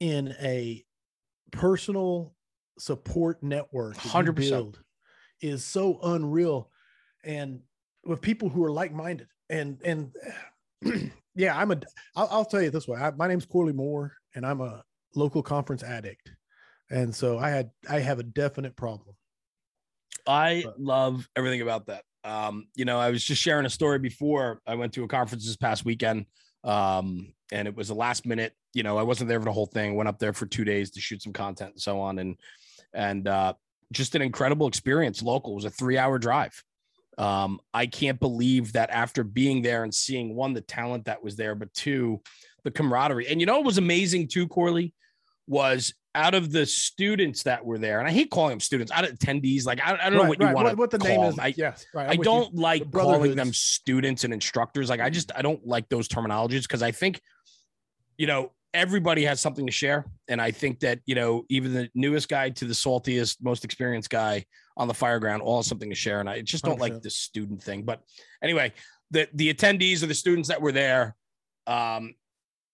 in 0.00 0.34
a 0.40 0.84
personal 1.50 2.34
support 2.78 3.42
network. 3.42 3.96
100%. 3.96 4.34
build 4.34 4.80
is 5.40 5.64
so 5.64 5.98
unreal, 6.02 6.70
and 7.24 7.60
with 8.04 8.20
people 8.20 8.48
who 8.48 8.64
are 8.64 8.72
like-minded, 8.72 9.28
and 9.50 9.80
and 9.84 10.12
yeah, 11.36 11.56
I'm 11.56 11.70
a. 11.70 11.80
I'll, 12.14 12.28
I'll 12.30 12.44
tell 12.44 12.62
you 12.62 12.70
this 12.70 12.88
way. 12.88 12.98
I, 12.98 13.10
my 13.12 13.28
name's 13.28 13.46
Corley 13.46 13.72
Moore, 13.72 14.12
and 14.34 14.44
I'm 14.44 14.60
a 14.60 14.82
local 15.14 15.42
conference 15.42 15.82
addict, 15.82 16.32
and 16.90 17.14
so 17.14 17.38
I 17.38 17.50
had 17.50 17.70
I 17.88 18.00
have 18.00 18.18
a 18.18 18.24
definite 18.24 18.76
problem. 18.76 19.14
I 20.26 20.62
But- 20.64 20.80
love 20.80 21.28
everything 21.36 21.62
about 21.62 21.86
that. 21.86 22.02
Um, 22.24 22.66
you 22.74 22.84
know, 22.84 22.98
I 22.98 23.10
was 23.10 23.22
just 23.22 23.40
sharing 23.40 23.66
a 23.66 23.70
story 23.70 24.00
before 24.00 24.60
I 24.66 24.74
went 24.74 24.94
to 24.94 25.04
a 25.04 25.08
conference 25.08 25.46
this 25.46 25.56
past 25.56 25.84
weekend. 25.84 26.26
Um, 26.64 27.32
and 27.52 27.68
it 27.68 27.76
was 27.76 27.90
a 27.90 27.94
last 27.94 28.26
minute, 28.26 28.52
you 28.74 28.82
know, 28.82 28.98
I 28.98 29.04
wasn't 29.04 29.28
there 29.28 29.38
for 29.38 29.44
the 29.44 29.52
whole 29.52 29.66
thing, 29.66 29.94
went 29.94 30.08
up 30.08 30.18
there 30.18 30.32
for 30.32 30.46
two 30.46 30.64
days 30.64 30.90
to 30.92 31.00
shoot 31.00 31.22
some 31.22 31.32
content 31.32 31.74
and 31.74 31.80
so 31.80 32.00
on. 32.00 32.18
And, 32.18 32.36
and, 32.92 33.28
uh, 33.28 33.52
just 33.92 34.16
an 34.16 34.22
incredible 34.22 34.66
experience. 34.66 35.22
Local 35.22 35.52
it 35.52 35.54
was 35.54 35.64
a 35.66 35.70
three 35.70 35.96
hour 35.96 36.18
drive. 36.18 36.60
Um, 37.18 37.60
I 37.72 37.86
can't 37.86 38.20
believe 38.20 38.74
that 38.74 38.90
after 38.90 39.24
being 39.24 39.62
there 39.62 39.84
and 39.84 39.94
seeing 39.94 40.34
one, 40.34 40.52
the 40.52 40.60
talent 40.60 41.06
that 41.06 41.22
was 41.22 41.36
there, 41.36 41.54
but 41.54 41.72
two, 41.72 42.20
the 42.64 42.70
camaraderie. 42.70 43.26
And 43.28 43.40
you 43.40 43.46
know, 43.46 43.56
what 43.56 43.64
was 43.64 43.78
amazing 43.78 44.28
too, 44.28 44.46
Corley, 44.48 44.92
was 45.46 45.94
out 46.14 46.34
of 46.34 46.50
the 46.50 46.66
students 46.66 47.42
that 47.44 47.64
were 47.64 47.78
there, 47.78 48.00
and 48.00 48.08
I 48.08 48.10
hate 48.12 48.30
calling 48.30 48.50
them 48.50 48.60
students, 48.60 48.90
out 48.92 49.04
of 49.04 49.18
attendees, 49.18 49.64
like 49.66 49.80
I, 49.86 49.92
I 49.92 50.10
don't 50.10 50.14
know 50.14 50.20
Right, 50.20 50.28
what 50.28 50.40
you 50.40 50.46
want 50.46 50.68
to 50.68 50.74
what, 50.74 50.78
what 50.78 50.90
the 50.90 50.98
name 50.98 51.20
call 51.20 51.28
is. 51.30 51.38
I, 51.38 51.54
yes, 51.56 51.86
right. 51.94 52.06
I 52.06 52.10
with 52.10 52.18
you. 52.18 52.24
don't 52.24 52.54
like 52.54 52.90
calling 52.90 53.34
them 53.34 53.52
students 53.52 54.24
and 54.24 54.32
instructors. 54.34 54.90
Like 54.90 55.00
I 55.00 55.08
just 55.10 55.32
I 55.34 55.42
don't 55.42 55.66
like 55.66 55.88
those 55.88 56.08
terminologies 56.08 56.62
because 56.62 56.82
I 56.82 56.90
think, 56.90 57.20
you 58.18 58.26
know, 58.26 58.52
everybody 58.74 59.24
has 59.24 59.40
something 59.40 59.66
to 59.66 59.72
share, 59.72 60.04
and 60.28 60.40
I 60.40 60.50
think 60.50 60.80
that 60.80 61.00
you 61.06 61.14
know 61.14 61.44
even 61.48 61.72
the 61.72 61.88
newest 61.94 62.28
guy 62.28 62.50
to 62.50 62.64
the 62.66 62.74
saltiest, 62.74 63.36
most 63.42 63.64
experienced 63.64 64.10
guy 64.10 64.44
on 64.76 64.88
the 64.88 64.94
fire 64.94 65.18
ground 65.18 65.42
all 65.42 65.62
something 65.62 65.90
to 65.90 65.96
share, 65.96 66.20
and 66.20 66.28
I 66.28 66.42
just 66.42 66.64
don't 66.64 66.80
like 66.80 66.92
100%. 66.92 67.02
the 67.02 67.10
student 67.10 67.62
thing. 67.62 67.82
But 67.82 68.02
anyway, 68.42 68.72
the 69.10 69.28
the 69.34 69.52
attendees 69.52 70.02
or 70.02 70.06
the 70.06 70.14
students 70.14 70.48
that 70.48 70.60
were 70.60 70.72
there, 70.72 71.16
um, 71.66 72.14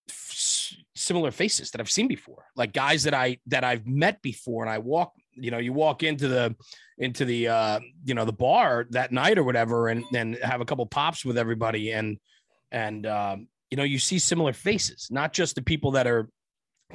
f- 0.09 0.75
similar 0.95 1.31
faces 1.31 1.71
that 1.71 1.81
I've 1.81 1.91
seen 1.91 2.09
before, 2.09 2.45
like 2.57 2.73
guys 2.73 3.05
that 3.05 3.15
I 3.15 3.39
that 3.47 3.65
I've 3.65 3.87
met 3.87 4.23
before, 4.23 4.65
and 4.65 4.71
I 4.71 4.79
walk 4.79 5.13
you 5.35 5.51
know, 5.51 5.59
you 5.59 5.73
walk 5.73 6.03
into 6.03 6.29
the 6.29 6.55
into 6.99 7.25
the 7.25 7.49
uh, 7.49 7.81
you 8.05 8.15
know 8.15 8.25
the 8.25 8.33
bar 8.33 8.87
that 8.91 9.13
night 9.13 9.39
or 9.39 9.45
whatever, 9.45 9.89
and 9.89 10.05
then 10.13 10.35
have 10.43 10.61
a 10.61 10.65
couple 10.65 10.85
pops 10.87 11.25
with 11.25 11.39
everybody, 11.39 11.93
and 11.93 12.19
and 12.71 13.07
um, 13.07 13.49
you 13.71 13.77
know 13.77 13.83
you 13.83 13.99
see 13.99 14.19
similar 14.19 14.53
faces, 14.53 15.09
not 15.11 15.33
just 15.33 15.55
the 15.55 15.63
people 15.63 15.93
that 15.93 16.07
are 16.07 16.29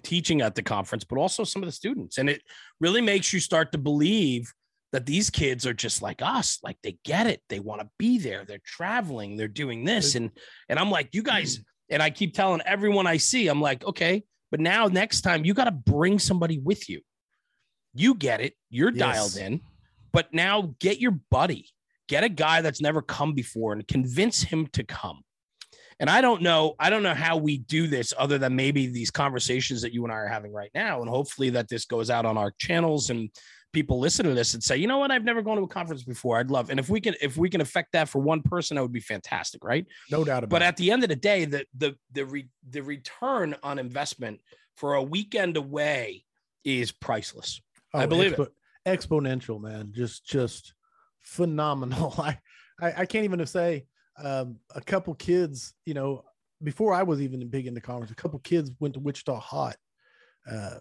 teaching 0.03 0.41
at 0.41 0.55
the 0.55 0.61
conference, 0.61 1.03
but 1.03 1.17
also 1.17 1.43
some 1.43 1.63
of 1.63 1.67
the 1.67 1.73
students, 1.73 2.17
and 2.17 2.29
it 2.29 2.41
really 2.79 3.01
makes 3.01 3.33
you 3.33 3.39
start 3.39 3.71
to 3.71 3.77
believe 3.77 4.53
that 4.93 5.05
these 5.05 5.29
kids 5.29 5.65
are 5.65 5.73
just 5.73 6.01
like 6.01 6.21
us 6.21 6.59
like 6.63 6.77
they 6.81 6.97
get 7.03 7.27
it 7.27 7.41
they 7.49 7.59
want 7.59 7.81
to 7.81 7.89
be 7.97 8.17
there 8.17 8.45
they're 8.45 8.59
traveling 8.65 9.35
they're 9.35 9.47
doing 9.47 9.83
this 9.83 10.15
and 10.15 10.31
and 10.69 10.79
i'm 10.79 10.89
like 10.89 11.09
you 11.13 11.21
guys 11.21 11.57
mm. 11.57 11.63
and 11.89 12.01
i 12.01 12.09
keep 12.09 12.33
telling 12.33 12.61
everyone 12.65 13.05
i 13.05 13.17
see 13.17 13.47
i'm 13.47 13.61
like 13.61 13.83
okay 13.85 14.23
but 14.51 14.59
now 14.59 14.87
next 14.87 15.21
time 15.21 15.45
you 15.45 15.53
got 15.53 15.65
to 15.65 15.71
bring 15.71 16.19
somebody 16.19 16.59
with 16.59 16.89
you. 16.89 17.01
You 17.93 18.13
get 18.15 18.41
it 18.41 18.53
you're 18.69 18.91
Yes. 18.91 18.99
dialed 18.99 19.37
in 19.37 19.61
but 20.11 20.33
now 20.33 20.75
get 20.79 20.99
your 20.99 21.19
buddy 21.31 21.69
get 22.07 22.23
a 22.23 22.29
guy 22.29 22.61
that's 22.61 22.81
never 22.81 23.01
come 23.01 23.33
before 23.33 23.73
and 23.73 23.85
convince 23.87 24.41
him 24.41 24.67
to 24.67 24.83
come. 24.83 25.21
And 25.99 26.09
i 26.09 26.21
don't 26.21 26.43
know 26.43 26.75
i 26.79 26.91
don't 26.91 27.01
know 27.01 27.15
how 27.15 27.37
we 27.37 27.57
do 27.57 27.87
this 27.87 28.13
other 28.17 28.37
than 28.37 28.55
maybe 28.55 28.85
these 28.85 29.09
conversations 29.09 29.81
that 29.81 29.93
you 29.93 30.03
and 30.03 30.13
i 30.13 30.17
are 30.17 30.27
having 30.27 30.53
right 30.53 30.69
now 30.75 31.01
and 31.01 31.09
hopefully 31.09 31.49
that 31.51 31.69
this 31.69 31.85
goes 31.85 32.11
out 32.11 32.25
on 32.25 32.37
our 32.37 32.53
channels 32.59 33.09
and 33.09 33.31
people 33.77 33.99
listen 33.99 34.25
to 34.25 34.33
this 34.33 34.55
and 34.55 34.63
say 34.63 34.75
you 34.75 34.87
know 34.87 34.97
what 34.97 35.11
i've 35.11 35.23
never 35.23 35.43
gone 35.43 35.55
to 35.57 35.61
a 35.61 35.67
conference 35.67 36.03
before 36.03 36.39
i'd 36.39 36.49
love 36.49 36.71
and 36.71 36.79
if 36.79 36.89
we 36.89 36.99
can 36.99 37.13
if 37.21 37.37
we 37.37 37.47
can 37.47 37.61
affect 37.61 37.91
that 37.91 38.09
for 38.09 38.17
one 38.19 38.41
person 38.41 38.73
that 38.75 38.81
would 38.81 38.91
be 38.91 38.99
fantastic 38.99 39.63
right 39.63 39.85
No 40.09 40.23
doubt 40.23 40.43
about 40.43 40.45
it. 40.45 40.49
but 40.49 40.61
it. 40.63 40.65
at 40.65 40.77
the 40.77 40.91
end 40.91 41.03
of 41.03 41.09
the 41.09 41.15
day 41.15 41.45
the 41.45 41.63
the 41.77 41.95
the 42.11 42.25
re, 42.25 42.47
the 42.67 42.81
return 42.81 43.55
on 43.61 43.77
investment 43.77 44.39
for 44.75 44.95
a 44.95 45.03
weekend 45.03 45.57
away 45.57 46.23
is 46.63 46.91
priceless 46.91 47.61
I 47.93 48.07
believe 48.07 48.33
it. 48.33 48.39
it. 48.39 48.51
Exponential, 48.85 49.61
man. 49.61 49.91
Just 49.93 50.25
just 50.25 50.73
phenomenal. 51.21 52.13
I, 52.29 52.39
I 52.81 52.93
I 53.01 53.05
can't 53.05 53.25
even 53.25 53.45
say 53.45 53.85
um, 54.17 54.57
a 54.75 54.81
couple 54.81 55.13
kids, 55.15 55.73
you 55.85 55.93
know, 55.93 56.23
before 56.63 56.93
I 56.93 57.03
was 57.03 57.21
even 57.21 57.47
big 57.49 57.67
into 57.67 57.81
conference, 57.81 58.11
a 58.11 58.15
couple 58.15 58.39
kids 58.39 58.71
went 58.79 58.93
to 58.95 58.99
Wichita 58.99 59.39
Hot 59.39 59.75
uh 60.51 60.75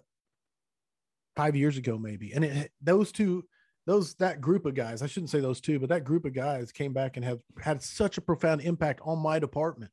five 1.37 1.55
years 1.55 1.77
ago, 1.77 1.97
maybe. 1.97 2.33
And 2.33 2.43
it, 2.43 2.71
those 2.81 3.11
two, 3.11 3.43
those 3.85 4.15
that 4.15 4.41
group 4.41 4.65
of 4.65 4.73
guys, 4.73 5.01
I 5.01 5.07
shouldn't 5.07 5.29
say 5.29 5.39
those 5.39 5.61
two, 5.61 5.79
but 5.79 5.87
that 5.89 6.03
group 6.03 6.25
of 6.25 6.33
guys 6.33 6.71
came 6.71 6.91
back 6.93 7.15
and 7.15 7.23
have 7.23 7.39
had 7.61 7.81
such 7.81 8.17
a 8.17 8.21
profound 8.21 8.61
impact 8.61 8.99
on 9.05 9.19
my 9.19 9.37
department 9.39 9.91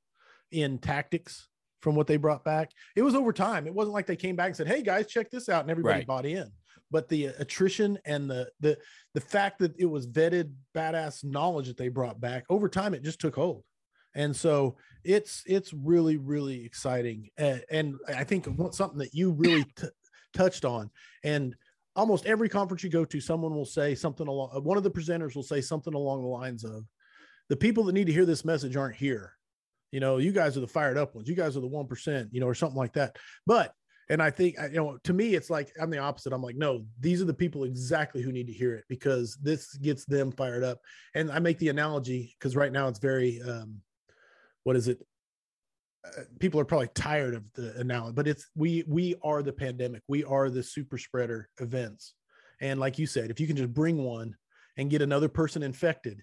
in 0.50 0.78
tactics 0.78 1.48
from 1.83 1.94
what 1.94 2.07
they 2.07 2.16
brought 2.16 2.44
back. 2.44 2.70
It 2.96 3.02
was 3.02 3.14
over 3.14 3.30
time. 3.33 3.66
It 3.66 3.74
wasn't 3.74 3.92
like 3.92 4.07
they 4.07 4.16
came 4.16 4.37
back 4.37 4.46
and 4.48 4.57
said, 4.57 4.66
Hey 4.68 4.83
guys, 4.83 5.07
check 5.07 5.30
this 5.30 5.48
out. 5.50 5.61
And 5.62 5.70
everybody 5.70 5.98
Right. 5.98 6.07
bought 6.07 6.26
in. 6.26 6.50
But 6.90 7.09
the 7.09 7.26
attrition 7.26 7.98
and 8.07 8.28
the 8.30 8.50
the 8.61 8.78
the 9.14 9.20
fact 9.20 9.59
that 9.59 9.74
it 9.78 9.85
was 9.87 10.07
vetted 10.07 10.52
badass 10.74 11.24
knowledge 11.24 11.66
that 11.66 11.76
they 11.76 11.88
brought 11.88 12.20
back 12.20 12.44
over 12.48 12.68
time, 12.68 12.94
it 12.94 13.02
just 13.02 13.20
took 13.20 13.35
hold. 13.35 13.64
And 14.14 14.35
so 14.35 14.76
it's 15.04 15.42
it's 15.46 15.72
really 15.74 16.16
really 16.16 16.64
exciting. 16.64 17.28
Uh, 17.38 17.59
and 17.70 17.96
I 18.09 18.24
think 18.24 18.46
something 18.72 18.98
that 18.98 19.12
you 19.12 19.33
really 19.33 19.64
t- 19.76 19.88
touched 20.35 20.64
on. 20.64 20.90
And 21.23 21.55
almost 21.97 22.27
every 22.27 22.49
conference 22.49 22.83
you 22.83 22.90
go 22.90 23.05
to 23.05 23.20
someone 23.20 23.55
will 23.55 23.64
say 23.64 23.94
something 23.94 24.27
along 24.27 24.51
uh, 24.55 24.61
one 24.61 24.77
of 24.77 24.83
the 24.83 24.90
presenters 24.90 25.35
will 25.35 25.42
say 25.42 25.61
something 25.61 25.94
along 25.94 26.23
the 26.23 26.29
lines 26.29 26.64
of 26.64 26.85
the 27.49 27.57
people 27.57 27.85
that 27.85 27.92
need 27.92 28.07
to 28.07 28.12
hear 28.12 28.27
this 28.27 28.44
message 28.44 28.77
aren't 28.77 28.97
here. 28.97 29.33
You 29.92 30.01
know 30.01 30.18
you 30.18 30.33
guys 30.33 30.57
are 30.57 30.61
the 30.61 30.66
fired 30.66 30.99
up 30.99 31.14
ones. 31.14 31.29
You 31.29 31.37
guys 31.37 31.57
are 31.57 31.61
the 31.61 31.68
1% 31.68 32.29
you 32.33 32.40
know 32.40 32.47
or 32.47 32.55
something 32.55 32.79
like 32.79 32.94
that. 32.94 33.16
But 33.47 33.73
and 34.11 34.23
i 34.23 34.29
think 34.31 34.55
you 34.64 34.77
know 34.77 34.99
to 35.05 35.14
me 35.14 35.35
it's 35.35 35.49
like 35.49 35.73
i'm 35.81 35.90
the 35.90 35.99
opposite. 35.99 36.33
I'm 36.33 36.42
like 36.42 36.57
no 36.57 36.85
these 37.01 37.23
are 37.23 37.27
the 37.27 37.33
people 37.33 37.64
exactly 37.64 38.23
who 38.23 38.33
need 38.33 38.49
to 38.49 38.53
hear 38.53 38.75
it 38.75 38.85
because 38.88 39.38
this 39.40 39.75
gets 39.77 40.05
them 40.05 40.33
fired 40.33 40.64
up. 40.64 40.81
And 41.14 41.31
i 41.31 41.38
make 41.38 41.59
the 41.59 41.68
analogy 41.68 42.35
because 42.38 42.57
right 42.57 42.73
now 42.73 42.88
it's 42.88 42.99
very 42.99 43.40
um 43.42 43.81
what 44.64 44.77
is 44.77 44.88
it 44.88 44.99
uh, 46.06 46.22
people 46.38 46.60
are 46.60 46.64
probably 46.64 46.88
tired 46.94 47.34
of 47.34 47.44
the 47.54 47.74
analogy, 47.78 48.12
but 48.14 48.28
it's 48.28 48.46
we 48.54 48.84
we 48.86 49.14
are 49.22 49.42
the 49.42 49.52
pandemic. 49.52 50.02
We 50.08 50.24
are 50.24 50.50
the 50.50 50.62
super 50.62 50.98
spreader 50.98 51.48
events. 51.60 52.14
And 52.60 52.78
like 52.78 52.98
you 52.98 53.06
said, 53.06 53.30
if 53.30 53.40
you 53.40 53.46
can 53.46 53.56
just 53.56 53.72
bring 53.74 54.02
one 54.04 54.36
and 54.76 54.90
get 54.90 55.02
another 55.02 55.28
person 55.28 55.62
infected, 55.62 56.22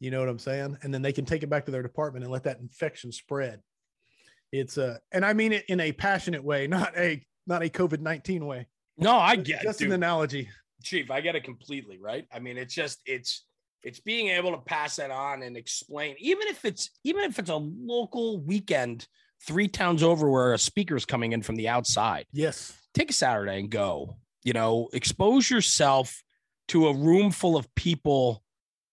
you 0.00 0.10
know 0.10 0.20
what 0.20 0.28
I'm 0.28 0.38
saying? 0.38 0.78
And 0.82 0.92
then 0.92 1.02
they 1.02 1.12
can 1.12 1.24
take 1.24 1.42
it 1.42 1.50
back 1.50 1.64
to 1.66 1.70
their 1.72 1.82
department 1.82 2.24
and 2.24 2.32
let 2.32 2.44
that 2.44 2.60
infection 2.60 3.12
spread. 3.12 3.60
It's 4.52 4.78
uh 4.78 4.98
and 5.12 5.24
I 5.24 5.32
mean 5.32 5.52
it 5.52 5.64
in 5.68 5.80
a 5.80 5.92
passionate 5.92 6.44
way, 6.44 6.66
not 6.66 6.96
a 6.96 7.24
not 7.46 7.62
a 7.62 7.68
COVID-19 7.68 8.46
way. 8.46 8.66
no 8.96 9.16
i 9.18 9.36
get 9.36 9.62
just 9.62 9.78
dude. 9.80 9.88
an 9.88 9.94
analogy. 9.94 10.48
chief 10.82 11.10
i 11.10 11.20
get 11.20 11.34
it 11.34 11.44
completely 11.44 11.98
right 11.98 12.26
i 12.32 12.38
mean 12.38 12.56
it's 12.58 12.74
just 12.74 13.00
it's 13.06 13.44
it's 13.84 14.00
being 14.00 14.28
able 14.28 14.50
to 14.52 14.58
pass 14.58 14.96
that 14.96 15.10
on 15.10 15.42
and 15.42 15.56
explain 15.56 16.16
even 16.18 16.48
if 16.48 16.64
it's 16.64 16.90
even 17.04 17.24
if 17.24 17.38
it's 17.38 17.50
a 17.50 17.56
local 17.56 18.40
weekend 18.40 19.06
three 19.46 19.68
towns 19.68 20.02
over 20.02 20.30
where 20.30 20.52
a 20.54 20.58
speaker's 20.58 21.04
coming 21.04 21.32
in 21.32 21.42
from 21.42 21.56
the 21.56 21.68
outside 21.68 22.26
Yes. 22.32 22.72
take 22.94 23.10
a 23.10 23.12
saturday 23.12 23.58
and 23.60 23.70
go 23.70 24.16
you 24.42 24.52
know 24.52 24.88
expose 24.92 25.50
yourself 25.50 26.22
to 26.68 26.88
a 26.88 26.94
room 26.94 27.30
full 27.30 27.56
of 27.56 27.72
people 27.74 28.42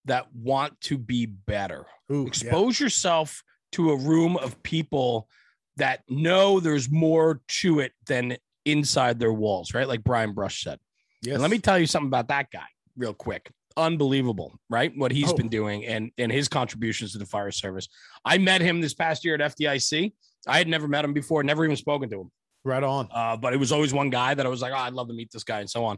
that 0.06 0.28
want 0.36 0.80
to 0.82 0.98
be 0.98 1.26
better 1.26 1.86
Ooh, 2.12 2.22
yeah. 2.22 2.28
expose 2.28 2.80
yourself 2.80 3.44
to 3.74 3.92
a 3.92 3.96
room 3.98 4.36
of 4.38 4.62
people 4.64 5.30
that 5.78 6.02
know 6.10 6.60
there's 6.60 6.92
more 6.92 7.42
to 7.48 7.80
it 7.80 7.94
than 8.08 8.36
inside 8.66 9.20
their 9.20 9.34
walls 9.34 9.74
right 9.74 9.88
like 9.88 10.04
brian 10.04 10.34
brush 10.34 10.64
said 10.64 10.80
Yes. 11.24 11.34
and 11.34 11.42
let 11.44 11.52
me 11.52 11.60
tell 11.60 11.78
you 11.78 11.86
something 11.86 12.08
about 12.08 12.30
that 12.30 12.50
guy 12.52 12.66
real 12.98 13.14
quick. 13.14 13.52
Unbelievable, 13.78 14.54
right? 14.70 14.92
What 14.96 15.12
he's 15.12 15.32
Oh. 15.32 15.36
been 15.36 15.50
doing 15.50 15.86
and 15.86 16.12
and 16.18 16.32
his 16.32 16.48
contributions 16.48 17.12
to 17.14 17.18
the 17.18 17.26
fire 17.26 17.52
service. 17.52 17.88
I 18.26 18.38
met 18.38 18.62
him 18.62 18.82
this 18.82 18.94
past 18.94 19.24
year 19.26 19.36
at 19.36 19.42
FDIC. 19.42 20.14
I 20.48 20.58
had 20.58 20.68
never 20.68 20.88
met 20.88 21.06
him 21.06 21.14
before, 21.14 21.44
never 21.44 21.64
even 21.66 21.78
spoken 21.78 22.10
to 22.10 22.22
him. 22.22 22.32
right 22.64 22.84
on. 22.84 23.08
Uh, 23.12 23.36
but 23.38 23.54
it 23.54 23.58
was 23.58 23.72
always 23.72 23.92
one 23.94 24.10
guy 24.12 24.34
that 24.36 24.46
I 24.46 24.50
was 24.50 24.62
like, 24.62 24.72
oh, 24.72 24.78
I'd 24.78 24.94
love 24.94 25.08
to 25.08 25.14
meet 25.16 25.32
this 25.32 25.44
guy 25.44 25.62
and 25.62 25.70
so 25.70 25.84
on. 25.86 25.98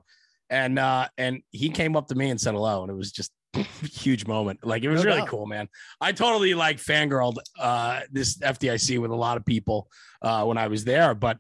And 0.50 0.80
uh, 0.80 1.08
and 1.18 1.42
he 1.52 1.70
came 1.70 1.96
up 1.98 2.08
to 2.08 2.16
me 2.16 2.30
and 2.30 2.40
said 2.40 2.54
hello, 2.54 2.84
and 2.84 2.92
it 2.92 2.96
was 2.96 3.12
just 3.12 3.32
a 3.56 3.64
huge 3.88 4.26
moment. 4.28 4.60
Like 4.64 4.84
it 4.84 4.90
was 4.90 5.02
No 5.04 5.08
really 5.10 5.20
doubt. 5.22 5.30
cool, 5.30 5.46
man. 5.46 5.68
I 6.00 6.12
totally 6.14 6.54
like 6.54 6.78
fangirled 6.78 7.38
uh, 7.60 8.02
this 8.12 8.38
FDIC 8.38 9.00
with 9.00 9.12
a 9.12 9.16
lot 9.16 9.36
of 9.38 9.46
people 9.46 9.90
uh, 10.22 10.44
when 10.46 10.58
I 10.58 10.68
was 10.68 10.84
there, 10.86 11.14
but 11.16 11.38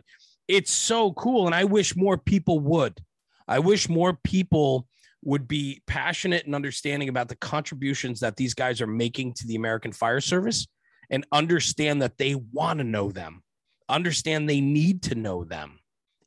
it's 0.48 0.72
so 0.72 1.14
cool, 1.14 1.46
and 1.46 1.56
I 1.56 1.64
wish 1.66 1.96
more 1.96 2.18
people 2.18 2.60
would. 2.60 3.00
I 3.48 3.60
wish 3.60 3.88
more 3.90 4.18
people 4.24 4.88
would 5.24 5.48
be 5.48 5.82
passionate 5.88 6.46
and 6.46 6.56
understanding 6.56 7.10
about 7.10 7.30
the 7.30 7.36
contributions 7.36 8.20
that 8.20 8.36
these 8.36 8.54
guys 8.54 8.82
are 8.82 8.88
making 8.88 9.34
to 9.34 9.48
the 9.48 9.56
American 9.56 9.92
Fire 9.92 10.22
Service 10.22 10.68
and 11.10 11.26
understand 11.32 12.02
that 12.02 12.18
they 12.18 12.36
want 12.36 12.80
to 12.80 12.84
know 12.84 13.12
them, 13.12 13.42
understand 13.90 14.50
they 14.50 14.62
need 14.62 15.04
to 15.04 15.16
know 15.16 15.44
them 15.44 15.80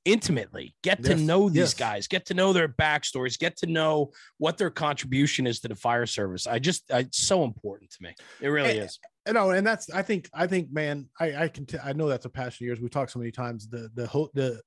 intimately, 0.04 0.74
get 0.84 1.02
to 1.02 1.16
know 1.16 1.48
these 1.48 1.56
yes. 1.58 1.74
guys, 1.74 2.06
get 2.06 2.24
to 2.26 2.34
know 2.34 2.52
their 2.52 2.68
backstories, 2.68 3.36
get 3.38 3.56
to 3.56 3.66
know 3.66 4.12
what 4.38 4.56
their 4.56 4.70
contribution 4.70 5.46
is 5.46 5.58
to 5.60 5.68
the 5.68 5.74
fire 5.74 6.06
service. 6.06 6.46
I 6.46 6.60
just, 6.60 6.90
I, 6.92 7.00
it's 7.00 7.18
so 7.18 7.42
important 7.42 7.90
to 7.90 8.02
me. 8.02 8.14
It 8.40 8.48
really 8.48 8.78
Eh, 8.78 8.84
is. 8.84 9.00
you 9.26 9.32
know, 9.32 9.50
and 9.50 9.66
that's 9.66 9.90
I 9.90 10.02
think 10.02 10.30
I 10.32 10.46
think 10.46 10.72
man, 10.72 11.08
I 11.18 11.34
I 11.44 11.48
can 11.48 11.66
t- 11.66 11.78
I 11.82 11.92
know 11.92 12.08
that's 12.08 12.24
a 12.24 12.30
passion 12.30 12.64
of 12.64 12.66
yours. 12.68 12.80
We've 12.80 12.90
talked 12.90 13.10
so 13.10 13.18
many 13.18 13.32
times 13.32 13.68
the 13.68 13.90
the 13.94 14.06
whole 14.06 14.30
the 14.32 14.60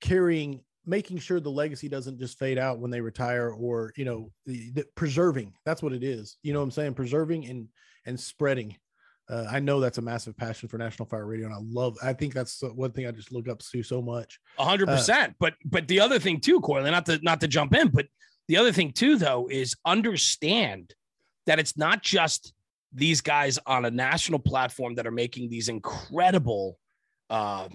carrying 0.00 0.62
making 0.86 1.18
sure 1.18 1.40
the 1.40 1.50
legacy 1.50 1.88
doesn't 1.88 2.18
just 2.18 2.38
fade 2.38 2.58
out 2.58 2.78
when 2.78 2.90
they 2.90 3.00
retire 3.00 3.50
or 3.50 3.92
you 3.96 4.04
know 4.04 4.30
the, 4.46 4.70
the 4.70 4.84
preserving 4.94 5.52
that's 5.64 5.82
what 5.82 5.92
it 5.92 6.02
is. 6.02 6.38
You 6.42 6.52
know 6.52 6.60
what 6.60 6.64
i'm 6.64 6.70
saying? 6.70 6.94
Preserving 6.94 7.46
and 7.46 7.68
and 8.06 8.18
spreading. 8.18 8.76
Uh, 9.28 9.44
i 9.50 9.58
know 9.58 9.80
that's 9.80 9.98
a 9.98 10.02
massive 10.02 10.36
passion 10.36 10.68
for 10.68 10.78
national 10.78 11.08
fire 11.08 11.26
radio 11.26 11.46
and 11.46 11.54
i 11.54 11.58
love 11.60 11.96
i 12.00 12.12
think 12.12 12.32
that's 12.32 12.62
one 12.62 12.92
thing 12.92 13.08
i 13.08 13.10
just 13.10 13.32
look 13.32 13.48
up 13.48 13.58
to 13.58 13.82
so 13.82 14.00
much. 14.00 14.38
A 14.58 14.64
hundred 14.64 14.86
percent. 14.86 15.34
But 15.40 15.54
but 15.64 15.88
the 15.88 16.00
other 16.00 16.20
thing 16.20 16.40
too, 16.40 16.60
Corley, 16.60 16.90
not 16.90 17.06
to 17.06 17.18
not 17.22 17.40
to 17.40 17.48
jump 17.48 17.74
in, 17.74 17.88
but 17.88 18.06
the 18.48 18.56
other 18.56 18.72
thing 18.72 18.92
too, 18.92 19.16
though, 19.16 19.48
is 19.50 19.76
understand 19.84 20.94
that 21.46 21.58
it's 21.58 21.76
not 21.76 22.02
just 22.02 22.52
these 22.92 23.20
guys 23.20 23.58
on 23.66 23.84
a 23.84 23.90
national 23.90 24.38
platform 24.38 24.94
that 24.94 25.06
are 25.06 25.12
making 25.12 25.50
these 25.50 25.68
incredible, 25.68 26.78
uh, 27.30 27.68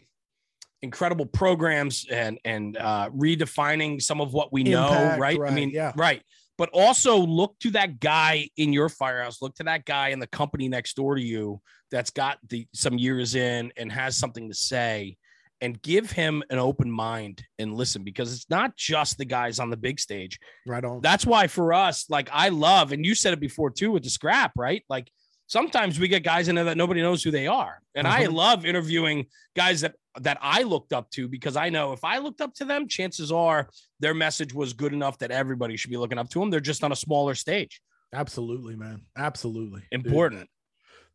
incredible 0.82 1.26
programs 1.26 2.06
and 2.10 2.40
and 2.46 2.78
uh, 2.78 3.10
redefining 3.16 4.02
some 4.02 4.22
of 4.22 4.34
what 4.34 4.52
we 4.52 4.64
know, 4.64 4.88
Impact, 4.88 5.20
right? 5.20 5.40
I 5.48 5.52
mean, 5.52 5.70
yeah. 5.72 5.94
right. 5.96 6.22
But 6.58 6.70
also 6.74 7.18
look 7.18 7.58
to 7.60 7.72
that 7.72 8.00
guy 8.00 8.50
in 8.58 8.72
your 8.74 8.90
firehouse. 8.90 9.42
Look 9.42 9.56
to 9.56 9.64
that 9.64 9.86
guy 9.86 10.10
in 10.10 10.20
the 10.20 10.28
company 10.28 10.68
next 10.68 10.96
door 10.96 11.16
to 11.16 11.22
you 11.22 11.62
that's 11.90 12.12
got 12.12 12.38
the 12.50 12.68
some 12.74 12.98
years 12.98 13.36
in 13.36 13.72
and 13.78 13.92
has 13.92 14.16
something 14.16 14.48
to 14.50 14.56
say 14.56 15.18
and 15.60 15.80
give 15.82 16.12
him 16.12 16.42
an 16.50 16.58
open 16.58 16.90
mind 16.90 17.44
and 17.60 17.76
listen 17.76 18.04
because 18.04 18.34
it's 18.34 18.50
not 18.50 18.76
just 18.76 19.18
the 19.18 19.26
guys 19.26 19.60
on 19.60 19.70
the 19.70 19.78
big 19.78 20.00
stage. 20.00 20.40
right 20.66 20.84
on 20.84 21.02
That's 21.02 21.26
why 21.26 21.48
for 21.48 21.74
us, 21.74 22.06
like 22.10 22.30
I 22.34 22.50
love, 22.50 22.92
and 22.92 23.06
you 23.06 23.14
said 23.16 23.34
it 23.34 23.40
before 23.40 23.70
too 23.70 23.92
with 23.92 24.04
the 24.04 24.10
scrap, 24.10 24.52
right? 24.58 24.84
Like 24.90 25.12
sometimes 25.48 26.00
we 26.00 26.08
get 26.08 26.24
guys 26.24 26.48
in 26.48 26.56
there 26.56 26.64
that 26.66 26.78
nobody 26.78 27.02
knows 27.02 27.24
who 27.24 27.30
they 27.32 27.46
are. 27.48 27.80
And 27.94 28.08
I 28.08 28.26
Mhm. 28.26 28.34
love 28.34 28.66
interviewing 28.66 29.28
guys 29.56 29.82
that 29.82 29.96
that 30.20 30.38
I 30.42 30.64
looked 30.64 30.94
up 30.94 31.10
to 31.12 31.28
because 31.28 31.56
I 31.56 31.70
know 31.70 31.94
if 31.94 32.04
I 32.04 32.18
looked 32.18 32.42
up 32.42 32.54
to 32.56 32.66
them, 32.66 32.88
chances 32.88 33.32
are 33.32 33.70
their 34.00 34.14
message 34.14 34.54
was 34.54 34.74
good 34.74 34.94
enough 34.94 35.18
that 35.20 35.32
everybody 35.32 35.78
should 35.78 35.92
be 35.92 35.98
looking 35.98 36.18
up 36.18 36.30
to 36.32 36.40
them. 36.40 36.50
They're 36.50 36.60
just 36.60 36.84
on 36.84 36.92
a 36.92 36.96
smaller 36.96 37.36
stage. 37.36 37.82
Absolutely, 38.14 38.76
man. 38.76 39.02
Absolutely. 39.18 39.84
Important. 39.92 40.50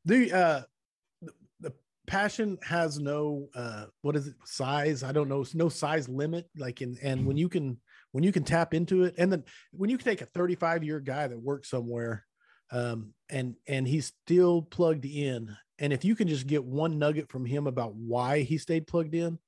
Dude. 0.06 0.30
The 0.30 0.36
uh 0.36 0.62
the, 1.60 1.72
passion 2.06 2.56
has 2.62 3.00
no 3.00 3.48
uh 3.54 3.86
what 4.02 4.16
is 4.16 4.28
it 4.28 4.34
size? 4.44 5.02
I 5.02 5.12
don't 5.12 5.28
know, 5.28 5.44
no 5.54 5.68
size 5.68 6.08
limit. 6.08 6.48
Like 6.56 6.80
in 6.80 6.96
and 7.02 7.26
when 7.26 7.36
you 7.36 7.48
can 7.48 7.78
when 8.12 8.24
you 8.24 8.32
can 8.32 8.44
tap 8.44 8.72
into 8.72 9.04
it, 9.04 9.14
and 9.18 9.30
then 9.30 9.44
when 9.72 9.90
you 9.90 9.98
can 9.98 10.06
take 10.06 10.22
a 10.22 10.26
35 10.26 10.84
year 10.84 11.00
guy 11.00 11.26
that 11.26 11.38
works 11.38 11.68
somewhere 11.68 12.24
um 12.72 13.12
and 13.28 13.54
and 13.68 13.86
he's 13.86 14.12
still 14.24 14.62
plugged 14.62 15.04
in 15.04 15.54
and 15.78 15.92
if 15.92 16.04
you 16.04 16.14
can 16.14 16.28
just 16.28 16.46
get 16.46 16.64
one 16.64 16.98
nugget 16.98 17.28
from 17.28 17.44
him 17.44 17.66
about 17.66 17.94
why 17.94 18.40
he 18.40 18.58
stayed 18.58 18.86
plugged 18.86 19.14
in 19.14 19.38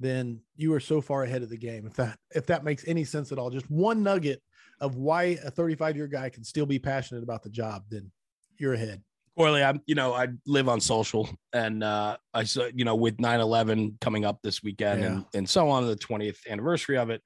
then 0.00 0.40
you 0.56 0.72
are 0.74 0.80
so 0.80 1.00
far 1.00 1.22
ahead 1.22 1.42
of 1.42 1.50
the 1.50 1.56
game 1.56 1.86
if 1.86 1.94
that 1.94 2.18
if 2.34 2.46
that 2.46 2.64
makes 2.64 2.86
any 2.86 3.04
sense 3.04 3.30
at 3.32 3.38
all 3.38 3.50
just 3.50 3.70
one 3.70 4.02
nugget 4.02 4.42
of 4.80 4.96
why 4.96 5.38
a 5.44 5.50
35 5.50 5.96
year 5.96 6.06
guy 6.08 6.28
can 6.28 6.44
still 6.44 6.66
be 6.66 6.78
passionate 6.78 7.22
about 7.22 7.42
the 7.42 7.50
job 7.50 7.84
then 7.90 8.10
you're 8.58 8.74
ahead 8.74 9.02
Corley, 9.36 9.64
I'm, 9.64 9.80
you 9.86 9.96
know, 9.96 10.14
I 10.14 10.28
live 10.46 10.68
on 10.68 10.80
social 10.80 11.28
and, 11.52 11.82
uh, 11.82 12.16
I 12.32 12.44
saw, 12.44 12.68
you 12.72 12.84
know, 12.84 12.94
with 12.94 13.18
9 13.18 13.40
11 13.40 13.98
coming 14.00 14.24
up 14.24 14.38
this 14.44 14.62
weekend 14.62 15.00
Yeah. 15.00 15.06
and, 15.08 15.24
and 15.34 15.50
so 15.50 15.68
on, 15.70 15.88
the 15.88 15.96
20th 15.96 16.46
anniversary 16.48 16.96
of 16.96 17.10
it 17.10 17.20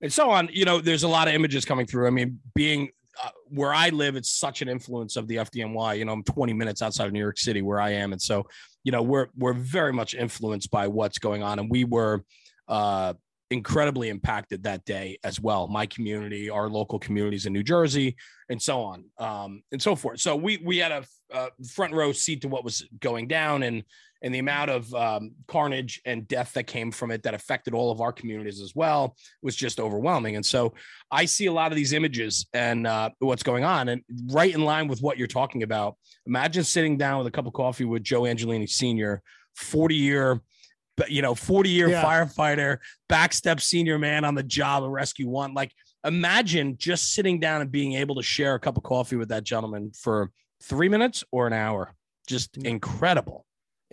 and 0.00 0.12
so 0.12 0.30
on, 0.30 0.48
you 0.52 0.64
know, 0.64 0.80
there's 0.80 1.04
a 1.04 1.08
lot 1.08 1.28
of 1.28 1.34
images 1.34 1.64
coming 1.64 1.86
through. 1.86 2.08
I 2.08 2.10
mean, 2.10 2.40
being 2.54 2.90
uh, 3.22 3.30
where 3.48 3.74
I 3.74 3.90
live, 3.90 4.16
it's 4.16 4.30
such 4.30 4.62
an 4.62 4.68
influence 4.68 5.16
of 5.16 5.28
the 5.28 5.36
FDNY. 5.36 5.98
You 5.98 6.04
know, 6.04 6.12
I'm 6.12 6.24
20 6.24 6.52
minutes 6.52 6.82
outside 6.82 7.06
of 7.06 7.12
New 7.12 7.20
York 7.20 7.38
City 7.38 7.62
where 7.62 7.80
I 7.80 7.90
am. 7.90 8.12
And 8.12 8.20
so, 8.20 8.46
you 8.82 8.92
know, 8.92 9.02
we're, 9.02 9.28
we're 9.36 9.54
very 9.54 9.92
much 9.92 10.14
influenced 10.14 10.70
by 10.70 10.88
what's 10.88 11.18
going 11.18 11.42
on. 11.42 11.58
And 11.58 11.70
we 11.70 11.84
were, 11.84 12.24
uh, 12.68 13.14
incredibly 13.50 14.08
impacted 14.08 14.64
that 14.64 14.84
day 14.84 15.18
as 15.22 15.40
well. 15.40 15.68
My 15.68 15.86
community, 15.86 16.50
our 16.50 16.68
local 16.68 16.98
communities 16.98 17.46
in 17.46 17.52
New 17.52 17.62
Jersey, 17.62 18.16
and 18.48 18.60
so 18.60 18.82
on, 18.82 19.04
um, 19.18 19.62
and 19.72 19.80
so 19.80 19.94
forth. 19.94 20.20
So 20.20 20.36
we 20.36 20.58
we 20.58 20.78
had 20.78 20.92
a, 20.92 21.04
uh 21.32 21.48
front 21.72 21.94
row 21.94 22.12
seat 22.12 22.42
to 22.42 22.48
what 22.48 22.64
was 22.64 22.86
going 23.00 23.28
down, 23.28 23.62
and 23.62 23.84
and 24.24 24.34
the 24.34 24.38
amount 24.40 24.70
of 24.70 24.92
um, 24.94 25.32
carnage 25.46 26.00
and 26.06 26.26
death 26.26 26.54
that 26.54 26.66
came 26.66 26.90
from 26.90 27.10
it 27.10 27.22
that 27.22 27.34
affected 27.34 27.74
all 27.74 27.92
of 27.92 28.00
our 28.00 28.10
communities 28.10 28.60
as 28.60 28.74
well 28.74 29.14
was 29.42 29.54
just 29.54 29.78
overwhelming. 29.78 30.34
And 30.36 30.44
so 30.44 30.72
I 31.10 31.26
see 31.26 31.44
a 31.46 31.52
lot 31.52 31.70
of 31.70 31.76
these 31.76 31.92
images 31.92 32.46
and 32.54 32.86
uh, 32.86 33.10
what's 33.18 33.42
going 33.42 33.64
on, 33.64 33.88
and 33.90 34.02
right 34.32 34.52
in 34.52 34.64
line 34.64 34.88
with 34.88 35.02
what 35.02 35.18
you're 35.18 35.26
talking 35.28 35.62
about. 35.62 35.96
Imagine 36.26 36.64
sitting 36.64 36.96
down 36.96 37.18
with 37.18 37.26
a 37.26 37.30
cup 37.30 37.46
of 37.46 37.52
coffee 37.52 37.84
with 37.84 38.02
Joe 38.02 38.22
Angelini 38.22 38.68
Sr., 38.68 39.22
40 39.56 39.94
year 39.94 40.40
but 40.96 41.10
you 41.10 41.22
know, 41.22 41.34
40 41.34 41.70
year 41.70 41.88
Yeah. 41.90 42.04
firefighter, 42.04 42.78
backstep 43.10 43.60
senior 43.60 43.98
man 43.98 44.24
on 44.24 44.34
the 44.36 44.44
job 44.44 44.84
of 44.84 44.90
Rescue 44.90 45.28
One. 45.28 45.52
Like, 45.52 45.72
imagine 46.04 46.76
just 46.78 47.12
sitting 47.14 47.40
down 47.40 47.60
and 47.60 47.70
being 47.70 47.94
able 47.94 48.14
to 48.14 48.22
share 48.22 48.54
a 48.54 48.60
cup 48.60 48.76
of 48.76 48.84
coffee 48.84 49.16
with 49.16 49.28
that 49.30 49.42
gentleman 49.42 49.90
for 49.90 50.30
three 50.62 50.88
minutes 50.88 51.24
or 51.32 51.46
an 51.48 51.52
hour. 51.52 51.94
Just 52.28 52.56
Yeah. 52.56 52.70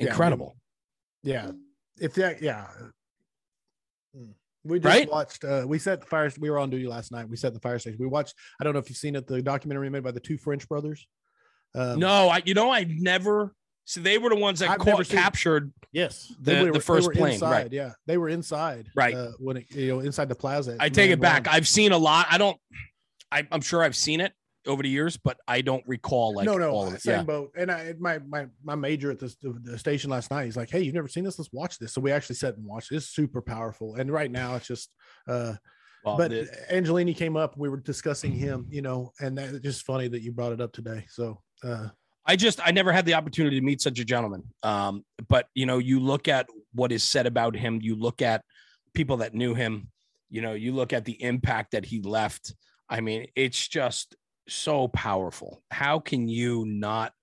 Incredible, 0.07 0.57
Yeah, 1.23 1.43
I 1.43 1.45
mean, 1.47 1.61
yeah 1.99 2.05
if 2.05 2.13
that 2.15 2.41
yeah 2.41 2.67
Mm. 4.17 4.33
we 4.65 4.79
just 4.79 4.85
Right? 4.85 5.09
watched 5.09 5.43
uh 5.45 5.63
we 5.67 5.79
set 5.79 6.01
the 6.01 6.05
fire 6.07 6.29
we 6.39 6.49
were 6.49 6.59
on 6.59 6.69
duty 6.69 6.85
last 6.87 7.11
night 7.13 7.29
we 7.29 7.37
set 7.37 7.53
the 7.53 7.59
fire 7.61 7.79
station 7.79 7.97
we 7.99 8.07
watched 8.07 8.35
i 8.59 8.63
don't 8.63 8.73
know 8.73 8.79
if 8.79 8.89
you've 8.89 8.97
seen 8.97 9.15
it 9.15 9.25
the 9.25 9.41
documentary 9.41 9.89
made 9.89 10.03
by 10.03 10.11
the 10.11 10.19
two 10.19 10.37
french 10.37 10.67
brothers 10.67 11.07
um, 11.73 11.99
no, 11.99 12.27
I, 12.27 12.41
you 12.43 12.53
know, 12.53 12.69
I 12.69 12.83
never. 12.83 13.55
So 13.85 14.01
they 14.01 14.17
were 14.17 14.27
the 14.29 14.35
ones 14.35 14.59
that 14.59 14.71
I've 14.71 14.79
caught, 14.79 14.87
never 14.87 15.03
seen- 15.05 15.17
captured. 15.19 15.71
yes 15.93 16.27
The- 16.27 16.35
They 16.51 16.59
the 16.59 16.65
were- 16.65 16.71
they 16.73 16.79
first 16.81 17.11
plane, 17.13 17.33
inside, 17.35 17.49
right. 17.51 17.71
yeah 17.71 17.91
they 18.07 18.17
were 18.17 18.27
inside 18.27 18.89
Right. 18.93 19.15
uh, 19.15 19.31
when 19.39 19.55
it 19.55 19.71
you 19.71 19.87
know 19.87 19.99
inside 20.01 20.27
the 20.27 20.35
plaza 20.35 20.75
I 20.81 20.89
take 20.89 21.11
it 21.11 21.21
back. 21.21 21.47
I've 21.47 21.69
seen 21.69 21.93
a 21.93 21.97
lot. 21.97 22.27
I 22.29 22.37
don't. 22.37 22.57
I, 23.31 23.47
I'm 23.53 23.61
sure 23.61 23.81
I've 23.83 23.95
seen 23.95 24.19
it 24.19 24.33
over 24.67 24.83
the 24.83 24.89
years, 24.89 25.17
but 25.17 25.37
I 25.47 25.61
don't 25.61 25.83
recall 25.87 26.35
like 26.35 26.45
no, 26.45 26.57
no, 26.57 26.69
all 26.71 26.87
of 26.87 26.93
it. 26.93 27.01
same 27.01 27.17
Yeah. 27.19 27.23
boat. 27.23 27.51
And 27.57 27.71
I, 27.71 27.93
my 27.99 28.19
my 28.19 28.47
my 28.63 28.75
major 28.75 29.11
at 29.11 29.19
this 29.19 29.35
the, 29.35 29.53
the 29.63 29.77
station 29.77 30.09
last 30.09 30.29
night. 30.31 30.45
He's 30.45 30.57
like, 30.57 30.69
"Hey, 30.69 30.81
you've 30.81 30.93
never 30.93 31.07
seen 31.07 31.23
this? 31.23 31.39
Let's 31.39 31.51
watch 31.51 31.79
this." 31.79 31.93
So 31.93 32.01
we 32.01 32.11
actually 32.11 32.35
sat 32.35 32.55
and 32.57 32.65
watched. 32.65 32.91
it. 32.91 32.95
It's 32.97 33.07
super 33.07 33.41
powerful. 33.41 33.95
And 33.95 34.11
right 34.11 34.31
now, 34.31 34.55
it's 34.55 34.67
just. 34.67 34.91
uh 35.27 35.53
Well, 36.03 36.17
But 36.17 36.31
the- 36.31 36.49
Angelini 36.71 37.15
came 37.15 37.37
up. 37.37 37.57
We 37.57 37.69
were 37.69 37.77
discussing 37.77 38.31
him, 38.31 38.67
you 38.71 38.81
know, 38.81 39.11
and 39.19 39.37
that, 39.37 39.49
it's 39.49 39.59
just 39.63 39.83
funny 39.85 40.07
that 40.07 40.21
you 40.21 40.31
brought 40.31 40.51
it 40.53 40.61
up 40.61 40.71
today. 40.73 41.05
So, 41.09 41.41
uh 41.63 41.89
I 42.23 42.35
just 42.35 42.59
I 42.65 42.69
never 42.71 42.91
had 42.91 43.05
the 43.07 43.15
opportunity 43.15 43.59
to 43.59 43.65
meet 43.65 43.81
such 43.81 43.97
a 43.99 44.05
gentleman. 44.05 44.43
Um, 44.61 45.03
but 45.27 45.47
you 45.55 45.65
know, 45.65 45.79
you 45.79 45.99
look 45.99 46.27
at 46.27 46.47
what 46.73 46.91
is 46.91 47.03
said 47.03 47.25
about 47.25 47.55
him, 47.55 47.79
you 47.81 47.95
look 47.95 48.21
at 48.21 48.43
people 48.93 49.17
that 49.17 49.33
knew 49.33 49.55
him, 49.55 49.89
you 50.29 50.41
know, 50.41 50.53
you 50.53 50.71
look 50.73 50.93
at 50.93 51.03
the 51.05 51.21
impact 51.21 51.71
that 51.71 51.83
he 51.85 51.99
left. 52.01 52.53
I 52.89 53.01
mean, 53.01 53.25
it's 53.35 53.67
just 53.67 54.15
so 54.53 54.87
powerful. 54.89 55.61
How 55.71 55.99
can 55.99 56.27
you 56.27 56.65
not 56.65 57.13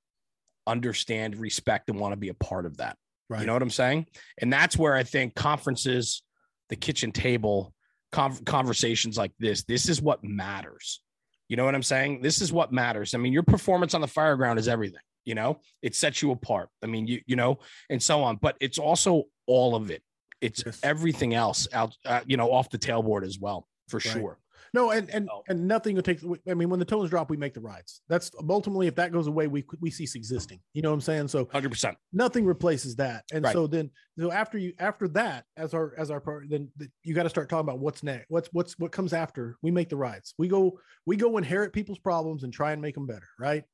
understand, 0.66 1.36
respect, 1.36 1.88
and 1.88 1.98
want 1.98 2.12
to 2.12 2.16
be 2.16 2.28
a 2.28 2.34
part 2.34 2.66
of 2.66 2.76
that? 2.78 2.96
right. 3.30 3.40
You 3.40 3.46
know 3.46 3.52
what 3.52 3.62
I'm 3.62 3.70
saying? 3.70 4.06
And 4.38 4.52
that's 4.52 4.76
where 4.76 4.94
I 4.94 5.02
think 5.02 5.34
conferences, 5.34 6.22
the 6.70 6.76
kitchen 6.76 7.12
table, 7.12 7.74
con- 8.12 8.42
conversations 8.44 9.18
like 9.18 9.32
this, 9.38 9.64
this 9.64 9.88
is 9.88 10.00
what 10.00 10.24
matters. 10.24 11.02
You 11.48 11.56
know 11.56 11.64
what 11.64 11.74
I'm 11.74 11.82
saying? 11.82 12.22
This 12.22 12.40
is 12.40 12.52
what 12.52 12.72
matters. 12.72 13.14
I 13.14 13.18
mean, 13.18 13.32
your 13.32 13.42
performance 13.42 13.94
on 13.94 14.00
the 14.00 14.06
fire 14.06 14.36
ground 14.36 14.58
is 14.58 14.68
everything. 14.68 15.00
You 15.24 15.34
know, 15.34 15.60
it 15.82 15.94
sets 15.94 16.22
you 16.22 16.30
apart. 16.30 16.70
I 16.82 16.86
mean, 16.86 17.06
you 17.06 17.20
you 17.26 17.36
know, 17.36 17.58
and 17.90 18.02
so 18.02 18.22
on. 18.22 18.36
But 18.36 18.56
it's 18.60 18.78
also 18.78 19.24
all 19.46 19.74
of 19.74 19.90
it. 19.90 20.02
It's 20.40 20.62
Yes. 20.64 20.80
everything 20.82 21.34
else 21.34 21.68
out. 21.72 21.94
Uh, 22.06 22.20
you 22.26 22.36
know, 22.38 22.50
off 22.50 22.70
the 22.70 22.78
tailboard 22.78 23.24
as 23.26 23.38
well, 23.38 23.66
for 23.88 23.96
Right. 23.98 24.02
sure. 24.04 24.38
No, 24.74 24.90
and 24.90 25.08
and 25.10 25.28
Oh. 25.32 25.42
and 25.48 25.66
nothing 25.66 25.94
will 25.96 26.02
take. 26.02 26.20
I 26.48 26.54
mean, 26.54 26.68
when 26.70 26.78
the 26.78 26.84
tones 26.84 27.10
drop, 27.10 27.30
we 27.30 27.36
make 27.36 27.54
the 27.54 27.60
rides. 27.60 28.02
That's 28.08 28.30
ultimately 28.48 28.86
if 28.86 28.94
that 28.96 29.12
goes 29.12 29.26
away, 29.26 29.46
we 29.46 29.64
we 29.80 29.90
cease 29.90 30.14
existing. 30.14 30.60
You 30.74 30.82
know 30.82 30.90
what 30.90 30.94
I'm 30.94 31.00
saying? 31.00 31.28
So 31.28 31.48
Hundred 31.50 31.70
percent. 31.70 31.96
nothing 32.12 32.44
replaces 32.44 32.96
that 32.96 33.24
and 33.32 33.44
Right. 33.44 33.52
so 33.52 33.66
then 33.66 33.90
so 34.18 34.30
after 34.32 34.58
you 34.58 34.72
after 34.78 35.08
that 35.08 35.44
as 35.56 35.74
our 35.74 35.94
as 35.98 36.10
our 36.10 36.20
part 36.20 36.46
then 36.48 36.70
you 37.02 37.14
got 37.14 37.22
to 37.24 37.28
start 37.30 37.48
talking 37.48 37.66
about 37.68 37.78
what's 37.78 38.02
next 38.02 38.26
what's 38.28 38.48
what's 38.52 38.78
what 38.78 38.92
comes 38.92 39.12
after 39.12 39.56
we 39.62 39.70
make 39.70 39.88
the 39.88 39.96
rides 39.96 40.34
we 40.38 40.48
go 40.48 40.78
we 41.06 41.16
go 41.16 41.36
inherit 41.38 41.72
people's 41.72 41.98
problems 41.98 42.42
and 42.44 42.52
try 42.52 42.72
and 42.72 42.82
make 42.82 42.94
them 42.94 43.06
better 43.06 43.28
right 43.38 43.64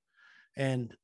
and 0.56 0.94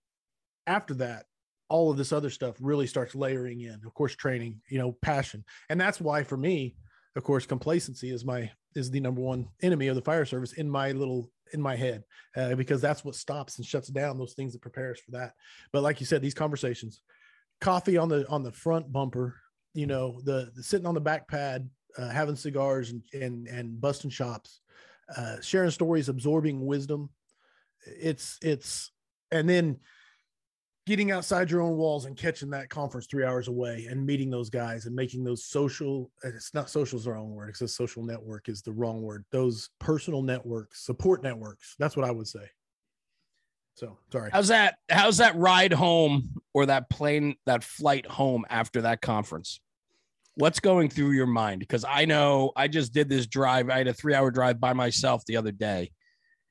after 0.66 0.94
that 0.94 1.24
all 1.68 1.90
of 1.90 1.96
this 1.96 2.12
other 2.12 2.30
stuff 2.30 2.56
really 2.60 2.86
starts 2.86 3.14
layering 3.14 3.60
in 3.60 3.80
of 3.86 3.94
course 3.94 4.14
training 4.14 4.60
you 4.68 4.78
know 4.78 4.92
passion 5.02 5.44
and 5.70 5.80
that's 5.80 6.00
why 6.00 6.22
for 6.22 6.36
me 6.36 6.74
of 7.16 7.24
course 7.24 7.46
complacency 7.46 8.10
is 8.10 8.24
my 8.24 8.50
is 8.74 8.90
the 8.90 9.00
number 9.00 9.20
one 9.20 9.48
enemy 9.62 9.88
of 9.88 9.96
the 9.96 10.02
fire 10.02 10.24
service 10.24 10.52
in 10.52 10.68
my 10.68 10.92
little 10.92 11.30
in 11.52 11.60
my 11.60 11.74
head 11.74 12.04
uh, 12.36 12.54
because 12.54 12.80
that's 12.80 13.04
what 13.04 13.14
stops 13.14 13.58
and 13.58 13.66
shuts 13.66 13.88
down 13.88 14.18
those 14.18 14.34
things 14.34 14.52
that 14.52 14.62
prepare 14.62 14.92
us 14.92 15.00
for 15.00 15.10
that. 15.10 15.32
But 15.72 15.82
like 15.82 16.00
you 16.00 16.06
said 16.06 16.22
these 16.22 16.34
conversations 16.34 17.02
coffee 17.60 17.96
on 17.96 18.08
the 18.08 18.26
on 18.28 18.42
the 18.42 18.52
front 18.52 18.90
bumper 18.90 19.36
you 19.74 19.86
know 19.86 20.20
the, 20.24 20.50
the 20.54 20.62
sitting 20.62 20.86
on 20.86 20.94
the 20.94 21.00
back 21.00 21.28
pad 21.28 21.68
uh, 21.98 22.08
having 22.08 22.36
cigars 22.36 22.90
and 22.90 23.02
and 23.12 23.48
and 23.48 23.80
busting 23.80 24.10
shops 24.10 24.60
uh 25.16 25.40
sharing 25.40 25.70
stories 25.70 26.08
absorbing 26.08 26.64
wisdom. 26.64 27.10
It's 27.86 28.38
it's 28.42 28.92
and 29.30 29.48
then 29.48 29.78
getting 30.90 31.12
outside 31.12 31.48
your 31.48 31.60
own 31.60 31.76
walls 31.76 32.06
and 32.06 32.16
catching 32.16 32.50
that 32.50 32.68
conference 32.68 33.06
three 33.06 33.24
hours 33.24 33.46
away 33.46 33.86
and 33.88 34.04
meeting 34.04 34.28
those 34.28 34.50
guys 34.50 34.86
and 34.86 34.96
making 34.96 35.22
those 35.22 35.44
social 35.44 36.10
it's 36.24 36.52
not 36.52 36.68
social 36.68 36.98
is 36.98 37.04
the 37.04 37.12
wrong 37.12 37.30
word 37.30 37.46
because 37.46 37.72
social 37.72 38.02
network 38.02 38.48
is 38.48 38.60
the 38.60 38.72
wrong 38.72 39.00
word 39.00 39.24
those 39.30 39.70
personal 39.78 40.20
networks 40.20 40.84
support 40.84 41.22
networks 41.22 41.76
that's 41.78 41.96
what 41.96 42.04
i 42.04 42.10
would 42.10 42.26
say 42.26 42.44
so 43.74 43.96
sorry 44.10 44.30
How's 44.32 44.48
that? 44.48 44.78
How's 44.90 45.18
that 45.18 45.36
ride 45.36 45.72
home 45.72 46.42
or 46.52 46.66
that 46.66 46.90
plane, 46.90 47.36
that 47.46 47.62
flight 47.62 48.04
home 48.04 48.44
after 48.50 48.82
that 48.82 49.00
conference? 49.00 49.60
What's 50.34 50.58
going 50.58 50.90
through 50.90 51.12
your 51.12 51.28
mind? 51.28 51.60
Because 51.60 51.84
I 51.88 52.04
know 52.04 52.50
I 52.56 52.66
just 52.66 52.92
did 52.92 53.08
this 53.08 53.28
drive. 53.28 53.70
I 53.70 53.78
had 53.78 53.86
a 53.86 53.94
three 53.94 54.12
hour 54.12 54.32
drive 54.32 54.60
by 54.60 54.72
myself 54.72 55.22
the 55.24 55.36
other 55.36 55.52
day, 55.52 55.92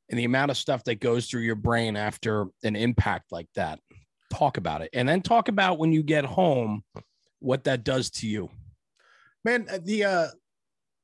and 0.09 0.17
the 0.17 0.23
amount 0.23 0.49
of 0.49 0.57
stuff 0.57 0.85
that 0.85 1.01
goes 1.01 1.27
through 1.27 1.41
your 1.41 1.55
brain 1.55 1.97
after 1.97 2.47
an 2.63 2.77
impact 2.77 3.31
like 3.31 3.49
that. 3.53 3.79
Talk 4.29 4.57
about 4.57 4.81
it. 4.81 4.89
And 4.93 5.07
then 5.09 5.21
talk 5.21 5.47
about 5.47 5.79
when 5.79 5.91
you 5.91 6.03
get 6.03 6.23
home, 6.25 6.83
what 7.39 7.63
that 7.63 7.83
does 7.83 8.09
to 8.11 8.27
you. 8.27 8.49
man 9.45 9.65
uh, 9.71 9.79
the 9.83 10.03
uh 10.03 10.27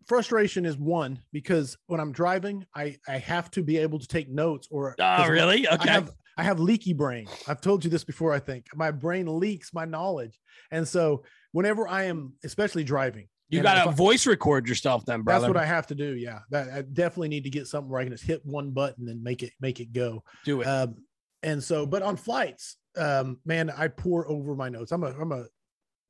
frustration 0.06 0.66
is 0.66 0.78
one 0.78 1.18
because 1.32 1.78
when 1.88 2.00
i'm 2.00 2.12
driving 2.12 2.64
i 2.76 2.96
i 3.08 3.18
have 3.18 3.50
to 3.50 3.64
be 3.64 3.78
able 3.78 3.98
to 3.98 4.08
take 4.08 4.30
notes 4.30 4.68
or 4.70 4.96
Oh, 5.00 5.28
really? 5.30 5.66
I 5.68 5.76
Okay. 5.76 5.90
have 5.90 6.12
I 6.38 6.44
have 6.44 6.60
leaky 6.60 6.92
brain. 6.92 7.28
I've 7.48 7.62
told 7.62 7.86
you 7.86 7.90
this 7.90 8.04
before. 8.04 8.34
I 8.34 8.40
think 8.40 8.66
my 8.76 8.92
brain 8.92 9.40
leaks 9.40 9.74
my 9.74 9.86
knowledge, 9.86 10.38
and 10.70 10.86
so 10.86 11.24
whenever 11.54 11.88
I 11.88 12.04
am, 12.04 12.34
especially 12.44 12.84
driving, 12.84 13.30
you 13.48 13.62
got 13.64 13.82
to 13.86 13.90
I- 13.90 13.94
voice 13.94 14.28
record 14.28 14.68
yourself 14.68 15.06
then, 15.06 15.22
brother. 15.22 15.40
that's 15.46 15.48
what 15.54 15.56
I 15.64 15.66
have 15.66 15.88
to 15.88 15.96
do. 15.96 16.18
Yeah, 16.18 16.40
that 16.52 16.68
I 16.74 16.82
definitely 16.82 17.30
need 17.30 17.46
to 17.46 17.50
get 17.50 17.68
something 17.68 17.90
where 17.90 18.02
I 18.02 18.04
can 18.04 18.12
just 18.12 18.26
hit 18.26 18.42
one 18.46 18.72
button 18.72 19.08
and 19.08 19.24
make 19.24 19.44
it 19.44 19.54
make 19.62 19.80
it 19.80 19.94
go. 19.94 20.26
do 20.44 20.60
it. 20.60 20.66
Um, 20.68 20.96
and 21.42 21.64
so, 21.64 21.86
but 21.86 22.02
on 22.02 22.18
flights, 22.18 22.76
um, 22.98 23.40
man, 23.46 23.70
I 23.70 23.88
pour 23.88 24.28
over 24.28 24.56
my 24.56 24.70
notes. 24.70 24.92
I'm 24.92 25.04
a 25.04 25.14
I'm 25.20 25.32
a 25.32 25.46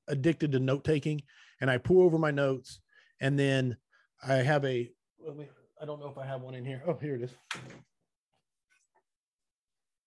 addicted 0.08 0.52
to 0.52 0.60
note 0.60 0.84
taking, 0.84 1.22
and 1.62 1.70
I 1.70 1.78
pour 1.78 2.04
over 2.04 2.18
my 2.18 2.32
notes, 2.32 2.80
and 3.20 3.38
then 3.38 3.78
I 4.26 4.36
have 4.36 4.66
a. 4.66 4.90
let 5.26 5.38
Me, 5.38 5.48
I 5.82 5.86
don't 5.86 6.00
know 6.00 6.10
if 6.10 6.18
I 6.18 6.26
have 6.26 6.42
one 6.42 6.56
in 6.56 6.66
here. 6.66 6.84
Oh, 6.88 6.98
here 7.02 7.16
it 7.16 7.22
is. 7.22 7.32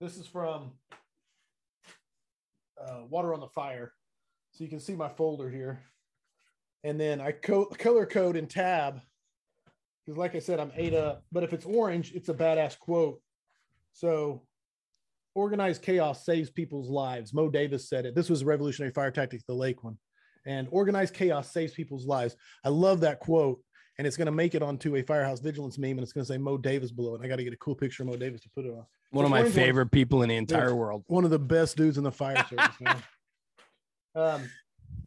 This 0.00 0.16
is 0.16 0.26
from 0.26 0.72
uh, 2.80 3.00
Water 3.08 3.34
on 3.34 3.40
the 3.40 3.48
Fire, 3.48 3.92
so 4.52 4.64
you 4.64 4.70
can 4.70 4.80
see 4.80 4.94
my 4.94 5.08
folder 5.08 5.50
here, 5.50 5.80
and 6.84 7.00
then 7.00 7.20
I 7.20 7.32
co- 7.32 7.66
color 7.66 8.06
code 8.06 8.36
in 8.36 8.46
tab 8.46 9.00
because, 10.04 10.18
like 10.18 10.34
I 10.34 10.38
said, 10.38 10.60
I'm 10.60 10.72
up. 10.94 11.24
But 11.32 11.42
if 11.42 11.52
it's 11.52 11.66
orange, 11.66 12.12
it's 12.14 12.28
a 12.28 12.34
badass 12.34 12.78
quote. 12.78 13.20
So 13.92 14.42
organized 15.38 15.82
chaos 15.82 16.24
saves 16.24 16.50
people's 16.50 16.90
lives. 16.90 17.32
Mo 17.32 17.48
Davis 17.48 17.88
said 17.88 18.04
it. 18.04 18.14
This 18.14 18.28
was 18.28 18.42
a 18.42 18.44
revolutionary 18.44 18.92
fire 18.92 19.12
tactic, 19.12 19.46
the 19.46 19.54
lake 19.54 19.84
one. 19.84 19.96
And 20.44 20.66
organized 20.70 21.14
chaos 21.14 21.52
saves 21.52 21.72
people's 21.74 22.06
lives. 22.06 22.34
I 22.64 22.70
love 22.70 23.00
that 23.00 23.20
quote. 23.20 23.60
And 23.98 24.06
it's 24.06 24.16
going 24.16 24.26
to 24.26 24.32
make 24.32 24.54
it 24.54 24.62
onto 24.62 24.96
a 24.96 25.02
firehouse 25.02 25.40
vigilance 25.40 25.78
meme 25.78 25.92
and 25.92 26.00
it's 26.00 26.12
going 26.12 26.24
to 26.24 26.32
say 26.32 26.38
Mo 26.38 26.56
Davis 26.58 26.90
below 26.90 27.14
it. 27.14 27.20
I 27.22 27.28
got 27.28 27.36
to 27.36 27.44
get 27.44 27.52
a 27.52 27.58
cool 27.58 27.74
picture 27.74 28.02
of 28.02 28.08
Mo 28.08 28.16
Davis 28.16 28.40
to 28.42 28.50
put 28.50 28.64
it 28.64 28.70
on. 28.70 28.84
One 29.10 29.24
of 29.24 29.30
my 29.30 29.48
favorite 29.48 29.84
one. 29.84 29.90
people 29.90 30.22
in 30.22 30.28
the 30.28 30.36
entire 30.36 30.74
world. 30.74 31.04
One 31.06 31.24
of 31.24 31.30
the 31.30 31.38
best 31.38 31.76
dudes 31.76 31.98
in 31.98 32.04
the 32.04 32.12
fire 32.12 32.44
service, 32.48 32.80
man. 32.80 32.96
Um, 34.14 34.50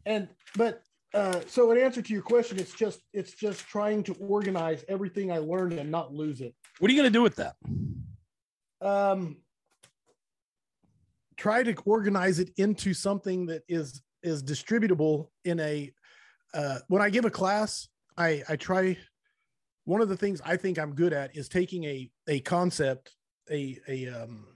and 0.06 0.28
but 0.56 0.82
uh, 1.12 1.40
so 1.46 1.70
in 1.70 1.76
answer 1.76 2.00
to 2.00 2.12
your 2.14 2.22
question, 2.22 2.58
it's 2.58 2.72
just 2.72 3.00
it's 3.12 3.32
just 3.32 3.66
trying 3.66 4.04
to 4.04 4.14
organize 4.14 4.86
everything 4.88 5.30
I 5.30 5.38
learned 5.38 5.74
and 5.74 5.90
not 5.90 6.14
lose 6.14 6.40
it. 6.40 6.54
What 6.78 6.90
are 6.90 6.94
you 6.94 7.00
going 7.02 7.12
to 7.12 7.18
do 7.18 7.22
with 7.22 7.36
that? 7.36 7.56
Um, 8.80 9.36
try 11.42 11.64
to 11.64 11.74
organize 11.86 12.38
it 12.38 12.52
into 12.56 12.94
something 12.94 13.46
that 13.46 13.62
is 13.68 14.00
is 14.22 14.44
distributable 14.44 15.26
in 15.44 15.58
a 15.58 15.92
uh, 16.54 16.78
when 16.86 17.02
i 17.02 17.10
give 17.10 17.24
a 17.24 17.30
class 17.30 17.88
i 18.16 18.40
i 18.48 18.54
try 18.54 18.96
one 19.84 20.00
of 20.00 20.08
the 20.08 20.16
things 20.16 20.40
i 20.44 20.56
think 20.56 20.78
i'm 20.78 20.94
good 20.94 21.12
at 21.12 21.36
is 21.36 21.48
taking 21.48 21.82
a 21.82 22.08
a 22.28 22.38
concept 22.40 23.16
a 23.50 23.76
a 23.88 24.06
um 24.06 24.46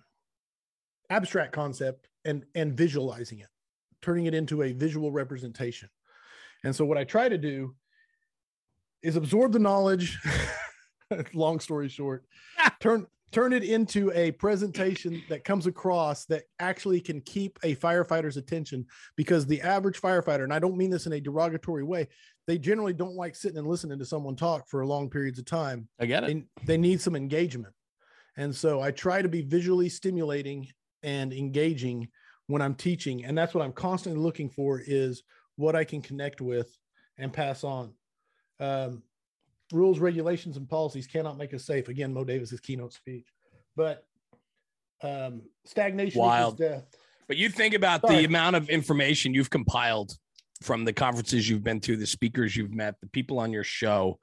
abstract 1.11 1.53
concept 1.53 2.07
and 2.25 2.45
and 2.55 2.77
visualizing 2.77 3.41
it 3.41 3.49
turning 4.01 4.27
it 4.27 4.35
into 4.35 4.63
a 4.63 4.73
visual 4.73 5.11
representation. 5.11 5.89
And 6.63 6.75
so 6.75 6.85
what 6.85 6.99
i 6.99 7.03
try 7.03 7.29
to 7.29 7.39
do 7.39 7.75
is 9.03 9.17
absorb 9.17 9.53
the 9.53 9.59
knowledge 9.59 10.17
long 11.35 11.59
story 11.59 11.89
short 11.89 12.25
turn 12.81 13.09
turn 13.33 13.53
it 13.53 13.65
into 13.65 14.13
a 14.13 14.31
presentation 14.33 15.23
that 15.29 15.45
comes 15.45 15.67
across 15.67 16.25
that 16.27 16.45
actually 16.61 17.01
can 17.01 17.21
keep 17.23 17.59
a 17.63 17.75
firefighter's 17.77 18.37
attention 18.37 18.87
because 19.17 19.47
the 19.47 19.61
average 19.61 20.01
firefighter 20.01 20.45
and 20.45 20.53
i 20.53 20.59
don't 20.59 20.77
mean 20.77 20.91
this 20.91 21.07
in 21.07 21.13
a 21.13 21.21
derogatory 21.21 21.83
way 21.83 22.07
they 22.47 22.59
generally 22.59 22.93
don't 22.93 23.17
like 23.17 23.35
sitting 23.35 23.59
and 23.59 23.67
listening 23.67 23.99
to 23.99 24.07
someone 24.07 24.37
talk 24.37 24.69
for 24.69 24.85
long 24.87 25.11
periods 25.11 25.39
of 25.39 25.45
time. 25.45 25.89
I 25.99 26.07
get 26.07 26.25
it. 26.25 26.27
They, 26.29 26.65
they 26.65 26.79
need 26.79 27.01
some 27.01 27.17
engagement. 27.17 27.75
And 28.37 28.55
so 28.55 28.81
i 28.81 28.91
try 28.91 29.23
to 29.23 29.29
be 29.29 29.43
visually 29.43 29.89
stimulating 29.89 30.69
and 31.03 31.33
engaging 31.33 32.09
when 32.47 32.63
i'm 32.63 32.75
teaching. 32.75 33.25
And 33.25 33.37
that's 33.37 33.55
what 33.55 33.65
i'm 33.65 33.73
constantly 33.73 34.21
looking 34.21 34.51
for 34.51 34.81
is 34.85 35.23
what 35.57 35.75
i 35.75 35.85
can 35.85 36.03
connect 36.03 36.41
with 36.41 36.77
and 37.19 37.33
pass 37.33 37.65
on. 37.65 37.95
Um, 38.61 39.03
rules, 39.73 39.99
regulations, 39.99 40.57
and 40.57 40.69
policies 40.69 41.07
cannot 41.07 41.37
make 41.39 41.53
us 41.55 41.65
safe. 41.65 41.89
Again, 41.89 42.13
Mo 42.13 42.25
Davis's 42.25 42.61
keynote 42.61 42.93
speech. 42.93 43.27
But 43.75 44.05
um, 45.03 45.43
stagnation 45.65 46.21
Wild. 46.21 46.59
death. 46.59 46.85
But 47.29 47.37
you 47.37 47.49
think 47.49 47.75
about 47.75 48.03
Sorry. 48.03 48.19
the 48.19 48.25
amount 48.25 48.57
of 48.57 48.69
information 48.71 49.35
you've 49.35 49.51
compiled 49.51 50.17
from 50.63 50.85
the 50.85 50.93
conferences 50.93 51.49
you've 51.49 51.65
been 51.65 51.81
to, 51.81 51.97
the 51.97 52.07
speakers 52.07 52.57
you've 52.57 52.73
met, 52.73 52.95
the 53.01 53.09
people 53.09 53.39
on 53.39 53.53
your 53.53 53.65
show, 53.65 54.19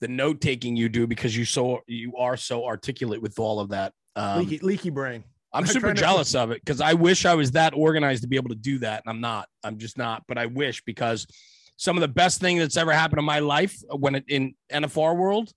the 0.00 0.08
note 0.08 0.40
taking 0.40 0.76
you 0.76 0.88
do 0.88 1.06
because 1.06 1.36
you 1.36 1.44
so 1.44 1.80
you 1.86 2.16
are 2.16 2.36
so 2.36 2.64
articulate 2.66 3.22
with 3.22 3.38
all 3.38 3.60
of 3.60 3.70
that. 3.70 3.92
Um, 4.14 4.40
leaky, 4.40 4.58
leaky 4.58 4.90
brain. 4.90 5.24
I'm, 5.52 5.64
I'm 5.64 5.66
super 5.70 5.94
jealous 5.94 6.32
to- 6.32 6.42
of 6.42 6.50
it 6.50 6.60
because 6.64 6.80
I 6.80 6.94
wish 6.94 7.24
I 7.24 7.34
was 7.34 7.52
that 7.52 7.72
organized 7.74 8.22
to 8.22 8.28
be 8.28 8.36
able 8.36 8.50
to 8.50 8.54
do 8.54 8.78
that, 8.80 9.02
and 9.04 9.10
I'm 9.10 9.20
not. 9.20 9.48
I'm 9.64 9.78
just 9.78 9.96
not. 9.96 10.24
But 10.28 10.36
I 10.36 10.46
wish 10.46 10.82
because 10.84 11.26
some 11.76 11.96
of 11.96 12.00
the 12.00 12.08
best 12.08 12.40
thing 12.40 12.58
that's 12.58 12.76
ever 12.76 12.92
happened 12.92 13.18
in 13.18 13.24
my 13.24 13.40
life 13.40 13.76
when 13.90 14.14
it 14.14 14.24
in 14.28 14.54
NFR 14.72 15.16
world 15.16 15.52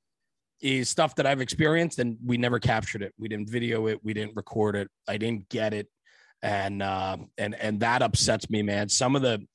is 0.62 0.90
stuff 0.90 1.16
that 1.16 1.26
I've 1.26 1.42
experienced 1.42 2.00
and 2.00 2.18
we 2.26 2.38
never 2.38 2.60
captured 2.60 3.04
it. 3.04 3.14
We 3.20 3.28
didn't 3.28 3.50
video 3.50 3.88
it. 3.88 4.00
We 4.04 4.14
didn't 4.14 4.36
record 4.36 4.76
it. 4.76 4.90
I 5.08 5.18
didn't 5.18 5.48
get 5.50 5.74
it. 5.74 5.88
And, 6.42 6.82
uh, 6.82 7.18
and, 7.38 7.56
and 7.56 7.80
that 7.82 8.02
upsets 8.02 8.50
me, 8.50 8.64
man. 8.64 8.90
Some 8.90 9.16
of 9.16 9.22
the, 9.22 9.46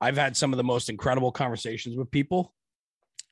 I've 0.00 0.16
had 0.16 0.36
some 0.36 0.52
of 0.52 0.56
the 0.56 0.64
most 0.64 0.88
incredible 0.88 1.32
conversations 1.32 1.96
with 1.96 2.10
people 2.10 2.54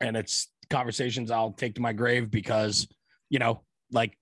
and 0.01 0.17
it's 0.17 0.49
conversations 0.71 1.31
I'll 1.31 1.53
take 1.53 1.75
to 1.77 1.81
my 1.81 1.93
grave 1.93 2.31
because, 2.31 2.89
you 3.29 3.39
know, 3.39 3.63
like 3.93 4.17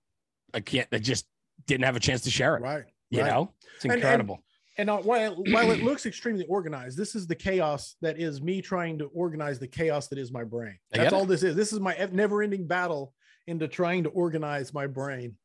I 0.53 0.59
can't, 0.59 0.87
I 0.91 0.97
just 0.97 1.25
didn't 1.67 1.85
have 1.85 1.95
a 1.95 1.99
chance 1.99 2.21
to 2.21 2.31
share 2.31 2.57
it. 2.57 2.61
Right. 2.61 2.83
You 3.09 3.21
right. 3.21 3.31
know, 3.31 3.53
it's 3.75 3.85
incredible. 3.85 4.35
And, 4.35 4.43
and, 4.43 4.48
and 4.79 4.89
uh, 4.89 4.97
while, 4.99 5.35
while 5.51 5.71
it 5.71 5.83
looks 5.83 6.05
extremely 6.05 6.45
organized, 6.45 6.97
this 6.97 7.13
is 7.13 7.27
the 7.27 7.35
chaos 7.35 7.97
that 8.01 8.17
is 8.17 8.41
me 8.41 8.61
trying 8.61 8.97
to 8.99 9.07
organize 9.13 9.59
the 9.59 9.67
chaos 9.67 10.07
that 10.07 10.17
is 10.17 10.31
my 10.31 10.45
brain. 10.45 10.77
That's 10.91 11.11
all 11.11 11.25
this 11.25 11.43
is. 11.43 11.53
This 11.53 11.73
is 11.73 11.81
my 11.81 12.07
never-ending 12.13 12.65
battle 12.65 13.13
into 13.45 13.67
trying 13.67 14.03
to 14.03 14.09
organize 14.09 14.73
my 14.73 14.87
brain. 14.87 15.35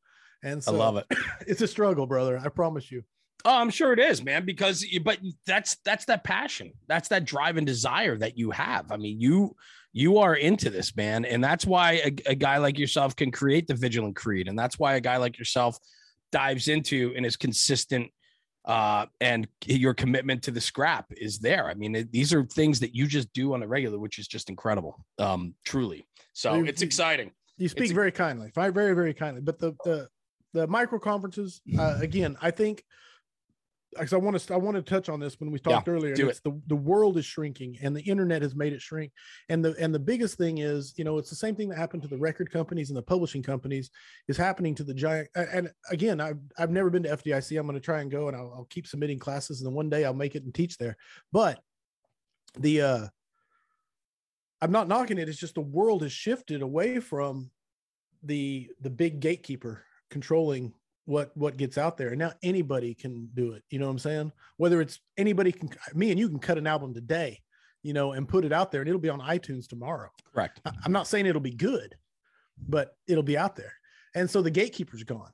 And 0.45 0.63
so 0.63 0.73
I 0.73 0.77
love 0.77 0.97
it. 0.99 1.07
It's 1.49 1.63
a 1.63 1.67
struggle, 1.67 2.07
brother. 2.07 2.41
I 2.43 2.49
promise 2.49 2.93
you. 2.93 3.03
Oh, 3.45 3.59
I'm 3.59 3.71
sure 3.71 3.93
it 3.93 3.99
is, 3.99 4.23
man. 4.23 4.47
Because, 4.47 4.87
but 5.03 5.19
that's 5.47 5.79
that's 5.85 6.05
that 6.05 6.23
passion, 6.23 6.73
that's 6.87 7.09
that 7.09 7.25
drive 7.25 7.57
and 7.57 7.67
desire 7.67 8.17
that 8.19 8.39
you 8.39 8.53
have. 8.53 8.93
I 8.93 8.97
mean, 8.97 9.21
you 9.21 9.57
you 9.93 10.19
are 10.19 10.37
into 10.37 10.71
this, 10.71 10.95
man, 10.95 11.25
and 11.25 11.43
that's 11.43 11.67
why 11.67 11.93
a, 11.93 12.31
a 12.31 12.35
guy 12.37 12.59
like 12.59 12.79
yourself 12.79 13.17
can 13.17 13.33
create 13.33 13.67
the 13.67 13.75
Vigilant 13.75 14.15
Creed, 14.15 14.47
and 14.47 14.57
that's 14.57 14.79
why 14.79 14.95
a 14.95 15.01
guy 15.01 15.17
like 15.17 15.39
yourself 15.39 15.77
dives 16.31 16.69
into 16.69 17.13
and 17.17 17.27
is 17.27 17.37
consistent 17.37 18.11
uh, 18.65 19.07
and 19.21 19.47
your 19.67 19.95
commitment 19.95 20.43
to 20.45 20.51
the 20.51 20.61
scrap 20.61 21.07
is 21.17 21.39
there. 21.39 21.69
I 21.69 21.75
mean, 21.75 21.95
it, 21.95 22.13
these 22.13 22.33
are 22.33 22.45
things 22.45 22.81
that 22.81 22.95
you 22.95 23.07
just 23.07 23.33
do 23.33 23.55
on 23.55 23.63
a 23.63 23.67
regular, 23.67 23.99
which 23.99 24.19
is 24.19 24.27
just 24.27 24.49
incredible, 24.49 25.05
um, 25.19 25.55
truly. 25.65 26.07
So 26.33 26.55
you, 26.55 26.65
it's 26.65 26.83
exciting. 26.83 27.31
You 27.59 27.69
speak 27.69 27.85
it's, 27.85 27.93
very 27.93 28.13
kindly, 28.13 28.51
very, 28.55 28.73
very 28.73 29.15
kindly. 29.15 29.43
But 29.43 29.59
the 29.59 29.75
the 29.85 30.09
the 30.53 30.67
micro 30.67 30.99
conferences, 30.99 31.61
uh, 31.79 31.99
again, 32.01 32.37
I 32.41 32.51
think 32.51 32.85
because 33.99 34.13
I 34.13 34.17
want 34.17 34.39
to 34.39 34.55
I 34.55 34.57
want 34.57 34.77
to 34.77 34.83
touch 34.83 35.09
on 35.09 35.21
this 35.21 35.39
when 35.41 35.51
we 35.51 35.59
talked 35.59 35.89
yeah, 35.89 35.95
earlier. 35.95 36.13
It's 36.13 36.39
it. 36.39 36.45
the 36.45 36.61
the 36.67 36.77
world 36.77 37.17
is 37.19 37.25
shrinking 37.25 37.79
and 37.83 37.97
the 37.97 38.03
internet 38.03 38.43
has 38.43 38.55
made 38.55 38.73
it 38.73 38.83
shrink. 38.83 39.13
And 39.49 39.65
the 39.65 39.75
and 39.79 39.95
the 39.95 39.99
biggest 39.99 40.37
thing 40.37 40.59
is, 40.59 40.95
you 40.97 41.05
know, 41.05 41.19
it's 41.19 41.31
the 41.31 41.37
same 41.37 41.55
thing 41.55 41.69
that 41.69 41.79
happened 41.79 42.03
to 42.03 42.09
the 42.09 42.19
record 42.19 42.51
companies 42.51 42.91
and 42.91 42.97
the 42.97 43.03
publishing 43.03 43.43
companies 43.43 43.91
is 44.29 44.37
happening 44.37 44.75
to 44.77 44.85
the 44.85 44.95
giant. 44.95 45.29
And 45.35 45.71
again, 45.91 46.21
I've 46.21 46.39
I've 46.59 46.71
never 46.71 46.91
been 46.91 47.03
to 47.05 47.17
FDIC. 47.17 47.59
I'm 47.59 47.67
going 47.67 47.75
to 47.75 47.85
try 47.85 48.01
and 48.01 48.11
go 48.11 48.29
and 48.29 48.37
I'll, 48.37 48.53
I'll 48.57 48.69
keep 48.71 48.87
submitting 48.87 49.19
classes 49.19 49.61
and 49.61 49.67
then 49.67 49.75
one 49.75 49.91
day 49.91 50.05
I'll 50.05 50.15
make 50.15 50.35
it 50.35 50.45
and 50.45 50.55
teach 50.55 50.79
there. 50.79 50.97
But 51.33 51.61
the 52.59 52.83
uh 52.83 53.07
I'm 54.61 54.73
not 54.73 54.89
knocking 54.89 55.19
it. 55.19 55.29
It's 55.29 55.39
just 55.39 55.55
the 55.57 55.61
world 55.61 56.03
has 56.03 56.13
shifted 56.13 56.63
away 56.63 57.01
from 57.01 57.51
the 58.23 58.71
the 58.81 58.91
big 58.91 59.21
gatekeeper 59.21 59.85
controlling 60.11 60.73
what 61.07 61.37
what 61.37 61.57
gets 61.57 61.77
out 61.77 61.97
there 61.97 62.09
and 62.09 62.19
now 62.19 62.33
anybody 62.43 62.95
can 62.95 63.29
do 63.35 63.53
it 63.53 63.63
you 63.71 63.79
know 63.79 63.87
what 63.87 63.93
i'm 63.93 63.99
saying? 63.99 64.33
Whether 64.57 64.81
it's 64.81 65.01
anybody 65.17 65.53
can 65.53 65.69
me 65.95 66.11
and 66.11 66.19
you 66.19 66.29
can 66.29 66.39
cut 66.39 66.59
an 66.59 66.67
album 66.67 66.95
today 66.95 67.41
you 67.83 67.93
know 67.93 68.13
and 68.13 68.29
put 68.29 68.45
it 68.45 68.53
out 68.53 68.73
there 68.73 68.81
and 68.81 68.89
it'll 68.89 69.01
be 69.01 69.11
on 69.11 69.21
itunes 69.21 69.69
tomorrow. 69.69 70.09
Correct. 70.33 70.61
I'm 70.85 70.93
not 70.93 71.07
saying 71.07 71.27
it'll 71.27 71.41
be 71.41 71.55
good 71.55 71.95
but 72.69 72.97
it'll 73.09 73.23
be 73.23 73.37
out 73.37 73.57
there. 73.57 73.73
And 74.15 74.31
so 74.31 74.41
the 74.43 74.51
gatekeeper's 74.51 75.03
gone. 75.03 75.33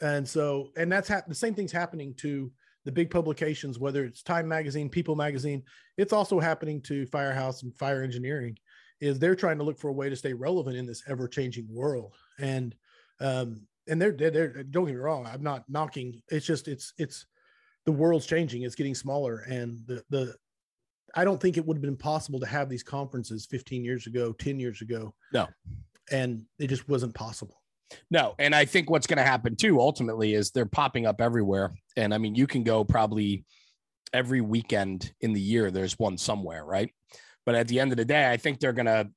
And 0.00 0.28
so 0.28 0.70
and 0.76 0.90
that's 0.90 1.08
hap- 1.08 1.28
the 1.28 1.34
same 1.34 1.54
thing's 1.54 1.72
happening 1.72 2.14
to 2.18 2.50
the 2.84 2.90
big 2.90 3.10
publications 3.10 3.78
whether 3.78 4.04
it's 4.04 4.22
time 4.22 4.48
magazine 4.48 4.88
people 4.88 5.14
magazine. 5.14 5.62
It's 5.96 6.12
also 6.12 6.40
happening 6.40 6.80
to 6.82 7.06
firehouse 7.06 7.62
and 7.62 7.76
fire 7.76 8.02
engineering 8.02 8.56
is 9.00 9.18
they're 9.18 9.34
trying 9.34 9.58
to 9.58 9.64
look 9.64 9.78
for 9.78 9.88
a 9.88 9.92
way 9.92 10.08
to 10.08 10.16
stay 10.16 10.32
relevant 10.32 10.76
in 10.76 10.86
this 10.86 11.02
ever 11.08 11.28
changing 11.28 11.66
world. 11.68 12.14
And 12.38 12.74
um, 13.20 13.62
and 13.88 14.00
they're, 14.00 14.12
they're, 14.12 14.30
they're 14.30 14.62
don't 14.64 14.86
get 14.86 14.94
me 14.94 15.00
wrong 15.00 15.26
i'm 15.26 15.42
not 15.42 15.64
knocking 15.68 16.22
it's 16.28 16.46
just 16.46 16.68
it's 16.68 16.92
it's 16.98 17.26
the 17.84 17.92
world's 17.92 18.26
changing 18.26 18.62
it's 18.62 18.74
getting 18.74 18.94
smaller 18.94 19.40
and 19.48 19.78
the 19.86 20.02
the 20.10 20.34
i 21.14 21.24
don't 21.24 21.40
think 21.40 21.56
it 21.56 21.66
would 21.66 21.76
have 21.76 21.82
been 21.82 21.96
possible 21.96 22.40
to 22.40 22.46
have 22.46 22.68
these 22.68 22.82
conferences 22.82 23.46
15 23.46 23.84
years 23.84 24.06
ago 24.06 24.32
10 24.32 24.58
years 24.60 24.80
ago. 24.80 25.14
No. 25.32 25.48
And 26.10 26.44
it 26.58 26.68
just 26.68 26.88
wasn't 26.88 27.14
possible. 27.14 27.60
No 28.10 28.34
and 28.38 28.54
i 28.54 28.64
think 28.64 28.88
what's 28.88 29.06
going 29.06 29.18
to 29.18 29.22
happen 29.22 29.56
too 29.56 29.80
ultimately 29.80 30.34
is 30.34 30.50
they're 30.50 30.64
popping 30.64 31.06
up 31.06 31.20
everywhere 31.20 31.74
and 31.96 32.14
i 32.14 32.18
mean 32.18 32.34
you 32.34 32.46
can 32.46 32.62
go 32.62 32.84
probably 32.84 33.44
every 34.14 34.40
weekend 34.40 35.12
in 35.20 35.32
the 35.32 35.40
year 35.40 35.70
there's 35.70 35.98
one 35.98 36.16
somewhere 36.16 36.64
right? 36.64 36.90
But 37.44 37.56
at 37.56 37.66
the 37.66 37.80
end 37.80 37.90
of 37.92 37.98
the 37.98 38.04
day 38.04 38.30
i 38.30 38.36
think 38.36 38.60
they're 38.60 38.72
going 38.72 38.86
to 38.86 39.10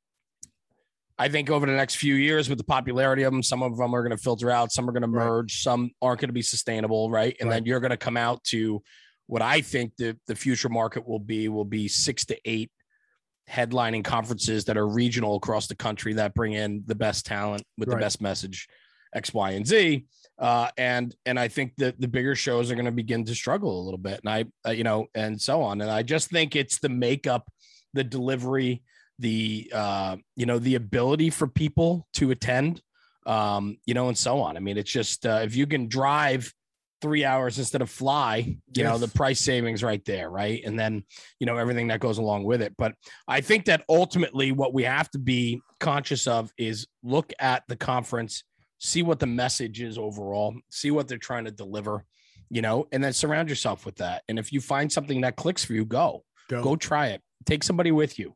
I 1.18 1.30
think 1.30 1.50
over 1.50 1.66
the 1.66 1.72
next 1.72 1.96
few 1.96 2.16
years, 2.16 2.50
with 2.50 2.58
the 2.58 2.66
popularity 2.66 3.24
of 3.24 3.32
them, 3.32 3.42
some 3.42 3.64
of 3.64 3.78
them 3.78 3.96
are 3.96 4.02
going 4.02 4.16
to 4.16 4.22
filter 4.22 4.52
out, 4.52 4.72
some 4.72 4.90
are 4.90 4.92
going 4.92 5.02
to 5.02 5.08
merge, 5.08 5.54
right. 5.54 5.64
some 5.64 5.92
aren't 6.02 6.20
going 6.20 6.30
to 6.30 6.34
be 6.34 6.42
sustainable, 6.42 7.10
right? 7.10 7.36
And 7.40 7.50
right. 7.50 7.56
then 7.56 7.66
you're 7.66 7.80
going 7.80 7.92
to 7.92 7.98
come 7.98 8.18
out 8.18 8.44
to 8.46 8.82
what 9.28 9.42
I 9.42 9.62
think 9.62 9.94
the 9.98 10.18
the 10.28 10.36
future 10.36 10.70
market 10.70 11.08
will 11.08 11.20
be 11.20 11.48
will 11.48 11.66
be 11.66 11.88
six 11.88 12.26
to 12.26 12.38
eight 12.46 12.72
headlining 13.50 14.04
conferences 14.04 14.66
that 14.66 14.78
are 14.78 14.88
regional 14.88 15.36
across 15.36 15.68
the 15.68 15.76
country 15.76 16.14
that 16.14 16.34
bring 16.34 16.54
in 16.54 16.84
the 16.86 16.96
best 16.96 17.26
talent 17.26 17.64
with 17.78 17.90
the 17.90 17.96
best 17.96 18.22
message, 18.22 18.68
X, 19.14 19.34
Y, 19.34 19.52
and 19.52 19.66
Z. 19.66 20.06
Uh, 20.38 20.70
and 20.78 21.16
and 21.26 21.40
I 21.40 21.48
think 21.48 21.74
that 21.78 22.00
the 22.00 22.08
bigger 22.08 22.36
shows 22.36 22.70
are 22.70 22.76
going 22.76 22.86
to 22.86 22.92
begin 22.92 23.24
to 23.26 23.36
struggle 23.36 23.80
a 23.80 23.84
little 23.84 23.98
bit, 23.98 24.20
and 24.24 24.30
I, 24.30 24.46
uh, 24.68 24.72
you 24.72 24.84
know, 24.84 25.08
and 25.16 25.42
so 25.42 25.62
on. 25.62 25.82
And 25.82 25.90
I 25.90 26.04
just 26.04 26.30
think 26.30 26.56
it's 26.56 26.80
the 26.80 26.90
makeup, 26.90 27.50
the 27.94 28.04
delivery, 28.04 28.84
the 29.20 29.72
uh, 29.74 30.18
you 30.36 30.46
know, 30.46 30.60
the 30.60 30.76
ability 30.76 31.30
for 31.30 31.48
people 31.48 32.08
to 32.14 32.32
attend, 32.32 32.82
um, 33.26 33.78
you 33.86 33.94
know, 33.94 34.08
and 34.08 34.18
so 34.18 34.42
on. 34.42 34.58
I 34.58 34.60
mean, 34.60 34.78
it's 34.78 34.92
just 34.92 35.26
uh, 35.26 35.42
if 35.44 35.56
you 35.56 35.68
can 35.68 35.88
drive 35.88 36.54
three 37.02 37.26
hours 37.26 37.60
instead 37.60 37.82
of 37.82 37.90
fly, 37.90 38.58
you 38.76 38.84
know, 38.84 38.98
the 38.98 39.08
price 39.08 39.40
savings 39.40 39.84
right 39.84 40.04
there, 40.06 40.30
right? 40.30 40.64
And 40.66 40.80
then 40.80 41.04
you 41.40 41.46
know 41.46 41.58
everything 41.58 41.88
that 41.88 42.00
goes 42.00 42.18
along 42.18 42.46
with 42.46 42.62
it. 42.62 42.74
But 42.78 42.94
I 43.28 43.42
think 43.42 43.66
that 43.66 43.84
ultimately 43.90 44.52
what 44.52 44.74
we 44.74 44.84
have 44.84 45.10
to 45.12 45.20
be 45.20 45.62
conscious 45.80 46.28
of 46.28 46.52
is 46.58 46.88
look 47.04 47.32
at 47.40 47.64
the 47.68 47.76
conference, 47.76 48.44
see 48.80 49.04
what 49.04 49.20
the 49.20 49.28
message 49.28 49.82
is 49.82 49.98
overall, 49.98 50.56
see 50.70 50.92
what 50.92 51.08
they're 51.08 51.18
trying 51.18 51.46
to 51.46 51.52
deliver, 51.52 52.06
you 52.50 52.62
know, 52.62 52.88
and 52.92 53.04
then 53.04 53.14
surround 53.14 53.50
yourself 53.50 53.86
with 53.86 53.98
that. 53.98 54.24
And 54.28 54.40
if 54.40 54.52
you 54.52 54.62
find 54.62 54.92
something 54.92 55.22
that 55.22 55.36
clicks 55.36 55.64
for 55.64 55.74
you, 55.74 55.86
go. 55.86 56.24
Go. 56.48 56.64
Go 56.64 56.76
try 56.76 57.08
it. 57.08 57.22
Take 57.46 57.64
somebody 57.64 57.92
with 57.92 58.20
you. 58.20 58.36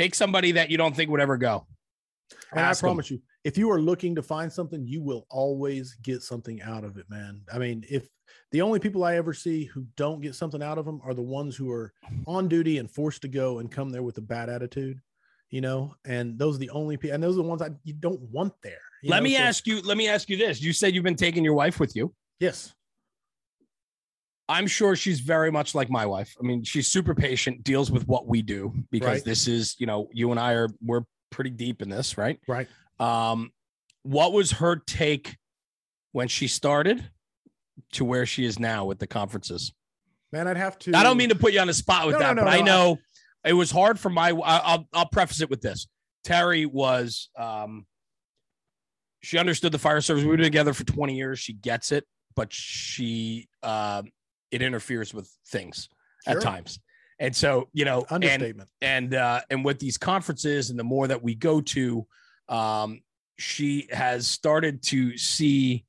Take 0.00 0.14
somebody 0.14 0.52
that 0.52 0.70
you 0.70 0.78
don't 0.78 0.96
think 0.96 1.10
would 1.10 1.20
ever 1.20 1.36
go. 1.36 1.66
And 2.52 2.60
I 2.60 2.70
Ask 2.70 2.82
'em. 2.82 2.88
promise 2.88 3.10
you, 3.10 3.20
if 3.44 3.58
you 3.58 3.70
are 3.70 3.78
looking 3.82 4.14
to 4.14 4.22
find 4.22 4.50
something, 4.50 4.86
you 4.86 5.02
will 5.02 5.26
always 5.28 5.94
get 6.02 6.22
something 6.22 6.62
out 6.62 6.84
of 6.84 6.96
it, 6.96 7.04
man. 7.10 7.42
I 7.52 7.58
mean, 7.58 7.84
if 7.90 8.08
the 8.50 8.62
only 8.62 8.78
people 8.80 9.04
I 9.04 9.16
ever 9.16 9.34
see 9.34 9.64
who 9.64 9.86
don't 9.96 10.22
get 10.22 10.34
something 10.34 10.62
out 10.62 10.78
of 10.78 10.86
them 10.86 11.02
are 11.04 11.12
the 11.12 11.20
ones 11.20 11.54
who 11.54 11.70
are 11.70 11.92
on 12.26 12.48
duty 12.48 12.78
and 12.78 12.90
forced 12.90 13.20
to 13.22 13.28
go 13.28 13.58
and 13.58 13.70
come 13.70 13.90
there 13.90 14.02
with 14.02 14.16
a 14.16 14.22
bad 14.22 14.48
attitude, 14.48 14.98
you 15.50 15.60
know, 15.60 15.94
and 16.06 16.38
those 16.38 16.56
are 16.56 16.60
the 16.60 16.70
only 16.70 16.96
people, 16.96 17.14
and 17.14 17.22
those 17.22 17.34
are 17.34 17.42
the 17.42 17.48
ones 17.48 17.60
I 17.60 17.68
you 17.84 17.92
don't 17.92 18.22
want 18.30 18.54
there. 18.62 18.80
let 19.04 19.18
know? 19.18 19.24
me 19.24 19.34
So- 19.34 19.42
ask 19.42 19.66
you, 19.66 19.82
let 19.82 19.98
me 19.98 20.08
ask 20.08 20.30
you 20.30 20.38
this. 20.38 20.62
You 20.62 20.72
said 20.72 20.94
you've 20.94 21.04
been 21.04 21.14
taking 21.14 21.44
your 21.44 21.54
wife 21.54 21.78
with 21.78 21.94
you. 21.94 22.14
Yes. 22.38 22.72
I'm 24.50 24.66
sure 24.66 24.96
she's 24.96 25.20
very 25.20 25.50
much 25.52 25.74
like 25.76 25.88
my 25.90 26.04
wife. 26.04 26.34
I 26.40 26.42
mean, 26.44 26.64
she's 26.64 26.88
super 26.88 27.14
patient, 27.14 27.62
deals 27.62 27.90
with 27.90 28.08
what 28.08 28.26
we 28.26 28.42
do 28.42 28.74
because 28.90 29.06
Right. 29.08 29.24
this 29.24 29.46
is, 29.46 29.76
you 29.78 29.86
know, 29.86 30.08
you 30.12 30.32
and 30.32 30.40
I 30.40 30.52
are 30.54 30.68
we're 30.82 31.02
pretty 31.30 31.50
deep 31.50 31.80
in 31.82 31.88
this, 31.88 32.18
right? 32.18 32.40
Right. 32.48 32.68
Um, 32.98 33.52
what 34.02 34.32
was 34.32 34.50
her 34.52 34.76
take 34.76 35.36
when 36.12 36.26
she 36.26 36.48
started 36.48 37.08
to 37.92 38.04
where 38.04 38.26
she 38.26 38.44
is 38.44 38.58
now 38.58 38.84
with 38.86 38.98
the 38.98 39.06
conferences? 39.06 39.72
Man, 40.32 40.48
I'd 40.48 40.56
have 40.56 40.78
to. 40.80 40.96
I 40.96 41.04
don't 41.04 41.16
mean 41.16 41.28
to 41.28 41.36
put 41.36 41.52
you 41.52 41.60
on 41.60 41.68
the 41.68 41.74
spot 41.74 42.06
with 42.06 42.14
No, 42.14 42.18
no, 42.20 42.26
that, 42.26 42.34
no, 42.36 42.42
but 42.44 42.52
I 42.52 42.56
no, 42.56 42.62
I- 42.62 42.64
know 42.64 42.98
it 43.44 43.52
was 43.52 43.70
hard 43.70 44.00
for 44.00 44.10
my. 44.10 44.30
I- 44.30 44.58
I'll 44.58 44.88
I'll 44.92 45.08
preface 45.08 45.40
it 45.40 45.48
with 45.48 45.60
this: 45.60 45.86
Terry 46.24 46.66
was, 46.66 47.30
um, 47.36 47.86
she 49.22 49.38
understood 49.38 49.70
the 49.72 49.78
fire 49.78 50.00
service. 50.00 50.24
We 50.24 50.30
were 50.30 50.36
together 50.36 50.72
for 50.72 50.84
twenty 50.84 51.16
years. 51.16 51.38
She 51.38 51.52
gets 51.52 51.92
it, 51.92 52.04
but 52.34 52.52
she, 52.52 53.48
um, 53.62 54.10
it 54.50 54.62
interferes 54.62 55.12
with 55.14 55.28
things 55.48 55.88
Sure. 56.26 56.36
at 56.36 56.42
times, 56.42 56.78
and 57.18 57.34
so 57.34 57.68
you 57.72 57.84
know, 57.84 58.00
and 58.10 58.24
understatement. 58.24 58.68
and 58.82 59.14
uh 59.14 59.40
and 59.50 59.64
with 59.64 59.78
these 59.78 59.96
conferences 59.96 60.70
and 60.70 60.78
the 60.78 60.84
more 60.84 61.08
that 61.08 61.22
we 61.22 61.34
go 61.34 61.60
to 61.60 62.06
um 62.48 63.00
she 63.38 63.88
has 63.90 64.26
started 64.26 64.82
to 64.82 65.16
see 65.16 65.84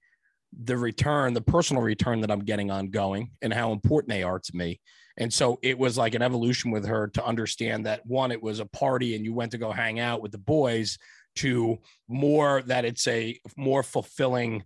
the 0.64 0.78
return 0.78 1.34
the 1.34 1.42
personal 1.42 1.82
return 1.82 2.22
that 2.22 2.32
i'm 2.32 2.40
getting 2.46 2.72
ongoing 2.72 3.32
and 3.42 3.54
how 3.54 3.72
important 3.74 4.10
they 4.10 4.24
are 4.24 4.40
to 4.40 4.56
me 4.56 4.80
and 5.18 5.34
so 5.34 5.60
it 5.62 5.78
was 5.78 5.98
like 5.98 6.14
an 6.16 6.22
evolution 6.22 6.72
with 6.72 6.86
her 6.86 7.08
to 7.08 7.26
understand 7.26 7.86
that 7.86 8.06
one 8.06 8.32
it 8.32 8.42
was 8.42 8.60
a 8.60 8.66
party 8.66 9.16
and 9.16 9.26
you 9.26 9.34
went 9.34 9.52
to 9.52 9.58
go 9.58 9.72
hang 9.72 10.00
out 10.00 10.22
with 10.22 10.32
the 10.32 10.38
boys 10.38 10.98
to 11.36 11.78
more 12.08 12.62
that 12.64 12.86
it's 12.86 13.08
a 13.08 13.38
more 13.58 13.84
fulfilling 13.84 14.64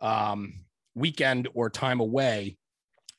um 0.00 0.60
weekend 0.94 1.48
or 1.54 1.70
time 1.70 2.00
away 2.00 2.56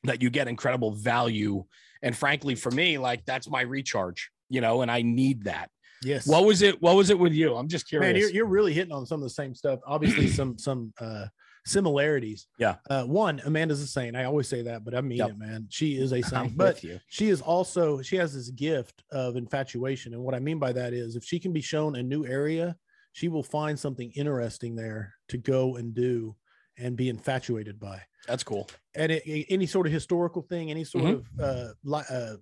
that 0.04 0.22
you 0.22 0.30
get 0.30 0.48
incredible 0.48 0.92
value 0.92 1.64
and 2.02 2.16
frankly 2.16 2.54
for 2.54 2.70
me 2.70 2.98
like 2.98 3.24
that's 3.24 3.48
my 3.48 3.62
recharge 3.62 4.30
you 4.48 4.60
know 4.60 4.82
and 4.82 4.90
i 4.90 5.02
need 5.02 5.44
that 5.44 5.70
yes. 6.02 6.26
what 6.26 6.44
was 6.44 6.62
it 6.62 6.80
what 6.80 6.96
was 6.96 7.10
it 7.10 7.18
with 7.18 7.32
you 7.32 7.54
i'm 7.56 7.68
just 7.68 7.88
curious 7.88 8.12
man, 8.12 8.20
you're, 8.20 8.30
you're 8.30 8.46
really 8.46 8.72
hitting 8.72 8.92
on 8.92 9.06
some 9.06 9.20
of 9.20 9.24
the 9.24 9.30
same 9.30 9.54
stuff. 9.54 9.80
Obviously, 9.86 10.26
some 10.38 10.58
some 10.58 10.92
uh 11.00 11.26
similarities. 11.66 12.46
Yeah. 12.58 12.76
Uh, 12.88 13.04
one, 13.04 13.38
Amanda's 13.44 13.82
a 13.82 13.86
saint. 13.86 14.16
I 14.16 14.24
always 14.24 14.48
say 14.48 14.62
that, 14.62 14.82
but 14.82 14.94
I 14.94 15.02
mean 15.02 15.18
Yep. 15.18 15.30
it, 15.30 15.38
man. 15.38 15.66
She 15.68 15.98
is 15.98 16.12
a 16.12 16.22
saint. 16.32 16.56
But 16.56 16.76
with 16.76 16.84
you 16.84 17.00
she 17.08 17.28
is 17.28 17.42
also 17.42 18.00
she 18.00 18.16
has 18.16 18.34
this 18.34 18.48
gift 18.50 19.02
of 19.12 19.36
infatuation 19.36 20.14
and 20.14 20.22
what 20.22 20.34
i 20.34 20.38
mean 20.38 20.58
by 20.58 20.72
that 20.72 20.92
is 20.92 21.16
if 21.16 21.24
she 21.24 21.38
can 21.38 21.52
be 21.52 21.60
shown 21.60 21.96
a 21.96 22.02
new 22.02 22.24
area 22.26 22.76
she 23.12 23.28
will 23.28 23.42
find 23.42 23.78
something 23.78 24.10
interesting 24.14 24.74
there 24.74 25.14
to 25.28 25.36
go 25.36 25.76
and 25.76 25.94
do 25.94 26.34
and 26.80 26.96
be 26.96 27.08
infatuated 27.08 27.78
by. 27.78 28.00
That's 28.26 28.42
cool. 28.42 28.68
And 28.94 29.12
it, 29.12 29.22
it- 29.26 29.46
any 29.50 29.66
sort 29.66 29.86
of 29.86 29.92
historical 29.92 30.42
thing 30.42 30.70
any 30.70 30.84
sort 30.84 31.04
Mhm. 31.04 31.12
of 31.18 31.26
uh, 31.40 31.72
li- 31.84 32.04
uh 32.10 32.36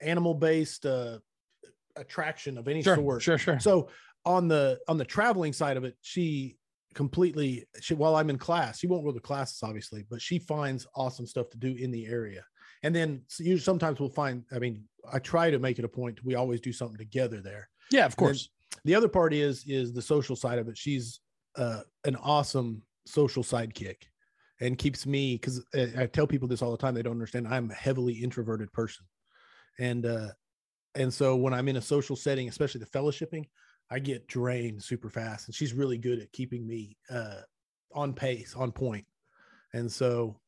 animal 0.00 0.34
based 0.34 0.86
uh 0.86 1.18
attraction 1.96 2.56
of 2.56 2.68
any 2.68 2.82
sure 2.82 2.96
sort. 2.96 3.22
sure 3.22 3.38
sure. 3.38 3.58
So 3.60 3.88
on 4.24 4.48
the 4.48 4.78
on 4.88 4.96
the 4.96 5.04
traveling 5.04 5.52
side 5.52 5.76
of 5.76 5.84
it 5.84 5.96
she 6.00 6.56
completely 6.94 7.64
she 7.80 7.94
while 7.94 8.16
i'm 8.16 8.30
in 8.30 8.36
class 8.38 8.78
she 8.80 8.86
won't 8.86 9.04
go 9.04 9.12
to 9.12 9.20
classes 9.20 9.60
obviously 9.62 10.04
but 10.10 10.20
she 10.20 10.38
finds 10.40 10.86
awesome 10.96 11.26
stuff 11.26 11.48
to 11.50 11.56
do 11.58 11.74
in 11.74 11.90
the 11.90 12.06
area. 12.06 12.44
And 12.82 12.94
then 12.94 13.22
usually 13.38 13.58
sometimes 13.60 14.00
we'll 14.00 14.08
find 14.10 14.44
i 14.52 14.58
mean 14.58 14.84
i 15.12 15.18
try 15.18 15.50
to 15.50 15.58
make 15.58 15.78
it 15.78 15.84
a 15.84 15.88
point 15.88 16.24
we 16.24 16.34
always 16.34 16.60
do 16.60 16.72
something 16.72 16.98
together 16.98 17.40
there. 17.40 17.68
Yeah 17.90 18.06
of 18.06 18.16
course. 18.16 18.48
the 18.84 18.94
other 18.94 19.08
part 19.08 19.32
is 19.34 19.64
is 19.66 19.92
the 19.92 20.02
social 20.02 20.36
side 20.36 20.58
of 20.58 20.68
it. 20.68 20.76
She's 20.78 21.20
uh 21.56 21.82
an 22.04 22.16
awesome 22.16 22.82
social 23.06 23.42
sidekick 23.42 23.96
and 24.60 24.78
keeps 24.78 25.06
me 25.06 25.34
because 25.36 25.64
I, 25.74 26.02
I 26.02 26.06
tell 26.06 26.26
people 26.26 26.48
this 26.48 26.62
all 26.62 26.70
the 26.70 26.76
time 26.76 26.94
they 26.94 27.02
don't 27.02 27.12
understand 27.12 27.48
i'm 27.48 27.70
a 27.70 27.74
heavily 27.74 28.14
introverted 28.14 28.72
person. 28.72 29.06
And 29.78 30.04
uh 30.06 30.28
and 30.94 31.12
so 31.12 31.36
when 31.36 31.54
i'm 31.54 31.68
in 31.68 31.76
a 31.76 31.82
social 31.82 32.16
setting 32.16 32.48
especially 32.48 32.80
the 32.80 32.86
fellowshipping 32.86 33.44
i 33.90 33.98
get 33.98 34.26
drained 34.26 34.82
super 34.82 35.08
fast 35.08 35.46
and 35.48 35.54
she's 35.54 35.72
really 35.72 35.98
good 35.98 36.18
at 36.20 36.32
keeping 36.32 36.66
me 36.66 36.96
uh 37.10 37.40
on 37.94 38.12
pace 38.12 38.54
on 38.56 38.72
point. 38.72 39.06
And 39.72 39.90
so 39.90 40.38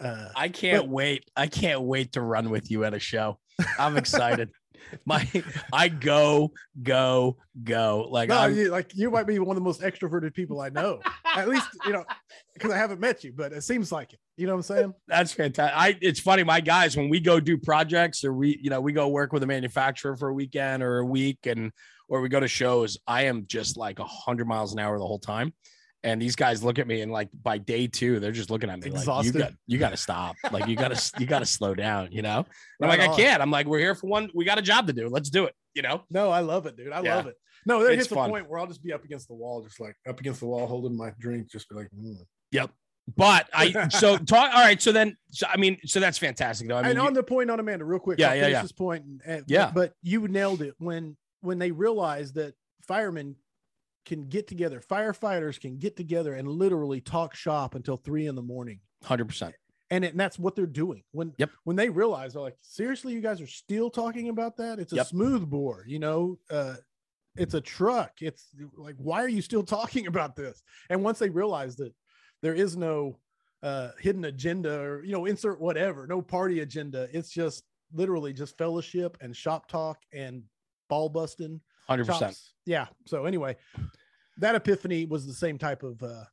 uh 0.00 0.28
i 0.36 0.48
can't 0.48 0.84
but- 0.84 0.90
wait 0.90 1.30
i 1.36 1.46
can't 1.46 1.82
wait 1.82 2.12
to 2.12 2.20
run 2.20 2.50
with 2.50 2.70
you 2.70 2.84
at 2.84 2.94
a 2.94 2.98
show. 2.98 3.38
I'm 3.78 3.96
excited 3.96 4.50
my 5.04 5.28
i 5.72 5.88
go 5.88 6.52
go 6.82 7.36
go 7.64 8.06
like 8.10 8.28
no, 8.28 8.46
you, 8.46 8.70
like 8.70 8.94
you 8.94 9.10
might 9.10 9.26
be 9.26 9.38
one 9.38 9.56
of 9.56 9.62
the 9.62 9.64
most 9.64 9.80
extroverted 9.80 10.34
people 10.34 10.60
I 10.60 10.68
know. 10.68 11.00
At 11.34 11.48
least 11.48 11.66
you 11.86 11.92
know 11.92 12.04
because 12.54 12.70
I 12.70 12.76
haven't 12.76 13.00
met 13.00 13.24
you, 13.24 13.32
but 13.34 13.52
it 13.52 13.62
seems 13.62 13.90
like 13.90 14.12
it. 14.12 14.20
You 14.36 14.46
know 14.46 14.54
what 14.54 14.70
I'm 14.70 14.76
saying? 14.76 14.94
that's 15.08 15.32
fantastic 15.32 15.76
i 15.76 15.96
it's 16.00 16.20
funny 16.20 16.42
my 16.42 16.60
guys 16.60 16.96
when 16.96 17.08
we 17.08 17.20
go 17.20 17.38
do 17.38 17.58
projects 17.58 18.24
or 18.24 18.32
we 18.32 18.58
you 18.62 18.70
know 18.70 18.80
we 18.80 18.92
go 18.92 19.08
work 19.08 19.32
with 19.32 19.42
a 19.42 19.46
manufacturer 19.46 20.16
for 20.16 20.28
a 20.28 20.34
weekend 20.34 20.82
or 20.82 20.98
a 20.98 21.06
week 21.06 21.38
and 21.44 21.70
or 22.08 22.20
we 22.20 22.28
go 22.28 22.40
to 22.40 22.48
shows 22.48 22.98
i 23.06 23.22
am 23.24 23.44
just 23.46 23.76
like 23.76 23.98
a 23.98 24.02
100 24.02 24.46
miles 24.46 24.72
an 24.72 24.78
hour 24.78 24.98
the 24.98 25.06
whole 25.06 25.18
time 25.18 25.52
and 26.04 26.20
these 26.20 26.34
guys 26.36 26.62
look 26.64 26.78
at 26.78 26.86
me 26.86 27.00
and 27.00 27.12
like 27.12 27.28
by 27.42 27.58
day 27.58 27.86
two 27.86 28.18
they're 28.20 28.32
just 28.32 28.50
looking 28.50 28.68
at 28.70 28.78
me 28.80 28.90
like 28.90 29.00
Exhausted. 29.00 29.34
you 29.34 29.40
got 29.40 29.52
you 29.66 29.78
got 29.78 29.90
to 29.90 29.96
stop 29.96 30.36
like 30.50 30.66
you 30.66 30.76
got 30.76 30.94
to 30.94 31.20
you 31.20 31.26
got 31.26 31.38
to 31.40 31.46
slow 31.58 31.74
down 31.74 32.08
you 32.10 32.22
know 32.22 32.38
I'm 32.80 32.88
Right 32.88 32.98
like 32.98 33.10
i 33.10 33.16
can't 33.16 33.40
i'm 33.40 33.50
like 33.50 33.66
we're 33.66 33.78
here 33.78 33.94
for 33.94 34.08
one 34.08 34.30
we 34.34 34.44
got 34.44 34.58
a 34.58 34.62
job 34.62 34.86
to 34.88 34.92
do 34.92 35.08
let's 35.08 35.30
do 35.30 35.44
it 35.44 35.54
you 35.74 35.82
know 35.82 36.02
No, 36.10 36.30
I 36.30 36.40
love 36.40 36.66
it, 36.66 36.76
dude. 36.76 36.92
I 36.92 37.00
Yeah. 37.02 37.16
love 37.16 37.26
it. 37.28 37.34
No, 37.64 37.78
there 37.82 37.92
It's 37.92 38.02
hits 38.02 38.12
fun. 38.14 38.28
point 38.28 38.50
where 38.50 38.58
I'll 38.58 38.66
just 38.66 38.82
be 38.82 38.92
up 38.92 39.04
against 39.04 39.28
the 39.28 39.34
wall, 39.34 39.62
just 39.62 39.78
like 39.80 39.94
up 40.08 40.18
against 40.20 40.40
the 40.40 40.46
wall, 40.46 40.66
holding 40.66 40.96
my 40.96 41.12
drink, 41.18 41.50
just 41.50 41.68
be 41.68 41.76
like, 41.76 41.88
mm. 41.96 42.16
but 43.16 43.48
i 43.54 43.88
so 43.88 44.16
talk 44.18 44.52
all 44.54 44.60
right 44.62 44.80
so 44.82 44.92
then 44.92 45.16
so 45.30 45.46
i 45.52 45.56
mean 45.56 45.76
so 45.84 45.98
that's 45.98 46.18
fantastic 46.18 46.68
though 46.68 46.76
i 46.76 46.82
mean 46.82 46.90
and 46.92 46.98
you- 47.00 47.06
on 47.06 47.14
the 47.14 47.22
point 47.22 47.50
on 47.50 47.58
Amanda, 47.60 47.84
real 47.84 47.98
quick. 48.00 48.18
Yeah, 48.18 48.30
I'll 48.30 48.36
yeah, 48.36 48.46
yeah. 48.48 48.62
This 48.62 48.72
point, 48.72 49.04
and, 49.04 49.20
and- 49.24 49.44
Yeah. 49.48 49.70
But 49.74 49.92
you 50.02 50.26
nailed 50.28 50.62
it 50.62 50.74
when 50.78 51.16
when 51.40 51.58
they 51.58 51.70
realized 51.70 52.34
that 52.34 52.54
firemen 52.86 53.36
can 54.04 54.28
get 54.28 54.46
together, 54.46 54.80
firefighters 54.80 55.60
can 55.60 55.78
get 55.78 55.96
together 55.96 56.34
and 56.34 56.48
literally 56.48 57.00
talk 57.00 57.34
shop 57.34 57.74
until 57.74 57.96
three 57.96 58.26
in 58.26 58.34
the 58.34 58.42
morning. 58.42 58.80
100% 59.04 59.52
and, 59.90 60.04
it, 60.04 60.12
and 60.12 60.20
that's 60.20 60.38
what 60.38 60.54
they're 60.56 60.66
doing. 60.66 61.02
When 61.12 61.34
Yep. 61.38 61.50
when 61.64 61.76
they 61.76 61.88
realize 61.90 62.32
they're 62.32 62.42
like 62.42 62.56
seriously 62.62 63.12
you 63.12 63.20
guys 63.20 63.40
are 63.40 63.46
still 63.46 63.90
talking 63.90 64.28
about 64.28 64.56
that? 64.56 64.78
It's 64.78 64.92
a 64.92 64.96
Yep. 64.96 65.06
smooth 65.06 65.48
bore 65.50 65.84
you 65.86 65.98
know? 65.98 66.38
Uh 66.50 66.76
it's 67.36 67.54
a 67.54 67.60
truck. 67.60 68.12
It's 68.20 68.48
like 68.76 68.96
why 68.98 69.22
are 69.22 69.28
you 69.28 69.42
still 69.42 69.62
talking 69.78 70.06
about 70.06 70.36
this? 70.36 70.62
And 70.90 71.02
once 71.02 71.18
they 71.18 71.30
realize 71.30 71.76
that 71.76 71.92
there 72.42 72.54
is 72.54 72.76
no 72.76 73.18
uh 73.62 73.90
hidden 73.98 74.24
agenda 74.24 74.80
or 74.80 75.04
you 75.04 75.12
know 75.12 75.26
insert 75.26 75.60
whatever 75.60 76.06
no 76.08 76.20
party 76.20 76.60
agenda 76.60 77.08
it's 77.12 77.30
just 77.30 77.62
literally 77.92 78.32
just 78.32 78.58
fellowship 78.58 79.16
and 79.20 79.36
shop 79.36 79.68
talk 79.68 79.98
and 80.12 80.42
ball 80.88 81.08
busting 81.08 81.60
100% 81.88 82.06
chops. 82.06 82.52
yeah 82.66 82.86
so 83.06 83.24
anyway 83.26 83.56
that 84.38 84.54
epiphany 84.54 85.04
was 85.06 85.26
the 85.26 85.32
same 85.34 85.58
type 85.58 85.82
of 85.82 86.02
uh 86.02 86.24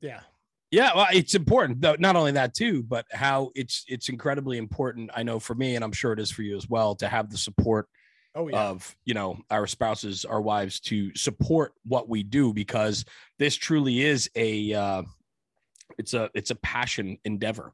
yeah 0.00 0.20
Yeah, 0.70 0.92
well, 0.94 1.08
it's 1.12 1.34
important. 1.34 1.80
Though 1.80 1.96
not 1.98 2.14
only 2.14 2.32
that 2.32 2.54
too, 2.54 2.84
but 2.84 3.04
how 3.10 3.50
it's 3.56 3.84
it's 3.88 4.08
incredibly 4.08 4.56
important. 4.56 5.10
I 5.14 5.24
know 5.24 5.40
for 5.40 5.54
me, 5.56 5.74
and 5.74 5.82
I'm 5.84 5.90
sure 5.92 6.12
it 6.12 6.20
is 6.20 6.30
for 6.30 6.42
you 6.42 6.56
as 6.56 6.68
well, 6.68 6.94
to 6.96 7.08
have 7.08 7.28
the 7.28 7.36
support 7.38 7.88
Oh 8.36 8.46
yeah. 8.48 8.68
of 8.68 8.96
you 9.04 9.12
know 9.14 9.40
our 9.50 9.66
spouses 9.66 10.24
our 10.24 10.40
wives 10.40 10.78
to 10.82 11.12
support 11.16 11.72
what 11.84 12.08
we 12.08 12.22
do 12.22 12.52
because 12.54 13.04
this 13.40 13.56
truly 13.56 14.02
is 14.04 14.30
a 14.36 14.72
uh 14.72 15.02
it's 15.98 16.14
a 16.14 16.30
it's 16.34 16.52
a 16.52 16.54
passion 16.54 17.18
endeavor 17.24 17.72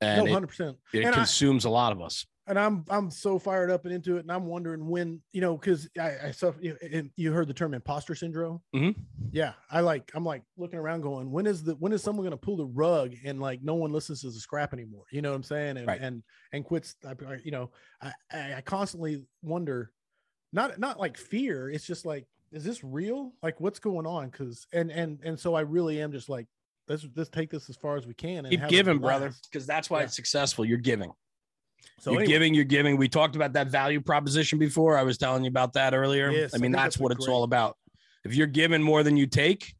and 0.00 0.20
no, 0.20 0.26
it, 0.26 0.32
hundred 0.32 0.46
percent. 0.46 0.78
it 0.94 1.04
and 1.04 1.14
consumes 1.14 1.66
a 1.66 1.70
lot 1.70 1.92
of 1.92 2.00
us 2.00 2.24
And 2.50 2.58
I'm 2.58 2.84
I'm 2.90 3.10
so 3.12 3.38
fired 3.38 3.70
up 3.70 3.84
and 3.84 3.94
into 3.94 4.16
it, 4.16 4.20
and 4.20 4.32
I'm 4.32 4.44
wondering 4.46 4.88
when 4.88 5.22
you 5.32 5.40
know 5.40 5.56
because 5.56 5.88
I, 5.98 6.16
I 6.26 6.30
suffer. 6.32 6.58
You, 6.60 6.76
and 6.82 7.08
you 7.16 7.30
heard 7.32 7.46
the 7.46 7.54
term 7.54 7.74
imposter 7.74 8.16
syndrome. 8.16 8.60
Mhm. 8.74 8.96
Yeah, 9.30 9.52
I 9.70 9.80
like 9.80 10.10
I'm 10.16 10.24
like 10.24 10.42
looking 10.56 10.80
around, 10.80 11.02
going, 11.02 11.30
when 11.30 11.46
is 11.46 11.62
the 11.62 11.76
when 11.76 11.92
is 11.92 12.02
someone 12.02 12.24
going 12.24 12.32
to 12.32 12.36
pull 12.36 12.56
the 12.56 12.66
rug 12.66 13.14
and 13.24 13.40
like 13.40 13.62
no 13.62 13.74
one 13.76 13.92
listens 13.92 14.22
to 14.22 14.26
the 14.30 14.32
scrap 14.40 14.72
anymore? 14.72 15.04
You 15.12 15.22
know 15.22 15.30
what 15.30 15.36
I'm 15.36 15.42
saying? 15.44 15.76
And 15.76 15.86
Right. 15.86 16.00
and 16.00 16.24
and 16.52 16.64
quits. 16.64 16.96
I- 17.06 17.10
I- 17.24 17.40
You 17.44 17.52
know, 17.52 17.70
I 18.02 18.12
I 18.32 18.54
I 18.54 18.60
constantly 18.62 19.24
wonder, 19.42 19.92
not 20.52 20.78
not 20.80 20.98
like 20.98 21.16
fear. 21.16 21.70
It's 21.70 21.86
just 21.86 22.04
like, 22.04 22.26
is 22.50 22.64
this 22.64 22.82
real? 22.82 23.32
Like, 23.44 23.60
what's 23.60 23.78
going 23.78 24.06
on? 24.08 24.28
Because 24.28 24.66
and 24.72 24.90
and 24.90 25.20
and 25.22 25.38
so 25.38 25.54
I 25.54 25.60
really 25.60 26.02
am 26.02 26.10
just 26.10 26.28
like, 26.28 26.48
let's 26.88 27.06
let's 27.14 27.30
take 27.30 27.48
this 27.50 27.70
as 27.70 27.76
far 27.76 27.96
as 27.96 28.08
we 28.08 28.14
can. 28.14 28.44
And 28.44 28.50
keep 28.50 28.68
giving 28.68 28.98
brother 28.98 29.32
because 29.52 29.66
that's 29.68 29.88
why 29.88 30.00
Yeah. 30.00 30.06
it's 30.06 30.16
successful 30.16 30.64
you're 30.64 30.78
giving 30.78 31.12
So 32.00 32.12
you're 32.12 32.20
anyway, 32.20 32.32
giving 32.32 32.54
you're 32.54 32.64
giving 32.64 32.96
we 32.96 33.08
talked 33.08 33.36
about 33.36 33.52
that 33.52 33.68
value 33.68 34.00
proposition 34.00 34.58
before. 34.58 34.96
I 34.96 35.02
was 35.02 35.18
telling 35.18 35.44
you 35.44 35.48
about 35.48 35.74
that 35.74 35.94
earlier. 35.94 36.30
Yes, 36.30 36.54
i 36.54 36.56
I 36.56 36.58
mean 36.58 36.72
think 36.72 36.76
that's 36.76 36.84
that's 36.94 36.98
what 36.98 37.12
it's 37.12 37.26
great. 37.26 37.34
all 37.34 37.42
about. 37.42 37.76
If 38.24 38.34
you're 38.34 38.46
giving 38.46 38.82
more 38.82 39.02
than 39.02 39.16
you 39.16 39.26
take 39.26 39.74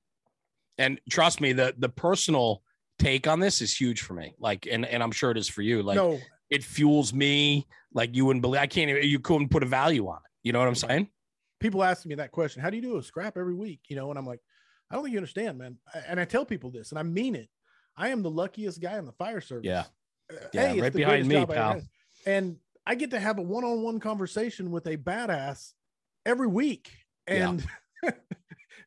and 0.77 1.01
trust 1.09 1.41
me 1.41 1.53
the 1.53 1.75
the 1.79 1.89
personal 1.89 2.63
take 2.99 3.27
on 3.27 3.41
this 3.41 3.63
is 3.63 3.75
huge 3.75 4.03
for 4.03 4.15
me. 4.15 4.35
Like 4.39 4.67
and 4.71 4.85
and 4.85 5.03
i'm 5.03 5.13
sure 5.13 5.31
it 5.31 5.39
is 5.39 5.49
for 5.49 5.63
you. 5.63 5.83
Like 5.83 5.97
no, 5.97 6.19
it 6.51 6.63
fuels 6.63 7.15
me. 7.15 7.67
Like 7.95 8.15
you 8.15 8.27
wouldn't 8.27 8.43
believe 8.43 8.61
i 8.61 8.67
can't 8.67 8.91
even 8.91 9.05
you 9.05 9.19
couldn't 9.19 9.49
put 9.49 9.63
a 9.63 9.67
value 9.67 10.07
on 10.09 10.17
it. 10.17 10.31
You 10.43 10.53
know 10.53 10.59
what 10.59 10.69
i'm 10.69 10.75
saying? 10.75 11.09
People 11.59 11.83
ask 11.83 12.05
me 12.05 12.17
that 12.17 12.33
question 12.33 12.61
how 12.63 12.69
do 12.69 12.77
you 12.77 12.83
do 12.83 12.99
a 12.99 13.03
scrap 13.03 13.39
every 13.39 13.55
week? 13.55 13.81
You 13.89 13.97
know 13.97 14.11
and 14.11 14.19
i'm 14.19 14.27
like 14.27 14.41
i 14.91 14.95
don't 14.95 15.05
think 15.05 15.13
you 15.13 15.19
understand 15.19 15.57
man. 15.57 15.79
And 16.07 16.21
i 16.21 16.27
tell 16.27 16.45
people 16.45 16.71
this 16.71 16.91
and 16.91 16.99
i 16.99 17.03
mean 17.03 17.35
it. 17.35 17.49
I 17.97 18.09
am 18.09 18.23
the 18.23 18.31
luckiest 18.31 18.81
guy 18.81 18.99
in 18.99 19.05
the 19.05 19.13
fire 19.13 19.41
service. 19.41 19.67
Yeah. 19.67 19.85
Yeah, 20.53 20.73
it's 20.73 20.81
right 20.83 20.93
behind 20.93 21.29
me, 21.29 21.45
pal. 21.47 21.81
and 22.27 22.57
i 22.87 22.95
get 22.95 23.11
to 23.11 23.21
have 23.21 23.39
a 23.39 23.43
one-on-one 23.43 24.01
conversation 24.01 24.71
with 24.71 24.87
a 24.87 24.97
badass 24.97 25.73
every 26.27 26.47
week 26.47 26.91
Yeah. 27.29 27.51
and 27.51 27.67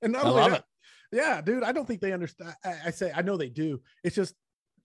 and 0.01 0.13
not 0.13 0.25
i 0.25 0.29
only 0.29 0.49
that- 0.49 0.59
it 0.59 0.63
yeah 1.11 1.41
dude 1.41 1.63
i 1.63 1.71
don't 1.71 1.87
think 1.87 2.01
they 2.01 2.11
understand 2.11 2.55
I, 2.65 2.75
I 2.87 2.91
say 2.91 3.11
i 3.15 3.21
know 3.21 3.37
they 3.37 3.49
do 3.49 3.81
it's 4.03 4.15
just 4.15 4.33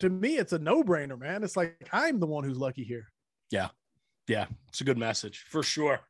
to 0.01 0.09
me 0.11 0.37
it's 0.37 0.53
a 0.53 0.59
no-brainer 0.59 1.19
man 1.19 1.43
it's 1.43 1.57
like 1.57 1.89
i'm 1.93 2.21
the 2.21 2.27
one 2.27 2.45
who's 2.45 2.59
lucky 2.59 2.85
here 2.85 3.07
Yeah, 3.51 3.69
Yeah, 4.29 4.47
it's 4.69 4.81
a 4.81 4.85
good 4.85 4.99
message 4.99 5.47
for 5.49 5.63
sure. 5.63 6.01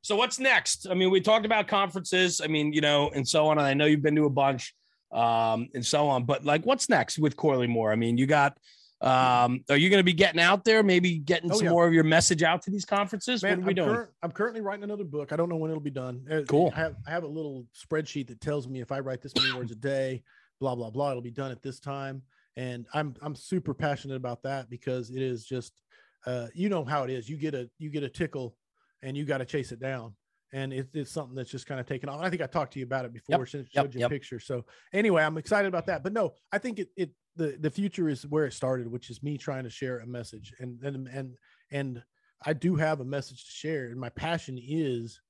So 0.00 0.16
what's 0.16 0.38
next? 0.38 0.86
I 0.88 0.94
mean, 0.94 1.10
we 1.10 1.20
talked 1.20 1.44
about 1.44 1.66
conferences. 1.68 2.40
I 2.42 2.46
mean, 2.46 2.72
you 2.72 2.80
know, 2.80 3.10
and 3.14 3.26
so 3.28 3.46
on. 3.48 3.58
And 3.58 3.66
I 3.66 3.74
know 3.74 3.84
you've 3.84 4.00
been 4.00 4.14
to 4.16 4.24
a 4.24 4.30
bunch, 4.30 4.72
um, 5.12 5.68
and 5.74 5.84
so 5.84 6.08
on. 6.08 6.24
But 6.24 6.44
like, 6.46 6.64
what's 6.64 6.88
next 6.88 7.18
with 7.18 7.36
Corley 7.36 7.66
Moore? 7.66 7.92
I 7.92 7.96
mean, 7.96 8.16
you 8.16 8.26
got. 8.26 8.56
Um, 9.00 9.64
are 9.70 9.76
you 9.76 9.90
going 9.90 10.00
to 10.00 10.04
be 10.04 10.12
getting 10.12 10.40
out 10.40 10.64
there? 10.64 10.82
Maybe 10.82 11.18
getting 11.18 11.52
Oh, 11.52 11.56
some 11.56 11.66
yeah. 11.66 11.70
more 11.70 11.86
of 11.86 11.94
your 11.94 12.04
message 12.04 12.42
out 12.42 12.62
to 12.62 12.70
these 12.70 12.84
conferences. 12.84 13.42
Man, 13.42 13.58
what 13.58 13.62
are 13.62 13.66
we 13.66 13.70
I'm, 13.70 13.74
doing? 13.74 13.96
curr- 13.96 14.12
I'm 14.22 14.32
currently 14.32 14.60
writing 14.60 14.84
another 14.84 15.04
book. 15.04 15.32
I 15.32 15.36
don't 15.36 15.48
know 15.48 15.56
when 15.56 15.70
it'll 15.70 15.80
be 15.80 15.90
done. 15.90 16.26
Uh, 16.30 16.40
Cool. 16.48 16.72
I 16.74 16.80
have, 16.80 16.96
I 17.06 17.10
have 17.10 17.22
a 17.22 17.28
little 17.28 17.66
spreadsheet 17.74 18.26
that 18.28 18.40
tells 18.40 18.66
me 18.66 18.80
if 18.80 18.90
I 18.90 18.98
write 19.00 19.22
this 19.22 19.34
many 19.36 19.52
words 19.52 19.70
a 19.70 19.76
day, 19.76 20.22
blah 20.60 20.74
blah 20.74 20.90
blah, 20.90 21.10
it'll 21.10 21.22
be 21.22 21.30
done 21.30 21.52
at 21.52 21.62
this 21.62 21.78
time. 21.78 22.22
And 22.56 22.86
I'm 22.92 23.14
I'm 23.22 23.36
super 23.36 23.72
passionate 23.72 24.16
about 24.16 24.42
that 24.42 24.68
because 24.68 25.10
it 25.10 25.22
is 25.22 25.44
just, 25.44 25.80
uh, 26.26 26.48
you 26.52 26.68
know 26.68 26.84
how 26.84 27.04
it 27.04 27.10
is. 27.10 27.28
You 27.28 27.36
get 27.36 27.54
a 27.54 27.70
you 27.78 27.90
get 27.90 28.02
a 28.02 28.08
tickle, 28.08 28.56
and 29.02 29.16
you 29.16 29.24
got 29.24 29.38
to 29.38 29.44
chase 29.44 29.70
it 29.70 29.78
down. 29.78 30.14
And 30.52 30.72
it, 30.72 30.88
it's 30.94 31.12
something 31.12 31.36
that's 31.36 31.50
just 31.50 31.66
kind 31.66 31.78
of 31.78 31.86
taken 31.86 32.08
off. 32.08 32.20
I 32.20 32.30
think 32.30 32.42
I 32.42 32.46
talked 32.46 32.72
to 32.72 32.78
you 32.80 32.84
about 32.86 33.04
it 33.04 33.12
before. 33.12 33.46
Since 33.46 33.68
yep, 33.72 33.84
showed 33.84 33.94
you 33.94 34.00
yep. 34.00 34.10
a 34.10 34.14
picture. 34.14 34.40
So 34.40 34.64
anyway, 34.92 35.22
I'm 35.22 35.38
excited 35.38 35.68
about 35.68 35.86
that. 35.86 36.02
But 36.02 36.12
no, 36.12 36.32
I 36.50 36.58
think 36.58 36.80
it 36.80 36.88
it 36.96 37.10
the 37.38 37.56
the 37.58 37.70
future 37.70 38.08
is 38.08 38.26
where 38.26 38.44
it 38.44 38.52
started, 38.52 38.90
which 38.90 39.08
is 39.08 39.22
me 39.22 39.38
trying 39.38 39.64
to 39.64 39.70
share 39.70 40.00
a 40.00 40.06
message. 40.06 40.52
And 40.58 40.82
and 40.82 41.08
and 41.08 41.36
and 41.70 42.02
I 42.44 42.52
do 42.52 42.76
have 42.76 43.00
a 43.00 43.04
message 43.04 43.44
to 43.44 43.50
share, 43.50 43.86
and 43.86 43.98
my 43.98 44.10
passion 44.10 44.58
is 44.60 45.20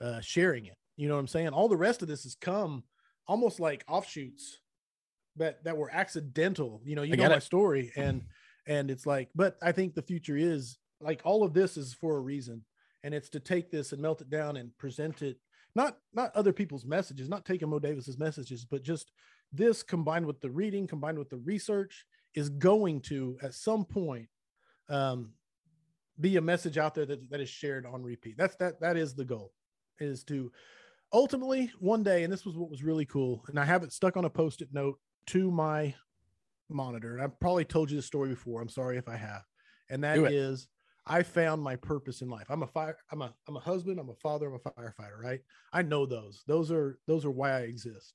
uh, 0.00 0.20
sharing 0.20 0.66
it. 0.66 0.76
You 0.96 1.08
know 1.08 1.14
what 1.14 1.20
I'm 1.20 1.28
saying? 1.28 1.48
All 1.48 1.68
the 1.68 1.76
rest 1.76 2.02
of 2.02 2.08
this 2.08 2.22
has 2.22 2.34
come 2.34 2.84
almost 3.26 3.60
like 3.60 3.84
offshoots 3.88 4.58
that 5.36 5.62
that 5.64 5.76
were 5.76 5.92
accidental. 5.92 6.80
You 6.84 6.96
know, 6.96 7.02
you 7.02 7.16
know 7.16 7.24
get 7.24 7.30
my 7.30 7.36
it. 7.36 7.42
story, 7.42 7.92
and 7.96 8.22
and 8.66 8.90
it's 8.90 9.04
like, 9.04 9.28
but 9.34 9.56
I 9.60 9.72
think 9.72 9.94
the 9.94 10.02
future 10.02 10.36
is 10.36 10.78
like 11.00 11.20
all 11.24 11.42
of 11.42 11.52
this 11.52 11.76
is 11.76 11.94
for 11.94 12.16
a 12.16 12.20
reason, 12.20 12.64
and 13.02 13.12
it's 13.12 13.28
to 13.30 13.40
take 13.40 13.70
this 13.70 13.92
and 13.92 14.00
melt 14.00 14.20
it 14.20 14.30
down 14.30 14.56
and 14.56 14.76
present 14.78 15.20
it. 15.22 15.36
Not 15.74 15.98
not 16.14 16.34
other 16.34 16.52
people's 16.52 16.86
messages, 16.86 17.28
not 17.28 17.44
taking 17.44 17.68
Mo 17.68 17.80
Davis's 17.80 18.18
messages, 18.18 18.64
but 18.64 18.82
just 18.82 19.10
this 19.52 19.82
combined 19.82 20.26
with 20.26 20.40
the 20.40 20.50
reading, 20.50 20.86
combined 20.86 21.18
with 21.18 21.30
the 21.30 21.38
research, 21.38 22.04
is 22.34 22.48
going 22.48 23.00
to 23.00 23.38
at 23.42 23.54
some 23.54 23.84
point 23.84 24.28
um, 24.88 25.32
be 26.20 26.36
a 26.36 26.40
message 26.40 26.78
out 26.78 26.94
there 26.94 27.06
that, 27.06 27.30
that 27.30 27.40
is 27.40 27.48
shared 27.48 27.86
on 27.86 28.02
repeat. 28.02 28.36
That's 28.36 28.56
that 28.56 28.80
that 28.80 28.96
is 28.96 29.14
the 29.14 29.24
goal, 29.24 29.52
is 29.98 30.24
to 30.24 30.52
ultimately 31.12 31.72
one 31.78 32.02
day, 32.02 32.24
and 32.24 32.32
this 32.32 32.44
was 32.44 32.56
what 32.56 32.70
was 32.70 32.82
really 32.82 33.06
cool, 33.06 33.44
and 33.48 33.58
I 33.58 33.64
have 33.64 33.82
it 33.82 33.92
stuck 33.92 34.16
on 34.16 34.24
a 34.24 34.30
post-it 34.30 34.68
note 34.72 34.98
to 35.28 35.50
my 35.50 35.94
monitor. 36.68 37.14
And 37.14 37.22
I've 37.22 37.38
probably 37.40 37.64
told 37.64 37.90
you 37.90 37.96
this 37.96 38.06
story 38.06 38.30
before. 38.30 38.60
I'm 38.60 38.68
sorry 38.68 38.98
if 38.98 39.08
I 39.08 39.16
have. 39.16 39.42
And 39.88 40.02
that 40.04 40.18
is 40.18 40.68
I 41.06 41.22
found 41.22 41.62
my 41.62 41.76
purpose 41.76 42.22
in 42.22 42.28
life. 42.28 42.46
I'm 42.48 42.64
a 42.64 42.66
fire, 42.66 42.96
I'm 43.12 43.22
a 43.22 43.32
I'm 43.46 43.56
a 43.56 43.60
husband, 43.60 44.00
I'm 44.00 44.10
a 44.10 44.14
father, 44.14 44.48
I'm 44.48 44.54
a 44.54 44.58
firefighter, 44.58 45.18
right? 45.22 45.40
I 45.72 45.82
know 45.82 46.06
those. 46.06 46.42
Those 46.46 46.72
are 46.72 46.98
those 47.06 47.24
are 47.24 47.30
why 47.30 47.52
I 47.52 47.60
exist. 47.60 48.14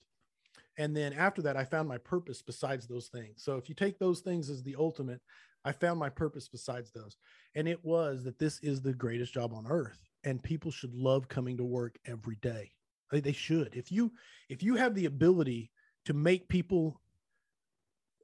And 0.77 0.95
then 0.95 1.13
after 1.13 1.41
that, 1.43 1.57
I 1.57 1.65
found 1.65 1.87
my 1.87 1.97
purpose 1.97 2.41
besides 2.41 2.87
those 2.87 3.07
things. 3.07 3.43
So 3.43 3.57
if 3.57 3.69
you 3.69 3.75
take 3.75 3.99
those 3.99 4.21
things 4.21 4.49
as 4.49 4.63
the 4.63 4.75
ultimate, 4.77 5.21
I 5.63 5.71
found 5.71 5.99
my 5.99 6.09
purpose 6.09 6.47
besides 6.47 6.91
those. 6.91 7.17
And 7.55 7.67
it 7.67 7.83
was 7.83 8.23
that 8.23 8.39
this 8.39 8.59
is 8.61 8.81
the 8.81 8.93
greatest 8.93 9.33
job 9.33 9.53
on 9.53 9.67
earth. 9.67 9.99
And 10.23 10.41
people 10.41 10.71
should 10.71 10.93
love 10.95 11.27
coming 11.27 11.57
to 11.57 11.63
work 11.63 11.97
every 12.05 12.37
day. 12.41 12.71
They, 13.11 13.33
should. 13.33 13.75
If 13.75 13.91
you 13.91 14.13
if 14.47 14.63
you 14.63 14.75
have 14.75 14.95
the 14.95 15.05
ability 15.05 15.69
to 16.05 16.13
make 16.13 16.47
people 16.47 17.01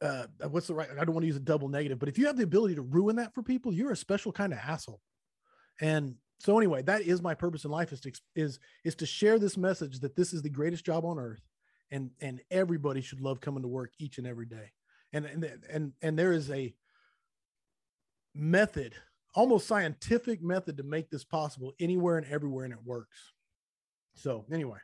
uh 0.01 0.27
what's 0.49 0.67
the 0.67 0.75
right 0.75 0.87
I 0.91 1.03
don't 1.03 1.13
want 1.13 1.23
to 1.23 1.27
use 1.27 1.35
a 1.35 1.41
double 1.41 1.67
negative, 1.67 1.99
but 1.99 2.07
if 2.07 2.17
you 2.17 2.27
have 2.27 2.37
the 2.37 2.43
ability 2.43 2.75
to 2.75 2.81
ruin 2.83 3.17
that 3.17 3.33
for 3.33 3.43
people, 3.43 3.73
you're 3.73 3.91
a 3.91 3.97
special 3.97 4.31
kind 4.31 4.53
of 4.53 4.59
asshole. 4.59 5.01
And 5.81 6.15
so 6.39 6.57
anyway, 6.57 6.83
that 6.83 7.01
is 7.01 7.21
my 7.21 7.33
purpose 7.33 7.65
in 7.65 7.71
life 7.71 7.91
is 7.91 7.99
to 8.01 8.13
is 8.35 8.59
is 8.85 8.95
to 8.95 9.05
share 9.05 9.37
this 9.39 9.57
message 9.57 9.99
that 9.99 10.15
this 10.15 10.31
is 10.31 10.41
the 10.41 10.49
greatest 10.49 10.85
job 10.85 11.03
on 11.03 11.19
earth 11.19 11.41
and 11.91 12.11
and 12.21 12.41
everybody 12.51 13.01
should 13.01 13.21
love 13.21 13.41
coming 13.41 13.61
to 13.61 13.67
work 13.67 13.91
each 13.99 14.17
and 14.17 14.27
every 14.27 14.45
day. 14.45 14.71
And 15.13 15.25
and 15.25 15.51
and 15.69 15.93
and 16.01 16.19
there 16.19 16.31
is 16.31 16.49
a 16.51 16.73
method, 18.35 18.93
almost 19.35 19.67
scientific 19.67 20.41
method 20.41 20.77
to 20.77 20.83
make 20.83 21.09
this 21.09 21.23
possible 21.23 21.73
anywhere 21.79 22.17
and 22.17 22.27
everywhere 22.27 22.65
and 22.65 22.73
it 22.73 22.83
works. 22.83 23.33
So 24.15 24.45
anyway, 24.51 24.79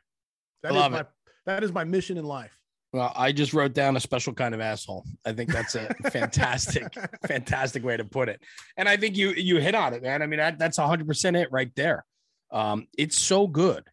that 0.62 0.74
is 0.74 0.90
my 0.92 1.00
it. 1.00 1.08
that 1.46 1.64
is 1.64 1.72
my 1.72 1.84
mission 1.84 2.18
in 2.18 2.26
life. 2.26 2.58
Well, 2.94 3.12
I 3.16 3.32
just 3.32 3.54
wrote 3.54 3.74
down 3.74 3.98
a 3.98 4.00
special 4.00 4.34
kind 4.34 4.54
of 4.54 4.62
asshole. 4.62 5.04
I 5.26 5.34
think 5.34 5.52
that's 5.52 5.74
a 5.74 5.92
fantastic, 6.12 6.94
fantastic 7.26 7.84
way 7.84 7.98
to 7.98 8.06
put 8.06 8.30
it. 8.30 8.40
And 8.78 8.88
I 8.88 8.98
think 8.98 9.18
you 9.18 9.32
you 9.32 9.60
hit 9.60 9.74
on 9.74 9.96
it, 9.96 10.04
man. 10.04 10.22
I 10.22 10.28
mean, 10.28 10.38
that, 10.38 10.60
that's 10.60 10.78
100% 10.78 11.42
it 11.42 11.50
right 11.52 11.72
there. 11.76 12.06
Um, 12.52 12.88
it's 12.96 13.18
so 13.18 13.48
good. 13.48 13.84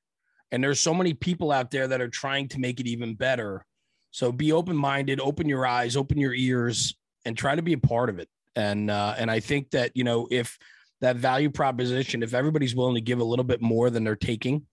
And 0.53 0.63
there's 0.63 0.81
so 0.81 0.95
many 0.95 1.15
people 1.15 1.53
out 1.53 1.71
there 1.71 1.89
that 1.89 2.01
are 2.01 2.09
trying 2.09 2.49
to 2.49 2.59
make 2.59 2.81
it 2.81 2.87
even 2.87 3.15
better. 3.15 3.65
So 4.11 4.33
be 4.33 4.53
open-minded, 4.53 5.21
open 5.21 5.49
your 5.49 5.67
eyes, 5.67 5.97
open 5.97 6.19
your 6.19 6.35
ears, 6.35 6.97
and 7.25 7.37
try 7.37 7.55
to 7.55 7.63
be 7.63 7.75
a 7.75 7.79
part 7.79 8.09
of 8.09 8.19
it. 8.19 8.29
And 8.57 8.91
uh, 8.91 9.15
and 9.17 9.31
I 9.31 9.39
think 9.41 9.71
that 9.71 9.93
you 9.95 10.03
know 10.03 10.27
if 10.31 10.59
that 11.01 11.17
value 11.17 11.51
proposition, 11.51 12.23
if 12.23 12.35
everybody's 12.35 12.75
willing 12.75 12.97
to 12.97 13.01
give 13.01 13.21
a 13.21 13.25
little 13.25 13.45
bit 13.45 13.63
more 13.63 13.91
than 13.91 14.05
they're 14.05 14.17
taking, 14.17 14.67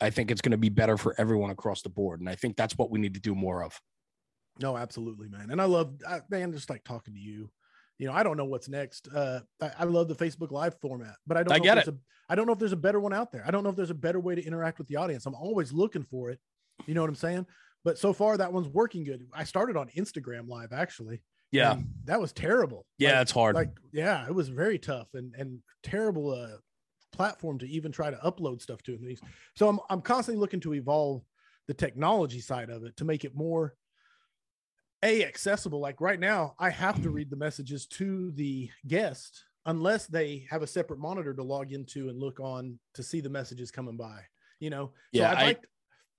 I 0.00 0.10
think 0.10 0.30
it's 0.30 0.40
going 0.40 0.52
to 0.52 0.58
be 0.58 0.68
better 0.68 0.96
for 0.96 1.14
everyone 1.18 1.50
across 1.50 1.82
the 1.82 1.88
board. 1.88 2.20
And 2.20 2.28
I 2.28 2.34
think 2.34 2.56
that's 2.56 2.76
what 2.76 2.90
we 2.90 2.98
need 2.98 3.14
to 3.14 3.20
do 3.20 3.34
more 3.34 3.62
of. 3.62 3.80
No, 4.60 4.76
absolutely, 4.76 5.28
man. 5.28 5.50
And 5.50 5.60
I 5.60 5.64
love, 5.64 5.94
I, 6.06 6.20
man, 6.28 6.52
just 6.52 6.68
like 6.68 6.84
talking 6.84 7.14
to 7.14 7.20
you. 7.20 7.50
You 8.02 8.08
know, 8.08 8.14
I 8.14 8.24
don't 8.24 8.36
know 8.36 8.46
what's 8.46 8.68
next. 8.68 9.06
Uh, 9.14 9.42
I, 9.60 9.70
I 9.78 9.84
love 9.84 10.08
the 10.08 10.16
Facebook 10.16 10.50
Live 10.50 10.74
format, 10.80 11.14
but 11.24 11.36
I 11.36 11.44
don't. 11.44 11.52
I 11.52 11.58
know 11.58 11.62
get 11.62 11.78
if 11.78 11.84
there's 11.84 11.96
A, 11.96 12.00
I 12.32 12.34
don't 12.34 12.46
know 12.46 12.52
if 12.52 12.58
there's 12.58 12.72
a 12.72 12.76
better 12.76 12.98
one 12.98 13.12
out 13.12 13.30
there. 13.30 13.44
I 13.46 13.52
don't 13.52 13.62
know 13.62 13.70
if 13.70 13.76
there's 13.76 13.90
a 13.90 13.94
better 13.94 14.18
way 14.18 14.34
to 14.34 14.44
interact 14.44 14.78
with 14.78 14.88
the 14.88 14.96
audience. 14.96 15.24
I'm 15.24 15.36
always 15.36 15.72
looking 15.72 16.02
for 16.02 16.30
it. 16.30 16.40
You 16.84 16.94
know 16.94 17.00
what 17.02 17.10
I'm 17.10 17.14
saying? 17.14 17.46
But 17.84 17.98
so 17.98 18.12
far, 18.12 18.36
that 18.36 18.52
one's 18.52 18.66
working 18.66 19.04
good. 19.04 19.24
I 19.32 19.44
started 19.44 19.76
on 19.76 19.88
Instagram 19.96 20.48
Live 20.48 20.72
actually. 20.72 21.22
Yeah. 21.52 21.76
that 22.06 22.20
was 22.20 22.32
terrible. 22.32 22.86
Yeah, 22.98 23.12
Like- 23.12 23.22
it's 23.22 23.30
hard. 23.30 23.54
Like, 23.54 23.70
yeah, 23.92 24.26
it 24.26 24.34
was 24.34 24.48
very 24.48 24.80
tough 24.80 25.06
and 25.14 25.32
and 25.38 25.60
terrible 25.84 26.32
uh, 26.32 26.56
platform 27.12 27.60
to 27.60 27.68
even 27.68 27.92
try 27.92 28.10
to 28.10 28.16
upload 28.16 28.62
stuff 28.62 28.82
to. 28.82 28.94
and 28.94 29.04
things. 29.06 29.20
So 29.54 29.68
I'm 29.68 29.78
I'm 29.90 30.00
constantly 30.00 30.40
looking 30.40 30.58
to 30.62 30.74
evolve 30.74 31.22
the 31.68 31.74
technology 31.74 32.40
side 32.40 32.68
of 32.68 32.82
it 32.82 32.96
to 32.96 33.04
make 33.04 33.24
it 33.24 33.36
more 33.36 33.76
a 35.02 35.24
accessible 35.24 35.80
like 35.80 36.00
right 36.00 36.20
now 36.20 36.54
i 36.58 36.70
have 36.70 37.02
to 37.02 37.10
read 37.10 37.28
the 37.30 37.36
messages 37.36 37.86
to 37.86 38.30
the 38.32 38.70
guest 38.86 39.44
unless 39.66 40.06
they 40.06 40.46
have 40.50 40.62
a 40.62 40.66
separate 40.66 40.98
monitor 40.98 41.32
to 41.34 41.42
log 41.42 41.72
into 41.72 42.08
and 42.08 42.18
look 42.18 42.40
on 42.40 42.78
to 42.94 43.02
see 43.02 43.20
the 43.20 43.28
messages 43.28 43.70
coming 43.70 43.96
by. 43.96 44.18
You 44.58 44.70
know, 44.70 44.90
Yeah, 45.12 45.30
So 45.30 45.36
I'd 45.36 45.38
I- 45.42 45.46
like 45.46 45.64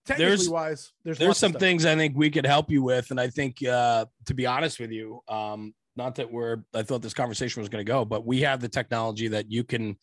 technically 0.05 0.25
there's- 0.25 0.47
wise, 0.47 0.91
there's 1.03 1.17
there's 1.17 1.37
some 1.37 1.51
things 1.53 1.85
I 1.85 1.95
think 1.95 2.15
we 2.15 2.29
could 2.29 2.45
help 2.45 2.71
you 2.71 2.81
with, 2.83 3.11
and 3.11 3.19
I 3.19 3.29
think 3.29 3.61
uh, 3.65 4.05
to 4.27 4.33
be 4.33 4.45
honest 4.45 4.79
with 4.79 4.91
you, 4.91 5.19
um, 5.27 5.73
not 5.97 6.15
that 6.15 6.31
we're 6.31 6.63
I 6.73 6.83
thought 6.83 7.01
this 7.01 7.13
conversation 7.13 7.61
was 7.61 7.67
going 7.67 7.85
to 7.85 7.89
go, 7.91 8.05
but 8.05 8.25
we 8.25 8.39
have 8.41 8.61
the 8.61 8.69
technology 8.69 9.27
that 9.29 9.51
you 9.51 9.65
can 9.65 9.97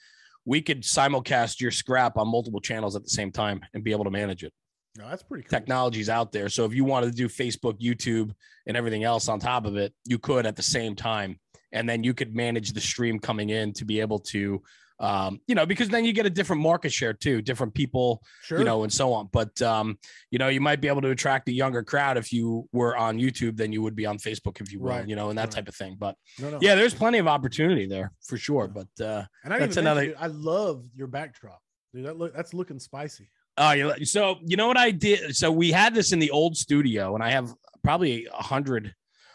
we 0.44 0.60
could 0.60 0.82
simulcast 0.82 1.60
your 1.62 1.70
scrap 1.70 2.18
on 2.18 2.28
multiple 2.28 2.60
channels 2.60 2.94
at 2.94 3.02
the 3.04 3.10
same 3.10 3.32
time 3.32 3.60
and 3.72 3.82
be 3.82 3.92
able 3.92 4.04
to 4.04 4.10
manage 4.10 4.42
it. 4.44 4.52
No, 4.98 5.08
that's 5.08 5.22
pretty 5.22 5.44
cool. 5.44 5.50
Technology's 5.50 6.08
out 6.08 6.32
there, 6.32 6.48
so 6.48 6.64
if 6.64 6.74
you 6.74 6.84
wanted 6.84 7.10
to 7.10 7.16
do 7.16 7.28
Facebook, 7.28 7.80
YouTube, 7.80 8.32
and 8.66 8.76
everything 8.76 9.04
else 9.04 9.28
on 9.28 9.38
top 9.38 9.64
of 9.64 9.76
it, 9.76 9.94
you 10.04 10.18
could 10.18 10.46
at 10.46 10.56
the 10.56 10.62
same 10.62 10.94
time, 10.96 11.38
and 11.72 11.88
then 11.88 12.02
you 12.02 12.12
could 12.12 12.34
manage 12.34 12.72
the 12.72 12.80
stream 12.80 13.18
coming 13.20 13.50
in 13.50 13.72
to 13.74 13.84
be 13.84 14.00
able 14.00 14.18
to. 14.18 14.60
Um, 14.98 15.40
you 15.46 15.54
know, 15.54 15.64
because 15.64 15.88
then 15.88 16.04
you 16.04 16.12
get 16.12 16.26
a 16.26 16.30
different 16.30 16.60
market 16.60 16.92
share 16.92 17.14
too, 17.14 17.40
different 17.40 17.72
people, 17.72 18.22
Sure. 18.42 18.58
you 18.58 18.64
know, 18.66 18.82
and 18.82 18.92
so 18.92 19.14
on. 19.14 19.30
But 19.32 19.62
um, 19.62 19.96
you 20.30 20.38
know, 20.38 20.48
you 20.48 20.60
might 20.60 20.82
be 20.82 20.88
able 20.88 21.00
to 21.00 21.08
attract 21.08 21.48
a 21.48 21.52
younger 21.52 21.82
crowd 21.82 22.18
if 22.18 22.30
you 22.34 22.68
were 22.72 22.94
on 22.98 23.16
YouTube 23.18 23.56
than 23.56 23.72
you 23.72 23.80
would 23.80 23.96
be 23.96 24.04
on 24.04 24.18
Facebook, 24.18 24.60
if 24.60 24.70
you 24.70 24.78
were, 24.78 24.90
Right, 24.90 25.08
you 25.08 25.16
know, 25.16 25.30
and 25.30 25.38
that 25.38 25.44
right. 25.44 25.50
type 25.52 25.68
of 25.68 25.74
thing. 25.74 25.96
But 25.98 26.16
no, 26.38 26.50
no. 26.50 26.58
yeah, 26.60 26.74
there's 26.74 26.92
plenty 26.92 27.16
of 27.16 27.26
opportunity 27.26 27.86
there 27.86 28.12
for 28.26 28.36
sure. 28.36 28.68
But 28.68 28.88
uh, 29.02 29.24
And 29.42 29.54
I 29.54 29.58
that's 29.60 29.78
another- 29.78 30.02
another. 30.02 30.16
I 30.20 30.26
love 30.26 30.84
your 30.94 31.06
backdrop, 31.06 31.62
dude. 31.94 32.04
That 32.04 32.18
look 32.18 32.34
that's 32.36 32.52
looking 32.52 32.78
spicy. 32.78 33.30
Oh, 33.58 33.72
you 33.72 34.04
so 34.04 34.38
you 34.44 34.56
know 34.56 34.68
what 34.68 34.76
I 34.76 34.90
did? 34.90 35.36
So 35.36 35.50
we 35.50 35.70
had 35.70 35.94
this 35.94 36.12
in 36.12 36.18
the 36.18 36.30
old 36.30 36.56
studio, 36.56 37.14
and 37.14 37.22
I 37.22 37.30
have 37.30 37.52
probably 37.82 38.26
a 38.26 38.42
hundred. 38.42 38.94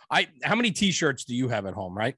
I 0.10 0.28
how 0.44 0.56
many 0.56 0.72
T-shirts 0.72 1.26
do 1.26 1.36
you 1.36 1.50
have 1.50 1.66
at 1.66 1.74
home, 1.74 1.98
right? 1.98 2.16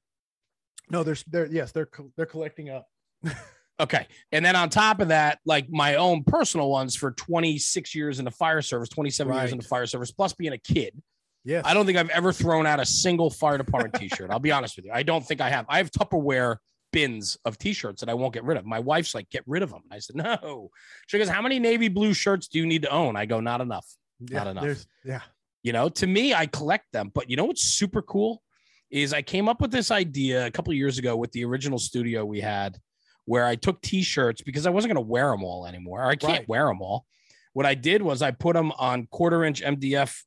No, 0.90 1.02
there's 1.02 1.24
they're 1.24 1.46
yes, 1.46 1.72
they're 1.72 1.88
they're 2.16 2.26
collecting 2.26 2.70
up. 2.70 2.86
Okay. 3.80 4.06
And 4.32 4.44
then 4.44 4.56
on 4.56 4.70
top 4.70 5.00
of 5.00 5.08
that, 5.08 5.38
like 5.44 5.70
my 5.70 5.94
own 5.94 6.24
personal 6.24 6.68
ones 6.68 6.96
for 6.96 7.12
26 7.12 7.94
years 7.94 8.18
in 8.18 8.24
the 8.24 8.30
fire 8.30 8.60
service, 8.60 8.88
27 8.88 9.32
years 9.32 9.52
in 9.52 9.58
the 9.58 9.64
fire 9.64 9.86
service, 9.86 10.10
plus 10.10 10.32
being 10.32 10.52
a 10.52 10.58
kid. 10.58 11.00
Yeah, 11.44 11.62
I 11.64 11.72
don't 11.72 11.86
think 11.86 11.96
I've 11.96 12.10
ever 12.10 12.32
thrown 12.32 12.66
out 12.66 12.80
a 12.80 12.84
single 12.84 13.30
fire 13.30 13.56
department 13.56 13.94
t-shirt. 13.94 14.30
I'll 14.30 14.40
be 14.40 14.50
honest 14.50 14.76
with 14.76 14.86
you. 14.86 14.90
I 14.92 15.04
don't 15.04 15.24
think 15.24 15.40
I 15.40 15.48
have. 15.48 15.64
I 15.68 15.78
have 15.78 15.90
Tupperware 15.90 16.56
bins 16.92 17.36
of 17.44 17.58
t-shirts 17.58 18.00
that 18.00 18.08
I 18.08 18.14
won't 18.14 18.32
get 18.34 18.44
rid 18.44 18.56
of. 18.56 18.64
My 18.66 18.78
wife's 18.78 19.14
like, 19.14 19.28
get 19.30 19.42
rid 19.46 19.62
of 19.62 19.70
them. 19.70 19.82
I 19.90 19.98
said, 19.98 20.16
no. 20.16 20.70
She 21.06 21.18
goes, 21.18 21.28
how 21.28 21.42
many 21.42 21.58
navy 21.58 21.88
blue 21.88 22.14
shirts 22.14 22.48
do 22.48 22.58
you 22.58 22.66
need 22.66 22.82
to 22.82 22.90
own? 22.90 23.16
I 23.16 23.26
go, 23.26 23.40
not 23.40 23.60
enough. 23.60 23.86
yeah, 24.20 24.50
enough. 24.50 24.84
Yeah. 25.04 25.20
You 25.62 25.72
know, 25.72 25.88
to 25.90 26.06
me, 26.06 26.34
I 26.34 26.46
collect 26.46 26.86
them. 26.92 27.10
But 27.14 27.28
you 27.28 27.36
know 27.36 27.44
what's 27.44 27.62
super 27.62 28.00
cool 28.02 28.42
is 28.90 29.12
I 29.12 29.20
came 29.22 29.48
up 29.48 29.60
with 29.60 29.70
this 29.70 29.90
idea 29.90 30.46
a 30.46 30.50
couple 30.50 30.70
of 30.72 30.76
years 30.78 30.98
ago 30.98 31.16
with 31.16 31.30
the 31.32 31.44
original 31.44 31.78
studio 31.78 32.24
we 32.24 32.40
had, 32.40 32.78
where 33.26 33.44
I 33.44 33.54
took 33.56 33.82
T-shirts 33.82 34.40
because 34.40 34.66
I 34.66 34.70
wasn't 34.70 34.94
going 34.94 35.04
to 35.04 35.10
wear 35.10 35.30
them 35.30 35.44
all 35.44 35.66
anymore. 35.66 36.02
I 36.04 36.16
can't 36.16 36.38
Right. 36.40 36.48
wear 36.48 36.66
them 36.66 36.80
all. 36.80 37.04
What 37.52 37.66
I 37.66 37.74
did 37.74 38.00
was 38.00 38.22
I 38.22 38.30
put 38.30 38.54
them 38.54 38.72
on 38.78 39.06
quarter-inch 39.10 39.62
MDF 39.62 40.22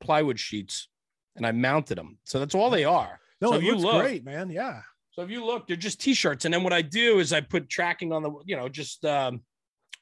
plywood 0.00 0.38
sheets, 0.40 0.88
and 1.36 1.46
I 1.46 1.52
mounted 1.52 1.98
them. 1.98 2.18
So 2.24 2.38
that's 2.38 2.54
all 2.54 2.70
they 2.70 2.84
are. 2.84 3.20
No, 3.42 3.50
So 3.50 3.56
it 3.58 3.64
looks 3.64 3.82
look- 3.82 4.02
great, 4.02 4.24
man. 4.24 4.48
Yeah. 4.50 4.82
So 5.12 5.22
if 5.22 5.30
you 5.30 5.44
look, 5.44 5.66
they're 5.66 5.76
just 5.76 6.00
t-shirts. 6.00 6.44
And 6.46 6.54
then 6.54 6.62
what 6.64 6.72
I 6.72 6.82
do 6.82 7.18
is 7.18 7.32
I 7.32 7.40
put 7.42 7.68
tracking 7.68 8.12
on 8.12 8.22
the, 8.22 8.32
you 8.46 8.56
know, 8.56 8.68
just 8.68 9.04
um, 9.04 9.42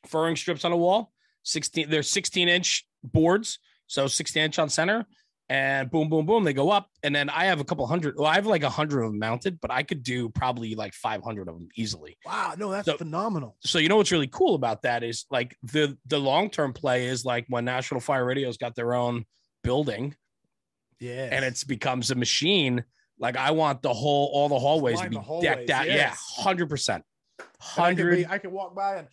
furring 0.06 0.36
strips 0.36 0.64
on 0.64 0.72
a 0.72 0.76
wall. 0.76 1.12
16, 1.44 1.90
they're 1.90 2.02
16 2.02 2.48
inch 2.48 2.86
boards. 3.02 3.58
So 3.86 4.06
16 4.06 4.42
inch 4.44 4.58
on 4.60 4.68
center 4.68 5.04
and 5.48 5.90
boom, 5.90 6.08
boom, 6.08 6.26
boom, 6.26 6.44
they 6.44 6.52
go 6.52 6.70
up. 6.70 6.88
And 7.02 7.12
then 7.12 7.28
I 7.28 7.46
have 7.46 7.58
a 7.58 7.64
couple 7.64 7.84
hundred, 7.88 8.14
well, 8.16 8.28
I 8.28 8.36
have 8.36 8.46
like 8.46 8.62
a 8.62 8.70
hundred 8.70 9.02
of 9.02 9.10
them 9.10 9.18
mounted, 9.18 9.60
but 9.60 9.72
I 9.72 9.82
could 9.82 10.04
do 10.04 10.28
probably 10.28 10.76
like 10.76 10.94
500 10.94 11.48
of 11.48 11.54
them 11.54 11.68
easily. 11.74 12.16
Wow. 12.24 12.54
No, 12.56 12.70
that's 12.70 12.86
So- 12.86 12.96
phenomenal. 12.96 13.56
So 13.64 13.80
you 13.80 13.88
know 13.88 13.96
what's 13.96 14.12
really 14.12 14.28
cool 14.28 14.54
about 14.54 14.82
that 14.82 15.02
is 15.02 15.26
like 15.28 15.56
the 15.64 15.98
the 16.06 16.18
long 16.20 16.50
term 16.50 16.72
play 16.72 17.06
is 17.06 17.24
like 17.24 17.46
when 17.48 17.64
National 17.64 17.98
Fire 18.00 18.24
Radio's 18.24 18.58
got 18.58 18.76
their 18.76 18.94
own 18.94 19.24
building 19.64 20.14
Yeah. 21.00 21.30
and 21.32 21.44
it's 21.44 21.64
becomes 21.64 22.12
a 22.12 22.14
machine. 22.14 22.84
Like 23.20 23.36
I 23.36 23.50
want 23.52 23.82
the 23.82 23.92
whole 23.92 24.30
all 24.32 24.48
the 24.48 24.58
hallways 24.58 25.00
to 25.00 25.08
be 25.10 25.16
hallways, 25.16 25.44
decked 25.44 25.70
out. 25.70 25.86
Yeah, 25.86 26.14
hundred 26.36 26.68
percent. 26.68 27.04
Hundred, 27.60 28.26
I 28.28 28.38
can 28.38 28.50
walk 28.50 28.74
by 28.74 28.96
and 28.96 29.08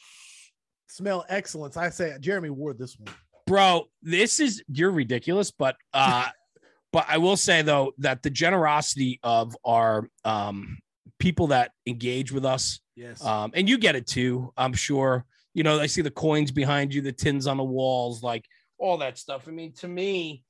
smell 0.88 1.26
excellence. 1.30 1.78
I 1.78 1.89
say 1.89 2.16
Jeremy 2.20 2.49
wore 2.49 2.74
this 2.74 2.97
one. 2.97 3.14
bro. 3.45 3.86
This 4.01 4.39
is 4.39 4.64
you're 4.72 4.91
ridiculous, 4.91 5.51
but 5.51 5.76
uh, 5.93 6.28
but 6.93 7.05
I 7.10 7.18
will 7.18 7.36
say 7.38 7.62
though 7.62 7.93
that 7.99 8.24
the 8.24 8.30
generosity 8.30 9.20
of 9.24 9.55
our 9.66 10.10
um 10.24 10.78
people 11.20 11.47
that 11.47 11.72
engage 11.86 12.32
with 12.32 12.45
us, 12.45 12.80
Yes. 12.95 13.24
um, 13.26 13.51
and 13.55 13.68
you 13.68 13.78
get 13.78 13.95
it 13.95 14.08
too. 14.08 14.53
I'm 14.55 14.74
sure. 14.74 15.26
You 15.53 15.64
know, 15.64 15.80
I 15.80 15.88
see 15.88 16.01
the 16.03 16.12
coins 16.12 16.51
behind 16.51 16.93
you, 16.93 17.01
the 17.01 17.12
tins 17.12 17.47
on 17.47 17.58
the 17.58 17.64
walls, 17.64 18.22
like 18.24 18.45
all 18.78 18.97
that 18.99 19.18
stuff. 19.18 19.47
I 19.47 19.51
mean, 19.51 19.74
to 19.78 19.88
me, 19.88 20.43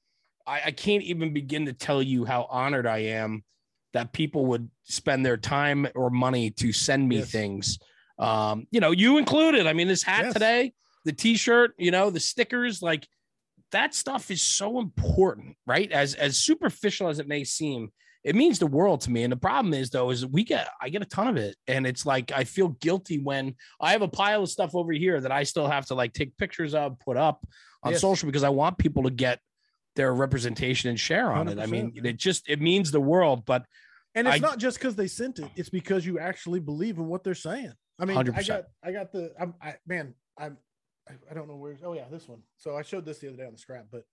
I, 0.48 0.62
I 0.68 0.72
can't 0.72 1.04
even 1.04 1.34
begin 1.34 1.66
to 1.66 1.74
tell 1.74 2.02
you 2.02 2.26
how 2.26 2.48
honored 2.50 2.88
I 2.88 3.00
am 3.00 3.44
that 3.94 4.14
people 4.14 4.46
would 4.48 4.70
spend 4.84 5.26
their 5.26 5.38
time 5.38 5.88
or 5.96 6.10
money 6.10 6.50
to 6.52 6.72
send 6.72 7.08
me 7.08 7.18
Yes. 7.18 7.32
things. 7.32 7.80
Um, 8.18 8.66
you 8.72 8.80
know, 8.80 8.92
you 8.92 9.18
included. 9.18 9.68
I 9.68 9.74
mean, 9.74 9.88
this 9.88 10.04
hat 10.04 10.24
Yes. 10.26 10.34
today, 10.34 10.74
the 11.06 11.14
t-shirt, 11.14 11.74
you 11.78 11.92
know, 11.92 12.10
the 12.10 12.20
stickers, 12.20 12.82
like 12.82 13.08
that 13.72 13.94
stuff 13.94 14.32
is 14.32 14.42
so 14.42 14.80
important, 14.80 15.56
right? 15.66 15.92
As 15.92 16.16
as 16.16 16.38
superficial 16.38 17.10
as 17.10 17.20
it 17.20 17.28
may 17.28 17.44
seem, 17.44 17.92
it 18.24 18.36
means 18.36 18.60
the 18.60 18.68
world 18.68 19.02
to 19.02 19.12
me. 19.12 19.24
And 19.24 19.32
the 19.32 19.38
problem 19.38 19.74
is 19.74 19.90
though, 19.90 20.10
is 20.10 20.26
we 20.26 20.44
get 20.44 20.70
I 20.82 20.90
get 20.90 21.02
a 21.02 21.06
ton 21.06 21.28
of 21.28 21.38
it. 21.38 21.56
And 21.68 21.86
it's 21.86 22.06
like 22.06 22.32
I 22.32 22.44
feel 22.46 22.70
guilty 22.70 23.20
when 23.20 23.56
I 23.82 23.92
have 23.92 24.02
a 24.02 24.08
pile 24.08 24.44
of 24.44 24.50
stuff 24.50 24.74
over 24.74 24.92
here 24.94 25.20
that 25.22 25.32
I 25.32 25.44
still 25.44 25.68
have 25.68 25.86
to 25.88 25.96
like 25.96 26.14
take 26.14 26.38
pictures 26.38 26.74
of, 26.74 26.98
put 27.00 27.18
up 27.18 27.46
on 27.84 27.92
Yes. 27.92 28.02
social 28.02 28.26
because 28.28 28.44
I 28.44 28.50
want 28.50 28.78
people 28.78 29.04
to 29.04 29.10
get 29.12 29.40
their 29.98 30.14
representation 30.14 30.90
and 30.90 30.98
share 31.00 31.32
on 31.34 31.50
it. 31.50 31.60
I 31.60 31.66
mean, 31.66 31.92
it 32.02 32.16
just 32.16 32.48
it 32.48 32.62
means 32.62 32.92
the 32.92 33.02
world, 33.02 33.46
but 33.46 33.66
and 34.16 34.26
it's 34.28 34.38
I- 34.38 34.40
not 34.40 34.58
just 34.60 34.78
because 34.80 34.96
they 34.96 35.08
sent 35.08 35.40
it; 35.40 35.50
it's 35.58 35.70
because 35.70 36.06
you 36.06 36.18
actually 36.20 36.62
believe 36.62 36.98
in 36.98 37.08
what 37.08 37.24
they're 37.26 37.36
saying. 37.36 37.74
I 38.00 38.06
mean, 38.06 38.16
I 38.18 38.24
100%. 38.24 38.48
got, 38.48 38.64
I 38.84 38.92
got 38.92 39.12
the, 39.12 39.34
I'm, 39.40 39.56
I, 39.62 39.76
man, 39.88 40.14
I'm, 40.38 40.56
I, 41.10 41.14
I 41.30 41.34
don't 41.34 41.48
know 41.50 41.56
where. 41.58 41.78
Oh 41.84 41.94
yeah, 41.94 42.06
this 42.10 42.28
one. 42.30 42.42
So 42.56 42.78
I 42.78 42.84
showed 42.84 43.06
this 43.06 43.18
the 43.20 43.28
other 43.28 43.38
day 43.38 43.46
on 43.46 43.52
the 43.54 43.58
scrap, 43.58 43.88
but 43.92 44.04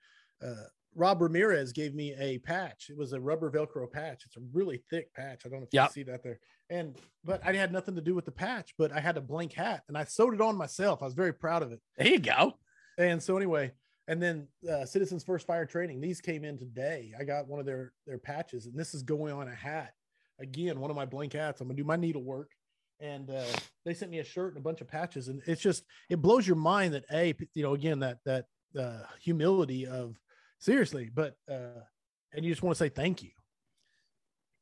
uh, 0.45 0.55
Rob 0.97 1.21
Ramirez 1.21 1.73
gave 1.73 1.95
me 1.95 2.15
a 2.19 2.39
patch. 2.39 2.87
It 2.89 2.97
was 2.97 3.13
a 3.13 3.21
rubber 3.21 3.51
Velcro 3.51 3.91
patch. 3.91 4.23
It's 4.27 4.37
a 4.37 4.41
really 4.53 4.83
thick 4.91 5.13
patch. 5.15 5.43
I 5.45 5.49
don't 5.51 5.61
know 5.61 5.67
if 5.67 5.75
Yep. 5.75 5.89
you 5.91 5.93
see 5.93 6.03
that 6.11 6.23
there. 6.23 6.39
And 6.71 6.97
but 7.25 7.41
I 7.47 7.53
had 7.53 7.73
nothing 7.73 7.95
to 7.97 8.01
do 8.01 8.15
with 8.15 8.25
the 8.25 8.33
patch, 8.33 8.73
but 8.79 8.91
I 8.91 9.01
had 9.01 9.17
a 9.19 9.21
blank 9.21 9.53
hat 9.53 9.83
and 9.89 9.99
I 9.99 10.05
sewed 10.05 10.33
it 10.35 10.41
on 10.41 10.57
myself. 10.57 11.03
I 11.03 11.05
was 11.05 11.15
very 11.15 11.35
proud 11.35 11.63
of 11.63 11.73
it. 11.73 11.81
there 11.99 12.09
you 12.09 12.21
go. 12.21 12.55
And 12.97 13.23
so 13.23 13.37
anyway, 13.37 13.73
and 14.09 14.23
then 14.23 14.49
uh, 14.71 14.85
Citizens 14.85 15.25
First 15.25 15.47
Fire 15.47 15.67
Training. 15.67 16.01
These 16.01 16.21
came 16.21 16.45
in 16.45 16.59
today. 16.59 17.13
I 17.19 17.25
got 17.25 17.49
one 17.49 17.61
of 17.61 17.67
their 17.67 17.93
their 18.07 18.19
patches, 18.19 18.67
and 18.67 18.79
this 18.79 18.95
is 18.95 19.03
going 19.03 19.33
on 19.33 19.49
a 19.49 19.55
hat. 19.55 19.95
Again, 20.41 20.81
one 20.81 20.91
of 20.91 20.97
my 20.97 21.07
blank 21.07 21.33
hats. 21.33 21.61
I'm 21.61 21.69
gonna 21.69 21.77
do 21.77 21.85
my 21.85 21.97
needlework, 21.97 22.51
and 23.01 23.31
uh, 23.31 23.45
they 23.85 23.95
sent 23.95 24.11
me 24.11 24.19
a 24.19 24.25
shirt 24.25 24.55
and 24.55 24.61
a 24.61 24.65
bunch 24.65 24.81
of 24.81 24.89
patches, 24.89 25.29
and 25.29 25.43
it's 25.47 25.63
just 25.63 25.85
it 26.11 26.21
blows 26.21 26.47
your 26.47 26.57
mind 26.57 26.95
that 26.95 27.05
a 27.13 27.35
you 27.55 27.63
know 27.63 27.75
again 27.75 28.01
that 28.01 28.19
that 28.25 28.47
uh, 28.79 29.03
humility 29.21 29.87
of 29.87 30.17
seriously, 30.59 31.11
but 31.15 31.37
uh, 31.51 31.81
and 32.33 32.45
you 32.45 32.51
just 32.51 32.63
want 32.63 32.77
to 32.77 32.79
say 32.79 32.89
thank 32.89 33.23
you. 33.23 33.31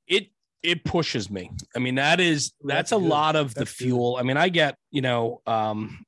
it 0.06 0.28
it 0.62 0.84
pushes 0.84 1.28
me. 1.30 1.50
I 1.74 1.80
mean, 1.80 1.96
that 1.96 2.20
is 2.20 2.52
that's, 2.62 2.90
That's 2.90 2.92
a 2.92 2.96
lot 2.96 3.34
of 3.34 3.54
the 3.54 3.60
That's 3.60 3.76
good. 3.78 3.84
fuel. 3.86 4.16
I 4.20 4.22
mean, 4.22 4.36
I 4.36 4.48
get, 4.48 4.76
you 4.92 5.00
know, 5.00 5.40
um 5.46 6.04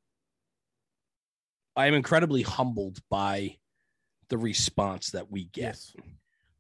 I 1.77 1.87
am 1.87 1.95
incredibly 1.95 2.43
humbled 2.43 2.99
by 3.11 3.57
the 4.29 4.39
response 4.39 5.11
that 5.11 5.31
we 5.31 5.45
get. 5.47 5.79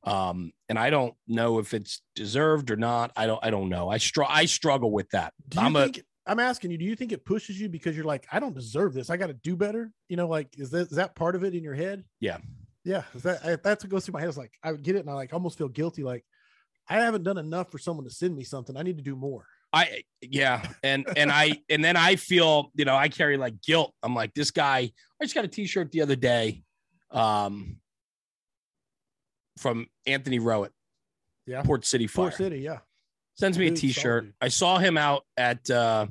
Um, 0.02 0.52
and 0.68 0.78
I 0.78 0.90
don't 0.90 1.14
know 1.26 1.58
if 1.58 1.72
it's 1.72 2.02
deserved 2.14 2.70
or 2.70 2.76
not. 2.76 3.12
I 3.16 3.26
don't 3.26 3.40
I 3.42 3.50
don't 3.50 3.68
know. 3.68 3.88
I 3.88 3.98
str- 3.98 4.24
I 4.28 4.44
struggle 4.44 4.90
with 4.90 5.08
that. 5.10 5.32
Do 5.48 5.60
you 5.60 5.66
I'm 5.66 5.76
a 5.76 5.84
think? 5.84 6.02
I'm 6.26 6.40
asking 6.40 6.70
you. 6.70 6.78
Do 6.78 6.84
you 6.84 6.96
think 6.96 7.12
it 7.12 7.24
pushes 7.24 7.60
you 7.60 7.68
because 7.68 7.96
you're 7.96 8.04
like, 8.04 8.26
I 8.32 8.40
don't 8.40 8.54
deserve 8.54 8.94
this. 8.94 9.10
I 9.10 9.16
got 9.16 9.26
to 9.28 9.34
do 9.34 9.56
better. 9.56 9.90
You 10.08 10.16
know, 10.16 10.28
like 10.28 10.58
is 10.58 10.70
that 10.70 10.90
is 10.90 10.96
that 10.96 11.14
part 11.14 11.36
of 11.36 11.44
it 11.44 11.54
in 11.54 11.62
your 11.62 11.74
head? 11.74 12.04
Yeah. 12.20 12.38
Yeah. 12.84 13.04
Is 13.14 13.22
that 13.22 13.44
I, 13.44 13.56
that's 13.56 13.84
what 13.84 13.90
goes 13.90 14.04
through 14.04 14.14
my 14.14 14.20
head? 14.20 14.28
Is 14.28 14.38
like 14.38 14.52
I 14.62 14.72
would 14.72 14.82
get 14.82 14.96
it 14.96 15.00
and 15.00 15.10
I 15.10 15.14
like 15.14 15.32
almost 15.32 15.56
feel 15.56 15.68
guilty. 15.68 16.02
Like 16.02 16.24
I 16.88 16.96
haven't 16.96 17.24
done 17.24 17.38
enough 17.38 17.72
for 17.72 17.78
someone 17.78 18.04
to 18.04 18.10
send 18.10 18.36
me 18.36 18.44
something. 18.44 18.76
I 18.76 18.82
need 18.82 18.98
to 18.98 19.02
do 19.02 19.16
more. 19.16 19.46
I 19.74 20.02
yeah, 20.22 20.66
and 20.82 21.04
and 21.16 21.32
I 21.32 21.60
and 21.68 21.84
then 21.84 21.96
I 21.96 22.16
feel 22.16 22.70
you 22.74 22.84
know 22.84 22.94
I 22.94 23.08
carry 23.08 23.36
like 23.36 23.60
guilt. 23.60 23.92
I'm 24.02 24.14
like 24.14 24.32
this 24.34 24.50
guy. 24.50 24.90
I 25.20 25.24
just 25.24 25.34
got 25.34 25.44
a 25.44 25.48
T-shirt 25.48 25.90
the 25.90 26.02
other 26.02 26.16
day, 26.16 26.62
um, 27.10 27.76
from 29.58 29.86
Anthony 30.06 30.38
Rowett, 30.38 30.72
Yeah. 31.46 31.62
Port 31.62 31.84
City 31.84 32.06
Fire. 32.06 32.26
Port 32.26 32.34
City. 32.34 32.58
Yeah. 32.58 32.78
Sends 33.36 33.58
me 33.58 33.66
a 33.66 33.72
T-shirt. 33.72 34.32
I 34.40 34.48
saw 34.48 34.78
him 34.78 34.96
out 34.96 35.22
at 35.36 35.68
uh, 35.68 36.06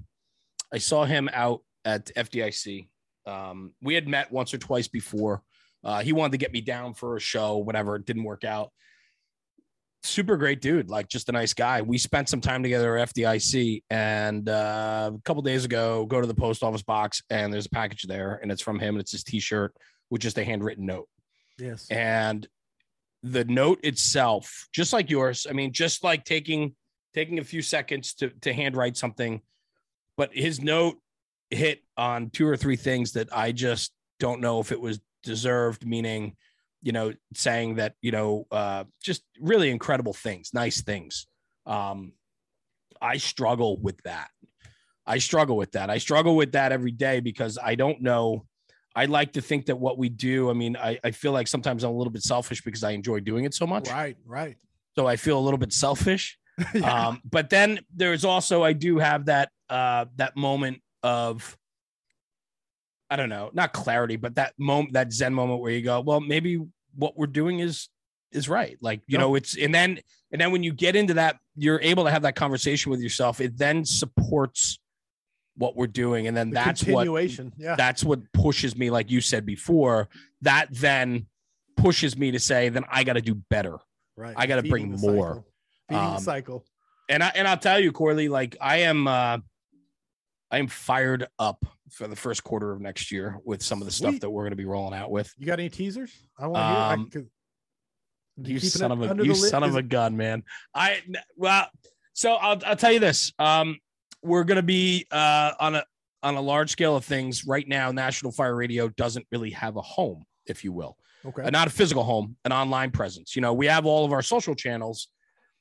I 0.74 0.78
saw 0.78 1.06
him 1.06 1.30
out 1.32 1.62
at 1.86 2.08
FDIC. 2.08 2.90
Um, 3.26 3.74
we 3.82 3.94
had 3.94 4.08
met 4.08 4.32
once 4.32 4.54
or 4.54 4.58
twice 4.58 4.90
before. 4.90 5.42
Uh, 5.84 6.02
he 6.02 6.12
wanted 6.12 6.32
to 6.34 6.38
get 6.38 6.52
me 6.52 6.62
down 6.62 6.94
for 6.94 7.16
a 7.16 7.20
show, 7.20 7.58
whatever. 7.58 7.96
It 7.96 8.06
didn't 8.06 8.24
work 8.24 8.44
out. 8.44 8.72
Super 10.04 10.38
great 10.38 10.62
dude, 10.62 10.90
like 10.90 11.08
just 11.08 11.30
a 11.30 11.32
nice 11.32 11.54
guy. 11.54 11.82
We 11.82 11.98
spent 11.98 12.30
some 12.30 12.42
time 12.42 12.64
together 12.64 12.98
at 12.98 13.14
FDIC, 13.14 13.84
and 13.90 14.48
uh, 14.48 15.12
a 15.14 15.22
couple 15.24 15.42
days 15.42 15.66
ago, 15.66 16.06
go 16.06 16.22
to 16.22 16.28
the 16.28 16.36
post 16.36 16.64
office 16.64 16.84
box, 16.84 17.22
and 17.30 17.54
there's 17.54 17.66
a 17.66 17.70
package 17.70 18.04
there, 18.04 18.40
and 18.42 18.52
it's 18.52 18.62
from 18.62 18.80
him, 18.80 18.96
and 18.96 19.02
it's 19.02 19.12
his 19.12 19.24
T-shirt 19.24 19.74
with 20.10 20.22
just 20.22 20.38
a 20.38 20.44
handwritten 20.44 20.86
note. 20.86 21.08
Yes. 21.58 21.90
And 21.90 22.48
the 23.24 23.46
note 23.46 23.80
itself, 23.84 24.68
just 24.74 24.94
like 24.94 25.10
yours, 25.10 25.48
I 25.50 25.54
mean, 25.54 25.72
just 25.72 26.04
like 26.04 26.26
taking 26.26 26.76
taking 27.14 27.40
a 27.40 27.44
few 27.44 27.62
seconds 27.62 28.14
to 28.16 28.30
to 28.42 28.54
handwrite 28.54 28.98
something, 28.98 29.42
but 30.18 30.32
his 30.34 30.62
note 30.62 30.98
hit 31.50 31.82
on 31.98 32.30
two 32.30 32.48
or 32.48 32.58
three 32.58 32.76
things 32.76 33.14
that 33.14 33.30
I 33.36 33.52
just 33.52 33.92
don't 34.20 34.42
know 34.42 34.60
if 34.60 34.72
it 34.72 34.82
was 34.82 35.00
deserved, 35.24 35.86
meaning 35.86 36.36
you 36.84 36.92
know, 36.92 37.14
saying 37.34 37.76
that, 37.76 37.96
you 38.02 38.12
know, 38.12 38.46
uh, 38.52 38.84
just 39.02 39.24
really 39.40 39.72
incredible 39.72 40.14
things, 40.14 40.52
nice 40.54 40.82
things. 40.82 41.28
Um, 41.66 42.14
I 43.02 43.18
struggle 43.18 43.80
with 43.80 44.02
that. 44.04 44.30
I 45.06 45.18
struggle 45.18 45.58
with 45.58 45.72
that. 45.74 45.90
I 45.90 45.98
struggle 45.98 46.36
with 46.36 46.52
that 46.52 46.72
every 46.72 46.92
day 46.92 47.20
because 47.20 47.58
I 47.62 47.76
don't 47.76 48.02
know. 48.02 48.46
I 48.96 49.06
like 49.06 49.34
to 49.34 49.42
think 49.42 49.66
that 49.66 49.78
what 49.78 49.98
we 49.98 50.10
do, 50.10 50.50
I 50.50 50.54
mean, 50.54 50.78
I, 50.78 51.00
I 51.04 51.12
feel 51.12 51.32
like 51.32 51.48
sometimes 51.48 51.84
I'm 51.84 51.92
a 51.92 51.98
little 51.98 52.14
bit 52.14 52.22
selfish 52.22 52.62
because 52.62 52.84
I 52.84 52.92
enjoy 52.92 53.22
doing 53.22 53.46
it 53.46 53.54
so 53.54 53.66
much. 53.66 53.90
Right, 53.90 54.18
right. 54.26 54.56
So 54.96 55.08
I 55.08 55.16
feel 55.16 55.40
a 55.40 55.42
little 55.42 55.58
bit 55.58 55.74
selfish. 55.74 56.38
Yeah. 56.76 57.08
Um, 57.08 57.22
but 57.28 57.50
then 57.50 57.80
there's 57.96 58.24
also 58.24 58.62
I 58.62 58.74
do 58.74 59.00
have 59.00 59.26
that 59.26 59.50
uh 59.72 60.06
that 60.18 60.38
moment 60.38 60.82
of 61.02 61.58
I 63.10 63.16
don't 63.16 63.30
know, 63.30 63.52
not 63.54 63.74
clarity, 63.74 64.16
but 64.16 64.36
that 64.36 64.54
moment, 64.58 64.94
that 64.94 65.12
Zen 65.14 65.34
moment 65.34 65.62
where 65.62 65.72
you 65.72 65.82
go, 65.82 66.02
well, 66.02 66.20
maybe 66.20 66.60
what 66.96 67.18
we're 67.18 67.28
doing 67.28 67.60
is 67.60 67.90
is 68.32 68.50
right. 68.50 68.78
Like, 68.82 69.02
you 69.08 69.14
Yeah. 69.18 69.20
know, 69.20 69.36
it's 69.36 69.56
and 69.58 69.74
then 69.74 70.00
and 70.32 70.42
then 70.42 70.52
when 70.52 70.64
you 70.64 70.74
get 70.74 70.96
into 70.96 71.14
that, 71.16 71.38
you're 71.56 71.80
able 71.82 72.06
to 72.06 72.12
have 72.12 72.24
that 72.24 72.36
conversation 72.36 72.90
with 72.92 73.00
yourself. 73.02 73.40
It 73.42 73.58
then 73.58 73.86
supports 73.86 74.80
what 75.56 75.76
we're 75.76 75.86
doing. 75.86 76.26
And 76.28 76.36
then 76.36 76.50
The 76.50 76.56
that's 76.56 76.84
what 76.86 77.08
yeah. 77.58 77.76
that's 77.76 78.04
what 78.04 78.22
pushes 78.34 78.76
me, 78.76 78.90
like 78.90 79.12
you 79.12 79.22
said 79.22 79.46
before, 79.46 80.10
that 80.42 80.68
then 80.72 81.28
pushes 81.78 82.18
me 82.18 82.32
to 82.32 82.40
say, 82.40 82.70
then 82.70 82.86
I 82.90 83.04
got 83.04 83.14
to 83.14 83.22
do 83.22 83.36
better. 83.36 83.78
right. 84.16 84.34
I 84.36 84.48
gotta 84.48 84.64
bring 84.64 84.86
Feeding 84.92 84.98
the 85.02 85.12
more. 85.12 85.44
cycle. 85.92 86.06
Um, 86.16 86.20
cycle. 86.20 86.66
and 87.10 87.22
I 87.24 87.32
and 87.36 87.48
I'll 87.48 87.58
tell 87.58 87.80
you, 87.80 87.92
Corley, 87.92 88.30
like 88.30 88.56
I 88.60 88.78
am 88.78 89.08
uh 89.08 89.38
I 90.50 90.58
am 90.58 90.68
fired 90.68 91.28
up 91.38 91.66
for 91.94 92.08
the 92.08 92.16
first 92.16 92.44
quarter 92.44 92.72
of 92.72 92.82
next 92.82 93.12
year 93.12 93.38
with 93.46 93.62
some 93.62 93.82
of 93.82 93.86
the 93.86 93.92
stuff 93.92 94.20
that 94.20 94.30
we're 94.30 94.44
gonna 94.44 94.56
be 94.56 94.66
rolling 94.66 94.98
out 94.98 95.12
with. 95.12 95.32
You 95.38 95.46
got 95.46 95.60
any 95.60 95.70
teasers? 95.70 96.12
I 96.40 96.48
want 96.48 96.56
to 96.56 96.68
hear. 96.68 96.76
I 96.78 96.94
Um, 96.94 97.10
could- 97.10 97.30
You 98.38 98.60
son 98.60 98.92
of 98.92 99.02
a 99.02 99.08
you 99.08 99.14
the 99.34 99.40
lid? 99.40 99.50
son 99.52 99.64
of 99.64 99.76
a 99.76 99.84
gun, 99.84 100.18
man. 100.18 100.44
I 100.74 101.02
well, 101.36 101.68
so 102.14 102.34
I'll 102.34 102.60
I'll 102.66 102.76
tell 102.76 102.92
you 102.92 103.00
this. 103.00 103.32
Um, 103.38 103.78
we're 104.24 104.44
gonna 104.44 104.64
be 104.64 105.06
uh 105.12 105.52
on 105.60 105.76
a 105.76 105.86
on 106.24 106.36
a 106.36 106.42
large 106.42 106.72
scale 106.72 106.96
of 106.96 107.06
things 107.06 107.46
right 107.46 107.68
now. 107.68 107.92
National 107.92 108.32
Fire 108.32 108.56
Radio 108.56 108.88
doesn't 108.90 109.28
really 109.32 109.52
have 109.52 109.76
a 109.76 109.82
home, 109.82 110.24
if 110.48 110.64
you 110.64 110.72
will. 110.72 110.98
Okay. 111.26 111.44
uh, 111.44 111.50
not 111.52 111.68
a 111.68 111.70
physical 111.70 112.04
home, 112.04 112.36
an 112.44 112.52
online 112.52 112.90
presence. 112.92 113.36
You 113.36 113.42
know, 113.42 113.54
we 113.54 113.68
have 113.68 113.86
all 113.86 114.04
of 114.04 114.12
our 114.12 114.22
social 114.22 114.56
channels, 114.56 115.10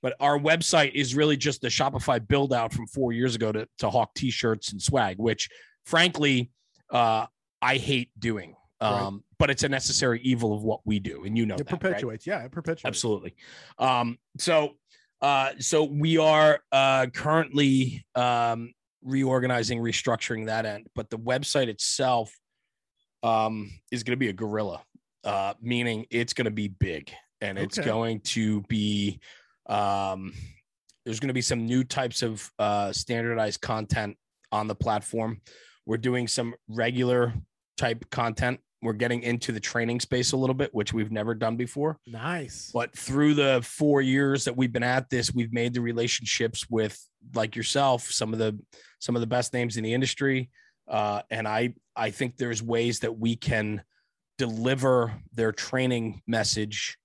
but 0.02 0.14
our 0.18 0.38
website 0.38 0.92
is 0.94 1.14
really 1.14 1.36
just 1.36 1.60
the 1.60 1.68
Shopify 1.68 2.26
build 2.26 2.52
out 2.52 2.72
from 2.72 2.86
four 2.86 3.12
years 3.12 3.34
ago 3.34 3.52
to, 3.52 3.68
to 3.78 3.90
hawk 3.90 4.10
t-shirts 4.16 4.72
and 4.72 4.80
swag, 4.80 5.18
which 5.18 5.48
frankly, 5.84 6.50
uh, 6.90 7.26
I 7.60 7.76
hate 7.76 8.10
doing. 8.18 8.56
Right. 8.80 8.90
Um, 8.90 9.22
but 9.38 9.48
it's 9.50 9.62
a 9.62 9.68
necessary 9.68 10.20
evil 10.22 10.52
of 10.52 10.62
what 10.62 10.80
we 10.84 10.98
do. 10.98 11.24
And 11.24 11.36
you 11.38 11.46
know, 11.46 11.54
it 11.54 11.58
that, 11.58 11.72
right? 11.72 11.80
perpetuates. 11.80 12.26
Yeah, 12.26 12.44
it 12.44 12.50
perpetuates. 12.50 12.84
Absolutely. 12.84 13.34
Um, 13.78 14.18
so, 14.38 14.76
uh, 15.20 15.50
so 15.58 15.84
we 15.84 16.18
are 16.18 16.60
uh, 16.72 17.06
currently 17.06 18.04
um, 18.16 18.72
reorganizing, 19.02 19.78
restructuring 19.78 20.46
that 20.46 20.66
end, 20.66 20.88
but 20.94 21.10
the 21.10 21.18
website 21.18 21.68
itself 21.68 22.32
um, 23.22 23.70
is 23.92 24.02
going 24.02 24.12
to 24.12 24.16
be 24.16 24.28
a 24.28 24.32
gorilla, 24.32 24.82
uh, 25.22 25.54
meaning 25.60 26.06
it's 26.10 26.32
going 26.32 26.46
to 26.46 26.50
be 26.50 26.68
big 26.68 27.12
and 27.40 27.58
it's 27.58 27.78
Okay. 27.78 27.88
going 27.88 28.20
to 28.20 28.62
be. 28.62 29.20
Um, 29.66 30.32
there's 31.04 31.18
going 31.20 31.28
to 31.28 31.34
be 31.34 31.40
some 31.42 31.66
new 31.66 31.82
types 31.82 32.22
of 32.22 32.48
uh, 32.58 32.92
standardized 32.92 33.60
content 33.60 34.16
on 34.52 34.68
the 34.68 34.74
platform. 34.74 35.40
We're 35.86 35.98
doing 35.98 36.28
some 36.28 36.54
regular 36.68 37.34
type 37.76 38.08
content. 38.10 38.60
We're 38.82 38.92
getting 38.94 39.22
into 39.22 39.52
the 39.52 39.60
training 39.60 40.00
space 40.00 40.32
a 40.32 40.36
little 40.36 40.54
bit, 40.54 40.74
which 40.74 40.92
we've 40.92 41.12
never 41.12 41.34
done 41.34 41.56
before. 41.56 41.98
Nice. 42.06 42.70
But 42.72 42.96
through 42.96 43.34
the 43.34 43.60
four 43.62 44.00
years 44.00 44.44
that 44.44 44.56
we've 44.56 44.72
been 44.72 44.82
at 44.82 45.08
this, 45.08 45.32
we've 45.32 45.52
made 45.52 45.74
the 45.74 45.80
relationships 45.80 46.68
with 46.68 46.98
like 47.34 47.54
yourself, 47.54 48.10
some 48.10 48.32
of 48.32 48.38
the 48.38 48.58
some 48.98 49.14
of 49.14 49.20
the 49.20 49.26
best 49.26 49.52
names 49.52 49.76
in 49.76 49.84
the 49.84 49.94
industry. 49.94 50.50
Uh, 50.88 51.22
and 51.30 51.46
I 51.46 51.74
I 51.94 52.10
think 52.10 52.36
there's 52.36 52.62
ways 52.62 53.00
that 53.00 53.16
we 53.16 53.36
can 53.36 53.82
deliver 54.38 55.14
their 55.32 55.52
training 55.52 56.22
message 56.26 56.98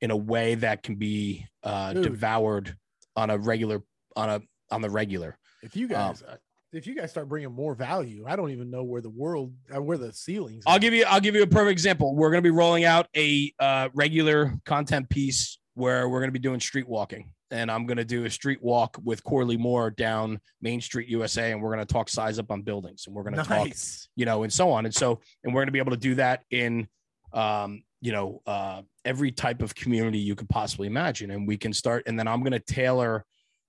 in 0.00 0.10
a 0.12 0.16
way 0.16 0.54
that 0.54 0.82
can 0.82 0.94
be 0.94 1.46
uh, 1.64 1.92
devoured 1.92 2.76
on 3.16 3.30
a 3.30 3.38
regular 3.38 3.82
on 4.14 4.28
a 4.30 4.40
on 4.70 4.82
the 4.82 4.90
regular. 4.90 5.36
If 5.62 5.74
you 5.74 5.86
um, 5.86 5.90
guys, 5.90 6.22
uh, 6.22 6.36
if 6.72 6.86
you 6.86 6.94
guys 6.94 7.10
start 7.10 7.28
bringing 7.28 7.52
more 7.52 7.74
value, 7.74 8.24
I 8.26 8.36
don't 8.36 8.50
even 8.50 8.70
know 8.70 8.84
where 8.84 9.00
the 9.00 9.10
world, 9.10 9.52
uh, 9.74 9.82
where 9.82 9.96
the 9.96 10.12
ceilings. 10.12 10.64
I'll 10.66 10.78
give 10.78 10.92
you 10.92 11.04
I'll 11.06 11.20
give 11.20 11.34
you 11.34 11.42
a 11.42 11.46
perfect 11.46 11.72
example. 11.72 12.14
We're 12.14 12.30
going 12.30 12.42
to 12.42 12.46
be 12.46 12.54
rolling 12.54 12.84
out 12.84 13.08
a 13.16 13.52
uh, 13.58 13.88
regular 13.94 14.54
content 14.64 15.08
piece 15.08 15.58
where 15.74 16.08
we're 16.08 16.20
going 16.20 16.28
to 16.28 16.32
be 16.32 16.38
doing 16.38 16.60
street 16.60 16.88
walking, 16.88 17.32
and 17.50 17.70
I'm 17.70 17.86
going 17.86 17.96
to 17.96 18.04
do 18.04 18.24
a 18.24 18.30
street 18.30 18.62
walk 18.62 18.98
with 19.02 19.22
Corley 19.24 19.56
Moore 19.56 19.90
down 19.90 20.40
Main 20.60 20.80
Street, 20.80 21.08
USA, 21.08 21.52
and 21.52 21.62
we're 21.62 21.74
going 21.74 21.86
to 21.86 21.92
talk 21.92 22.08
size 22.08 22.38
up 22.38 22.50
on 22.50 22.62
buildings, 22.62 23.04
and 23.06 23.14
we're 23.14 23.22
going 23.22 23.36
to 23.36 23.44
talk, 23.44 23.68
you 24.16 24.26
know, 24.26 24.42
and 24.42 24.52
so 24.52 24.70
on, 24.70 24.84
and 24.84 24.94
so, 24.94 25.20
and 25.44 25.54
we're 25.54 25.60
going 25.60 25.68
to 25.68 25.72
be 25.72 25.78
able 25.78 25.92
to 25.92 25.96
do 25.96 26.16
that 26.16 26.42
in, 26.50 26.86
um, 27.32 27.82
you 28.00 28.12
know, 28.12 28.42
uh, 28.46 28.82
every 29.04 29.30
type 29.30 29.62
of 29.62 29.74
community 29.74 30.18
you 30.18 30.34
could 30.34 30.48
possibly 30.48 30.86
imagine, 30.86 31.30
and 31.30 31.46
we 31.48 31.56
can 31.56 31.72
start, 31.72 32.02
and 32.06 32.18
then 32.18 32.28
I'm 32.28 32.40
going 32.40 32.52
to 32.52 32.60
tailor. 32.60 33.24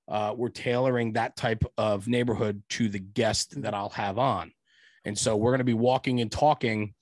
Uh, 0.09 0.33
we're 0.35 0.49
tailoring 0.49 1.13
that 1.13 1.35
type 1.35 1.63
of 1.77 2.07
neighborhood 2.07 2.63
to 2.69 2.89
the 2.89 2.99
guest 2.99 3.61
that 3.61 3.73
I'll 3.75 3.89
have 3.89 4.17
on. 4.17 4.51
And 5.05 5.17
so 5.17 5.37
we're 5.37 5.51
going 5.51 5.59
to 5.59 5.63
be 5.65 5.73
walking 5.75 6.19
and 6.19 6.31
talking, 6.31 6.93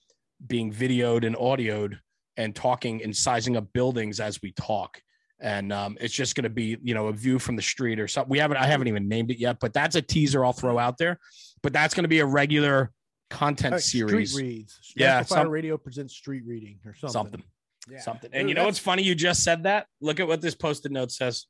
being 0.45 0.74
videoed 0.74 1.26
and 1.26 1.36
audioed, 1.36 1.99
and 2.36 2.53
talking 2.53 3.01
and 3.03 3.16
sizing 3.16 3.55
up 3.55 3.72
buildings 3.74 4.20
as 4.20 4.41
we 4.41 4.51
talk. 4.51 5.01
And 5.39 5.72
um, 5.72 5.97
it's 6.01 6.14
just 6.14 6.36
going 6.36 6.43
to 6.43 6.49
be, 6.49 6.78
you 6.84 6.93
know, 6.93 7.08
a 7.08 7.14
view 7.14 7.39
from 7.39 7.55
the 7.55 7.62
street 7.62 7.99
or 7.99 8.08
something. 8.08 8.30
We 8.30 8.39
haven't, 8.39 8.58
I 8.58 8.66
haven't 8.66 8.88
even 8.88 9.08
named 9.08 9.32
it 9.32 9.39
yet, 9.39 9.58
but 9.62 9.74
that's 9.74 9.95
a 9.95 10.01
teaser 10.01 10.43
I'll 10.43 10.53
throw 10.53 10.78
out 10.78 10.97
there. 10.97 11.20
But 11.64 11.74
that's 11.74 11.93
going 11.93 12.03
to 12.03 12.10
be 12.10 12.20
a 12.20 12.26
regular 12.26 12.91
content 13.30 13.74
Like 13.74 13.82
series, 13.82 14.32
Street 14.32 14.43
reads. 14.43 14.93
Yeah, 14.95 15.18
National 15.20 15.36
Fire 15.36 15.45
some- 15.45 15.51
Radio 15.51 15.78
presents 15.78 16.14
street 16.14 16.43
reading 16.45 16.80
or 16.86 16.93
something. 16.93 17.12
something, 17.12 17.43
Yeah. 17.89 17.99
something. 17.99 18.30
And 18.34 18.43
Dude, 18.43 18.49
you 18.49 18.55
know 18.55 18.66
what's 18.66 18.80
funny? 18.80 19.03
You 19.03 19.16
just 19.16 19.43
said 19.43 19.64
that. 19.64 19.88
Look 20.01 20.20
at 20.20 20.28
what 20.28 20.41
this 20.41 20.55
post-it 20.55 20.91
note 20.91 21.12
says. 21.12 21.45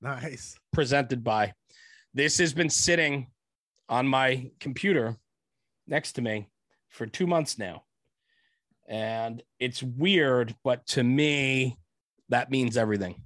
Nice. 0.00 0.56
presented 0.72 1.24
by. 1.24 1.52
This 2.14 2.38
has 2.38 2.52
been 2.52 2.70
sitting 2.70 3.28
on 3.88 4.06
my 4.06 4.50
computer 4.60 5.16
next 5.86 6.12
to 6.12 6.22
me 6.22 6.48
for 6.90 7.06
two 7.06 7.26
months 7.26 7.58
now. 7.58 7.84
And 8.88 9.42
it's 9.58 9.82
weird, 9.82 10.54
but 10.64 10.86
to 10.88 11.04
me, 11.04 11.76
that 12.30 12.50
means 12.50 12.76
everything. 12.76 13.22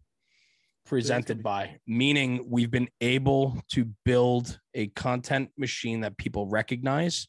Presented 0.84 1.42
by, 1.42 1.76
meaning 1.86 2.44
we've 2.48 2.70
been 2.70 2.88
able 3.00 3.62
to 3.70 3.88
build 4.04 4.58
a 4.74 4.88
content 4.88 5.50
machine 5.56 6.00
that 6.00 6.18
people 6.18 6.48
recognize. 6.48 7.28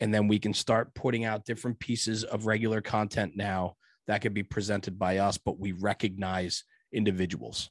And 0.00 0.12
then 0.12 0.28
we 0.28 0.38
can 0.38 0.54
start 0.54 0.94
putting 0.94 1.24
out 1.24 1.44
different 1.44 1.78
pieces 1.78 2.24
of 2.24 2.46
regular 2.46 2.80
content 2.80 3.32
now 3.36 3.76
that 4.06 4.22
could 4.22 4.34
be 4.34 4.42
presented 4.42 4.98
by 4.98 5.18
us, 5.18 5.38
but 5.38 5.58
we 5.58 5.72
recognize 5.72 6.64
individuals. 6.92 7.70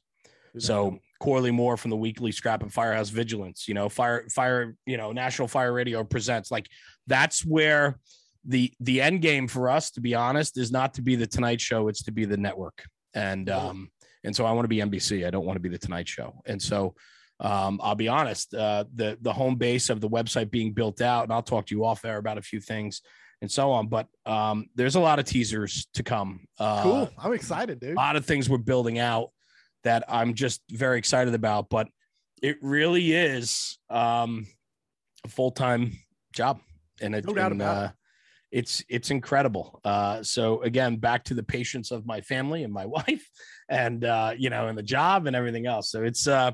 So 0.58 0.98
Corley 1.20 1.50
Moore 1.50 1.76
from 1.76 1.90
the 1.90 1.96
weekly 1.96 2.32
Scrap 2.32 2.62
and 2.62 2.72
Firehouse 2.72 3.08
Vigilance, 3.08 3.68
you 3.68 3.74
know, 3.74 3.88
fire, 3.88 4.26
fire, 4.30 4.76
you 4.86 4.96
know, 4.96 5.12
National 5.12 5.48
Fire 5.48 5.72
Radio 5.72 6.04
presents 6.04 6.50
like 6.50 6.68
that's 7.06 7.44
where 7.44 7.98
the 8.44 8.72
the 8.80 9.00
end 9.00 9.22
game 9.22 9.48
for 9.48 9.68
us, 9.68 9.90
to 9.92 10.00
be 10.00 10.14
honest, 10.14 10.58
is 10.58 10.70
not 10.70 10.94
to 10.94 11.02
be 11.02 11.16
the 11.16 11.26
Tonight 11.26 11.60
Show, 11.60 11.88
it's 11.88 12.02
to 12.04 12.12
be 12.12 12.24
the 12.24 12.36
network. 12.36 12.84
And 13.14 13.50
um, 13.50 13.90
and 14.24 14.34
so 14.34 14.44
I 14.44 14.52
want 14.52 14.64
to 14.64 14.68
be 14.68 14.78
NBC. 14.78 15.26
I 15.26 15.30
don't 15.30 15.46
want 15.46 15.56
to 15.56 15.60
be 15.60 15.68
the 15.68 15.78
Tonight 15.78 16.08
Show. 16.08 16.42
And 16.46 16.60
so 16.60 16.94
um, 17.40 17.80
I'll 17.82 17.94
be 17.94 18.08
honest, 18.08 18.54
uh, 18.54 18.84
the 18.94 19.18
the 19.20 19.32
home 19.32 19.56
base 19.56 19.90
of 19.90 20.00
the 20.00 20.08
website 20.08 20.50
being 20.50 20.72
built 20.72 21.00
out, 21.00 21.24
and 21.24 21.32
I'll 21.32 21.42
talk 21.42 21.66
to 21.66 21.74
you 21.74 21.84
off 21.84 22.02
there 22.02 22.18
about 22.18 22.38
a 22.38 22.42
few 22.42 22.60
things 22.60 23.02
and 23.42 23.50
so 23.50 23.70
on. 23.72 23.88
But 23.88 24.06
um, 24.24 24.66
there's 24.74 24.94
a 24.94 25.00
lot 25.00 25.18
of 25.18 25.24
teasers 25.24 25.86
to 25.94 26.02
come. 26.02 26.46
Uh, 26.58 26.82
cool. 26.82 27.10
I'm 27.18 27.32
excited, 27.32 27.80
dude. 27.80 27.92
a 27.92 27.94
lot 27.94 28.16
of 28.16 28.24
things 28.24 28.48
we're 28.48 28.58
building 28.58 28.98
out 28.98 29.30
that 29.86 30.04
I'm 30.08 30.34
just 30.34 30.60
very 30.70 30.98
excited 30.98 31.34
about. 31.34 31.68
But 31.70 31.88
it 32.42 32.58
really 32.60 33.12
is 33.12 33.78
um, 33.88 34.46
a 35.24 35.28
full 35.28 35.52
time 35.52 35.92
job, 36.32 36.60
and 37.00 37.14
it, 37.14 37.24
No 37.24 37.32
doubt 37.32 37.52
and, 37.52 37.62
about 37.62 37.76
uh, 37.76 37.90
it's 38.50 38.84
it's 38.88 39.10
incredible. 39.10 39.80
Uh, 39.84 40.22
so 40.22 40.62
again, 40.62 40.96
back 40.96 41.24
to 41.24 41.34
the 41.34 41.42
patience 41.42 41.90
of 41.90 42.04
my 42.04 42.20
family 42.20 42.64
and 42.64 42.72
my 42.72 42.86
wife, 42.98 43.28
and 43.68 44.04
uh, 44.04 44.34
you 44.36 44.50
know, 44.50 44.68
and 44.68 44.76
the 44.76 44.82
job 44.82 45.26
and 45.26 45.36
everything 45.36 45.66
else. 45.66 45.90
So 45.90 46.02
it's 46.02 46.26
uh, 46.26 46.52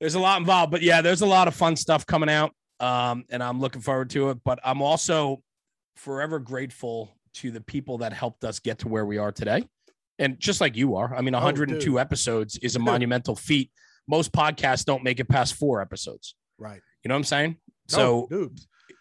there's 0.00 0.14
a 0.14 0.20
lot 0.20 0.40
involved, 0.40 0.70
but 0.70 0.82
yeah, 0.82 1.02
there's 1.02 1.22
a 1.22 1.26
lot 1.26 1.48
of 1.48 1.54
fun 1.54 1.76
stuff 1.76 2.06
coming 2.06 2.28
out, 2.30 2.52
um, 2.80 3.24
and 3.30 3.42
I'm 3.42 3.60
looking 3.60 3.82
forward 3.82 4.10
to 4.10 4.30
it. 4.30 4.38
But 4.44 4.60
I'm 4.64 4.80
also 4.80 5.42
forever 5.96 6.38
grateful 6.38 7.16
to 7.34 7.50
the 7.50 7.60
people 7.60 7.98
that 7.98 8.12
helped 8.12 8.44
us 8.44 8.60
get 8.60 8.78
to 8.80 8.88
where 8.88 9.04
we 9.04 9.18
are 9.18 9.32
today, 9.32 9.66
and 10.18 10.38
just 10.38 10.60
like 10.60 10.76
you 10.76 10.96
are. 10.96 11.14
I 11.14 11.20
mean, 11.22 11.34
102 11.34 11.78
dude. 11.78 11.98
episodes 11.98 12.56
is 12.58 12.76
a 12.76 12.78
Dude. 12.78 12.86
monumental 12.86 13.34
feat. 13.36 13.70
Most 14.06 14.32
podcasts 14.32 14.84
don't 14.84 15.02
make 15.02 15.18
it 15.20 15.28
past 15.28 15.54
four 15.54 15.80
episodes. 15.80 16.34
Right. 16.58 16.80
You 17.02 17.08
know 17.08 17.14
what 17.14 17.18
I'm 17.20 17.24
saying? 17.24 17.56
No, 17.92 17.96
So 17.96 18.26
dude, 18.30 18.58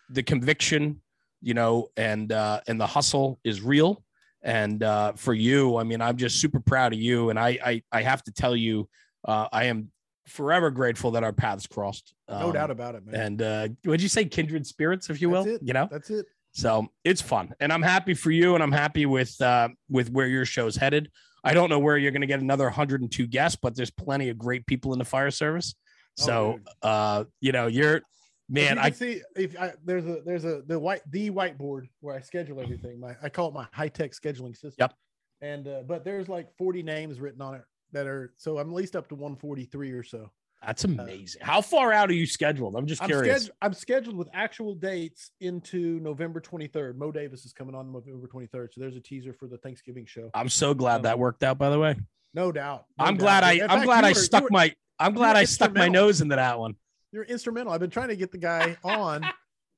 the 0.09 0.23
conviction, 0.23 1.01
you 1.41 1.53
know, 1.53 1.89
and 1.97 2.31
uh, 2.31 2.61
and 2.67 2.79
the 2.79 2.87
hustle 2.87 3.39
is 3.43 3.61
real. 3.61 4.03
And 4.41 4.83
uh, 4.83 5.13
for 5.13 5.33
you, 5.33 5.77
I 5.77 5.83
mean, 5.83 6.01
I'm 6.01 6.17
just 6.17 6.39
super 6.41 6.59
proud 6.59 6.93
of 6.93 6.99
you. 6.99 7.29
And 7.29 7.39
I 7.39 7.59
I, 7.63 7.83
I 7.91 8.01
have 8.01 8.23
to 8.23 8.31
tell 8.31 8.55
you, 8.55 8.89
uh, 9.25 9.47
I 9.53 9.65
am 9.65 9.91
forever 10.27 10.71
grateful 10.71 11.11
that 11.11 11.23
our 11.23 11.33
paths 11.33 11.67
crossed. 11.67 12.13
no 12.29 12.47
Um, 12.47 12.53
doubt 12.53 12.71
about 12.71 12.95
it, 12.95 13.05
man. 13.05 13.15
And 13.21 13.41
uh, 13.41 13.67
would 13.85 14.01
you 14.01 14.07
say 14.09 14.25
kindred 14.25 14.65
spirits, 14.65 15.09
if 15.09 15.21
you 15.21 15.29
will? 15.29 15.45
You 15.61 15.73
know, 15.73 15.87
That's 15.91 16.09
it. 16.09 16.25
So 16.53 16.87
it's 17.03 17.21
fun, 17.21 17.53
and 17.59 17.73
I'm 17.73 17.81
happy 17.81 18.13
for 18.13 18.31
you, 18.31 18.53
and 18.55 18.63
I'm 18.63 18.71
happy 18.71 19.05
with 19.05 19.39
uh, 19.41 19.69
with 19.89 20.09
where 20.11 20.27
your 20.27 20.45
show's 20.45 20.75
headed. 20.75 21.09
I 21.43 21.53
don't 21.53 21.69
know 21.69 21.79
where 21.79 21.97
you're 21.97 22.11
going 22.11 22.21
to 22.21 22.27
get 22.27 22.39
another 22.39 22.65
102 22.65 23.27
guests, 23.27 23.57
but 23.61 23.75
there's 23.75 23.91
plenty 23.91 24.29
of 24.29 24.37
great 24.37 24.65
people 24.65 24.93
in 24.93 24.99
the 24.99 25.05
fire 25.05 25.29
service. 25.31 25.75
Oh, 26.21 26.23
So, 26.23 26.53
dude. 26.53 26.67
uh, 26.83 27.23
you 27.41 27.51
know, 27.51 27.67
you're 27.67 28.01
man. 28.47 28.77
You 28.77 28.83
I 28.83 28.91
see 28.91 29.21
if 29.35 29.59
I, 29.59 29.73
there's 29.83 30.05
a 30.05 30.21
there's 30.25 30.45
a 30.45 30.61
the 30.65 30.79
white 30.79 31.01
the 31.09 31.31
whiteboard 31.31 31.89
where 31.99 32.15
I 32.15 32.21
schedule 32.21 32.61
everything. 32.61 32.99
My 32.99 33.15
I 33.21 33.29
call 33.29 33.49
it 33.49 33.53
my 33.53 33.67
high 33.73 33.89
tech 33.89 34.11
scheduling 34.11 34.55
system. 34.55 34.75
Yep. 34.79 34.93
And 35.41 35.67
uh, 35.67 35.81
but 35.85 36.05
there's 36.05 36.29
like 36.29 36.55
40 36.57 36.83
names 36.83 37.19
written 37.19 37.41
on 37.41 37.55
it 37.55 37.63
that 37.91 38.07
are 38.07 38.31
so 38.37 38.57
I'm 38.59 38.69
at 38.69 38.75
least 38.75 38.95
up 38.95 39.09
to 39.09 39.15
143 39.15 39.91
or 39.91 40.03
so. 40.03 40.31
That's 40.65 40.85
uh, 40.85 40.89
amazing. 40.89 41.41
How 41.41 41.61
far 41.61 41.91
out 41.93 42.09
are 42.09 42.13
you 42.13 42.25
scheduled? 42.25 42.75
I'm 42.75 42.85
just 42.87 43.01
I'm, 43.01 43.09
curious. 43.09 43.47
sched- 43.47 43.51
I'm 43.61 43.73
scheduled 43.73 44.15
with 44.15 44.29
actual 44.33 44.75
dates 44.75 45.31
into 45.41 45.99
November 45.99 46.39
23rd. 46.41 46.95
Mo 46.97 47.11
Davis 47.11 47.45
is 47.45 47.53
coming 47.53 47.75
on 47.75 47.91
November 47.91 48.27
23rd, 48.27 48.73
so 48.73 48.81
there's 48.81 48.95
a 48.95 49.01
teaser 49.01 49.33
for 49.33 49.47
the 49.47 49.57
Thanksgiving 49.57 50.05
show. 50.05 50.29
I'm 50.33 50.49
so 50.49 50.73
glad 50.73 51.03
that 51.03 51.17
worked 51.19 51.43
out. 51.43 51.57
By 51.57 51.69
the 51.69 51.79
way, 51.79 51.95
No 52.33 52.51
doubt. 52.51 52.85
no 52.97 53.05
I'm 53.05 53.15
doubt. 53.15 53.19
glad 53.21 53.43
I 53.43 53.51
In 53.53 53.61
I'm 53.63 53.69
fact, 53.69 53.85
glad 53.85 54.03
I 54.05 54.09
were- 54.09 54.15
stuck 54.15 54.43
were- 54.43 54.49
my 54.51 54.73
I'm 54.99 55.13
glad 55.13 55.35
I 55.35 55.43
stuck 55.45 55.73
my 55.73 55.87
nose 55.87 56.21
into 56.21 56.35
that 56.35 56.57
one. 56.59 56.75
You're 57.11 57.23
instrumental. 57.25 57.73
I've 57.73 57.79
been 57.79 57.89
trying 57.89 58.07
to 58.09 58.15
get 58.15 58.31
the 58.31 58.37
guy 58.37 58.77
on 58.83 59.25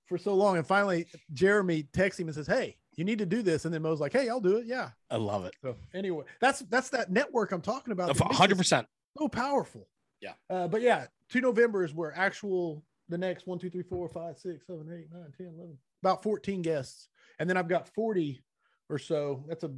for 0.08 0.18
so 0.18 0.34
long, 0.36 0.58
and 0.58 0.66
finally 0.68 1.08
Jeremy 1.34 1.84
texts 1.94 2.20
him 2.20 2.28
and 2.28 2.36
says, 2.36 2.48
"Hey, 2.48 2.78
you 2.96 3.04
need 3.06 3.18
to 3.20 3.26
do 3.26 3.42
this." 3.42 3.66
And 3.66 3.74
then 3.74 3.82
Mo's 3.82 4.00
like, 4.00 4.14
"Hey, 4.14 4.30
I'll 4.30 4.40
do 4.40 4.58
it." 4.58 4.66
Yeah. 4.68 4.90
I 5.10 5.16
love 5.18 5.46
it. 5.46 5.54
So 5.62 5.76
anyway, 5.94 6.26
that's 6.40 6.60
that's 6.70 6.90
that 6.90 7.12
network 7.12 7.52
I'm 7.52 7.62
talking 7.62 7.92
about. 7.92 8.16
hundred 8.18 8.58
percent. 8.58 8.88
So 9.18 9.28
powerful. 9.28 9.88
Yeah. 10.26 10.56
Uh, 10.56 10.68
but 10.68 10.82
yeah, 10.82 11.08
two 11.30 11.42
November 11.42 11.84
is 11.84 11.94
where 11.94 12.16
actual 12.18 12.84
the 13.10 13.18
next 13.18 13.48
one, 13.48 13.60
two, 13.60 13.70
three, 13.70 13.84
four, 13.84 14.10
five, 14.10 14.38
six, 14.38 14.66
seven, 14.66 14.88
eight, 14.92 15.08
nine, 15.14 15.32
10, 15.38 15.48
11, 15.48 15.78
about 16.02 16.24
14 16.24 16.62
guests. 16.62 17.10
And 17.40 17.50
then 17.50 17.58
I've 17.58 17.68
got 17.68 17.88
40 17.90 18.44
or 18.90 18.98
so. 18.98 19.44
That's 19.48 19.64
a 19.64 19.72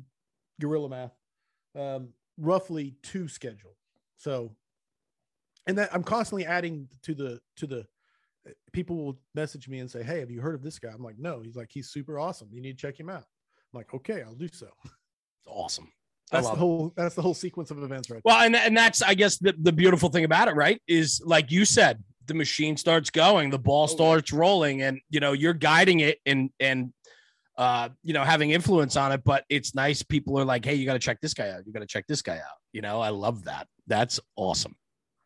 guerrilla 0.62 0.90
math. 0.90 1.14
Um, 1.76 2.10
roughly 2.38 2.96
two 3.04 3.28
scheduled. 3.28 3.76
So 4.18 4.52
and 5.68 5.78
that 5.78 5.94
I'm 5.94 6.04
constantly 6.04 6.46
adding 6.46 6.88
to 7.04 7.14
the 7.14 7.40
to 7.58 7.68
the 7.68 7.86
people 8.72 8.96
will 8.96 9.20
message 9.36 9.68
me 9.68 9.80
and 9.80 9.92
say, 9.92 10.02
Hey, 10.04 10.22
have 10.22 10.32
you 10.32 10.42
heard 10.42 10.56
of 10.56 10.64
this 10.64 10.80
guy? 10.80 10.90
I'm 10.90 11.04
like, 11.04 11.20
no, 11.20 11.42
he's 11.42 11.58
like, 11.58 11.70
he's 11.70 11.90
super 11.90 12.18
awesome. 12.18 12.48
You 12.52 12.62
need 12.62 12.78
to 12.78 12.82
check 12.82 12.98
him 12.98 13.10
out. 13.10 13.26
I'm 13.74 13.78
like, 13.78 13.94
okay, 13.94 14.24
I'll 14.24 14.34
do 14.34 14.50
so. 14.52 14.70
It's 15.40 15.56
awesome. 15.56 15.92
That's 16.32 16.48
the 16.48 16.54
it. 16.54 16.60
whole 16.60 16.94
that's 16.96 17.16
the 17.16 17.22
whole 17.22 17.34
sequence 17.34 17.72
of 17.72 17.82
events 17.82 18.10
right 18.10 18.22
Well, 18.26 18.42
and 18.42 18.56
and 18.56 18.76
that's 18.76 19.02
I 19.02 19.14
guess 19.14 19.38
the, 19.38 19.54
the 19.62 19.72
beautiful 19.72 20.10
thing 20.10 20.26
about 20.26 20.48
it, 20.48 20.56
right? 20.56 20.82
Is 20.88 21.22
like 21.26 21.52
you 21.52 21.66
said, 21.66 22.04
the 22.26 22.34
machine 22.34 22.76
starts 22.76 23.10
going, 23.10 23.50
the 23.50 23.60
ball 23.60 23.88
yeah. 23.90 23.96
starts 23.96 24.34
rolling, 24.34 24.82
and 24.82 25.00
you 25.10 25.20
know 25.20 25.32
you're 25.34 25.54
guiding 25.54 26.02
it 26.02 26.20
and 26.26 26.50
and 26.60 26.94
uh 27.58 27.90
you 28.04 28.14
know 28.14 28.24
having 28.24 28.52
influence 28.52 28.96
on 28.98 29.12
it. 29.12 29.24
But 29.24 29.46
it's 29.50 29.74
nice. 29.74 30.04
People 30.04 30.38
are 30.40 30.46
like, 30.46 30.66
hey, 30.66 30.76
you 30.76 30.86
got 30.86 30.94
to 30.94 31.00
check 31.00 31.20
this 31.22 31.34
guy 31.34 31.50
out. 31.50 31.66
You 31.66 31.74
got 31.74 31.80
to 31.80 31.88
check 31.88 32.06
this 32.08 32.22
guy 32.22 32.38
out. 32.38 32.58
You 32.74 32.82
know, 32.82 33.00
I 33.00 33.10
love 33.10 33.46
that. 33.46 33.68
That's 33.88 34.20
awesome. 34.36 34.76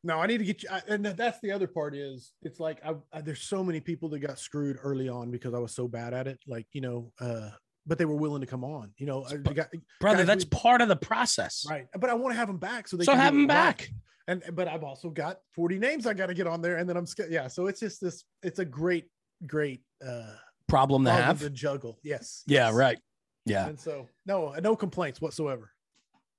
No, 0.04 0.20
I 0.20 0.26
need 0.26 0.40
to 0.40 0.46
get 0.46 0.64
you. 0.64 0.70
I, 0.72 0.82
and 0.88 1.06
that's 1.06 1.40
the 1.42 1.52
other 1.52 1.68
part 1.68 1.96
is 1.96 2.34
it's 2.42 2.60
like 2.60 2.80
I, 2.86 2.96
I, 3.14 3.22
there's 3.22 3.42
so 3.42 3.64
many 3.64 3.80
people 3.80 4.10
that 4.10 4.20
got 4.20 4.40
screwed 4.40 4.78
early 4.82 5.10
on 5.10 5.30
because 5.30 5.54
I 5.54 5.60
was 5.60 5.76
so 5.76 5.88
bad 5.88 6.14
at 6.14 6.28
it. 6.28 6.40
Like 6.48 6.66
you 6.74 6.82
know, 6.82 7.12
uh, 7.20 7.52
but 7.86 7.98
they 7.98 8.06
were 8.06 8.16
willing 8.16 8.42
to 8.42 8.48
come 8.48 8.64
on. 8.64 8.92
You 8.98 9.06
know, 9.08 9.26
I- 9.26 9.38
got, 9.38 9.70
Brother, 10.00 10.24
that's 10.24 10.46
we- 10.46 10.50
part 10.50 10.82
of 10.82 10.88
the 10.88 10.96
process. 10.96 11.66
right. 11.70 11.88
But 12.00 12.10
I 12.10 12.14
want 12.14 12.34
to 12.34 12.38
have 12.38 12.48
them 12.48 12.58
back 12.58 12.88
so 12.88 12.98
they 12.98 13.04
So 13.06 13.14
can 13.14 13.22
have 13.22 13.34
them 13.34 13.44
him 13.44 13.48
right. 13.50 13.78
back. 13.78 13.90
And 14.28 14.44
but 14.54 14.68
I've 14.68 14.84
also 14.84 15.10
got 15.10 15.40
40 15.56 15.80
names 15.80 16.06
I 16.06 16.14
got 16.14 16.28
to 16.28 16.34
get 16.34 16.48
on 16.48 16.62
there, 16.62 16.78
and 16.78 16.88
then 16.88 16.96
I'm 16.96 17.06
scared. 17.08 17.32
Yeah, 17.32 17.48
so 17.48 17.68
it's 17.68 17.80
just 17.80 18.00
this. 18.00 18.24
It's 18.44 18.60
a 18.60 18.66
great, 18.66 19.08
great 19.48 19.82
uh 20.06 20.36
Problem 20.68 21.04
to 21.06 21.12
have. 21.12 21.40
to 21.40 21.50
juggle. 21.50 22.00
Yes. 22.04 22.44
Yeah, 22.48 22.68
yes. 22.68 22.74
right. 22.76 23.00
Yeah. 23.46 23.68
And 23.68 23.80
so 23.80 24.08
no, 24.26 24.54
no 24.62 24.76
complaints 24.76 25.20
whatsoever. 25.20 25.72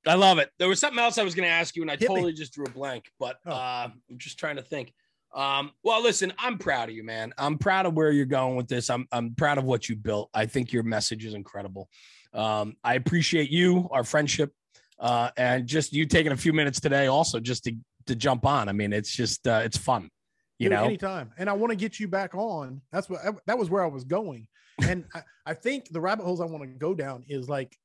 I 0.06 0.14
love 0.14 0.38
it. 0.38 0.50
There 0.58 0.68
was 0.68 0.80
something 0.80 0.98
else 0.98 1.18
I 1.18 1.22
was 1.22 1.34
going 1.34 1.46
to 1.46 1.52
ask 1.52 1.76
you, 1.76 1.82
and 1.82 1.90
I 1.90 1.94
Hit 1.94 2.02
me. 2.02 2.06
totally 2.08 2.32
just 2.32 2.52
drew 2.54 2.64
a 2.64 2.70
blank. 2.70 3.10
But 3.18 3.36
Oh. 3.46 3.50
uh, 3.52 3.88
I'm 4.10 4.18
just 4.18 4.38
trying 4.38 4.56
to 4.56 4.62
think. 4.62 4.92
Um, 5.34 5.72
well, 5.82 6.02
listen, 6.02 6.32
I'm 6.38 6.58
proud 6.58 6.88
of 6.88 6.94
you, 6.94 7.04
man. 7.04 7.32
I'm 7.38 7.58
proud 7.58 7.86
of 7.86 7.94
where 7.94 8.10
you're 8.10 8.26
going 8.26 8.56
with 8.56 8.68
this. 8.68 8.90
I'm 8.90 9.06
I'm 9.12 9.34
proud 9.34 9.58
of 9.58 9.64
what 9.64 9.88
you 9.88 9.96
built. 9.96 10.30
I 10.34 10.46
think 10.46 10.72
your 10.72 10.82
message 10.82 11.24
is 11.24 11.34
incredible. 11.34 11.88
Um, 12.34 12.76
I 12.84 12.94
appreciate 12.94 13.50
you, 13.50 13.88
our 13.90 14.04
friendship, 14.04 14.52
uh, 14.98 15.30
and 15.36 15.66
just 15.66 15.92
you 15.92 16.06
taking 16.06 16.32
a 16.32 16.36
few 16.36 16.52
minutes 16.52 16.80
today, 16.80 17.06
also 17.06 17.40
just 17.40 17.64
to 17.64 17.74
to 18.06 18.14
jump 18.14 18.44
on. 18.44 18.68
I 18.68 18.72
mean, 18.72 18.92
it's 18.92 19.10
just 19.10 19.46
uh, 19.46 19.62
it's 19.64 19.78
fun, 19.78 20.10
you 20.58 20.68
Dude, 20.68 20.78
know. 20.78 20.84
anytime 20.84 21.32
and 21.38 21.50
i 21.50 21.52
want 21.52 21.70
to 21.70 21.76
get 21.76 21.98
you 21.98 22.06
back 22.06 22.34
on 22.34 22.80
that's 22.92 23.08
what 23.08 23.20
that 23.46 23.58
was 23.58 23.68
where 23.68 23.82
i 23.82 23.86
was 23.86 24.04
going 24.04 24.46
and 24.82 25.04
I, 25.14 25.22
I 25.46 25.54
think 25.54 25.88
the 25.90 26.00
rabbit 26.00 26.24
holes 26.24 26.40
i 26.40 26.44
want 26.44 26.62
to 26.62 26.68
go 26.68 26.94
down 26.94 27.24
is 27.28 27.48
like 27.48 27.76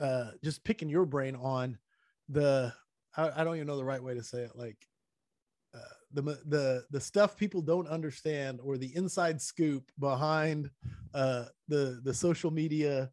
uh 0.00 0.30
just 0.42 0.64
picking 0.64 0.88
your 0.88 1.06
brain 1.06 1.36
on 1.36 1.78
the 2.28 2.72
I, 3.16 3.30
I 3.40 3.44
don't 3.44 3.54
even 3.54 3.68
know 3.68 3.76
the 3.76 3.84
right 3.84 4.02
way 4.02 4.14
to 4.14 4.22
say 4.24 4.40
it 4.40 4.52
like 4.56 4.76
the 6.14 6.22
the 6.46 6.84
the 6.90 7.00
stuff 7.00 7.36
people 7.36 7.60
don't 7.60 7.88
understand 7.88 8.60
or 8.62 8.78
the 8.78 8.94
inside 8.96 9.40
scoop 9.42 9.90
behind 9.98 10.70
uh 11.12 11.44
the 11.68 12.00
the 12.04 12.14
social 12.14 12.50
media 12.50 13.10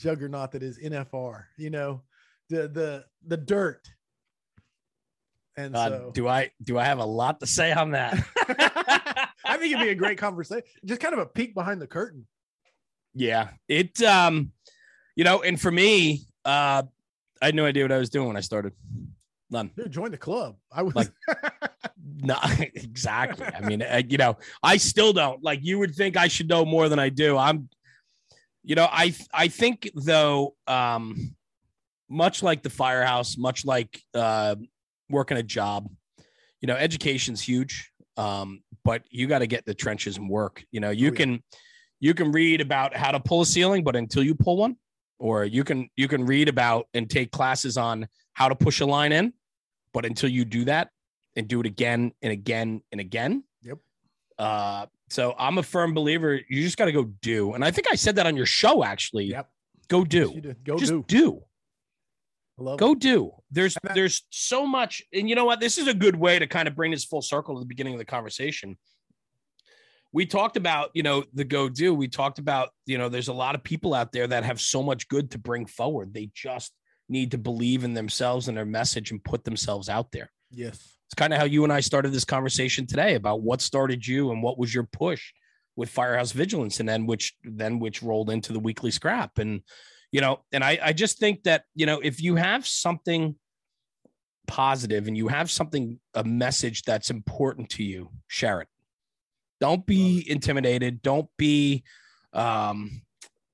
juggernaut 0.00 0.50
that 0.52 0.62
is 0.62 0.78
nfr 0.78 1.44
you 1.58 1.70
know 1.70 2.00
the 2.48 2.66
the 2.68 3.04
the 3.26 3.36
dirt 3.36 3.86
and 5.56 5.74
Uh, 5.76 5.88
so 5.88 6.10
do 6.14 6.28
I 6.28 6.50
do 6.62 6.78
I 6.78 6.84
have 6.84 6.98
a 7.00 7.04
lot 7.04 7.40
to 7.40 7.46
say 7.46 7.72
on 7.72 7.90
that? 7.90 8.14
I 9.44 9.56
think 9.56 9.72
it'd 9.74 9.84
be 9.84 9.88
a 9.90 9.94
great 9.94 10.16
conversation. 10.16 10.62
Just 10.84 11.00
kind 11.00 11.12
of 11.14 11.18
a 11.18 11.26
peek 11.26 11.52
behind 11.52 11.80
the 11.82 11.86
curtain. 11.88 12.26
Yeah. 13.12 13.48
It 13.66 14.00
um, 14.02 14.52
you 15.16 15.24
know, 15.24 15.42
and 15.42 15.60
for 15.60 15.72
me, 15.72 16.26
uh, 16.44 16.84
I 17.42 17.46
had 17.46 17.56
no 17.56 17.64
idea 17.64 17.82
what 17.82 17.90
I 17.90 17.98
was 17.98 18.08
doing 18.08 18.28
when 18.28 18.36
I 18.36 18.40
started. 18.40 18.72
None. 19.50 19.72
Dude, 19.76 19.90
join 19.90 20.12
the 20.12 20.16
club. 20.18 20.56
I 20.70 20.82
was 20.82 20.94
Like- 20.94 21.10
No, 22.22 22.36
exactly. 22.58 23.46
I 23.46 23.60
mean, 23.60 23.82
uh, 23.82 24.02
you 24.08 24.18
know, 24.18 24.36
I 24.62 24.76
still 24.76 25.12
don't 25.12 25.42
like 25.42 25.60
you 25.62 25.78
would 25.78 25.94
think 25.94 26.16
I 26.16 26.28
should 26.28 26.48
know 26.48 26.64
more 26.64 26.88
than 26.88 26.98
I 26.98 27.08
do. 27.08 27.36
I'm, 27.36 27.68
you 28.62 28.74
know, 28.74 28.88
I 28.90 29.14
I 29.32 29.48
think 29.48 29.90
though, 29.94 30.54
um, 30.66 31.34
much 32.08 32.42
like 32.42 32.62
the 32.62 32.70
firehouse, 32.70 33.36
much 33.36 33.64
like 33.64 34.00
uh, 34.14 34.56
working 35.10 35.36
a 35.36 35.42
job, 35.42 35.88
you 36.60 36.66
know, 36.66 36.74
education's 36.74 37.40
huge. 37.42 37.92
Um, 38.16 38.62
but 38.84 39.02
you 39.10 39.26
got 39.26 39.40
to 39.40 39.46
get 39.46 39.64
the 39.64 39.74
trenches 39.74 40.16
and 40.16 40.28
work. 40.28 40.64
You 40.72 40.80
know, 40.80 40.90
you 40.90 41.08
Oh, 41.08 41.12
yeah. 41.12 41.16
can 41.16 41.42
you 42.00 42.14
can 42.14 42.32
read 42.32 42.60
about 42.60 42.96
how 42.96 43.10
to 43.10 43.20
pull 43.20 43.42
a 43.42 43.46
ceiling, 43.46 43.84
but 43.84 43.96
until 43.96 44.22
you 44.22 44.34
pull 44.34 44.56
one, 44.56 44.76
or 45.18 45.44
you 45.44 45.64
can 45.64 45.88
you 45.96 46.08
can 46.08 46.24
read 46.26 46.48
about 46.48 46.86
and 46.94 47.08
take 47.08 47.30
classes 47.30 47.76
on 47.76 48.08
how 48.34 48.48
to 48.48 48.54
push 48.54 48.80
a 48.80 48.86
line 48.86 49.12
in, 49.12 49.32
but 49.92 50.04
until 50.04 50.28
you 50.30 50.44
do 50.44 50.64
that 50.64 50.90
and 51.38 51.48
do 51.48 51.60
it 51.60 51.66
again 51.66 52.12
and 52.20 52.32
again 52.32 52.82
and 52.92 53.00
again. 53.00 53.44
Yep. 53.62 53.78
Uh, 54.38 54.86
so 55.08 55.34
I'm 55.38 55.56
a 55.56 55.62
firm 55.62 55.94
believer. 55.94 56.34
You 56.34 56.62
just 56.62 56.76
got 56.76 56.86
to 56.86 56.92
go 56.92 57.04
do, 57.22 57.54
and 57.54 57.64
I 57.64 57.70
think 57.70 57.86
I 57.90 57.94
said 57.94 58.16
that 58.16 58.26
on 58.26 58.36
your 58.36 58.44
show 58.44 58.84
actually. 58.84 59.26
Yep. 59.26 59.48
Go 59.88 60.04
do. 60.04 60.38
did. 60.40 60.64
Go 60.64 60.76
just 60.76 60.92
do. 60.92 61.04
do. 61.06 61.42
Go 62.76 62.94
do. 62.94 63.30
There's 63.50 63.74
that- 63.82 63.94
there's 63.94 64.24
so 64.30 64.66
much, 64.66 65.02
and 65.14 65.28
you 65.28 65.34
know 65.36 65.44
what? 65.44 65.60
This 65.60 65.78
is 65.78 65.86
a 65.86 65.94
good 65.94 66.16
way 66.16 66.38
to 66.38 66.46
kind 66.46 66.66
of 66.68 66.74
bring 66.74 66.90
this 66.90 67.04
full 67.04 67.22
circle 67.22 67.54
to 67.54 67.60
the 67.60 67.66
beginning 67.66 67.94
of 67.94 67.98
the 67.98 68.04
conversation. 68.04 68.76
We 70.12 70.26
talked 70.26 70.56
about, 70.56 70.90
you 70.94 71.02
know, 71.02 71.24
the 71.34 71.44
go 71.44 71.68
do. 71.68 71.94
We 71.94 72.08
talked 72.08 72.38
about, 72.38 72.70
you 72.86 72.98
know, 72.98 73.08
there's 73.08 73.28
a 73.28 73.32
lot 73.32 73.54
of 73.54 73.62
people 73.62 73.94
out 73.94 74.10
there 74.10 74.26
that 74.26 74.42
have 74.42 74.60
so 74.60 74.82
much 74.82 75.06
good 75.08 75.30
to 75.32 75.38
bring 75.38 75.66
forward. 75.66 76.12
They 76.12 76.30
just 76.34 76.72
need 77.08 77.30
to 77.30 77.38
believe 77.38 77.84
in 77.84 77.94
themselves 77.94 78.48
and 78.48 78.56
their 78.56 78.64
message 78.64 79.10
and 79.12 79.22
put 79.22 79.44
themselves 79.44 79.88
out 79.88 80.10
there. 80.10 80.32
Yes. 80.50 80.97
It's 81.08 81.14
kind 81.14 81.32
of 81.32 81.38
how 81.38 81.46
you 81.46 81.64
and 81.64 81.72
I 81.72 81.80
started 81.80 82.12
this 82.12 82.24
conversation 82.24 82.86
today 82.86 83.14
about 83.14 83.40
what 83.42 83.60
started 83.62 84.06
you 84.06 84.30
and 84.30 84.42
what 84.42 84.58
was 84.58 84.72
your 84.74 84.84
push. 84.84 85.32
with 85.76 85.88
Firehouse 85.88 86.32
Vigilance, 86.32 86.80
and 86.80 86.88
then 86.88 87.06
which 87.06 87.34
then 87.44 87.78
which 87.78 88.02
rolled 88.02 88.30
into 88.30 88.52
the 88.52 88.58
weekly 88.58 88.90
scrap, 88.90 89.38
and 89.38 89.62
you 90.10 90.20
know, 90.20 90.40
and 90.50 90.64
I 90.64 90.78
I 90.82 90.92
just 90.92 91.18
think 91.18 91.44
that 91.44 91.64
you 91.74 91.86
know 91.86 92.00
if 92.00 92.20
you 92.20 92.34
have 92.36 92.66
something 92.66 93.36
positive 94.48 95.06
and 95.06 95.16
you 95.16 95.28
have 95.28 95.50
something 95.50 96.00
a 96.14 96.24
message 96.24 96.82
that's 96.82 97.10
important 97.10 97.70
to 97.70 97.84
you, 97.84 98.10
share 98.26 98.60
it. 98.62 98.68
Don't 99.60 99.86
be 99.86 100.24
intimidated. 100.28 101.00
Don't 101.00 101.28
be 101.36 101.84
um 102.32 103.02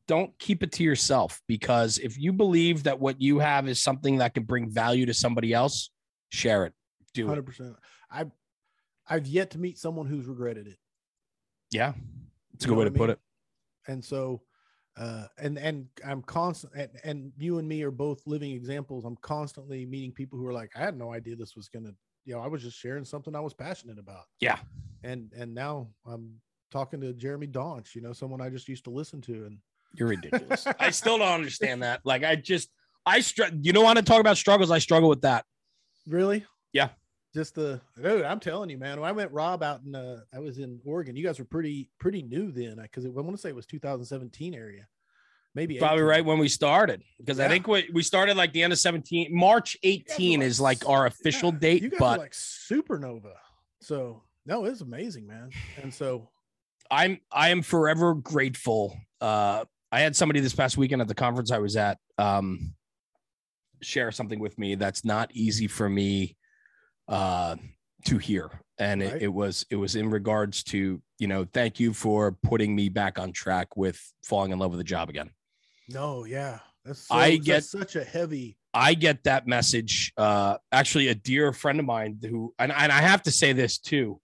don't 0.09 0.39
keep 0.39 0.63
it 0.63 0.73
to 0.73 0.83
yourself 0.83 1.41
because 1.47 1.99
if 1.99 2.19
you 2.19 2.33
believe 2.33 2.85
that 2.85 3.01
what 3.01 3.21
you 3.21 3.39
have 3.39 3.69
is 3.69 3.83
something 3.83 4.19
that 4.19 4.33
can 4.35 4.45
bring 4.45 4.71
value 4.71 5.07
to 5.07 5.15
somebody 5.15 5.53
else, 5.53 5.91
share 6.31 6.65
it. 6.67 6.73
Do 7.15 7.27
100%. 7.27 7.71
it. 7.71 7.77
I've 8.11 8.31
I've 9.09 9.27
yet 9.27 9.51
to 9.51 9.59
meet 9.59 9.79
someone 9.79 10.07
who's 10.07 10.27
regretted 10.27 10.67
it. 10.67 10.79
Yeah. 11.71 11.93
It's 12.55 12.65
a 12.65 12.69
good 12.69 12.79
way 12.79 12.85
to 12.85 12.91
mean? 12.91 12.99
put 12.99 13.11
it. 13.11 13.19
And 13.87 14.05
so 14.05 14.43
uh 14.97 15.27
and 15.39 15.59
and 15.59 15.87
I'm 16.07 16.23
constant 16.23 16.73
and, 16.77 16.91
and 17.05 17.33
you 17.37 17.59
and 17.59 17.69
me 17.69 17.83
are 17.83 17.91
both 17.91 18.23
living 18.27 18.53
examples. 18.53 19.05
I'm 19.05 19.17
constantly 19.23 19.85
meeting 19.87 20.13
people 20.13 20.39
who 20.39 20.47
are 20.47 20.53
like, 20.53 20.71
I 20.77 20.81
had 20.81 20.97
no 20.97 21.13
idea 21.13 21.37
this 21.37 21.57
was 21.57 21.69
gonna, 21.69 21.93
you 22.25 22.35
know, 22.35 22.41
I 22.41 22.47
was 22.47 22.63
just 22.63 22.79
sharing 22.79 23.05
something 23.05 23.35
I 23.35 23.41
was 23.41 23.55
passionate 23.55 23.99
about. 23.99 24.25
Yeah. 24.41 24.59
And 25.03 25.33
and 25.37 25.55
now 25.55 25.89
I'm 26.07 26.41
talking 26.71 27.01
to 27.01 27.13
Jeremy 27.13 27.47
Daunch, 27.47 27.95
you 27.95 28.01
know, 28.01 28.13
someone 28.13 28.41
I 28.41 28.51
just 28.51 28.69
used 28.69 28.85
to 28.85 28.91
listen 28.91 29.21
to 29.23 29.47
and 29.47 29.59
you're 29.97 30.09
ridiculous. 30.09 30.67
I 30.81 30.91
still 30.91 31.19
don't 31.19 31.33
understand 31.33 31.83
that. 31.83 32.01
Like, 32.05 32.25
I 32.25 32.37
just, 32.37 32.69
I, 33.07 33.21
str- 33.21 33.45
you 33.61 33.73
don't 33.73 33.85
want 33.85 33.99
to 33.99 34.05
talk 34.05 34.21
about 34.21 34.37
struggles. 34.37 34.71
I 34.71 34.79
struggle 34.79 35.09
with 35.09 35.23
that. 35.23 35.45
Really? 36.07 36.45
Yeah. 36.73 36.89
Just 37.35 37.57
the, 37.57 37.81
dude, 38.01 38.23
I'm 38.25 38.39
telling 38.39 38.71
you, 38.71 38.79
man, 38.79 39.01
when 39.01 39.09
I 39.09 39.13
went 39.13 39.33
Rob 39.33 39.63
out 39.63 39.81
in, 39.85 39.95
uh, 39.95 40.21
I 40.33 40.39
was 40.39 40.59
in 40.59 40.81
Oregon, 40.85 41.17
you 41.17 41.25
guys 41.25 41.41
were 41.41 41.45
pretty, 41.45 41.91
pretty 41.99 42.23
new 42.23 42.53
then. 42.53 42.77
Cause 42.93 43.05
I 43.05 43.09
want 43.09 43.33
to 43.33 43.39
say 43.39 43.49
it 43.49 43.57
was 43.57 43.67
2017 43.67 44.55
area. 44.55 44.87
Maybe 45.57 45.79
probably 45.79 46.03
18. 46.03 46.09
right 46.09 46.25
when 46.25 46.39
we 46.39 46.49
started 46.49 47.03
because 47.19 47.39
yeah. 47.39 47.45
I 47.45 47.49
think 47.49 47.69
we, 47.69 47.89
we 47.93 48.03
started 48.03 48.37
like 48.37 48.53
the 48.53 48.63
end 48.65 48.73
of 48.73 48.79
17 48.79 49.29
March 49.31 49.77
18 49.85 50.41
like, 50.41 50.47
is 50.47 50.61
like 50.61 50.89
our 50.89 51.07
official 51.07 51.53
yeah, 51.53 51.59
date, 51.61 51.95
but 51.97 52.19
like 52.19 52.33
supernova. 52.33 53.35
So 53.81 54.23
no, 54.47 54.65
it's 54.65 54.81
amazing, 54.81 55.29
man. 55.29 55.51
And 55.81 55.95
so 55.95 56.29
I'm 56.91 57.21
I 57.31 57.51
am 57.51 57.63
forever 57.63 58.15
grateful 58.15 58.99
uh, 59.21 59.65
I 59.93 60.01
had 60.01 60.17
somebody 60.17 60.41
this 60.41 60.55
past 60.55 60.77
weekend 60.77 61.01
at 61.03 61.09
the 61.09 61.15
conference 61.15 61.53
I 61.53 61.59
was 61.59 61.77
at 61.77 61.99
um, 62.19 62.75
share 63.81 64.11
something 64.11 64.41
with 64.41 64.59
me 64.59 64.75
that's 64.75 65.05
not 65.05 65.31
easy 65.33 65.69
for 65.69 65.89
me 65.89 66.37
uh, 67.09 67.57
to 68.07 68.19
hear, 68.19 68.51
and 68.79 69.01
right. 69.01 69.15
it, 69.15 69.23
it, 69.23 69.33
was 69.33 69.67
it 69.71 69.77
was 69.77 69.97
in 69.97 70.11
regards 70.11 70.63
to 70.65 71.01
you 71.19 71.27
know 71.27 71.45
thank 71.53 71.81
you 71.81 71.93
for 71.93 72.33
putting 72.33 72.75
me 72.75 72.89
back 72.89 73.19
on 73.19 73.33
track 73.33 73.77
with 73.77 74.01
falling 74.23 74.53
in 74.53 74.59
love 74.59 74.71
with 74.71 74.79
the 74.79 74.85
job 74.85 75.09
again. 75.09 75.31
No, 75.89 76.25
yeah, 76.25 76.59
that's 76.85 77.09
so, 77.09 77.15
I 77.15 77.37
get 77.37 77.65
such 77.65 77.97
a 77.97 78.05
heavy. 78.05 78.57
I 78.73 78.95
get 78.95 79.25
that 79.25 79.47
message. 79.47 80.13
Uh, 80.17 80.59
actually, 80.73 81.09
a 81.09 81.15
dear 81.15 81.53
friend 81.53 81.79
of 81.79 81.87
mine 81.87 82.19
who, 82.23 82.53
and, 82.59 82.73
and 82.73 82.91
I 82.91 83.01
have 83.01 83.23
to 83.23 83.31
say 83.31 83.53
this 83.53 83.79
too, 83.79 84.21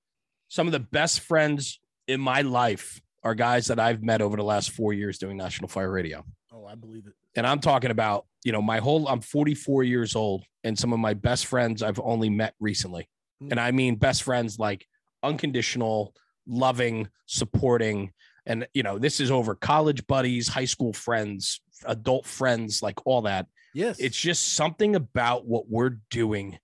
some 0.49 0.67
of 0.67 0.73
the 0.73 0.81
best 0.81 1.21
friends 1.21 1.81
in 2.09 2.21
my 2.21 2.43
life 2.43 3.01
are 3.23 3.35
guys 3.35 3.69
that 3.69 3.79
I've 3.79 4.03
met 4.03 4.21
over 4.21 4.37
the 4.37 4.43
last 4.45 4.71
four 4.71 4.93
years 4.93 5.19
doing 5.19 5.37
National 5.37 5.69
Fire 5.69 5.91
Radio. 5.91 6.25
I 6.71 6.75
believe 6.75 7.07
it. 7.07 7.15
And 7.37 7.47
I'm 7.47 7.61
talking 7.61 7.91
about, 7.91 8.27
you 8.45 8.53
know, 8.53 8.63
my 8.63 8.79
whole, 8.79 9.09
I'm 9.09 9.21
44 9.21 9.83
years 9.83 10.15
old, 10.15 10.45
and 10.63 10.79
some 10.79 10.93
of 10.93 10.99
my 10.99 11.15
best 11.15 11.47
friends 11.47 11.83
I've 11.83 12.01
only 12.01 12.31
met 12.31 12.55
recently. 12.61 13.09
Mm. 13.43 13.53
And 13.53 13.61
I 13.61 13.71
mean, 13.73 13.97
best 13.97 14.23
friends 14.23 14.59
like 14.59 14.87
unconditional, 15.23 16.15
loving, 16.47 17.09
supporting. 17.27 18.13
And, 18.47 18.67
you 18.73 18.83
know, 18.83 18.99
this 18.99 19.21
is 19.21 19.31
over 19.31 19.55
college 19.55 20.07
buddies, 20.07 20.49
high 20.49 20.65
school 20.65 20.93
friends, 20.93 21.61
adult 21.87 22.27
friends, 22.27 22.83
like 22.83 23.05
all 23.07 23.23
that. 23.23 23.47
Yes. 23.75 23.99
It's 23.99 24.19
just 24.19 24.55
something 24.55 24.97
about 24.97 25.47
what 25.47 25.69
we're 25.69 25.99
doing 26.11 26.59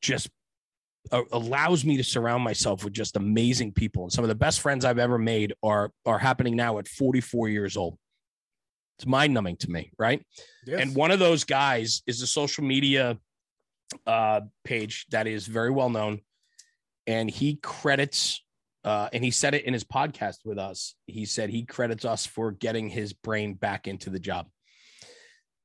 just 0.00 0.28
uh, 1.12 1.22
allows 1.32 1.84
me 1.84 1.96
to 1.96 2.04
surround 2.04 2.42
myself 2.42 2.84
with 2.84 2.92
just 2.92 3.16
amazing 3.16 3.72
people 3.72 4.02
and 4.02 4.12
some 4.12 4.24
of 4.24 4.28
the 4.28 4.34
best 4.34 4.60
friends 4.60 4.84
i've 4.84 4.98
ever 4.98 5.18
made 5.18 5.54
are 5.62 5.90
are 6.04 6.18
happening 6.18 6.56
now 6.56 6.78
at 6.78 6.88
44 6.88 7.48
years 7.48 7.76
old 7.76 7.96
it's 8.98 9.06
mind 9.06 9.34
numbing 9.34 9.56
to 9.56 9.70
me 9.70 9.90
right 9.98 10.24
yes. 10.66 10.80
and 10.80 10.94
one 10.94 11.10
of 11.10 11.18
those 11.18 11.44
guys 11.44 12.02
is 12.06 12.22
a 12.22 12.26
social 12.26 12.64
media 12.64 13.18
uh, 14.06 14.40
page 14.64 15.06
that 15.10 15.26
is 15.26 15.46
very 15.46 15.70
well 15.70 15.90
known 15.90 16.20
and 17.06 17.30
he 17.30 17.56
credits 17.56 18.42
uh, 18.84 19.08
and 19.12 19.24
he 19.24 19.30
said 19.30 19.54
it 19.54 19.64
in 19.64 19.72
his 19.72 19.84
podcast 19.84 20.38
with 20.44 20.58
us 20.58 20.94
he 21.06 21.24
said 21.24 21.50
he 21.50 21.64
credits 21.64 22.04
us 22.04 22.26
for 22.26 22.52
getting 22.52 22.88
his 22.88 23.12
brain 23.12 23.54
back 23.54 23.86
into 23.86 24.10
the 24.10 24.18
job 24.18 24.46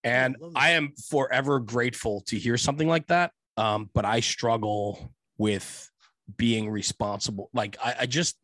and 0.03 0.35
I, 0.55 0.67
I 0.67 0.69
am 0.71 0.93
forever 1.09 1.59
grateful 1.59 2.21
to 2.27 2.37
hear 2.37 2.57
something 2.57 2.87
like 2.87 3.07
that 3.07 3.31
um, 3.57 3.89
but 3.93 4.05
I 4.05 4.21
struggle 4.21 5.13
with 5.37 5.89
being 6.37 6.69
responsible. 6.69 7.49
Like 7.53 7.77
I, 7.83 7.95
I 8.01 8.05
just 8.05 8.37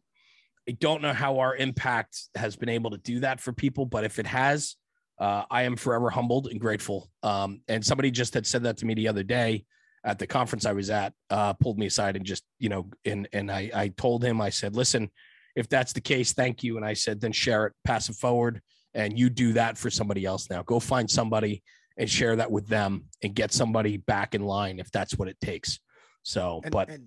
I 0.68 0.74
don't 0.74 1.02
know 1.02 1.14
how 1.14 1.40
our 1.40 1.56
impact 1.56 2.20
has 2.36 2.56
been 2.56 2.70
able 2.70 2.92
to 2.92 2.98
do 2.98 3.22
that 3.22 3.40
for 3.40 3.54
people, 3.54 3.86
but 3.86 4.04
if 4.04 4.20
it 4.20 4.28
has, 4.28 4.76
uh, 5.20 5.44
I 5.50 5.64
am 5.64 5.76
forever 5.76 6.10
humbled 6.10 6.48
and 6.48 6.60
grateful. 6.60 7.10
Um, 7.24 7.62
and 7.68 7.86
somebody 7.86 8.12
just 8.12 8.34
had 8.34 8.46
said 8.46 8.64
that 8.64 8.78
to 8.78 8.86
me 8.86 8.94
the 8.94 9.08
other 9.08 9.24
day 9.24 9.66
at 10.04 10.20
the 10.20 10.28
conference 10.28 10.66
I 10.66 10.74
was 10.74 10.90
at, 10.90 11.14
uh, 11.30 11.54
pulled 11.54 11.80
me 11.80 11.88
aside 11.88 12.16
and 12.16 12.26
just, 12.26 12.44
you 12.60 12.70
know, 12.70 12.90
and 13.06 13.28
and 13.34 13.52
I 13.52 13.72
I 13.74 13.88
told 13.90 14.24
him, 14.24 14.42
I 14.42 14.50
said, 14.50 14.76
listen, 14.76 15.10
if 15.56 15.68
that's 15.70 15.94
the 15.94 16.02
case, 16.02 16.34
thank 16.34 16.64
you. 16.64 16.78
And 16.78 16.86
I 16.86 16.94
said, 16.94 17.20
then 17.20 17.32
share 17.32 17.66
it, 17.68 17.74
pass 17.84 18.10
it 18.10 18.16
forward, 18.16 18.62
and 18.94 19.18
you 19.18 19.30
do 19.30 19.54
that 19.54 19.78
for 19.78 19.90
somebody 19.90 20.24
else 20.26 20.50
now. 20.50 20.62
Go 20.64 20.80
find 20.80 21.10
somebody 21.10 21.64
and 21.98 22.10
share 22.10 22.36
that 22.36 22.52
with 22.52 22.68
them 22.68 23.06
and 23.24 23.34
get 23.34 23.52
somebody 23.52 23.98
back 23.98 24.36
in 24.36 24.44
line 24.44 24.80
if 24.80 24.92
that's 24.92 25.18
what 25.18 25.28
it 25.28 25.38
takes. 25.42 25.80
So, 26.22 26.62
and, 26.64 26.72
but 26.72 26.90
and, 26.90 27.06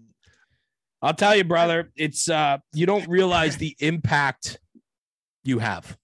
I'll 1.03 1.15
tell 1.15 1.35
you, 1.35 1.45
brother, 1.45 1.91
it's 1.97 2.29
uh 2.29 2.59
you 2.73 2.87
don't 2.87 3.09
realize 3.09 3.57
the 3.57 3.77
impact 3.81 4.59
you 5.43 5.59
have. 5.59 5.97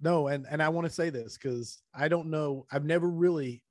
No, 0.00 0.26
and 0.26 0.46
and 0.50 0.62
I 0.62 0.68
want 0.68 0.86
to 0.86 0.92
say 0.92 1.10
this 1.10 1.38
because 1.38 1.80
I 1.94 2.08
don't 2.08 2.28
know. 2.28 2.66
I've 2.70 2.84
never 2.84 3.08
really. 3.08 3.62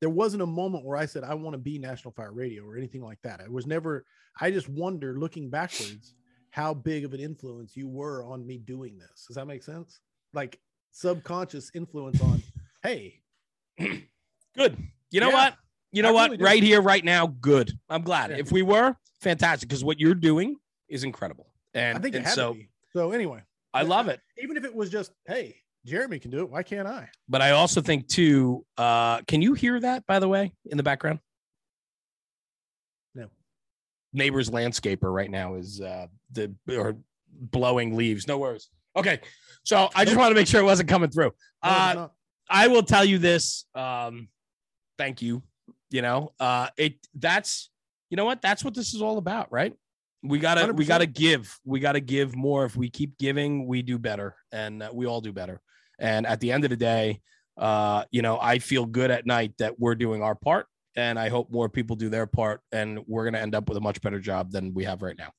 There 0.00 0.10
wasn't 0.10 0.42
a 0.42 0.46
moment 0.46 0.84
where 0.84 0.96
I 0.96 1.06
said 1.06 1.24
I 1.24 1.34
want 1.34 1.54
to 1.54 1.58
be 1.58 1.78
National 1.78 2.12
Fire 2.12 2.32
Radio 2.32 2.64
or 2.64 2.76
anything 2.76 3.02
like 3.02 3.18
that. 3.22 3.40
I 3.40 3.48
was 3.48 3.66
never. 3.66 4.04
I 4.40 4.50
just 4.50 4.68
wonder, 4.68 5.18
looking 5.18 5.50
backwards, 5.50 6.14
how 6.50 6.74
big 6.74 7.04
of 7.04 7.14
an 7.14 7.20
influence 7.20 7.76
you 7.76 7.88
were 7.88 8.24
on 8.24 8.46
me 8.46 8.58
doing 8.58 8.98
this. 8.98 9.26
Does 9.26 9.36
that 9.36 9.46
make 9.46 9.62
sense? 9.62 10.00
Like 10.32 10.58
subconscious 10.92 11.70
influence 11.74 12.20
on. 12.20 12.42
Hey, 12.82 13.20
good. 13.78 14.76
You 15.10 15.20
know 15.20 15.30
yeah. 15.30 15.34
what? 15.34 15.54
You 15.92 16.02
know 16.02 16.10
I 16.10 16.12
what? 16.12 16.30
Really 16.32 16.42
right 16.42 16.62
here, 16.62 16.80
right 16.80 17.04
now, 17.04 17.26
good. 17.26 17.72
I'm 17.88 18.02
glad. 18.02 18.30
Yeah. 18.30 18.36
If 18.36 18.52
we 18.52 18.62
were, 18.62 18.96
fantastic, 19.20 19.68
because 19.68 19.84
what 19.84 19.98
you're 19.98 20.14
doing 20.14 20.56
is 20.88 21.04
incredible. 21.04 21.50
And 21.74 21.98
I 21.98 22.00
think 22.00 22.14
and 22.14 22.26
so. 22.28 22.56
So 22.92 23.12
anyway, 23.12 23.42
I 23.74 23.82
love 23.82 24.08
it. 24.08 24.20
Even 24.38 24.56
if 24.56 24.64
it 24.64 24.74
was 24.74 24.90
just, 24.90 25.12
hey, 25.26 25.56
Jeremy 25.84 26.18
can 26.18 26.30
do 26.30 26.40
it. 26.40 26.50
Why 26.50 26.62
can't 26.62 26.88
I? 26.88 27.08
But 27.28 27.42
I 27.42 27.52
also 27.52 27.80
think 27.80 28.08
too. 28.08 28.64
Uh, 28.76 29.22
can 29.22 29.42
you 29.42 29.54
hear 29.54 29.78
that 29.80 30.06
by 30.06 30.18
the 30.18 30.28
way 30.28 30.52
in 30.66 30.76
the 30.76 30.82
background? 30.82 31.20
No. 33.14 33.28
Neighbor's 34.12 34.50
landscaper 34.50 35.12
right 35.12 35.30
now 35.30 35.54
is 35.54 35.80
uh, 35.80 36.06
the 36.32 36.54
or 36.70 36.96
blowing 37.32 37.96
leaves. 37.96 38.26
No 38.26 38.38
worries. 38.38 38.68
Okay, 38.96 39.20
so 39.62 39.88
I 39.94 40.04
just 40.04 40.16
want 40.16 40.30
to 40.30 40.34
make 40.34 40.48
sure 40.48 40.60
it 40.60 40.64
wasn't 40.64 40.88
coming 40.88 41.10
through. 41.10 41.32
No, 41.62 41.70
uh, 41.70 42.08
I 42.50 42.68
will 42.68 42.82
tell 42.82 43.04
you 43.04 43.18
this. 43.18 43.64
Um, 43.74 44.28
thank 44.96 45.22
you 45.22 45.42
you 45.90 46.02
know, 46.02 46.32
uh, 46.40 46.68
it 46.76 46.94
that's 47.14 47.70
you 48.10 48.16
know 48.16 48.24
what 48.24 48.42
that's 48.42 48.64
what 48.64 48.74
this 48.74 48.94
is 48.94 49.02
all 49.02 49.18
about, 49.18 49.50
right? 49.52 49.74
We 50.22 50.38
gotta 50.38 50.72
100%. 50.72 50.76
we 50.76 50.84
gotta 50.84 51.06
give. 51.06 51.58
We 51.64 51.80
gotta 51.80 52.00
give 52.00 52.34
more. 52.34 52.64
If 52.64 52.76
we 52.76 52.90
keep 52.90 53.18
giving, 53.18 53.66
we 53.66 53.82
do 53.82 53.98
better, 53.98 54.34
and 54.52 54.82
uh, 54.82 54.90
we 54.92 55.06
all 55.06 55.20
do 55.20 55.32
better. 55.32 55.60
And 55.98 56.26
at 56.26 56.40
the 56.40 56.52
end 56.52 56.64
of 56.64 56.70
the 56.70 56.76
day, 56.76 57.20
uh, 57.56 58.04
you 58.10 58.22
know, 58.22 58.38
I 58.40 58.58
feel 58.58 58.86
good 58.86 59.10
at 59.10 59.26
night 59.26 59.52
that 59.58 59.78
we're 59.78 59.94
doing 59.94 60.22
our 60.22 60.34
part, 60.34 60.66
and 60.96 61.18
I 61.18 61.28
hope 61.28 61.50
more 61.50 61.68
people 61.68 61.96
do 61.96 62.08
their 62.08 62.26
part, 62.26 62.60
and 62.72 63.00
we're 63.06 63.24
gonna 63.24 63.38
end 63.38 63.54
up 63.54 63.68
with 63.68 63.78
a 63.78 63.80
much 63.80 64.00
better 64.00 64.18
job 64.18 64.50
than 64.50 64.74
we 64.74 64.84
have 64.84 65.02
right 65.02 65.16
now. 65.16 65.32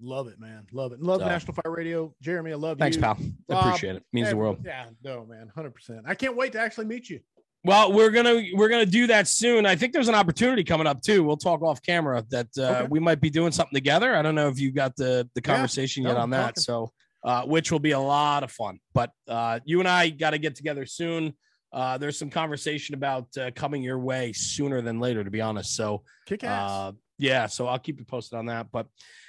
Love 0.00 0.28
it, 0.28 0.38
man. 0.38 0.66
Love 0.72 0.92
it. 0.92 1.00
Love 1.00 1.20
so, 1.20 1.26
National 1.26 1.54
Fire 1.54 1.72
Radio. 1.72 2.14
Jeremy, 2.20 2.52
I 2.52 2.56
love 2.56 2.78
thanks, 2.78 2.96
you. 2.96 3.02
Thanks, 3.02 3.22
pal. 3.22 3.32
Bob, 3.48 3.66
Appreciate 3.66 3.96
it. 3.96 4.02
Means 4.12 4.28
the 4.28 4.36
world. 4.36 4.58
Yeah, 4.64 4.86
no, 5.02 5.24
man. 5.24 5.50
100%. 5.56 6.02
I 6.06 6.14
can't 6.14 6.36
wait 6.36 6.52
to 6.52 6.60
actually 6.60 6.84
meet 6.86 7.08
you. 7.08 7.20
Well, 7.66 7.92
we're 7.92 8.10
gonna 8.10 8.42
we're 8.54 8.68
gonna 8.68 8.86
do 8.86 9.08
that 9.08 9.26
soon. 9.26 9.66
I 9.66 9.74
think 9.74 9.92
there's 9.92 10.08
an 10.08 10.14
opportunity 10.14 10.62
coming 10.62 10.86
up 10.86 11.02
too. 11.02 11.24
We'll 11.24 11.36
talk 11.36 11.62
off 11.62 11.82
camera 11.82 12.24
that 12.30 12.46
uh, 12.56 12.62
okay. 12.62 12.86
we 12.88 13.00
might 13.00 13.20
be 13.20 13.28
doing 13.28 13.50
something 13.50 13.74
together. 13.74 14.14
I 14.14 14.22
don't 14.22 14.36
know 14.36 14.48
if 14.48 14.60
you 14.60 14.70
got 14.70 14.94
the 14.94 15.28
the 15.34 15.42
conversation 15.42 16.04
yeah, 16.04 16.10
yet 16.10 16.18
on 16.18 16.30
that. 16.30 16.54
Talking. 16.54 16.62
So, 16.62 16.92
uh, 17.24 17.42
which 17.42 17.72
will 17.72 17.80
be 17.80 17.90
a 17.90 17.98
lot 17.98 18.44
of 18.44 18.52
fun. 18.52 18.78
But 18.94 19.10
uh, 19.26 19.58
you 19.64 19.80
and 19.80 19.88
I 19.88 20.10
got 20.10 20.30
to 20.30 20.38
get 20.38 20.54
together 20.54 20.86
soon. 20.86 21.34
uh, 21.76 21.98
there's 21.98 22.18
some 22.18 22.30
conversation 22.30 22.94
about 22.94 23.26
uh, 23.36 23.50
coming 23.54 23.82
your 23.82 23.98
way 23.98 24.32
sooner 24.32 24.80
than 24.80 24.98
later, 24.98 25.22
to 25.22 25.30
be 25.30 25.40
honest. 25.40 25.76
So, 25.76 26.02
Kick 26.26 26.44
ass. 26.44 26.70
uh, 26.70 26.92
yeah, 27.18 27.46
so 27.46 27.66
I'll 27.66 27.78
keep 27.78 27.98
you 27.98 28.04
posted 28.06 28.38
on 28.38 28.46
that. 28.46 28.68
But 28.72 28.86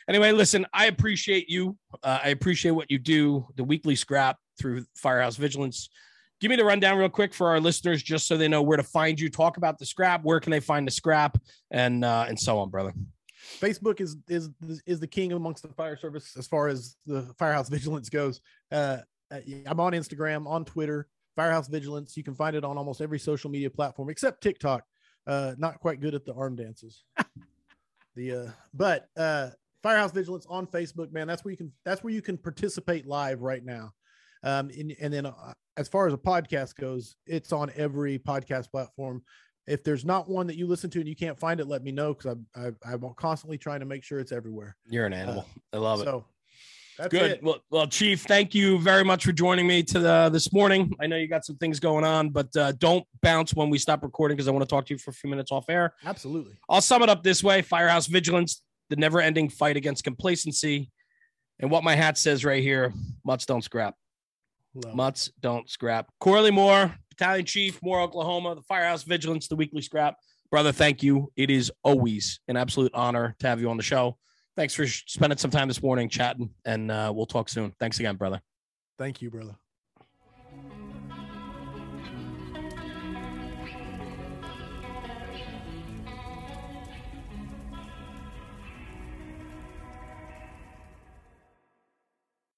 anyway, 0.07 0.31
listen, 0.31 0.65
I 0.73 0.85
appreciate 0.85 1.49
you. 1.49 1.77
Uh, 2.03 2.19
I 2.23 2.29
appreciate 2.29 2.71
what 2.71 2.91
you 2.91 2.99
do, 2.99 3.47
the 3.55 3.63
weekly 3.63 3.95
scrap 3.95 4.37
through 4.59 4.85
Firehouse 4.95 5.35
Vigilance. 5.35 5.89
Give 6.39 6.49
me 6.49 6.55
the 6.55 6.65
rundown 6.65 6.97
real 6.97 7.09
quick 7.09 7.33
for 7.33 7.49
our 7.49 7.59
listeners, 7.59 8.03
just 8.03 8.27
so 8.27 8.37
they 8.37 8.47
know 8.47 8.61
where 8.61 8.77
to 8.77 8.83
find 8.83 9.19
you. 9.19 9.29
Talk 9.29 9.57
about 9.57 9.79
the 9.79 9.85
scrap. 9.85 10.23
Where 10.23 10.39
can 10.39 10.51
they 10.51 10.59
find 10.59 10.85
the 10.85 10.91
scrap, 10.91 11.37
and 11.71 12.05
uh, 12.05 12.25
and 12.27 12.39
so 12.39 12.59
on, 12.59 12.69
brother. 12.69 12.93
Facebook 13.59 14.01
is 14.01 14.17
is 14.27 14.49
is 14.85 14.99
the 14.99 15.07
king 15.07 15.33
amongst 15.33 15.63
the 15.63 15.69
fire 15.69 15.97
service 15.97 16.35
as 16.37 16.47
far 16.47 16.67
as 16.67 16.95
the 17.05 17.23
firehouse 17.39 17.69
vigilance 17.71 18.09
goes. 18.09 18.41
Uh, 18.71 18.97
uh, 19.31 19.39
I'm 19.65 19.79
on 19.79 19.93
Instagram, 19.93 20.47
on 20.47 20.63
Twitter, 20.63 21.07
Firehouse 21.35 21.67
Vigilance. 21.67 22.15
You 22.15 22.23
can 22.23 22.35
find 22.35 22.55
it 22.55 22.63
on 22.63 22.77
almost 22.77 23.01
every 23.01 23.19
social 23.19 23.49
media 23.49 23.69
platform 23.69 24.09
except 24.09 24.41
TikTok. 24.41 24.83
Uh, 25.25 25.53
not 25.57 25.79
quite 25.79 25.99
good 25.99 26.15
at 26.15 26.25
the 26.25 26.33
arm 26.33 26.55
dances. 26.55 27.03
the 28.15 28.31
uh, 28.31 28.51
but 28.73 29.07
uh, 29.17 29.49
Firehouse 29.83 30.11
Vigilance 30.11 30.45
on 30.49 30.67
Facebook, 30.67 31.11
man. 31.11 31.27
That's 31.27 31.43
where 31.43 31.51
you 31.51 31.57
can 31.57 31.71
that's 31.85 32.03
where 32.03 32.13
you 32.13 32.21
can 32.21 32.37
participate 32.37 33.07
live 33.07 33.41
right 33.41 33.63
now. 33.63 33.93
Um, 34.43 34.69
and, 34.69 34.95
and 35.01 35.13
then 35.13 35.25
uh, 35.25 35.53
as 35.77 35.87
far 35.87 36.07
as 36.07 36.13
a 36.13 36.17
podcast 36.17 36.75
goes, 36.75 37.15
it's 37.25 37.53
on 37.53 37.71
every 37.75 38.19
podcast 38.19 38.71
platform. 38.71 39.21
If 39.67 39.83
there's 39.83 40.03
not 40.03 40.29
one 40.29 40.47
that 40.47 40.57
you 40.57 40.65
listen 40.65 40.89
to 40.91 40.99
and 40.99 41.07
you 41.07 41.15
can't 41.15 41.37
find 41.37 41.59
it, 41.59 41.67
let 41.67 41.83
me 41.83 41.91
know 41.91 42.13
because 42.13 42.37
I'm 42.55 42.75
I, 42.85 42.93
I'm 42.93 43.13
constantly 43.15 43.57
trying 43.57 43.81
to 43.81 43.85
make 43.85 44.03
sure 44.03 44.19
it's 44.19 44.31
everywhere. 44.31 44.75
You're 44.89 45.05
an 45.05 45.13
animal. 45.13 45.45
I 45.73 45.77
love 45.77 46.01
it. 46.01 46.05
So 46.05 46.25
that's 46.97 47.11
Good. 47.11 47.31
it. 47.31 47.43
Well, 47.43 47.59
well, 47.69 47.85
Chief, 47.85 48.23
thank 48.23 48.55
you 48.55 48.79
very 48.79 49.03
much 49.03 49.25
for 49.25 49.31
joining 49.31 49.67
me 49.67 49.83
to 49.83 49.99
the 49.99 50.29
this 50.29 50.51
morning. 50.51 50.93
I 50.99 51.05
know 51.05 51.15
you 51.15 51.27
got 51.27 51.45
some 51.45 51.57
things 51.57 51.79
going 51.79 52.05
on, 52.05 52.29
but 52.29 52.55
uh, 52.55 52.71
don't 52.73 53.05
bounce 53.21 53.53
when 53.53 53.69
we 53.69 53.77
stop 53.77 54.01
recording 54.03 54.35
because 54.35 54.47
I 54.47 54.51
want 54.51 54.63
to 54.63 54.69
talk 54.69 54.85
to 54.87 54.93
you 54.93 54.97
for 54.97 55.11
a 55.11 55.13
few 55.13 55.29
minutes 55.29 55.51
off 55.51 55.69
air. 55.69 55.93
Absolutely. 56.03 56.57
I'll 56.69 56.81
sum 56.81 57.03
it 57.03 57.09
up 57.09 57.21
this 57.21 57.43
way: 57.43 57.61
Firehouse 57.61 58.07
Vigilance, 58.07 58.63
the 58.89 58.95
never-ending 58.95 59.49
fight 59.49 59.77
against 59.77 60.03
complacency, 60.03 60.89
and 61.59 61.69
what 61.69 61.83
my 61.83 61.93
hat 61.93 62.17
says 62.17 62.43
right 62.43 62.63
here: 62.63 62.93
mutts 63.23 63.45
don't 63.45 63.63
scrap. 63.63 63.95
Love. 64.73 64.95
Mutts 64.95 65.31
don't 65.41 65.69
scrap. 65.69 66.07
Corley 66.19 66.51
Moore, 66.51 66.95
Battalion 67.09 67.45
Chief, 67.45 67.79
Moore, 67.81 68.01
Oklahoma, 68.01 68.55
the 68.55 68.61
Firehouse 68.61 69.03
Vigilance, 69.03 69.47
the 69.47 69.55
weekly 69.55 69.81
scrap. 69.81 70.15
Brother, 70.51 70.71
thank 70.71 71.03
you. 71.03 71.31
It 71.35 71.49
is 71.49 71.71
always 71.83 72.39
an 72.47 72.55
absolute 72.57 72.93
honor 72.93 73.35
to 73.39 73.47
have 73.47 73.59
you 73.59 73.69
on 73.69 73.77
the 73.77 73.83
show. 73.83 74.17
Thanks 74.55 74.73
for 74.73 74.87
spending 74.87 75.37
some 75.37 75.51
time 75.51 75.67
this 75.67 75.83
morning 75.83 76.09
chatting, 76.09 76.49
and 76.65 76.89
uh, 76.89 77.11
we'll 77.13 77.25
talk 77.25 77.49
soon. 77.49 77.73
Thanks 77.79 77.99
again, 77.99 78.15
brother. 78.15 78.41
Thank 78.97 79.21
you, 79.21 79.29
brother. 79.29 79.55